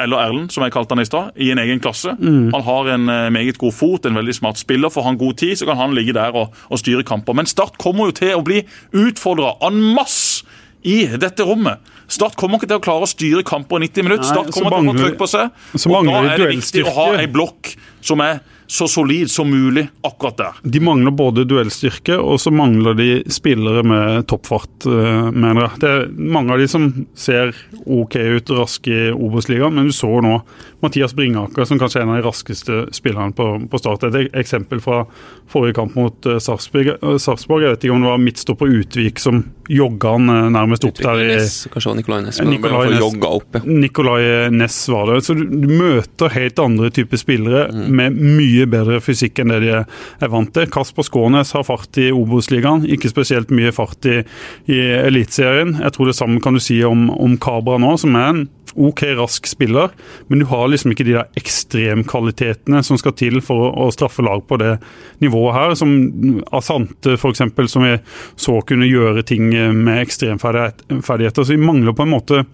eller 0.00 0.18
Erlend, 0.18 0.50
som 0.50 0.64
jeg 0.64 0.72
kalte 0.74 0.96
han 0.96 1.02
i 1.02 1.06
stad, 1.06 1.36
i 1.38 1.50
en 1.54 1.60
egen 1.62 1.80
klasse. 1.82 2.16
Han 2.18 2.64
har 2.66 2.88
en 2.96 3.08
eh, 3.08 3.30
meget 3.30 3.58
god 3.60 3.72
fot, 3.76 4.06
en 4.06 4.18
veldig 4.18 4.34
smart 4.34 4.58
spiller. 4.58 4.90
Får 4.90 5.06
han 5.06 5.18
god 5.20 5.38
tid, 5.42 5.54
så 5.60 5.68
kan 5.68 5.78
han 5.78 5.94
ligge 5.94 6.16
der 6.16 6.34
og, 6.34 6.54
og 6.68 6.80
styre 6.82 7.04
kamper. 7.06 7.36
Men 7.38 7.46
Start 7.46 7.78
kommer 7.78 8.10
jo 8.10 8.16
til 8.18 8.34
å 8.34 8.42
bli 8.46 8.64
utfordra 8.92 9.54
en 9.68 9.78
masse 9.94 10.44
i 10.84 11.06
dette 11.16 11.46
rommet. 11.46 11.80
Start 12.12 12.36
kommer 12.36 12.60
ikke 12.60 12.68
til 12.68 12.76
å 12.80 12.84
klare 12.84 13.06
å 13.06 13.08
styre 13.08 13.44
kamper 13.46 13.80
i 13.80 13.86
90 13.86 14.04
minutter. 14.04 14.28
Start 14.28 14.50
kommer 14.52 14.74
til 14.74 14.82
å 14.82 14.92
få 14.92 14.98
trykk 15.00 15.20
på 15.22 15.28
seg. 15.30 15.54
og 15.88 16.08
da 16.10 16.18
er 16.20 16.42
det 16.42 16.50
viktig 16.52 16.84
å 16.84 16.92
ha 16.98 17.06
ei 17.22 17.28
blokk 17.32 17.72
som 18.04 18.20
er 18.20 18.42
så 18.66 18.88
solid 18.88 19.30
som 19.30 19.50
mulig 19.50 19.88
akkurat 20.00 20.36
der. 20.36 20.52
De 20.62 20.80
mangler 20.80 21.10
både 21.10 21.44
duellstyrke, 21.44 22.16
og 22.16 22.40
så 22.40 22.50
mangler 22.50 22.96
de 22.96 23.08
spillere 23.32 23.82
med 23.84 24.26
toppfart, 24.28 24.86
eh, 24.88 25.30
mener 25.30 25.66
jeg. 25.66 25.80
Det 25.80 25.90
er 25.90 26.06
mange 26.16 26.52
av 26.52 26.60
de 26.60 26.68
som 26.68 26.88
ser 27.14 27.52
OK 27.84 28.16
ut 28.16 28.54
raske 28.56 28.92
i 28.92 29.10
Obos-ligaen, 29.12 29.74
men 29.74 29.88
du 29.88 29.92
så 29.92 30.10
nå 30.24 30.38
Mathias 30.84 31.14
Bringaker, 31.16 31.64
som 31.68 31.80
kanskje 31.80 32.00
er 32.00 32.06
en 32.06 32.14
av 32.14 32.20
de 32.20 32.28
raskeste 32.28 32.80
spillerne 32.96 33.36
på, 33.36 33.46
på 33.70 33.80
start. 33.80 34.08
Et 34.08 34.32
eksempel 34.36 34.80
fra 34.84 35.04
forrige 35.48 35.76
kamp 35.78 35.96
mot 35.96 36.28
uh, 36.28 36.38
Sarpsborg. 36.40 37.64
Jeg 37.64 37.76
vet 37.76 37.84
ikke 37.86 37.94
om 37.94 38.04
det 38.04 38.10
var 38.10 38.20
midtstopper 38.20 38.74
Utvik 38.80 39.20
som 39.22 39.44
jogga 39.68 40.16
han 40.16 40.28
nærmest 40.52 40.84
opp 40.84 40.98
der. 41.00 41.22
i... 41.24 41.36
Kanskje 41.72 41.92
var 41.92 41.96
Ness, 42.26 42.40
ja. 42.40 42.48
Nikolai 43.64 44.50
Ness 44.52 44.82
var 44.92 45.08
det. 45.12 45.22
Så 45.24 45.36
du, 45.38 45.46
du 45.48 45.68
møter 45.72 46.32
helt 46.34 46.60
andre 46.60 46.90
typer 46.92 47.20
spillere 47.20 47.68
mm. 47.72 47.93
Med 47.96 48.18
mye 48.18 48.66
bedre 48.70 49.00
fysikk 49.04 49.40
enn 49.42 49.52
det 49.54 49.60
de 49.64 49.72
er 49.78 50.32
vant 50.32 50.52
til. 50.54 50.68
Kasper 50.72 51.06
Skånes 51.06 51.54
har 51.56 51.66
fart 51.66 52.00
i 52.00 52.10
Obos-ligaen, 52.14 52.86
ikke 52.90 53.12
spesielt 53.12 53.54
mye 53.54 53.72
fart 53.74 54.06
i, 54.10 54.20
i 54.70 54.80
Eliteserien. 55.04 55.76
Jeg 55.82 55.96
tror 55.96 56.10
det 56.10 56.18
samme 56.18 56.42
kan 56.44 56.56
du 56.56 56.62
si 56.62 56.80
om, 56.86 57.08
om 57.10 57.38
Kabra 57.40 57.78
nå, 57.82 57.94
som 58.00 58.18
er 58.18 58.30
en 58.32 58.44
OK 58.74 59.04
rask 59.14 59.46
spiller, 59.46 59.92
men 60.26 60.40
du 60.42 60.48
har 60.50 60.66
liksom 60.68 60.90
ikke 60.90 61.06
de 61.06 61.14
der 61.14 61.38
ekstremkvalitetene 61.38 62.82
som 62.82 62.98
skal 62.98 63.14
til 63.18 63.38
for 63.44 63.68
å, 63.68 63.86
å 63.86 63.92
straffe 63.94 64.24
lag 64.26 64.42
på 64.48 64.58
det 64.58 64.72
nivået 65.22 65.54
her. 65.54 65.76
Som 65.78 65.94
Asante, 66.54 67.14
f.eks., 67.14 67.44
som 67.70 67.86
vi 67.86 67.94
så 68.34 68.58
kunne 68.66 68.90
gjøre 68.90 69.22
ting 69.26 69.52
med 69.54 70.02
ekstremferdigheter. 70.02 71.44
Så 71.44 71.54
vi 71.54 71.62
mangler 71.62 71.94
på 71.94 72.06
en 72.06 72.14
måte 72.16 72.44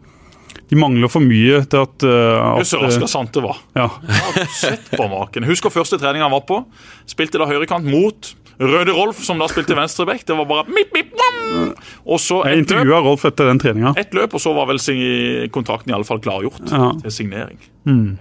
de 0.70 0.78
mangler 0.78 1.10
for 1.10 1.24
mye 1.24 1.64
til 1.66 1.82
at, 1.82 2.04
uh, 2.06 2.60
at 2.60 2.68
Så 2.68 3.08
sant 3.10 3.32
det 3.34 3.42
var. 3.42 3.58
Ja. 3.74 3.88
ja 3.90 4.44
sett 4.54 4.92
på 4.94 5.08
maken. 5.10 5.48
Husker 5.48 5.72
første 5.74 5.98
trening 5.98 6.22
han 6.22 6.30
var 6.30 6.44
på. 6.46 6.62
Spilte 7.10 7.40
da 7.42 7.48
høyrekant 7.50 7.88
mot 7.90 8.30
Røde 8.60 8.92
Rolf, 8.92 9.22
som 9.24 9.40
da 9.40 9.48
spilte 9.50 9.74
venstreback. 9.74 10.22
Det 10.28 10.36
var 10.36 10.46
bare 10.46 10.66
mip, 10.68 10.92
mip! 10.94 11.14
Og 12.04 12.20
så 12.20 12.42
Jeg 12.46 12.62
intervjua 12.62 13.00
Rolf 13.02 13.24
etter 13.26 13.48
den 13.48 13.58
treninga. 13.62 13.94
Et 13.98 14.12
løp, 14.14 14.36
og 14.36 14.42
så 14.42 14.52
var 14.54 14.68
vel 14.70 14.80
kontrakten 15.54 15.90
i 15.90 15.96
alle 15.96 16.06
fall 16.06 16.20
klargjort 16.22 16.68
ja. 16.68 16.90
til 17.00 17.14
signering. 17.14 17.58
Mm. 17.88 18.18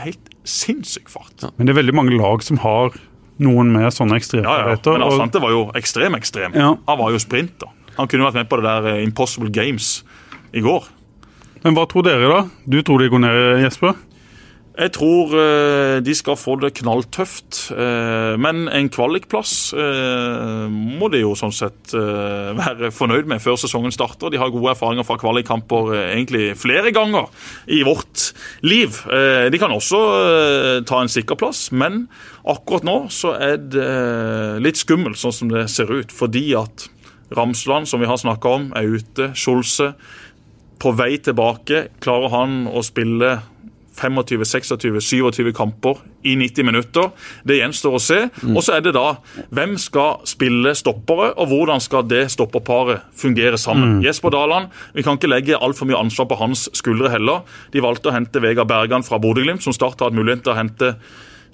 Helt 0.00 0.32
sinnssyk 0.48 1.12
fart. 1.12 1.36
Ja. 1.42 1.52
Men 1.56 1.68
det 1.68 1.74
er 1.74 1.82
veldig 1.82 1.94
mange 2.00 2.16
lag 2.16 2.42
som 2.46 2.58
har 2.64 2.96
noen 3.44 3.70
med 3.74 3.92
sånne 3.92 4.18
ekstremferdigheter. 4.18 4.96
Ja, 4.96 4.98
ja. 4.98 5.04
Men 5.04 5.06
Asante 5.08 5.42
var 5.42 5.54
jo 5.54 5.62
ekstrem 5.78 6.16
ekstrem. 6.18 6.56
Ja. 6.56 6.74
Han 6.88 7.00
var 7.00 7.14
jo 7.14 7.20
sprinter. 7.22 7.70
Han 7.98 8.10
kunne 8.10 8.26
vært 8.26 8.40
med 8.40 8.50
på 8.50 8.58
det 8.58 8.66
der 8.66 8.90
eh, 8.94 9.04
Impossible 9.04 9.52
Games 9.54 9.98
i 10.54 10.62
går. 10.64 10.86
Men 11.64 11.76
hva 11.76 11.86
tror 11.88 12.04
dere, 12.04 12.28
da? 12.28 12.42
Du 12.68 12.82
tror 12.84 13.00
de 13.00 13.08
går 13.08 13.24
ned, 13.24 13.62
Jesper? 13.64 13.94
Jeg 14.74 14.90
tror 14.96 15.30
uh, 15.38 16.00
de 16.02 16.14
skal 16.18 16.34
få 16.34 16.56
det 16.58 16.72
knalltøft. 16.80 17.68
Uh, 17.70 18.34
men 18.42 18.66
en 18.66 18.88
kvalikplass 18.90 19.70
uh, 19.78 20.66
må 20.68 21.08
de 21.14 21.20
jo 21.22 21.36
sånn 21.38 21.54
sett 21.54 21.94
være 21.94 22.90
fornøyd 22.94 23.30
med 23.30 23.42
før 23.42 23.56
sesongen 23.60 23.94
starter. 23.94 24.32
De 24.34 24.40
har 24.42 24.50
gode 24.52 24.72
erfaringer 24.74 25.06
fra 25.06 25.16
kvalikkamper 25.20 25.92
egentlig 26.08 26.50
flere 26.58 26.90
ganger 26.94 27.30
i 27.70 27.84
vårt 27.86 28.32
liv. 28.66 28.98
de 29.52 29.60
kan 29.60 29.72
også 29.72 30.00
ta 30.88 31.00
en 31.00 31.12
sikker 31.12 31.38
plass, 31.38 31.68
men 31.72 32.06
akkurat 32.42 32.86
nå 32.86 32.96
så 33.14 33.34
er 33.38 33.60
det 33.62 33.86
litt 34.64 34.80
skummelt 34.80 35.20
sånn 35.20 35.36
som 35.38 35.52
det 35.52 35.68
ser 35.72 35.92
ut. 35.92 36.12
Fordi 36.12 36.48
at 36.58 36.88
Ramsland, 37.34 37.88
som 37.88 38.02
vi 38.02 38.10
har 38.10 38.18
snakka 38.20 38.56
om, 38.58 38.70
er 38.76 38.90
ute. 38.98 39.30
Skjolse 39.38 39.92
på 40.84 40.92
vei 40.98 41.16
tilbake. 41.24 41.88
Klarer 42.04 42.32
han 42.34 42.64
å 42.68 42.84
spille 42.84 43.38
25, 43.94 44.44
26, 44.44 45.00
27 45.00 45.52
kamper 45.54 46.00
i 46.26 46.34
90 46.36 46.66
minutter. 46.66 47.10
Det 47.46 47.60
gjenstår 47.60 47.96
å 47.96 48.02
se. 48.02 48.20
Mm. 48.42 48.56
Og 48.56 48.64
så 48.66 48.76
er 48.76 48.84
det 48.84 48.94
da 48.96 49.14
hvem 49.54 49.76
skal 49.80 50.24
spille 50.28 50.74
stoppere, 50.76 51.30
og 51.38 51.52
hvordan 51.52 51.82
skal 51.82 52.06
det 52.10 52.26
stopperparet 52.34 53.06
fungere 53.16 53.60
sammen. 53.60 53.98
Mm. 53.98 54.02
Jesper 54.08 54.34
Daland, 54.34 54.72
vi 54.96 55.04
kan 55.06 55.18
ikke 55.18 55.30
legge 55.30 55.60
altfor 55.60 55.88
mye 55.88 56.00
ansvar 56.00 56.28
på 56.30 56.40
hans 56.40 56.66
skuldre 56.74 57.12
heller. 57.14 57.44
De 57.72 57.84
valgte 57.84 58.10
å 58.10 58.16
hente 58.16 58.42
Vegard 58.42 58.70
Bergan 58.70 59.06
fra 59.06 59.20
Bodø-Glimt, 59.22 59.62
som 59.64 59.76
Start 59.76 60.00
har 60.00 60.10
hatt 60.10 60.18
mulighet 60.18 60.44
til 60.44 60.54
å 60.56 60.58
hente 60.58 60.96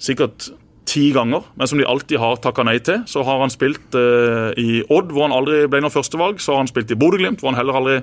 sikkert 0.01 0.49
ti 0.91 1.11
ganger, 1.13 1.45
men 1.55 1.69
som 1.69 1.79
de 1.79 1.85
alltid 1.87 2.19
har 2.19 2.39
takka 2.41 2.65
nei 2.67 2.79
til. 2.83 3.03
Så 3.07 3.21
har 3.23 3.37
han 3.39 3.53
spilt 3.53 3.95
eh, 3.95 4.49
i 4.59 4.81
Odd, 4.89 5.13
hvor 5.13 5.27
han 5.27 5.35
aldri 5.35 5.67
ble 5.69 5.83
noe 5.85 5.93
førstevalg. 5.93 6.41
Så 6.41 6.55
har 6.55 6.63
han 6.63 6.71
spilt 6.71 6.91
i 6.91 6.97
Bodø-Glimt, 6.99 7.39
hvor 7.39 7.53
han 7.53 7.59
heller 7.61 7.77
aldri 7.79 7.99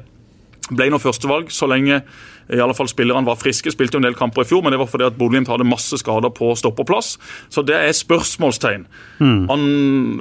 ble 0.70 0.90
noe 0.93 1.03
førstevalg 1.03 1.53
så 1.55 1.69
lenge 1.70 2.03
i 2.49 2.61
alle 2.65 2.73
fall 2.73 2.89
spillerne 2.89 3.28
var 3.28 3.36
friske. 3.36 3.70
Spilte 3.73 3.99
jo 3.99 4.01
en 4.01 4.07
del 4.07 4.16
kamper 4.16 4.45
i 4.45 4.49
fjor, 4.49 4.62
men 4.65 4.73
det 4.73 4.81
var 4.81 4.89
fordi 4.89 5.05
at 5.09 5.16
Bodø-Glimt 5.19 5.51
hadde 5.53 5.66
masse 5.69 5.99
skader 6.01 6.32
på 6.32 6.55
stoppeplass. 6.57 7.16
Så 7.53 7.65
det 7.66 7.77
er 7.77 7.93
spørsmålstegn. 7.97 8.86
Mm. 9.20 9.43
Han, 9.51 9.65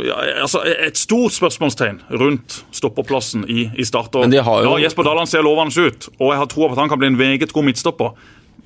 ja, 0.03 0.17
altså 0.43 0.63
et 0.67 0.99
stort 0.99 1.37
spørsmålstegn 1.37 2.01
rundt 2.19 2.61
stopperplassen 2.75 3.47
i, 3.47 3.69
i 3.79 3.87
Start. 3.87 4.17
Jo... 4.19 4.27
Ja, 4.35 4.73
Jesper 4.83 5.07
Dalland 5.07 5.31
ser 5.31 5.45
lovende 5.47 5.87
ut, 5.87 6.09
og 6.19 6.33
jeg 6.33 6.41
har 6.41 6.51
tro 6.51 6.67
på 6.67 6.75
at 6.75 6.83
han 6.83 6.91
kan 6.91 6.99
bli 6.99 7.13
en 7.13 7.19
meget 7.19 7.53
god 7.55 7.69
midtstopper. 7.69 8.17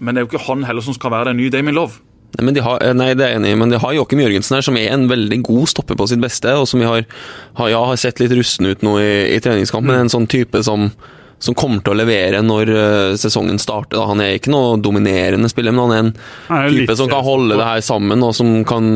Men 0.02 0.16
det 0.16 0.22
er 0.22 0.26
jo 0.26 0.32
ikke 0.34 0.48
han 0.48 0.66
heller 0.66 0.82
som 0.82 0.98
skal 0.98 1.14
være 1.14 1.30
den 1.30 1.44
nye 1.44 1.54
Damien 1.54 1.78
Love. 1.78 2.02
Nei, 2.32 2.46
men 2.48 2.56
de 2.56 2.64
har, 2.64 2.82
nei, 2.96 3.12
det 3.14 3.26
er 3.26 3.34
jeg 3.34 3.42
enig, 3.42 3.54
i, 3.54 3.60
men 3.60 3.74
de 3.74 3.78
har 3.84 3.94
Joakim 3.94 4.22
Jørgensen 4.24 4.56
her, 4.56 4.64
som 4.64 4.78
er 4.80 4.94
en 4.96 5.10
veldig 5.12 5.42
god 5.46 5.68
stopper 5.68 5.98
på 6.00 6.08
sitt 6.08 6.22
beste, 6.24 6.54
og 6.56 6.64
som 6.70 6.80
vi 6.80 6.88
har, 6.88 7.04
har, 7.60 7.72
ja, 7.74 7.82
har 7.92 8.00
sett 8.00 8.24
litt 8.24 8.32
rusten 8.34 8.72
ut 8.72 8.86
nå 8.88 8.96
i, 9.04 9.12
i 9.36 9.42
treningskampen. 9.44 9.92
Mm. 9.92 10.06
En 10.06 10.14
sånn 10.14 10.30
type 10.32 10.64
som 10.66 10.88
som 11.42 11.58
kommer 11.58 11.82
til 11.82 11.96
å 11.96 11.98
levere 11.98 12.42
når 12.46 12.72
uh, 12.72 13.14
sesongen 13.20 13.58
starter. 13.62 13.98
Da. 13.98 14.06
Han 14.12 14.22
er 14.22 14.38
ikke 14.38 14.54
noe 14.54 14.78
dominerende 14.82 15.50
spiller, 15.52 15.74
men 15.74 15.90
han 15.90 15.94
er 15.96 16.04
en 16.04 16.12
er 16.62 16.76
type 16.76 16.98
som 17.00 17.10
kan 17.12 17.26
holde 17.26 17.58
det 17.58 17.66
her 17.66 17.82
sammen, 17.86 18.22
og 18.26 18.36
som, 18.38 18.60
kan, 18.68 18.92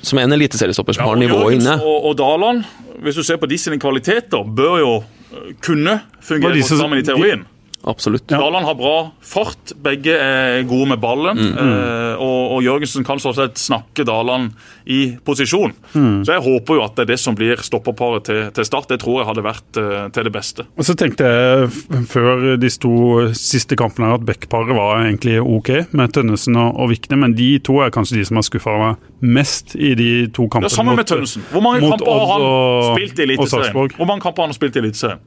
som 0.00 0.20
er 0.20 0.28
en 0.28 0.36
eliteseriestopper 0.38 0.96
som 0.96 1.04
ja, 1.04 1.10
har 1.12 1.20
nivået 1.20 1.58
inne. 1.58 1.76
Og, 1.84 2.10
og 2.10 2.16
Daland, 2.20 2.64
hvis 3.04 3.20
du 3.20 3.26
ser 3.26 3.40
på 3.42 3.50
de 3.50 3.60
sine 3.60 3.80
kvaliteter, 3.82 4.48
bør 4.48 4.78
jo 4.80 4.94
eh, 5.02 5.50
kunne 5.64 5.98
fungere 6.24 6.56
disse, 6.56 6.80
sammen 6.80 7.02
i 7.02 7.06
teorien. 7.06 7.44
Absolutt. 7.86 8.30
Ja. 8.30 8.38
Daland 8.40 8.64
har 8.66 8.74
bra 8.74 8.94
fart, 9.20 9.74
begge 9.84 10.14
er 10.16 10.62
gode 10.68 10.88
med 10.94 11.00
ballen. 11.02 11.38
Mm, 11.38 11.50
mm. 11.52 11.72
Eh, 11.74 12.22
og, 12.22 12.54
og, 12.54 12.62
Jørgensen 12.64 13.04
kan 13.04 13.20
sånn 13.20 13.36
sett 13.36 13.60
snakke 13.60 14.06
Daland 14.08 14.54
i 14.88 15.16
posisjon. 15.24 15.74
Mm. 15.92 16.22
Så 16.24 16.32
jeg 16.32 16.44
håper 16.46 16.78
jo 16.78 16.84
at 16.86 16.96
det 16.96 17.04
er 17.04 17.10
det 17.12 17.18
som 17.20 17.36
blir 17.36 17.60
stopperparet 17.64 18.24
til, 18.28 18.40
til 18.56 18.68
Start. 18.68 18.88
Det 18.88 19.00
tror 19.02 19.20
jeg 19.20 19.28
hadde 19.28 19.44
vært 19.44 19.80
eh, 19.80 20.06
til 20.16 20.28
det 20.28 20.32
beste. 20.32 20.66
Og 20.78 20.88
så 20.88 20.96
tenkte 20.98 21.28
jeg 21.28 22.06
før 22.10 22.54
de 22.60 22.72
to 22.80 22.94
siste 23.36 23.76
kampene 23.78 24.14
at 24.16 24.24
backparet 24.24 24.72
var 24.76 25.04
egentlig 25.04 25.36
OK 25.42 25.70
med 25.92 26.16
Tønnesen 26.16 26.56
og, 26.60 26.80
og 26.80 26.90
Vikne, 26.94 27.20
men 27.20 27.36
de 27.36 27.50
to 27.64 27.82
er 27.84 27.92
kanskje 27.94 28.20
de 28.20 28.24
som 28.30 28.40
har 28.40 28.48
skuffa 28.48 28.78
meg 28.80 29.12
mest 29.24 29.76
i 29.76 29.92
de 29.98 30.10
to 30.32 30.48
kampene. 30.48 30.72
Ja, 30.72 30.76
sammen 30.78 30.96
med 30.96 31.08
Tønnesen. 31.10 31.44
Hvor 31.52 31.64
mange 31.64 31.84
kamper 31.84 32.24
har 32.24 32.34
han 32.34 32.90
spilt 32.94 33.20
i 33.20 33.28
Eliteserien? 33.28 33.76
Hvor 33.76 34.08
mange 34.08 34.24
kamper 34.24 34.44
har 34.44 34.52
han 34.52 34.56
spilt 34.56 34.80
i 34.80 34.84
Eliteserien? 34.86 35.22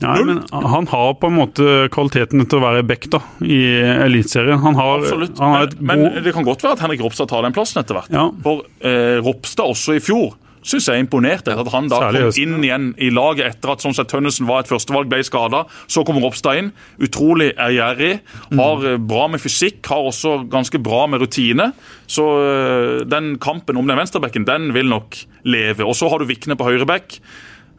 Ja, 0.00 0.16
men 0.24 0.42
Han 0.50 0.86
har 0.88 1.14
på 1.20 1.28
en 1.28 1.36
måte 1.36 1.64
kvaliteten 1.92 2.44
til 2.46 2.60
å 2.60 2.64
være 2.64 2.84
back 2.88 3.08
da, 3.12 3.20
i 3.44 3.60
Eliteserien. 4.06 4.60
Han 4.64 4.78
har, 4.78 5.02
Absolutt. 5.04 5.40
Han 5.42 5.56
har 5.56 5.74
men, 5.78 6.06
men, 6.06 6.22
det 6.24 6.34
kan 6.36 6.46
godt 6.46 6.64
være 6.64 6.78
at 6.78 6.84
Henrik 6.86 7.02
Ropstad 7.04 7.28
tar 7.32 7.44
den 7.44 7.56
plassen 7.56 7.82
etter 7.82 7.98
hvert. 7.98 8.14
Ja. 8.14 8.28
For 8.44 8.64
eh, 8.80 9.18
Ropstad 9.24 9.74
også 9.74 9.98
i 9.98 10.04
fjor 10.04 10.32
syns 10.66 10.88
jeg 10.90 11.02
imponerte. 11.02 11.54
At 11.56 11.70
han 11.72 11.88
da 11.90 12.00
Særlig 12.04 12.22
kom 12.26 12.40
inn 12.42 12.66
igjen 12.66 12.88
i 13.00 13.10
laget 13.14 13.56
etter 13.56 13.74
at 13.74 13.84
sånn 13.84 13.96
sett 13.96 14.10
Tønnesen 14.12 14.48
var 14.48 14.64
et 14.64 14.70
førstevalg, 14.70 15.08
ble 15.10 15.22
skada. 15.26 15.64
Så 15.90 16.04
kommer 16.06 16.24
Ropstad 16.24 16.60
inn. 16.60 16.70
Utrolig 17.02 17.50
ærgjerrig. 17.56 18.12
Har 18.52 18.84
mm. 18.84 19.08
bra 19.10 19.26
med 19.32 19.42
fysikk, 19.42 19.82
har 19.90 20.10
også 20.10 20.40
ganske 20.52 20.80
bra 20.82 21.06
med 21.10 21.24
rutine. 21.24 21.70
Så 22.10 22.26
øh, 22.40 22.94
den 23.08 23.34
kampen 23.42 23.80
om 23.80 23.88
den 23.88 24.00
venstrebekken, 24.00 24.48
den 24.48 24.72
vil 24.76 24.90
nok 24.90 25.18
leve. 25.48 25.86
Og 25.86 25.96
så 25.98 26.10
har 26.12 26.20
du 26.20 26.28
Vikne 26.30 26.58
på 26.58 26.68
høyreback, 26.68 27.20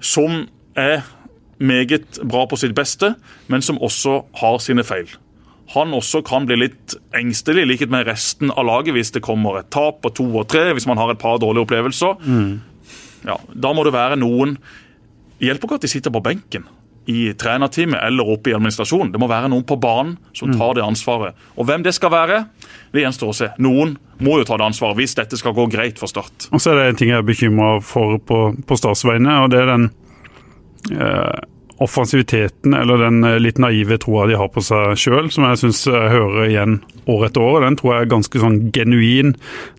som 0.01 0.45
er 0.79 1.05
meget 1.61 2.19
bra 2.25 2.45
på 2.49 2.59
sitt 2.59 2.73
beste, 2.77 3.13
men 3.47 3.61
som 3.61 3.79
også 3.81 4.21
har 4.41 4.57
sine 4.63 4.85
feil. 4.87 5.09
Han 5.75 5.93
også 5.95 6.19
kan 6.27 6.45
bli 6.49 6.57
litt 6.65 6.97
engstelig, 7.15 7.63
likhet 7.69 7.93
med 7.93 8.09
resten 8.09 8.51
av 8.51 8.67
laget, 8.67 8.95
hvis 8.97 9.13
det 9.15 9.23
kommer 9.23 9.61
et 9.61 9.71
tap 9.71 10.01
på 10.03 10.11
to 10.17 10.27
og 10.41 10.49
tre, 10.51 10.71
hvis 10.75 10.87
man 10.89 10.99
har 10.99 11.13
et 11.13 11.21
par 11.21 11.39
dårlige 11.39 11.63
opplevelser. 11.63 12.19
Mm. 12.25 12.59
Ja, 13.29 13.37
da 13.53 13.71
må 13.77 13.85
det 13.85 13.93
være 13.93 14.17
noen 14.17 14.55
Det 15.37 15.45
hjelper 15.45 15.67
ikke 15.67 15.77
at 15.77 15.83
de 15.85 15.89
sitter 15.89 16.13
på 16.13 16.21
benken 16.25 16.65
i 17.09 17.31
trenerteamet 17.33 17.97
eller 18.05 18.27
oppe 18.29 18.51
i 18.51 18.53
administrasjonen. 18.53 19.09
Det 19.13 19.19
må 19.21 19.25
være 19.29 19.49
noen 19.49 19.63
på 19.65 19.77
banen 19.81 20.17
som 20.37 20.51
mm. 20.51 20.57
tar 20.59 20.75
det 20.77 20.83
ansvaret. 20.85 21.39
Og 21.57 21.65
hvem 21.65 21.81
det 21.85 21.95
skal 21.97 22.11
være, 22.13 22.43
det 22.93 23.01
gjenstår 23.01 23.31
å 23.31 23.37
se. 23.39 23.49
Noen 23.63 23.95
må 24.21 24.37
jo 24.37 24.45
ta 24.45 24.59
det 24.59 24.67
ansvaret 24.67 24.99
hvis 24.99 25.17
dette 25.17 25.39
skal 25.39 25.55
gå 25.57 25.65
greit 25.73 25.97
for 26.01 26.11
Start. 26.11 26.45
Og 26.53 26.61
så 26.61 26.75
er 26.75 26.77
det 26.77 26.85
en 26.91 26.99
ting 27.01 27.09
jeg 27.09 27.23
er 27.23 27.25
bekymra 27.25 27.71
for 27.81 28.19
på, 28.21 28.43
på 28.53 28.77
Starts 28.77 29.01
vegne, 29.07 29.39
og 29.41 29.49
det 29.53 29.63
er 29.63 29.71
den 29.73 29.89
offensiviteten 31.81 32.73
eller 32.73 32.97
den 32.97 33.23
eh, 33.23 33.39
litt 33.41 33.57
naive 33.61 33.97
troa 34.01 34.27
de 34.29 34.37
har 34.37 34.51
på 34.53 34.63
seg 34.65 34.93
sjøl, 34.99 35.31
som 35.33 35.47
jeg 35.49 35.61
syns 35.63 35.81
jeg 35.89 35.97
eh, 35.97 36.13
hører 36.13 36.49
igjen 36.49 36.77
år 37.09 37.25
etter 37.27 37.45
år. 37.45 37.65
Den 37.65 37.77
tror 37.79 37.95
jeg 37.95 38.05
er 38.05 38.13
ganske 38.13 38.43
sånn 38.43 38.59
genuin 38.75 39.33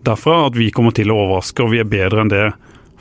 derfra, 0.07 0.41
at 0.49 0.59
vi 0.59 0.73
kommer 0.74 0.95
til 0.97 1.12
å 1.12 1.20
overraske 1.27 1.62
og 1.62 1.73
vi 1.74 1.83
er 1.83 1.89
bedre 1.91 2.24
enn 2.24 2.33
det 2.33 2.49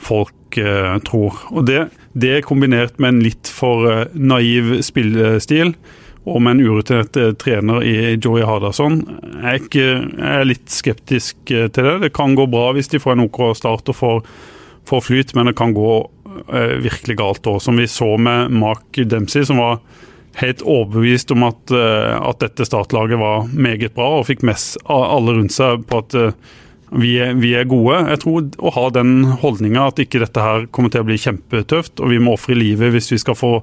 folk 0.02 0.58
eh, 0.60 0.94
tror. 1.08 1.42
Og 1.50 1.66
det, 1.66 1.88
det 2.14 2.44
kombinert 2.46 3.02
med 3.02 3.16
en 3.16 3.26
litt 3.26 3.50
for 3.50 3.90
eh, 3.90 4.06
naiv 4.14 4.78
spillestil 4.86 5.74
og 6.22 6.38
med 6.38 6.54
en 6.54 6.62
urutinert 6.70 7.18
eh, 7.18 7.34
trener 7.34 7.82
i 7.82 7.96
Joey 8.14 8.46
Hardasson. 8.46 9.02
Jeg 9.42 9.66
jeg 9.74 10.28
er 10.30 10.46
litt 10.46 10.70
skeptisk 10.70 11.50
eh, 11.50 11.66
til 11.66 11.88
det. 11.88 11.98
Det 12.06 12.14
kan 12.14 12.36
gå 12.38 12.46
bra 12.50 12.70
hvis 12.76 12.90
de 12.92 13.02
får 13.02 13.16
en 13.16 13.26
OK 13.26 13.40
start 13.58 13.90
og 13.90 13.98
får, 13.98 14.20
får 14.86 15.06
flyt, 15.08 15.34
men 15.34 15.50
det 15.50 15.56
kan 15.58 15.74
gå 15.74 15.90
eh, 15.98 16.21
virkelig 16.82 17.18
galt 17.20 17.46
òg. 17.50 17.60
Som 17.64 17.80
vi 17.80 17.88
så 17.90 18.14
med 18.20 18.54
Mark 18.54 18.98
Dempsey, 19.10 19.44
som 19.48 19.60
var 19.62 19.80
helt 20.40 20.62
overbevist 20.62 21.30
om 21.30 21.44
at, 21.48 21.70
eh, 21.70 22.28
at 22.28 22.40
dette 22.40 22.66
startlaget 22.66 23.18
var 23.18 23.48
meget 23.52 23.94
bra, 23.94 24.18
og 24.18 24.28
fikk 24.30 24.44
mest 24.46 24.78
alle 24.88 25.36
rundt 25.36 25.54
seg 25.54 25.86
på 25.88 26.02
at 26.02 26.16
eh, 26.18 26.36
vi 26.92 27.14
er, 27.24 27.32
vi 27.40 27.54
er 27.56 27.68
gode. 27.68 28.02
Jeg 28.12 28.20
tror 28.24 28.48
å 28.60 28.72
ha 28.76 28.86
den 28.92 29.24
holdninga 29.40 29.88
at 29.88 30.00
ikke 30.02 30.20
dette 30.20 30.44
her 30.44 30.68
kommer 30.72 30.92
til 30.92 31.04
å 31.04 31.08
bli 31.08 31.16
kjempetøft, 31.20 32.00
og 32.00 32.12
vi 32.12 32.20
må 32.20 32.36
ofre 32.36 32.56
livet 32.56 32.92
hvis 32.92 33.12
vi 33.14 33.20
skal 33.22 33.36
få 33.38 33.54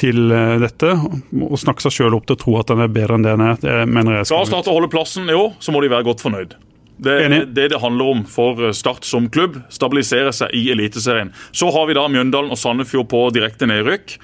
til 0.00 0.32
eh, 0.32 0.58
dette. 0.62 0.94
Og 1.40 1.60
snakke 1.60 1.84
seg 1.84 1.98
sjøl 1.98 2.18
opp 2.18 2.28
til 2.28 2.38
å 2.38 2.42
tro 2.44 2.58
at 2.60 2.72
den 2.72 2.84
er 2.84 2.92
bedre 2.92 3.18
enn 3.18 3.26
det 3.26 3.36
den 3.36 3.46
er, 3.48 3.62
det 3.64 3.78
mener 3.88 4.20
jeg 4.20 4.32
Skal 4.32 4.48
Start 4.48 4.70
å 4.72 4.76
holde 4.76 4.92
plassen 4.92 5.28
i 5.28 5.36
år, 5.36 5.56
så 5.60 5.74
må 5.74 5.84
de 5.84 5.92
være 5.92 6.08
godt 6.08 6.24
fornøyd. 6.24 6.56
Det 7.02 7.14
er 7.18 7.46
det 7.50 7.68
det 7.72 7.80
handler 7.82 8.12
om 8.16 8.24
for 8.30 8.70
Start 8.76 9.06
som 9.08 9.28
klubb. 9.32 9.58
Stabilisere 9.72 10.32
seg 10.34 10.54
i 10.54 10.68
Eliteserien. 10.74 11.32
Så 11.50 11.70
har 11.74 11.88
vi 11.88 11.98
da 11.98 12.06
Mjøndalen 12.10 12.52
og 12.54 12.60
Sandefjord 12.60 13.10
på 13.10 13.24
direkte 13.34 13.66
nedrykk. 13.70 14.18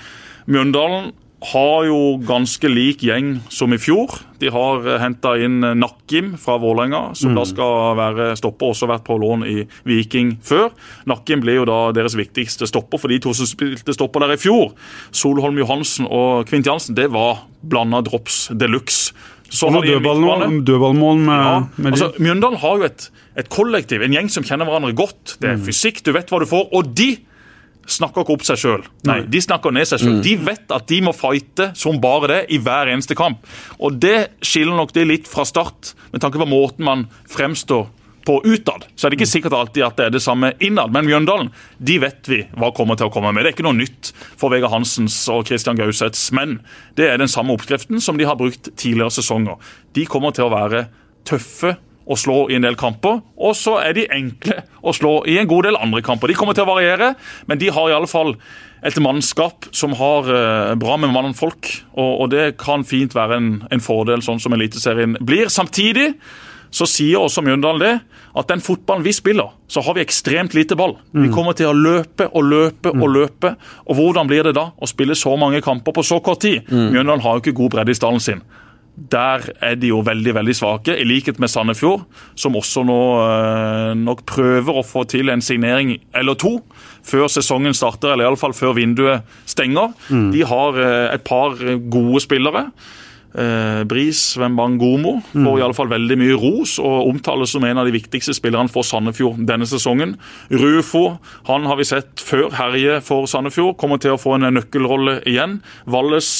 Mjøndalen 0.48 1.10
har 1.52 1.84
jo 1.86 1.98
ganske 2.26 2.66
lik 2.70 3.04
gjeng 3.06 3.36
som 3.52 3.70
i 3.74 3.78
fjor. 3.78 4.16
De 4.42 4.50
har 4.50 4.82
henta 4.98 5.36
inn 5.38 5.60
Nakkim 5.78 6.32
fra 6.40 6.56
Vålerenga, 6.58 7.12
som 7.18 7.36
da 7.36 7.44
skal 7.46 7.94
være 7.98 8.32
stopper, 8.38 8.72
også 8.72 8.88
vært 8.90 9.06
på 9.06 9.18
lån 9.22 9.44
i 9.46 9.56
Viking 9.86 10.34
før. 10.42 10.72
Nakkim 11.10 11.42
blir 11.44 11.60
jo 11.60 11.68
da 11.68 11.78
deres 11.94 12.18
viktigste 12.18 12.66
stopper 12.70 12.98
for 12.98 13.14
de 13.14 13.20
to 13.22 13.34
som 13.38 13.46
spilte 13.50 13.94
stopper 13.94 14.26
der 14.26 14.34
i 14.34 14.40
fjor. 14.42 14.74
Solholm 15.14 15.58
Johansen 15.62 16.10
og 16.10 16.48
Kvint 16.50 16.66
Jansen, 16.66 16.98
det 16.98 17.06
var 17.14 17.44
blanda 17.62 18.02
drops 18.06 18.48
de 18.54 18.70
luxe. 18.70 19.14
Så 19.48 19.66
Og 19.66 19.74
en 19.74 19.80
midtbane. 19.80 19.94
dødballmål, 20.02 20.64
dødballmål 20.64 21.18
med, 21.24 21.44
Ja, 21.44 21.54
med 21.76 21.92
altså. 21.92 22.12
Mjøndalen 22.20 22.58
har 22.60 22.76
jo 22.76 22.84
et, 22.84 23.10
et 23.36 23.48
kollektiv, 23.48 24.02
en 24.02 24.12
gjeng 24.12 24.28
som 24.30 24.44
kjenner 24.44 24.66
hverandre 24.68 24.92
godt. 24.94 25.38
Det 25.40 25.48
er 25.54 25.56
fysikk, 25.64 26.02
du 26.04 26.12
vet 26.12 26.28
hva 26.28 26.40
du 26.40 26.46
får. 26.46 26.68
Og 26.76 26.94
de 26.94 27.16
snakker 27.88 28.20
ikke 28.20 28.34
opp 28.36 28.44
seg 28.44 28.58
sjøl. 28.60 28.82
Nei, 29.08 29.22
de 29.24 29.40
snakker 29.40 29.72
ned 29.72 29.88
seg 29.88 30.02
sjøl. 30.02 30.18
De 30.22 30.34
vet 30.36 30.74
at 30.76 30.86
de 30.90 31.00
må 31.00 31.14
fighte 31.16 31.70
som 31.74 31.96
bare 32.00 32.28
det 32.28 32.40
i 32.52 32.58
hver 32.60 32.90
eneste 32.92 33.16
kamp. 33.16 33.38
Og 33.80 33.96
det 33.98 34.28
skiller 34.44 34.76
nok 34.76 34.92
det 34.92 35.06
litt 35.08 35.28
fra 35.30 35.46
start, 35.48 35.94
med 36.12 36.20
tanke 36.20 36.36
på 36.36 36.48
måten 36.48 36.84
man 36.84 37.06
fremstår 37.32 37.86
på 38.28 38.42
utad. 38.44 38.84
Så 38.92 39.06
er 39.06 39.10
det 39.10 39.22
ikke 39.22 39.30
sikkert 39.30 39.56
alltid 39.56 39.86
at 39.86 39.96
det 39.96 40.06
er 40.08 40.12
det 40.12 40.20
samme 40.20 40.52
innad. 40.60 40.92
Men 40.92 41.06
Mjøndalen 41.08 41.48
de 41.80 41.96
vet 42.02 42.28
vi 42.28 42.42
hva 42.60 42.68
kommer 42.76 42.98
til 43.00 43.08
å 43.08 43.12
komme 43.14 43.32
med. 43.32 43.40
Det 43.40 43.54
er 43.54 43.56
ikke 43.56 43.64
noe 43.64 43.78
nytt 43.78 44.12
for 44.36 44.52
Vegard 44.52 44.74
Hansens 44.74 45.16
og 45.32 45.46
Christian 45.48 45.78
Gauseths, 45.80 46.26
men 46.36 46.58
det 47.00 47.08
er 47.08 47.20
den 47.20 47.30
samme 47.32 47.56
oppskriften 47.56 48.02
som 48.04 48.20
de 48.20 48.28
har 48.28 48.36
brukt 48.36 48.68
tidligere 48.76 49.14
sesonger. 49.16 49.56
De 49.96 50.04
kommer 50.04 50.36
til 50.36 50.44
å 50.44 50.52
være 50.52 50.90
tøffe 51.28 51.78
å 52.08 52.16
slå 52.16 52.36
i 52.52 52.56
en 52.56 52.64
del 52.64 52.76
kamper, 52.80 53.22
og 53.36 53.56
så 53.56 53.78
er 53.80 53.96
de 53.96 54.06
enkle 54.12 54.62
å 54.80 54.92
slå 54.96 55.22
i 55.28 55.36
en 55.40 55.48
god 55.48 55.68
del 55.68 55.80
andre 55.80 56.00
kamper. 56.04 56.28
De 56.28 56.36
kommer 56.36 56.56
til 56.56 56.64
å 56.64 56.70
variere, 56.70 57.14
men 57.48 57.60
de 57.60 57.68
har 57.72 57.88
i 57.88 57.96
alle 57.96 58.08
fall 58.08 58.34
et 58.84 58.96
mannskap 59.02 59.68
som 59.76 59.96
har 59.98 60.28
eh, 60.32 60.74
bra 60.80 60.96
med 61.00 61.12
mannfolk, 61.12 61.68
og, 61.96 62.12
og 62.12 62.30
det 62.32 62.58
kan 62.60 62.84
fint 62.88 63.16
være 63.16 63.40
en, 63.40 63.50
en 63.72 63.84
fordel, 63.84 64.24
sånn 64.24 64.40
som 64.40 64.56
Eliteserien 64.56 65.16
blir. 65.20 65.52
Samtidig 65.52 66.12
så 66.70 66.86
sier 66.88 67.22
også 67.22 67.42
Mjøndalen 67.44 67.80
det, 67.80 67.94
at 68.38 68.50
den 68.50 68.60
fotballen 68.62 69.04
vi 69.06 69.12
spiller, 69.16 69.54
så 69.68 69.80
har 69.84 69.96
vi 69.96 70.02
ekstremt 70.04 70.54
lite 70.54 70.76
ball. 70.76 70.96
Vi 71.24 71.30
kommer 71.34 71.56
til 71.56 71.70
å 71.70 71.74
løpe 71.76 72.28
og 72.32 72.44
løpe 72.44 72.92
og 72.92 73.08
løpe. 73.14 73.54
Og 73.88 73.96
hvordan 73.98 74.28
blir 74.28 74.44
det 74.44 74.54
da 74.58 74.70
å 74.76 74.86
spille 74.86 75.16
så 75.18 75.34
mange 75.40 75.60
kamper 75.64 75.92
på 75.96 76.04
så 76.04 76.20
kort 76.20 76.40
tid? 76.44 76.68
Mjøndalen 76.92 77.24
har 77.24 77.36
jo 77.38 77.42
ikke 77.44 77.56
god 77.58 77.70
bredde 77.76 77.94
i 77.94 77.98
stallen 77.98 78.20
sin. 78.20 78.42
Der 78.98 79.44
er 79.62 79.76
de 79.78 79.92
jo 79.92 80.00
veldig 80.02 80.32
veldig 80.34 80.54
svake, 80.58 80.96
i 80.98 81.04
likhet 81.06 81.38
med 81.38 81.48
Sandefjord, 81.52 82.02
som 82.34 82.56
også 82.58 82.82
nå 82.82 82.96
eh, 83.22 83.92
nok 83.94 84.24
prøver 84.26 84.80
å 84.80 84.82
få 84.82 85.04
til 85.06 85.30
en 85.30 85.40
signering 85.44 85.92
eller 86.18 86.34
to 86.34 86.56
før 87.06 87.28
sesongen 87.30 87.76
starter, 87.78 88.10
eller 88.12 88.26
iallfall 88.26 88.52
før 88.58 88.74
vinduet 88.74 89.22
stenger. 89.46 89.94
De 90.34 90.42
har 90.42 90.80
eh, 90.82 91.14
et 91.14 91.22
par 91.24 91.54
gode 91.94 92.24
spillere. 92.26 92.66
Eh, 93.34 93.82
Bris 93.84 94.36
Wembangomo 94.40 95.18
får 95.34 95.58
i 95.58 95.62
alle 95.66 95.76
fall 95.76 95.90
veldig 95.92 96.16
mye 96.16 96.38
ros 96.40 96.78
og 96.80 97.10
omtales 97.10 97.52
som 97.52 97.64
en 97.68 97.78
av 97.82 97.84
de 97.88 97.92
viktigste 97.92 98.32
spillerne 98.36 98.72
for 98.72 98.86
Sandefjord 98.88 99.42
denne 99.48 99.68
sesongen. 99.68 100.16
Rufo 100.48 101.18
han 101.50 101.68
har 101.68 101.76
vi 101.76 101.84
sett 101.90 102.24
før 102.24 102.48
herje 102.56 103.02
for 103.04 103.28
Sandefjord, 103.28 103.76
kommer 103.76 104.00
til 104.00 104.16
å 104.16 104.20
få 104.20 104.38
en 104.38 104.48
nøkkelrolle 104.56 105.20
igjen. 105.28 105.58
Valles 105.84 106.30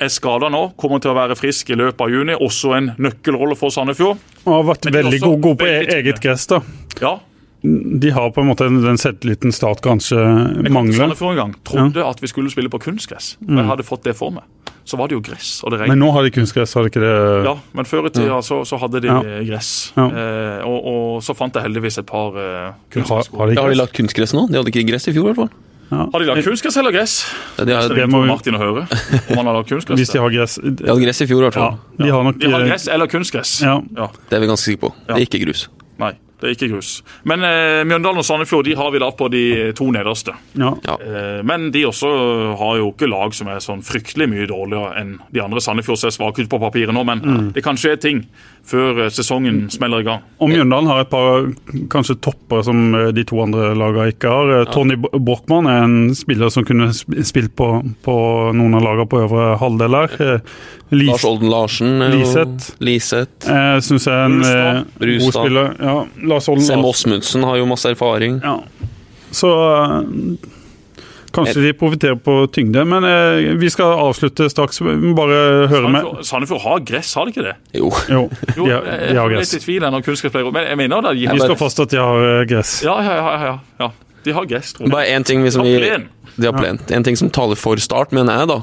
er 0.00 0.08
skada 0.12 0.48
nå, 0.52 0.70
kommer 0.80 1.02
til 1.02 1.12
å 1.12 1.18
være 1.18 1.36
frisk 1.36 1.74
i 1.74 1.78
løpet 1.78 2.06
av 2.06 2.14
juni. 2.14 2.36
Også 2.38 2.76
en 2.78 2.92
nøkkelrolle 2.96 3.58
for 3.58 3.74
Sandefjord. 3.74 4.22
Og 4.46 4.54
har 4.54 4.68
vært 4.70 4.88
veldig 4.94 5.20
god, 5.26 5.40
gode 5.44 5.60
på 5.60 5.68
e- 5.68 5.98
eget 5.98 6.22
gress. 6.22 6.46
da. 6.48 6.62
Ja, 7.02 7.18
De 7.62 8.10
har 8.16 8.30
på 8.32 8.40
en 8.40 8.48
måte 8.48 8.64
den 8.70 8.96
selvtilliten 9.00 9.52
Start 9.52 9.82
kanskje 9.84 10.16
jeg 10.16 10.72
mangler. 10.72 10.96
Sandefjord 10.96 11.34
en 11.34 11.40
gang. 11.42 11.54
Trodde 11.68 12.04
at 12.08 12.22
vi 12.22 12.30
skulle 12.30 12.50
spille 12.52 12.70
på 12.72 12.80
kunstgress. 12.80 13.34
Og 13.44 13.58
jeg 13.60 13.68
hadde 13.68 13.84
fått 13.84 14.06
det 14.08 14.14
for 14.16 14.32
meg. 14.32 14.44
Så 14.88 14.96
var 14.98 15.10
det 15.10 15.14
jo 15.18 15.20
gress, 15.22 15.60
og 15.62 15.70
det 15.70 15.82
regnet. 15.82 15.92
Men 15.92 16.00
nå 16.02 16.08
har 16.16 16.24
de 16.24 16.30
kunstgress, 16.34 16.72
har 16.74 16.82
de 16.82 16.88
ikke 16.90 17.02
det? 17.04 17.10
Ja, 17.46 17.52
men 17.76 17.84
før 17.86 18.08
i 18.08 18.10
tida 18.16 18.40
så, 18.42 18.62
så 18.66 18.78
hadde 18.80 19.02
de 19.04 19.10
Ja. 19.12 19.18
eh, 19.22 19.42
gress. 19.46 19.92
Ja. 19.94 20.06
Eh, 20.08 20.64
og, 20.66 20.78
og 20.92 21.22
så 21.22 21.36
fant 21.36 21.54
jeg 21.54 21.62
heldigvis 21.68 22.00
et 22.00 22.06
par 22.08 22.34
eh, 22.40 22.72
Har, 22.96 23.28
har 23.38 23.52
de 23.52 23.60
har 23.60 23.68
de 23.70 23.76
lagt 23.78 23.92
kunstgress 23.94 24.32
nå? 24.34 24.46
De 24.50 24.56
hadde 24.58 24.72
ikke 24.72 24.86
gress 24.88 25.06
i 25.06 25.12
fjor, 25.14 25.28
i 25.28 25.34
hvert 25.34 25.42
fall. 25.44 25.52
Har 25.90 26.22
de 26.22 26.26
lagt 26.30 26.46
kunstgress 26.46 26.76
eller 26.80 26.94
gress? 26.96 27.14
Ja, 27.58 27.64
De, 27.68 27.72
har, 27.76 27.88
Det 27.92 27.96
det 28.00 28.08
må 28.10 28.24
Martin 28.26 28.54
å 28.56 28.62
høre. 28.62 28.86
Om 28.88 29.36
han 29.36 29.46
har 29.50 29.56
lagt 29.60 29.68
kunstgress. 29.68 29.98
Hvis 30.00 30.12
de 30.16 30.18
har 30.22 30.30
gress 30.34 30.56
de 30.62 30.86
hadde 30.88 31.02
gress 31.04 31.20
i 31.22 31.26
fjor, 31.28 31.44
i 31.44 31.48
hvert 31.50 31.60
Ja, 31.60 31.68
fall. 31.68 31.78
de 32.06 32.10
har 32.16 32.24
nok 32.30 32.38
De 32.40 32.50
har 32.50 32.60
eh, 32.64 32.68
gress 32.72 32.88
eller 32.88 33.06
kunstgress. 33.10 33.54
Ja. 33.62 33.76
Ja, 33.98 34.08
Det 34.30 34.38
er 34.38 34.40
vi 34.46 34.50
ganske 34.50 34.64
sikre 34.72 34.88
på. 34.88 34.92
Det 35.06 35.16
er 35.20 35.26
ikke 35.28 35.42
grus. 35.44 35.68
Nei, 36.00 36.12
det 36.40 36.48
er 36.48 36.54
ikke 36.56 36.68
grus. 36.72 36.90
Men 37.28 37.44
eh, 37.44 37.82
Mjøndalen 37.88 38.22
og 38.22 38.26
Sandefjord 38.26 38.64
de 38.68 38.74
har 38.78 38.90
vi 38.94 38.98
da 39.02 39.10
på 39.12 39.28
de 39.32 39.44
to 39.76 39.90
nederste. 39.92 40.32
ja. 40.56 40.72
Ja. 40.86 40.96
Eh, 41.00 41.42
men 41.46 41.70
de 41.74 41.84
også 41.88 42.08
har 42.60 42.76
jo 42.80 42.90
ikke 42.92 43.08
lag 43.10 43.34
som 43.36 43.48
er 43.52 43.60
sånn 43.64 43.82
fryktelig 43.84 44.28
mye 44.30 44.46
dårligere 44.50 44.94
enn 45.00 45.16
de 45.32 45.42
andre. 45.44 45.60
Sandefjord 45.60 45.98
ser 46.00 46.14
svake 46.14 46.42
ut 46.44 46.50
på 46.52 46.60
papiret 46.62 46.94
nå, 46.94 47.04
men 47.04 47.50
det 47.54 47.62
kan 47.64 47.76
skje 47.80 47.96
ting 48.00 48.24
før 48.70 49.04
eh, 49.06 49.10
sesongen 49.12 49.66
smeller 49.72 50.02
i 50.04 50.08
gang. 50.08 50.24
Og 50.40 50.50
Mjøndalen 50.52 50.88
har 50.90 51.04
et 51.04 51.10
par 51.12 51.46
kanskje 51.92 52.18
topper 52.24 52.64
som 52.66 52.82
eh, 52.94 53.08
de 53.16 53.24
to 53.28 53.40
andre 53.42 53.70
lagene 53.78 54.10
ikke 54.14 54.32
har. 54.32 54.52
Ja. 54.60 54.64
Tony 54.72 54.96
Brochmann 55.00 55.68
er 55.70 55.84
en 55.86 56.14
spiller 56.18 56.50
som 56.52 56.64
kunne 56.68 56.90
sp- 56.96 57.20
spilt 57.28 57.54
på, 57.58 57.70
på 58.04 58.16
noen 58.56 58.76
av 58.80 58.84
lagene 58.88 59.08
på 59.10 59.22
øvre 59.24 59.54
halvdel 59.60 59.96
her. 60.00 60.42
Lise, 60.90 61.12
Lars 61.12 61.24
Olden 61.28 61.50
Larsen. 61.52 61.90
Liseth. 62.10 62.72
Liseth. 62.82 63.46
eh, 63.46 63.76
syns 63.86 64.08
jeg 64.08 64.14
er 64.16 64.24
en 64.26 64.40
eh, 64.42 65.18
god 65.22 65.34
spiller. 65.36 65.68
Ja, 65.78 65.94
Lars 66.30 66.48
Olden 66.50 66.64
Sem 66.66 66.84
Osmundsen 66.86 67.44
har 67.46 67.58
jo 67.60 67.66
masse 67.70 67.90
erfaring. 67.92 68.40
Ja. 68.44 68.56
Så 69.34 69.50
eh, 69.50 70.48
kanskje 71.34 71.62
de 71.62 71.72
profitterer 71.78 72.16
på 72.18 72.34
tyngde. 72.54 72.82
Men 72.90 73.04
eh, 73.06 73.54
vi 73.60 73.70
skal 73.70 73.92
avslutte 74.08 74.48
straks. 74.50 74.80
Vi 74.82 74.94
må 74.98 75.14
Bare 75.18 75.40
høre 75.70 75.90
med 75.94 76.24
Sandefjord, 76.26 76.62
har 76.64 76.80
gress, 76.88 77.12
har 77.18 77.28
de 77.28 77.34
ikke 77.34 77.46
det? 77.46 77.56
Jo. 77.78 77.90
Jo, 78.10 78.22
Jo, 78.56 78.66
de 78.66 78.72
har, 78.74 78.86
de 78.90 79.16
har 79.18 79.26
er 79.26 79.34
gress. 79.36 79.52
litt 79.54 79.62
i 79.62 79.66
tvil 79.66 79.86
når 79.86 80.06
kunstgresspleiere. 80.08 80.54
Men 80.56 80.70
jeg 80.72 80.80
mener 80.84 81.06
det. 81.10 81.16
De 81.20 81.26
Vi 81.36 81.42
skal 81.44 81.58
fast 81.60 81.82
at 81.86 81.92
de 81.94 82.00
har 82.02 82.26
eh, 82.30 82.46
gress. 82.50 82.78
ja, 82.86 82.96
ja, 83.06 83.18
ja, 83.20 83.34
ja, 83.46 83.58
ja. 83.84 83.90
De 84.20 84.32
har 84.36 84.44
gress, 84.44 84.74
tror 84.76 84.84
jeg. 84.84 84.92
Bare 84.92 85.06
én 85.14 85.24
ting 85.24 85.40
liksom, 85.46 85.62
De 85.64 85.72
har 85.78 85.80
plen. 85.86 86.08
De 86.36 86.48
har 86.50 86.52
plen. 86.58 86.78
En 86.92 87.04
ting 87.06 87.16
som 87.16 87.30
taler 87.32 87.56
for 87.56 87.80
Start, 87.80 88.10
mener 88.12 88.42
jeg, 88.42 88.50
da. 88.50 88.58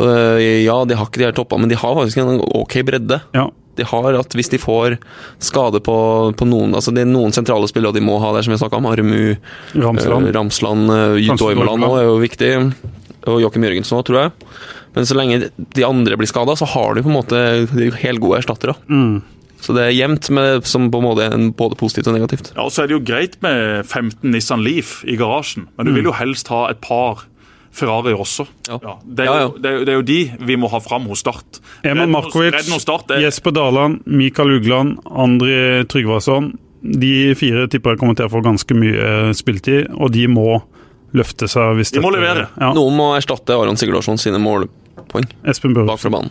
Øh, 0.00 0.40
ja, 0.64 0.74
de 0.84 0.98
har 0.98 1.06
ikke 1.08 1.22
de 1.22 1.24
her 1.24 1.32
toppene, 1.38 1.64
men 1.64 1.70
de 1.72 1.78
har 1.80 1.94
faktisk 1.96 2.20
en 2.20 2.42
ok 2.44 2.74
bredde. 2.86 3.16
Ja. 3.32 3.46
De 3.78 3.86
har 3.86 4.18
at 4.18 4.34
hvis 4.36 4.50
de 4.52 4.58
får 4.60 4.96
skade 5.42 5.80
på, 5.86 5.96
på 6.36 6.48
noen 6.48 6.74
Altså 6.76 6.92
det 6.94 7.04
er 7.04 7.10
noen 7.10 7.34
sentrale 7.34 7.68
spillere 7.70 7.96
de 7.96 8.02
må 8.04 8.18
ha 8.22 8.32
der, 8.34 8.44
som 8.44 8.54
vi 8.54 8.60
snakka 8.60 8.80
om. 8.80 8.88
Armu, 8.90 9.36
Ramsland. 9.74 10.28
uh, 10.28 10.34
Ramsland, 10.34 10.90
uh, 10.90 11.36
Doimeland 11.38 11.86
er 11.88 12.06
jo 12.08 12.18
viktig. 12.22 12.52
Og 13.30 13.42
Joakim 13.44 13.66
Jørgensen 13.68 13.98
òg, 13.98 14.06
tror 14.08 14.22
jeg. 14.24 14.54
Men 14.96 15.06
så 15.06 15.16
lenge 15.16 15.50
de 15.56 15.84
andre 15.86 16.16
blir 16.18 16.28
skada, 16.30 16.56
så 16.58 16.66
har 16.72 16.96
de 16.96 17.04
på 17.04 17.12
en 17.12 17.18
måte 17.20 17.42
de 17.70 17.90
helgode 17.90 18.00
helt 18.02 18.24
gode 18.24 18.40
erstattere. 18.40 18.74
Mm. 18.90 19.20
Så 19.60 19.74
det 19.76 19.84
er 19.84 19.92
jevnt, 19.92 20.30
med, 20.32 20.64
som 20.66 20.88
på 20.92 21.00
en 21.02 21.04
måte 21.04 21.26
er 21.28 21.50
både 21.56 21.76
positivt 21.78 22.08
og 22.08 22.16
negativt. 22.16 22.52
Ja, 22.56 22.64
og 22.64 22.72
så 22.72 22.82
er 22.82 22.90
det 22.90 22.96
jo 22.96 23.04
greit 23.04 23.36
med 23.44 23.84
15 23.84 24.24
Nissan 24.32 24.64
Leaf 24.64 25.00
i 25.04 25.18
garasjen, 25.20 25.68
men 25.76 25.88
du 25.88 25.92
vil 25.98 26.08
jo 26.08 26.16
helst 26.16 26.48
ha 26.52 26.64
et 26.72 26.80
par 26.84 27.26
Ferrari 27.72 28.12
også. 28.16 28.46
Ja. 28.68 28.78
det, 29.04 29.24
er 29.24 29.28
Ja, 29.28 29.34
ja. 29.36 29.42
jo, 29.46 29.52
det, 29.58 29.70
er 29.70 29.76
jo, 29.78 29.84
det 29.84 29.92
er 29.92 29.98
jo 30.00 30.02
de 30.02 30.46
vi 30.50 30.56
må 30.58 30.68
ha 30.72 30.80
fram 30.82 31.06
hos 31.10 31.20
Start. 31.22 31.60
Eman 31.86 32.10
Markovic, 32.10 32.58
Start 32.82 33.10
er, 33.14 33.22
Jesper 33.26 33.54
Daland, 33.54 34.00
Mikael 34.06 34.56
Ugland, 34.58 34.98
André 35.06 35.84
Trygvason. 35.88 36.52
De 36.82 37.34
fire 37.36 37.66
tipper 37.70 37.94
jeg 37.94 38.00
kommer 38.00 38.16
til 38.16 38.26
å 38.26 38.32
få 38.32 38.40
ganske 38.42 38.74
mye 38.74 39.34
spiltid, 39.36 39.90
og 40.00 40.10
de 40.16 40.26
må 40.32 40.62
løfte 41.12 41.48
seg. 41.50 41.76
hvis 41.78 41.92
De 41.92 42.00
må 42.00 42.10
dette- 42.10 42.20
levere. 42.22 42.48
Ja. 42.58 42.72
Noen 42.74 42.96
må 42.96 43.10
erstatte 43.18 43.54
Aron 43.54 43.76
Sigurdarsson 43.76 44.18
sine 44.18 44.38
målpoeng 44.42 45.26
Espen 45.44 45.74
bak 45.74 45.98
fra 45.98 46.10
banen. 46.10 46.30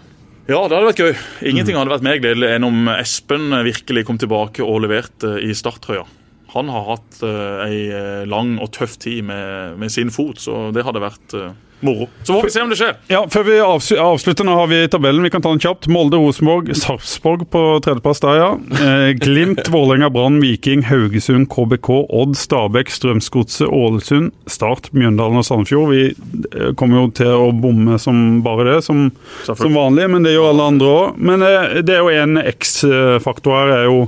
Ja, 0.50 0.64
det 0.68 0.74
hadde 0.74 0.88
vært 0.90 1.02
gøy. 1.04 1.18
Ingenting 1.52 1.76
hadde 1.78 1.92
vært 1.94 2.02
mer 2.02 2.18
gledelig 2.18 2.56
enn 2.56 2.64
om 2.66 2.88
Espen 2.96 3.52
virkelig 3.68 4.06
kom 4.08 4.18
tilbake 4.18 4.64
og 4.66 4.82
leverte 4.82 5.36
i 5.46 5.52
starttrøya. 5.54 6.08
Han 6.56 6.70
har 6.74 6.86
hatt 6.96 7.22
uh, 7.22 7.62
ei 7.68 7.90
eh, 7.94 8.28
lang 8.30 8.58
og 8.58 8.72
tøff 8.74 8.98
tid 9.02 9.22
med, 9.28 9.78
med 9.78 9.94
sin 9.94 10.10
fot, 10.14 10.42
så 10.42 10.70
det 10.74 10.86
hadde 10.88 11.04
vært 11.04 11.36
uh, 11.38 11.52
moro. 11.86 12.08
Så 12.24 12.34
får 12.34 12.44
vi 12.44 12.52
se 12.52 12.62
om 12.62 12.72
det 12.72 12.78
skjer. 12.80 12.96
Ja, 13.12 13.22
Før 13.32 13.46
vi 13.48 13.58
avslutter, 13.62 14.48
nå 14.48 14.56
har 14.58 14.70
vi 14.72 14.80
tabellen. 14.92 15.24
Vi 15.24 15.32
kan 15.34 15.44
ta 15.46 15.52
den 15.54 15.62
kjapt. 15.64 15.88
Molde, 15.92 16.18
Rosenborg, 16.20 16.72
Sarpsborg 16.78 17.46
på 17.54 17.62
tredjeplass 17.86 18.24
der, 18.24 18.40
ja. 18.40 18.50
Eh, 18.82 19.12
Glimt, 19.20 19.62
Vålerenga, 19.74 20.10
Brann, 20.14 20.40
Viking, 20.44 20.84
Haugesund, 20.90 21.50
KBK, 21.54 21.92
Odd, 22.10 22.36
Stabæk, 22.40 22.92
Strømsgodset, 22.94 23.68
Ålesund, 23.68 24.34
Start, 24.50 24.92
Mjøndalen 24.96 25.44
og 25.44 25.48
Sandefjord. 25.48 25.94
Vi 25.94 26.74
kommer 26.80 27.04
jo 27.04 27.14
til 27.22 27.32
å 27.36 27.54
bomme 27.56 28.00
som 28.02 28.42
bare 28.46 28.68
det, 28.72 28.80
som, 28.90 29.08
som 29.48 29.78
vanlig, 29.78 30.10
men 30.12 30.26
det 30.26 30.36
gjør 30.36 30.52
alle 30.54 30.70
andre 30.74 30.92
òg. 30.98 31.24
Men 31.32 31.46
eh, 31.46 31.80
det 31.86 31.96
er 31.96 32.04
jo 32.04 32.26
en 32.26 32.44
X-faktor 32.44 33.62
her, 33.62 33.76
er 33.80 33.90
jo 33.90 34.04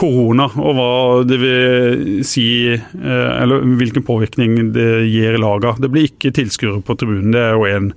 korona, 0.00 0.48
og 0.56 0.76
hva 0.76 0.90
det 1.28 1.36
vil 1.42 2.24
si 2.26 2.46
eh, 2.72 3.30
Eller 3.42 3.64
hvilken 3.80 4.04
påvirkning 4.06 4.72
det 4.74 4.88
gir 5.10 5.38
laga. 5.40 5.76
Det 5.80 5.90
blir 5.92 6.08
ikke 6.08 6.32
tilskuere 6.36 6.80
på 6.84 6.96
tribunen, 6.98 7.32
det 7.34 7.42
er 7.44 7.58
jo 7.58 7.68
en 7.68 7.92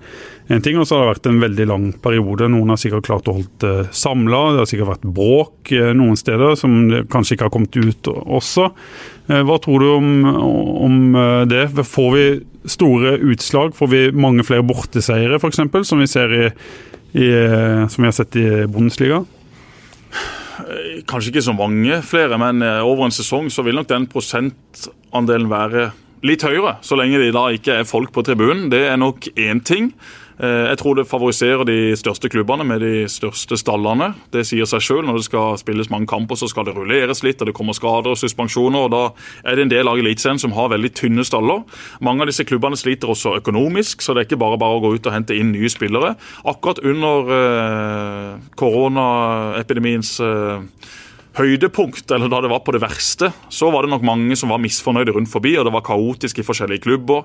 ting. 0.63 0.77
Og 0.79 0.87
så 0.87 0.97
har 0.97 1.05
det 1.05 1.13
vært 1.13 1.29
en 1.31 1.41
veldig 1.43 1.67
lang 1.69 1.85
periode. 2.03 2.49
Noen 2.51 2.73
har 2.73 2.81
sikkert 2.81 3.07
klart 3.07 3.29
å 3.31 3.37
holde 3.39 3.63
det 3.63 3.95
samla. 3.95 4.41
Det 4.53 4.63
har 4.63 4.71
sikkert 4.71 4.91
vært 4.91 5.09
bråk 5.17 5.73
eh, 5.75 5.91
noen 5.97 6.19
steder 6.19 6.57
som 6.59 6.77
kanskje 7.11 7.37
ikke 7.37 7.47
har 7.47 7.55
kommet 7.55 7.77
ut 7.79 8.11
også. 8.11 8.69
Eh, 9.31 9.43
Hva 9.47 9.59
tror 9.63 9.83
du 9.83 9.89
om, 9.93 10.09
om 10.87 10.99
eh, 11.15 11.43
det? 11.49 11.65
Får 11.87 12.09
vi 12.17 12.25
store 12.69 13.17
utslag? 13.31 13.75
Får 13.77 13.91
vi 13.91 14.03
mange 14.15 14.45
flere 14.47 14.65
borteseiere, 14.67 15.39
f.eks., 15.39 15.63
som 15.87 16.03
eh, 17.13 17.87
som 17.87 18.03
vi 18.03 18.09
har 18.09 18.15
sett 18.15 18.35
i 18.39 18.47
Bundesliga? 18.67 19.23
Kanskje 21.09 21.33
ikke 21.33 21.45
så 21.45 21.55
mange 21.57 22.01
flere, 22.05 22.37
men 22.41 22.61
eh, 22.65 22.81
over 22.85 23.07
en 23.07 23.15
sesong 23.15 23.49
så 23.53 23.65
vil 23.65 23.77
nok 23.79 23.89
den 23.89 24.07
prosentandelen 24.11 25.49
være 25.51 25.91
litt 26.23 26.45
høyere. 26.45 26.77
Så 26.85 26.97
lenge 26.99 27.21
det 27.21 27.33
da 27.35 27.47
ikke 27.53 27.79
er 27.81 27.89
folk 27.89 28.13
på 28.15 28.23
tribunen. 28.25 28.69
Det 28.71 28.85
er 28.87 28.99
nok 28.99 29.27
én 29.33 29.63
ting. 29.65 29.91
Eh, 30.39 30.69
Jeg 30.69 30.77
tror 30.77 30.95
det 30.95 31.07
favoriserer 31.07 31.65
de 31.65 31.93
største 31.95 32.29
klubbene 32.29 32.65
med 32.65 32.81
de 32.81 33.05
største 33.09 33.57
stallene. 33.59 34.13
Det 34.33 34.45
sier 34.47 34.65
seg 34.65 34.81
sjøl. 34.81 35.03
Når 35.05 35.19
det 35.19 35.27
skal 35.27 35.57
spilles 35.57 35.89
mange 35.89 36.07
kamper, 36.07 36.35
så 36.35 36.49
skal 36.49 36.65
det 36.65 36.75
rulleres 36.75 37.23
litt, 37.23 37.41
og 37.41 37.47
det 37.47 37.55
kommer 37.55 37.73
skader 37.73 38.13
og 38.13 38.17
suspensjoner. 38.17 38.87
og 38.87 38.91
Da 38.91 39.03
er 39.51 39.55
det 39.55 39.63
en 39.67 39.73
del 39.75 39.87
av 39.87 39.97
Eliteserien 39.97 40.39
som 40.39 40.51
har 40.53 40.69
veldig 40.69 40.93
tynne 40.93 41.23
staller. 41.23 41.63
Mange 42.01 42.21
av 42.21 42.27
disse 42.27 42.43
klubbene 42.43 42.77
sliter 42.79 43.07
også 43.09 43.37
økonomisk, 43.41 44.01
så 44.01 44.13
det 44.13 44.23
er 44.23 44.29
ikke 44.31 44.41
bare 44.41 44.57
bare 44.57 44.79
å 44.79 44.81
gå 44.81 44.95
ut 44.95 45.07
og 45.07 45.13
hente 45.13 45.37
inn 45.37 45.51
nye 45.51 45.69
spillere. 45.69 46.15
Akkurat 46.45 46.79
under 46.83 47.33
eh, 47.37 48.39
koronaepidemiens 48.55 50.19
eh, 50.19 50.61
høydepunkt, 51.37 52.11
eller 52.13 52.29
da 52.29 52.43
det 52.45 52.51
var 52.51 52.61
på 52.65 52.73
det 52.75 52.83
verste, 52.83 53.31
så 53.49 53.71
var 53.73 53.85
det 53.85 53.93
nok 53.93 54.05
mange 54.05 54.37
som 54.37 54.51
var 54.53 54.61
misfornøyde 54.61 55.15
rundt 55.15 55.31
forbi, 55.31 55.55
og 55.57 55.65
det 55.65 55.73
var 55.73 55.85
kaotisk 55.85 56.39
i 56.39 56.45
forskjellige 56.45 56.83
klubber. 56.85 57.23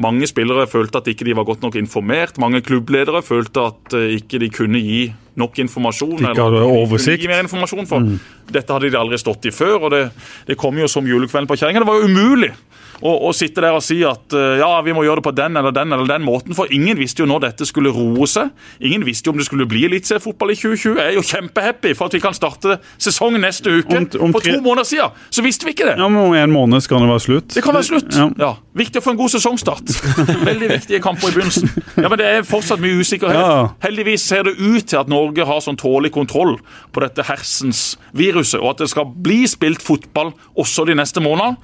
Mange 0.00 0.28
spillere 0.30 0.64
følte 0.70 1.02
at 1.02 1.10
ikke 1.12 1.26
de 1.28 1.36
var 1.36 1.44
godt 1.48 1.66
nok 1.66 1.76
informert. 1.76 2.40
Mange 2.40 2.62
klubbledere 2.64 3.20
følte 3.24 3.66
at 3.68 3.96
eh, 3.98 4.16
ikke 4.16 4.40
de 4.40 4.48
kunne 4.54 4.80
gi 4.80 5.02
nok 5.40 5.60
informasjon. 5.60 6.16
De 6.22 6.32
ikke 6.32 6.48
hadde 6.48 6.64
oversikt. 6.64 7.20
Gi 7.20 7.28
mer 7.30 7.44
informasjon, 7.44 7.88
for 7.90 8.08
Dette 8.50 8.74
hadde 8.74 8.88
de 8.90 8.98
aldri 8.98 9.20
stått 9.20 9.46
i 9.46 9.54
før, 9.54 9.76
og 9.86 9.92
det, 9.94 10.04
det 10.48 10.56
kom 10.58 10.78
jo 10.80 10.88
som 10.90 11.06
julekvelden 11.06 11.46
på 11.50 11.60
kjerringa. 11.60 11.84
Det 11.84 11.90
var 11.90 12.00
jo 12.00 12.08
umulig 12.10 12.50
å, 13.02 13.12
å 13.28 13.32
sitte 13.36 13.62
der 13.64 13.72
og 13.76 13.82
si 13.84 13.98
at 14.04 14.34
eh, 14.36 14.58
ja, 14.60 14.68
vi 14.84 14.92
må 14.96 15.04
gjøre 15.06 15.20
det 15.22 15.26
på 15.28 15.32
den 15.36 15.56
eller 15.56 15.72
den 15.76 15.92
eller 15.96 16.06
den 16.10 16.24
måten, 16.26 16.54
for 16.56 16.70
ingen 16.72 16.98
visste 17.00 17.22
jo 17.24 17.28
når 17.30 17.40
dette 17.48 17.66
skulle 17.68 17.92
roe 17.94 18.26
seg. 18.28 18.50
Ingen 18.84 19.04
visste 19.06 19.28
jo 19.30 19.34
om 19.34 19.40
det 19.40 19.46
skulle 19.48 19.66
bli 19.70 19.84
eliteseriefotball 19.88 20.52
i 20.52 20.56
2020. 20.60 20.98
Jeg 21.00 21.06
er 21.06 21.16
jo 21.18 21.24
kjempehappy 21.24 21.94
for 21.96 22.10
at 22.10 22.16
vi 22.18 22.22
kan 22.24 22.36
starte 22.36 22.78
sesongen 23.00 23.40
neste 23.44 23.72
uke. 23.80 23.96
Om- 23.96 24.08
om 24.28 24.32
for 24.36 24.40
tre- 24.44 24.56
to 24.56 24.60
måneder 24.64 24.84
siden 24.88 25.10
så 25.30 25.42
visste 25.46 25.64
vi 25.68 25.72
ikke 25.76 25.88
det. 25.90 25.96
Ja, 25.98 26.08
men 26.08 26.20
Om 26.26 26.34
en 26.34 26.52
måned 26.52 26.82
skal 26.84 27.00
det 27.00 27.08
være 27.08 27.24
slutt. 27.24 27.48
Det 27.54 27.62
kan 27.64 27.74
være 27.74 27.88
slutt. 27.88 28.10
Ja. 28.14 28.28
Ja. 28.38 28.52
Viktig 28.76 29.00
å 29.00 29.04
få 29.04 29.10
en 29.16 29.20
god 29.20 29.32
sesongstart. 29.32 29.94
Veldig 30.50 30.68
viktige 30.76 31.00
kamper 31.02 31.28
i 31.30 31.36
begynnelsen. 31.38 31.70
Ja, 31.96 32.08
Men 32.08 32.18
det 32.20 32.26
er 32.30 32.42
fortsatt 32.46 32.80
mye 32.82 33.00
usikkerhet. 33.00 33.40
Ja. 33.40 33.70
Heldigvis 33.82 34.22
ser 34.28 34.44
det 34.46 34.56
ut 34.60 34.86
til 34.86 34.98
at 35.00 35.08
Norge 35.10 35.44
har 35.48 35.60
sånn 35.64 35.78
tålelig 35.80 36.12
kontroll 36.14 36.58
på 36.92 37.00
dette 37.02 37.24
hersens 37.26 37.96
viruset, 38.16 38.60
og 38.60 38.74
at 38.74 38.84
det 38.84 38.90
skal 38.92 39.08
bli 39.10 39.42
spilt 39.50 39.82
fotball 39.82 40.32
også 40.58 40.84
de 40.86 40.94
neste 41.00 41.20
månedene. 41.24 41.56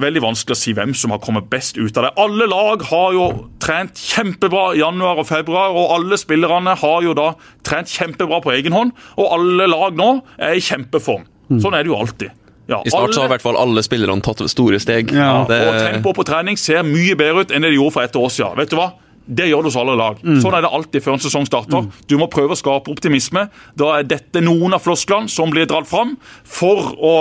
Veldig 0.00 0.22
vanskelig 0.24 0.56
å 0.56 0.60
si 0.60 0.74
hvem 0.76 0.94
som 0.96 1.12
har 1.14 1.20
kommet 1.24 1.48
best 1.52 1.78
ut 1.78 1.96
av 1.96 2.08
det. 2.08 2.12
Alle 2.22 2.48
lag 2.50 2.82
har 2.90 3.14
jo 3.16 3.26
trent 3.62 3.98
kjempebra 4.00 4.72
i 4.74 4.80
januar 4.82 5.22
og 5.22 5.28
februar, 5.28 5.76
og 5.76 5.94
alle 5.98 6.18
spillerne 6.20 6.74
har 6.80 7.06
jo 7.06 7.14
da 7.16 7.30
trent 7.66 7.92
kjempebra 7.92 8.42
på 8.44 8.54
egen 8.56 8.76
hånd. 8.76 8.92
Og 9.16 9.30
alle 9.38 9.68
lag 9.70 9.96
nå 9.98 10.10
er 10.38 10.58
i 10.58 10.64
kjempeform. 10.64 11.24
Sånn 11.62 11.76
er 11.78 11.86
det 11.86 11.92
jo 11.92 12.00
alltid. 12.00 12.34
Ja, 12.66 12.80
I 12.82 12.90
start 12.90 13.14
så 13.14 13.22
har 13.22 13.28
i 13.28 13.34
hvert 13.36 13.44
fall 13.44 13.56
alle 13.60 13.82
spillerne 13.86 14.22
tatt 14.26 14.42
store 14.50 14.80
steg. 14.82 15.12
Ja. 15.14 15.44
Det, 15.46 15.58
og 15.68 15.76
tempoet 15.84 16.18
på 16.18 16.26
trening 16.26 16.58
ser 16.58 16.82
mye 16.86 17.14
bedre 17.18 17.46
ut 17.46 17.52
enn 17.54 17.62
det 17.62 17.70
de 17.70 17.78
gjorde 17.78 17.94
for 17.94 18.06
et 18.08 18.18
år 18.18 18.32
siden. 18.34 18.56
Vet 18.58 18.72
du 18.74 18.80
hva? 18.80 18.88
Det 19.26 19.48
gjør 19.48 19.64
det 19.64 19.70
hos 19.72 19.78
alle 19.80 19.94
lag. 19.98 20.18
Sånn 20.42 20.54
er 20.54 20.62
det 20.62 20.70
alltid 20.70 21.02
før 21.02 21.16
en 21.16 21.22
sesong 21.22 21.46
starter. 21.48 21.86
Du 22.06 22.14
må 22.18 22.28
prøve 22.30 22.54
å 22.54 22.58
skape 22.58 22.92
optimisme. 22.92 23.48
Da 23.78 23.96
er 23.98 24.06
dette 24.06 24.42
noen 24.42 24.74
av 24.76 24.84
flosklene 24.84 25.30
som 25.30 25.50
blir 25.50 25.66
dratt 25.70 25.88
fram 25.90 26.14
for 26.46 26.92
å 26.94 27.14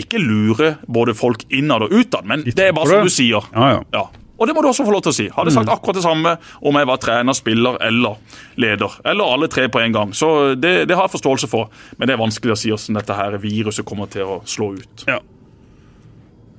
ikke 0.00 0.20
lure 0.22 0.76
både 0.86 1.14
folk 1.18 1.44
innad 1.54 1.86
og 1.86 1.92
utad, 1.94 2.26
men 2.28 2.44
det 2.46 2.70
er 2.70 2.74
bare 2.76 2.88
som 2.88 3.08
du 3.08 3.12
sier. 3.12 3.44
Ja, 3.54 3.82
ja. 3.92 4.06
Og 4.38 4.46
det 4.46 4.54
må 4.54 4.62
du 4.62 4.68
også 4.70 4.84
få 4.86 4.92
lov 4.94 5.02
til 5.02 5.10
å 5.10 5.16
si. 5.16 5.24
Hadde 5.34 5.50
sagt 5.50 5.70
akkurat 5.72 5.96
det 5.98 6.04
samme 6.04 6.36
om 6.62 6.76
jeg 6.78 6.86
var 6.86 7.00
trener, 7.02 7.34
spiller 7.34 7.78
eller 7.82 8.20
leder. 8.62 8.92
Eller 9.02 9.32
alle 9.34 9.48
tre 9.50 9.64
på 9.66 9.80
en 9.82 9.96
gang. 9.96 10.12
Så 10.14 10.54
det, 10.54 10.86
det 10.86 10.94
har 10.94 11.08
jeg 11.08 11.16
forståelse 11.16 11.48
for. 11.50 11.72
Men 11.98 12.06
det 12.06 12.14
er 12.14 12.20
vanskelig 12.22 12.54
å 12.54 12.58
si 12.60 12.70
hvordan 12.70 13.00
dette 13.00 13.16
her 13.18 13.34
viruset 13.42 13.86
kommer 13.88 14.06
til 14.12 14.30
å 14.30 14.36
slå 14.46 14.70
ut. 14.78 15.06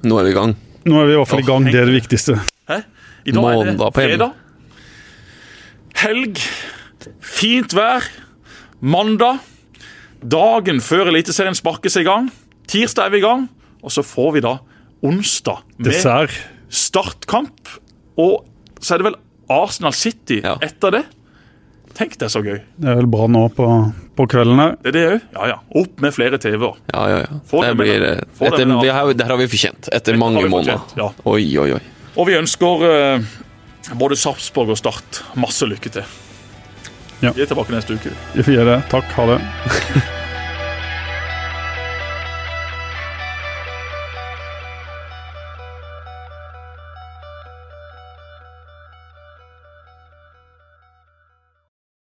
nå 0.04 0.20
er 0.20 0.28
vi 0.28 0.34
i 0.34 0.36
gang. 0.36 0.58
Nå 0.90 1.00
er 1.00 1.08
vi 1.08 1.16
i 1.16 1.20
hvert 1.22 1.32
fall 1.32 1.44
i 1.44 1.48
gang, 1.48 1.70
det 1.72 1.80
er 1.80 1.88
det 1.88 1.96
viktigste. 1.96 2.36
Hæ? 2.68 2.82
I 3.28 3.36
dag 3.36 3.48
er 3.54 3.72
det 3.72 3.90
fredag. 3.96 4.36
Helg. 6.04 6.44
Fint 7.24 7.76
vær. 7.76 8.04
Mandag. 8.80 9.40
Dagen 10.20 10.84
før 10.84 11.14
Eliteserien 11.14 11.56
sparkes 11.56 11.96
i 12.00 12.04
gang. 12.08 12.28
Tirsdag 12.70 13.10
er 13.10 13.16
vi 13.16 13.22
i 13.22 13.26
gang. 13.26 13.48
Og 13.84 13.94
så 13.94 14.04
får 14.06 14.34
vi 14.38 14.42
da 14.46 14.58
onsdag 15.06 15.62
med 15.78 15.92
Dessert. 15.94 16.34
startkamp. 16.70 17.70
Og 18.20 18.44
så 18.80 18.96
er 18.96 19.02
det 19.02 19.08
vel 19.10 19.16
Arsenal 19.50 19.94
City 19.96 20.42
Ja. 20.44 20.58
etter 20.62 20.92
det. 20.92 21.06
Tenk 21.98 22.14
det 22.20 22.28
er 22.28 22.32
så 22.32 22.42
gøy. 22.46 22.60
Det 22.80 22.88
er 22.88 22.96
vel 23.02 23.08
bra 23.12 23.26
nå 23.28 23.48
på, 23.52 23.66
på 24.16 24.28
kvelden 24.30 24.60
her. 24.62 24.76
Det 24.84 24.92
er 24.92 24.96
det 24.96 25.06
òg. 25.10 25.22
Ja, 25.36 25.48
ja. 25.48 25.56
Opp 25.82 26.00
med 26.04 26.14
flere 26.16 26.38
TV-er. 26.40 26.78
Ja, 26.94 27.08
ja, 27.10 27.18
ja. 27.26 27.40
Det 27.50 27.62
det 27.66 27.78
blir, 27.80 28.00
deg. 28.00 28.22
det 28.40 28.48
etter, 28.48 28.66
med 28.70 28.84
vi 28.86 28.94
har, 28.94 29.14
det 29.14 29.26
her 29.26 29.34
har 29.34 29.42
vi 29.42 29.48
fortjent, 29.52 29.90
etter 29.90 30.14
Dette 30.14 30.20
mange 30.22 30.46
måneder. 30.48 30.80
ja. 30.96 31.10
Oi, 31.26 31.58
oi, 31.58 31.74
oi. 31.74 31.82
Og 32.16 32.28
vi 32.30 32.38
ønsker 32.38 32.86
uh, 32.86 33.26
både 34.00 34.16
Sarpsborg 34.16 34.70
og 34.70 34.78
Start 34.80 35.24
masse 35.36 35.66
lykke 35.68 35.90
til. 35.98 36.04
Ja. 37.22 37.34
Vi 37.34 37.42
er 37.44 37.50
tilbake 37.50 37.74
neste 37.76 37.98
uke. 37.98 38.14
Vi 38.36 38.44
får 38.48 38.54
gjøre 38.60 38.78
det. 38.78 38.80
Takk. 38.94 39.12
Ha 39.18 39.28
det. 39.34 39.42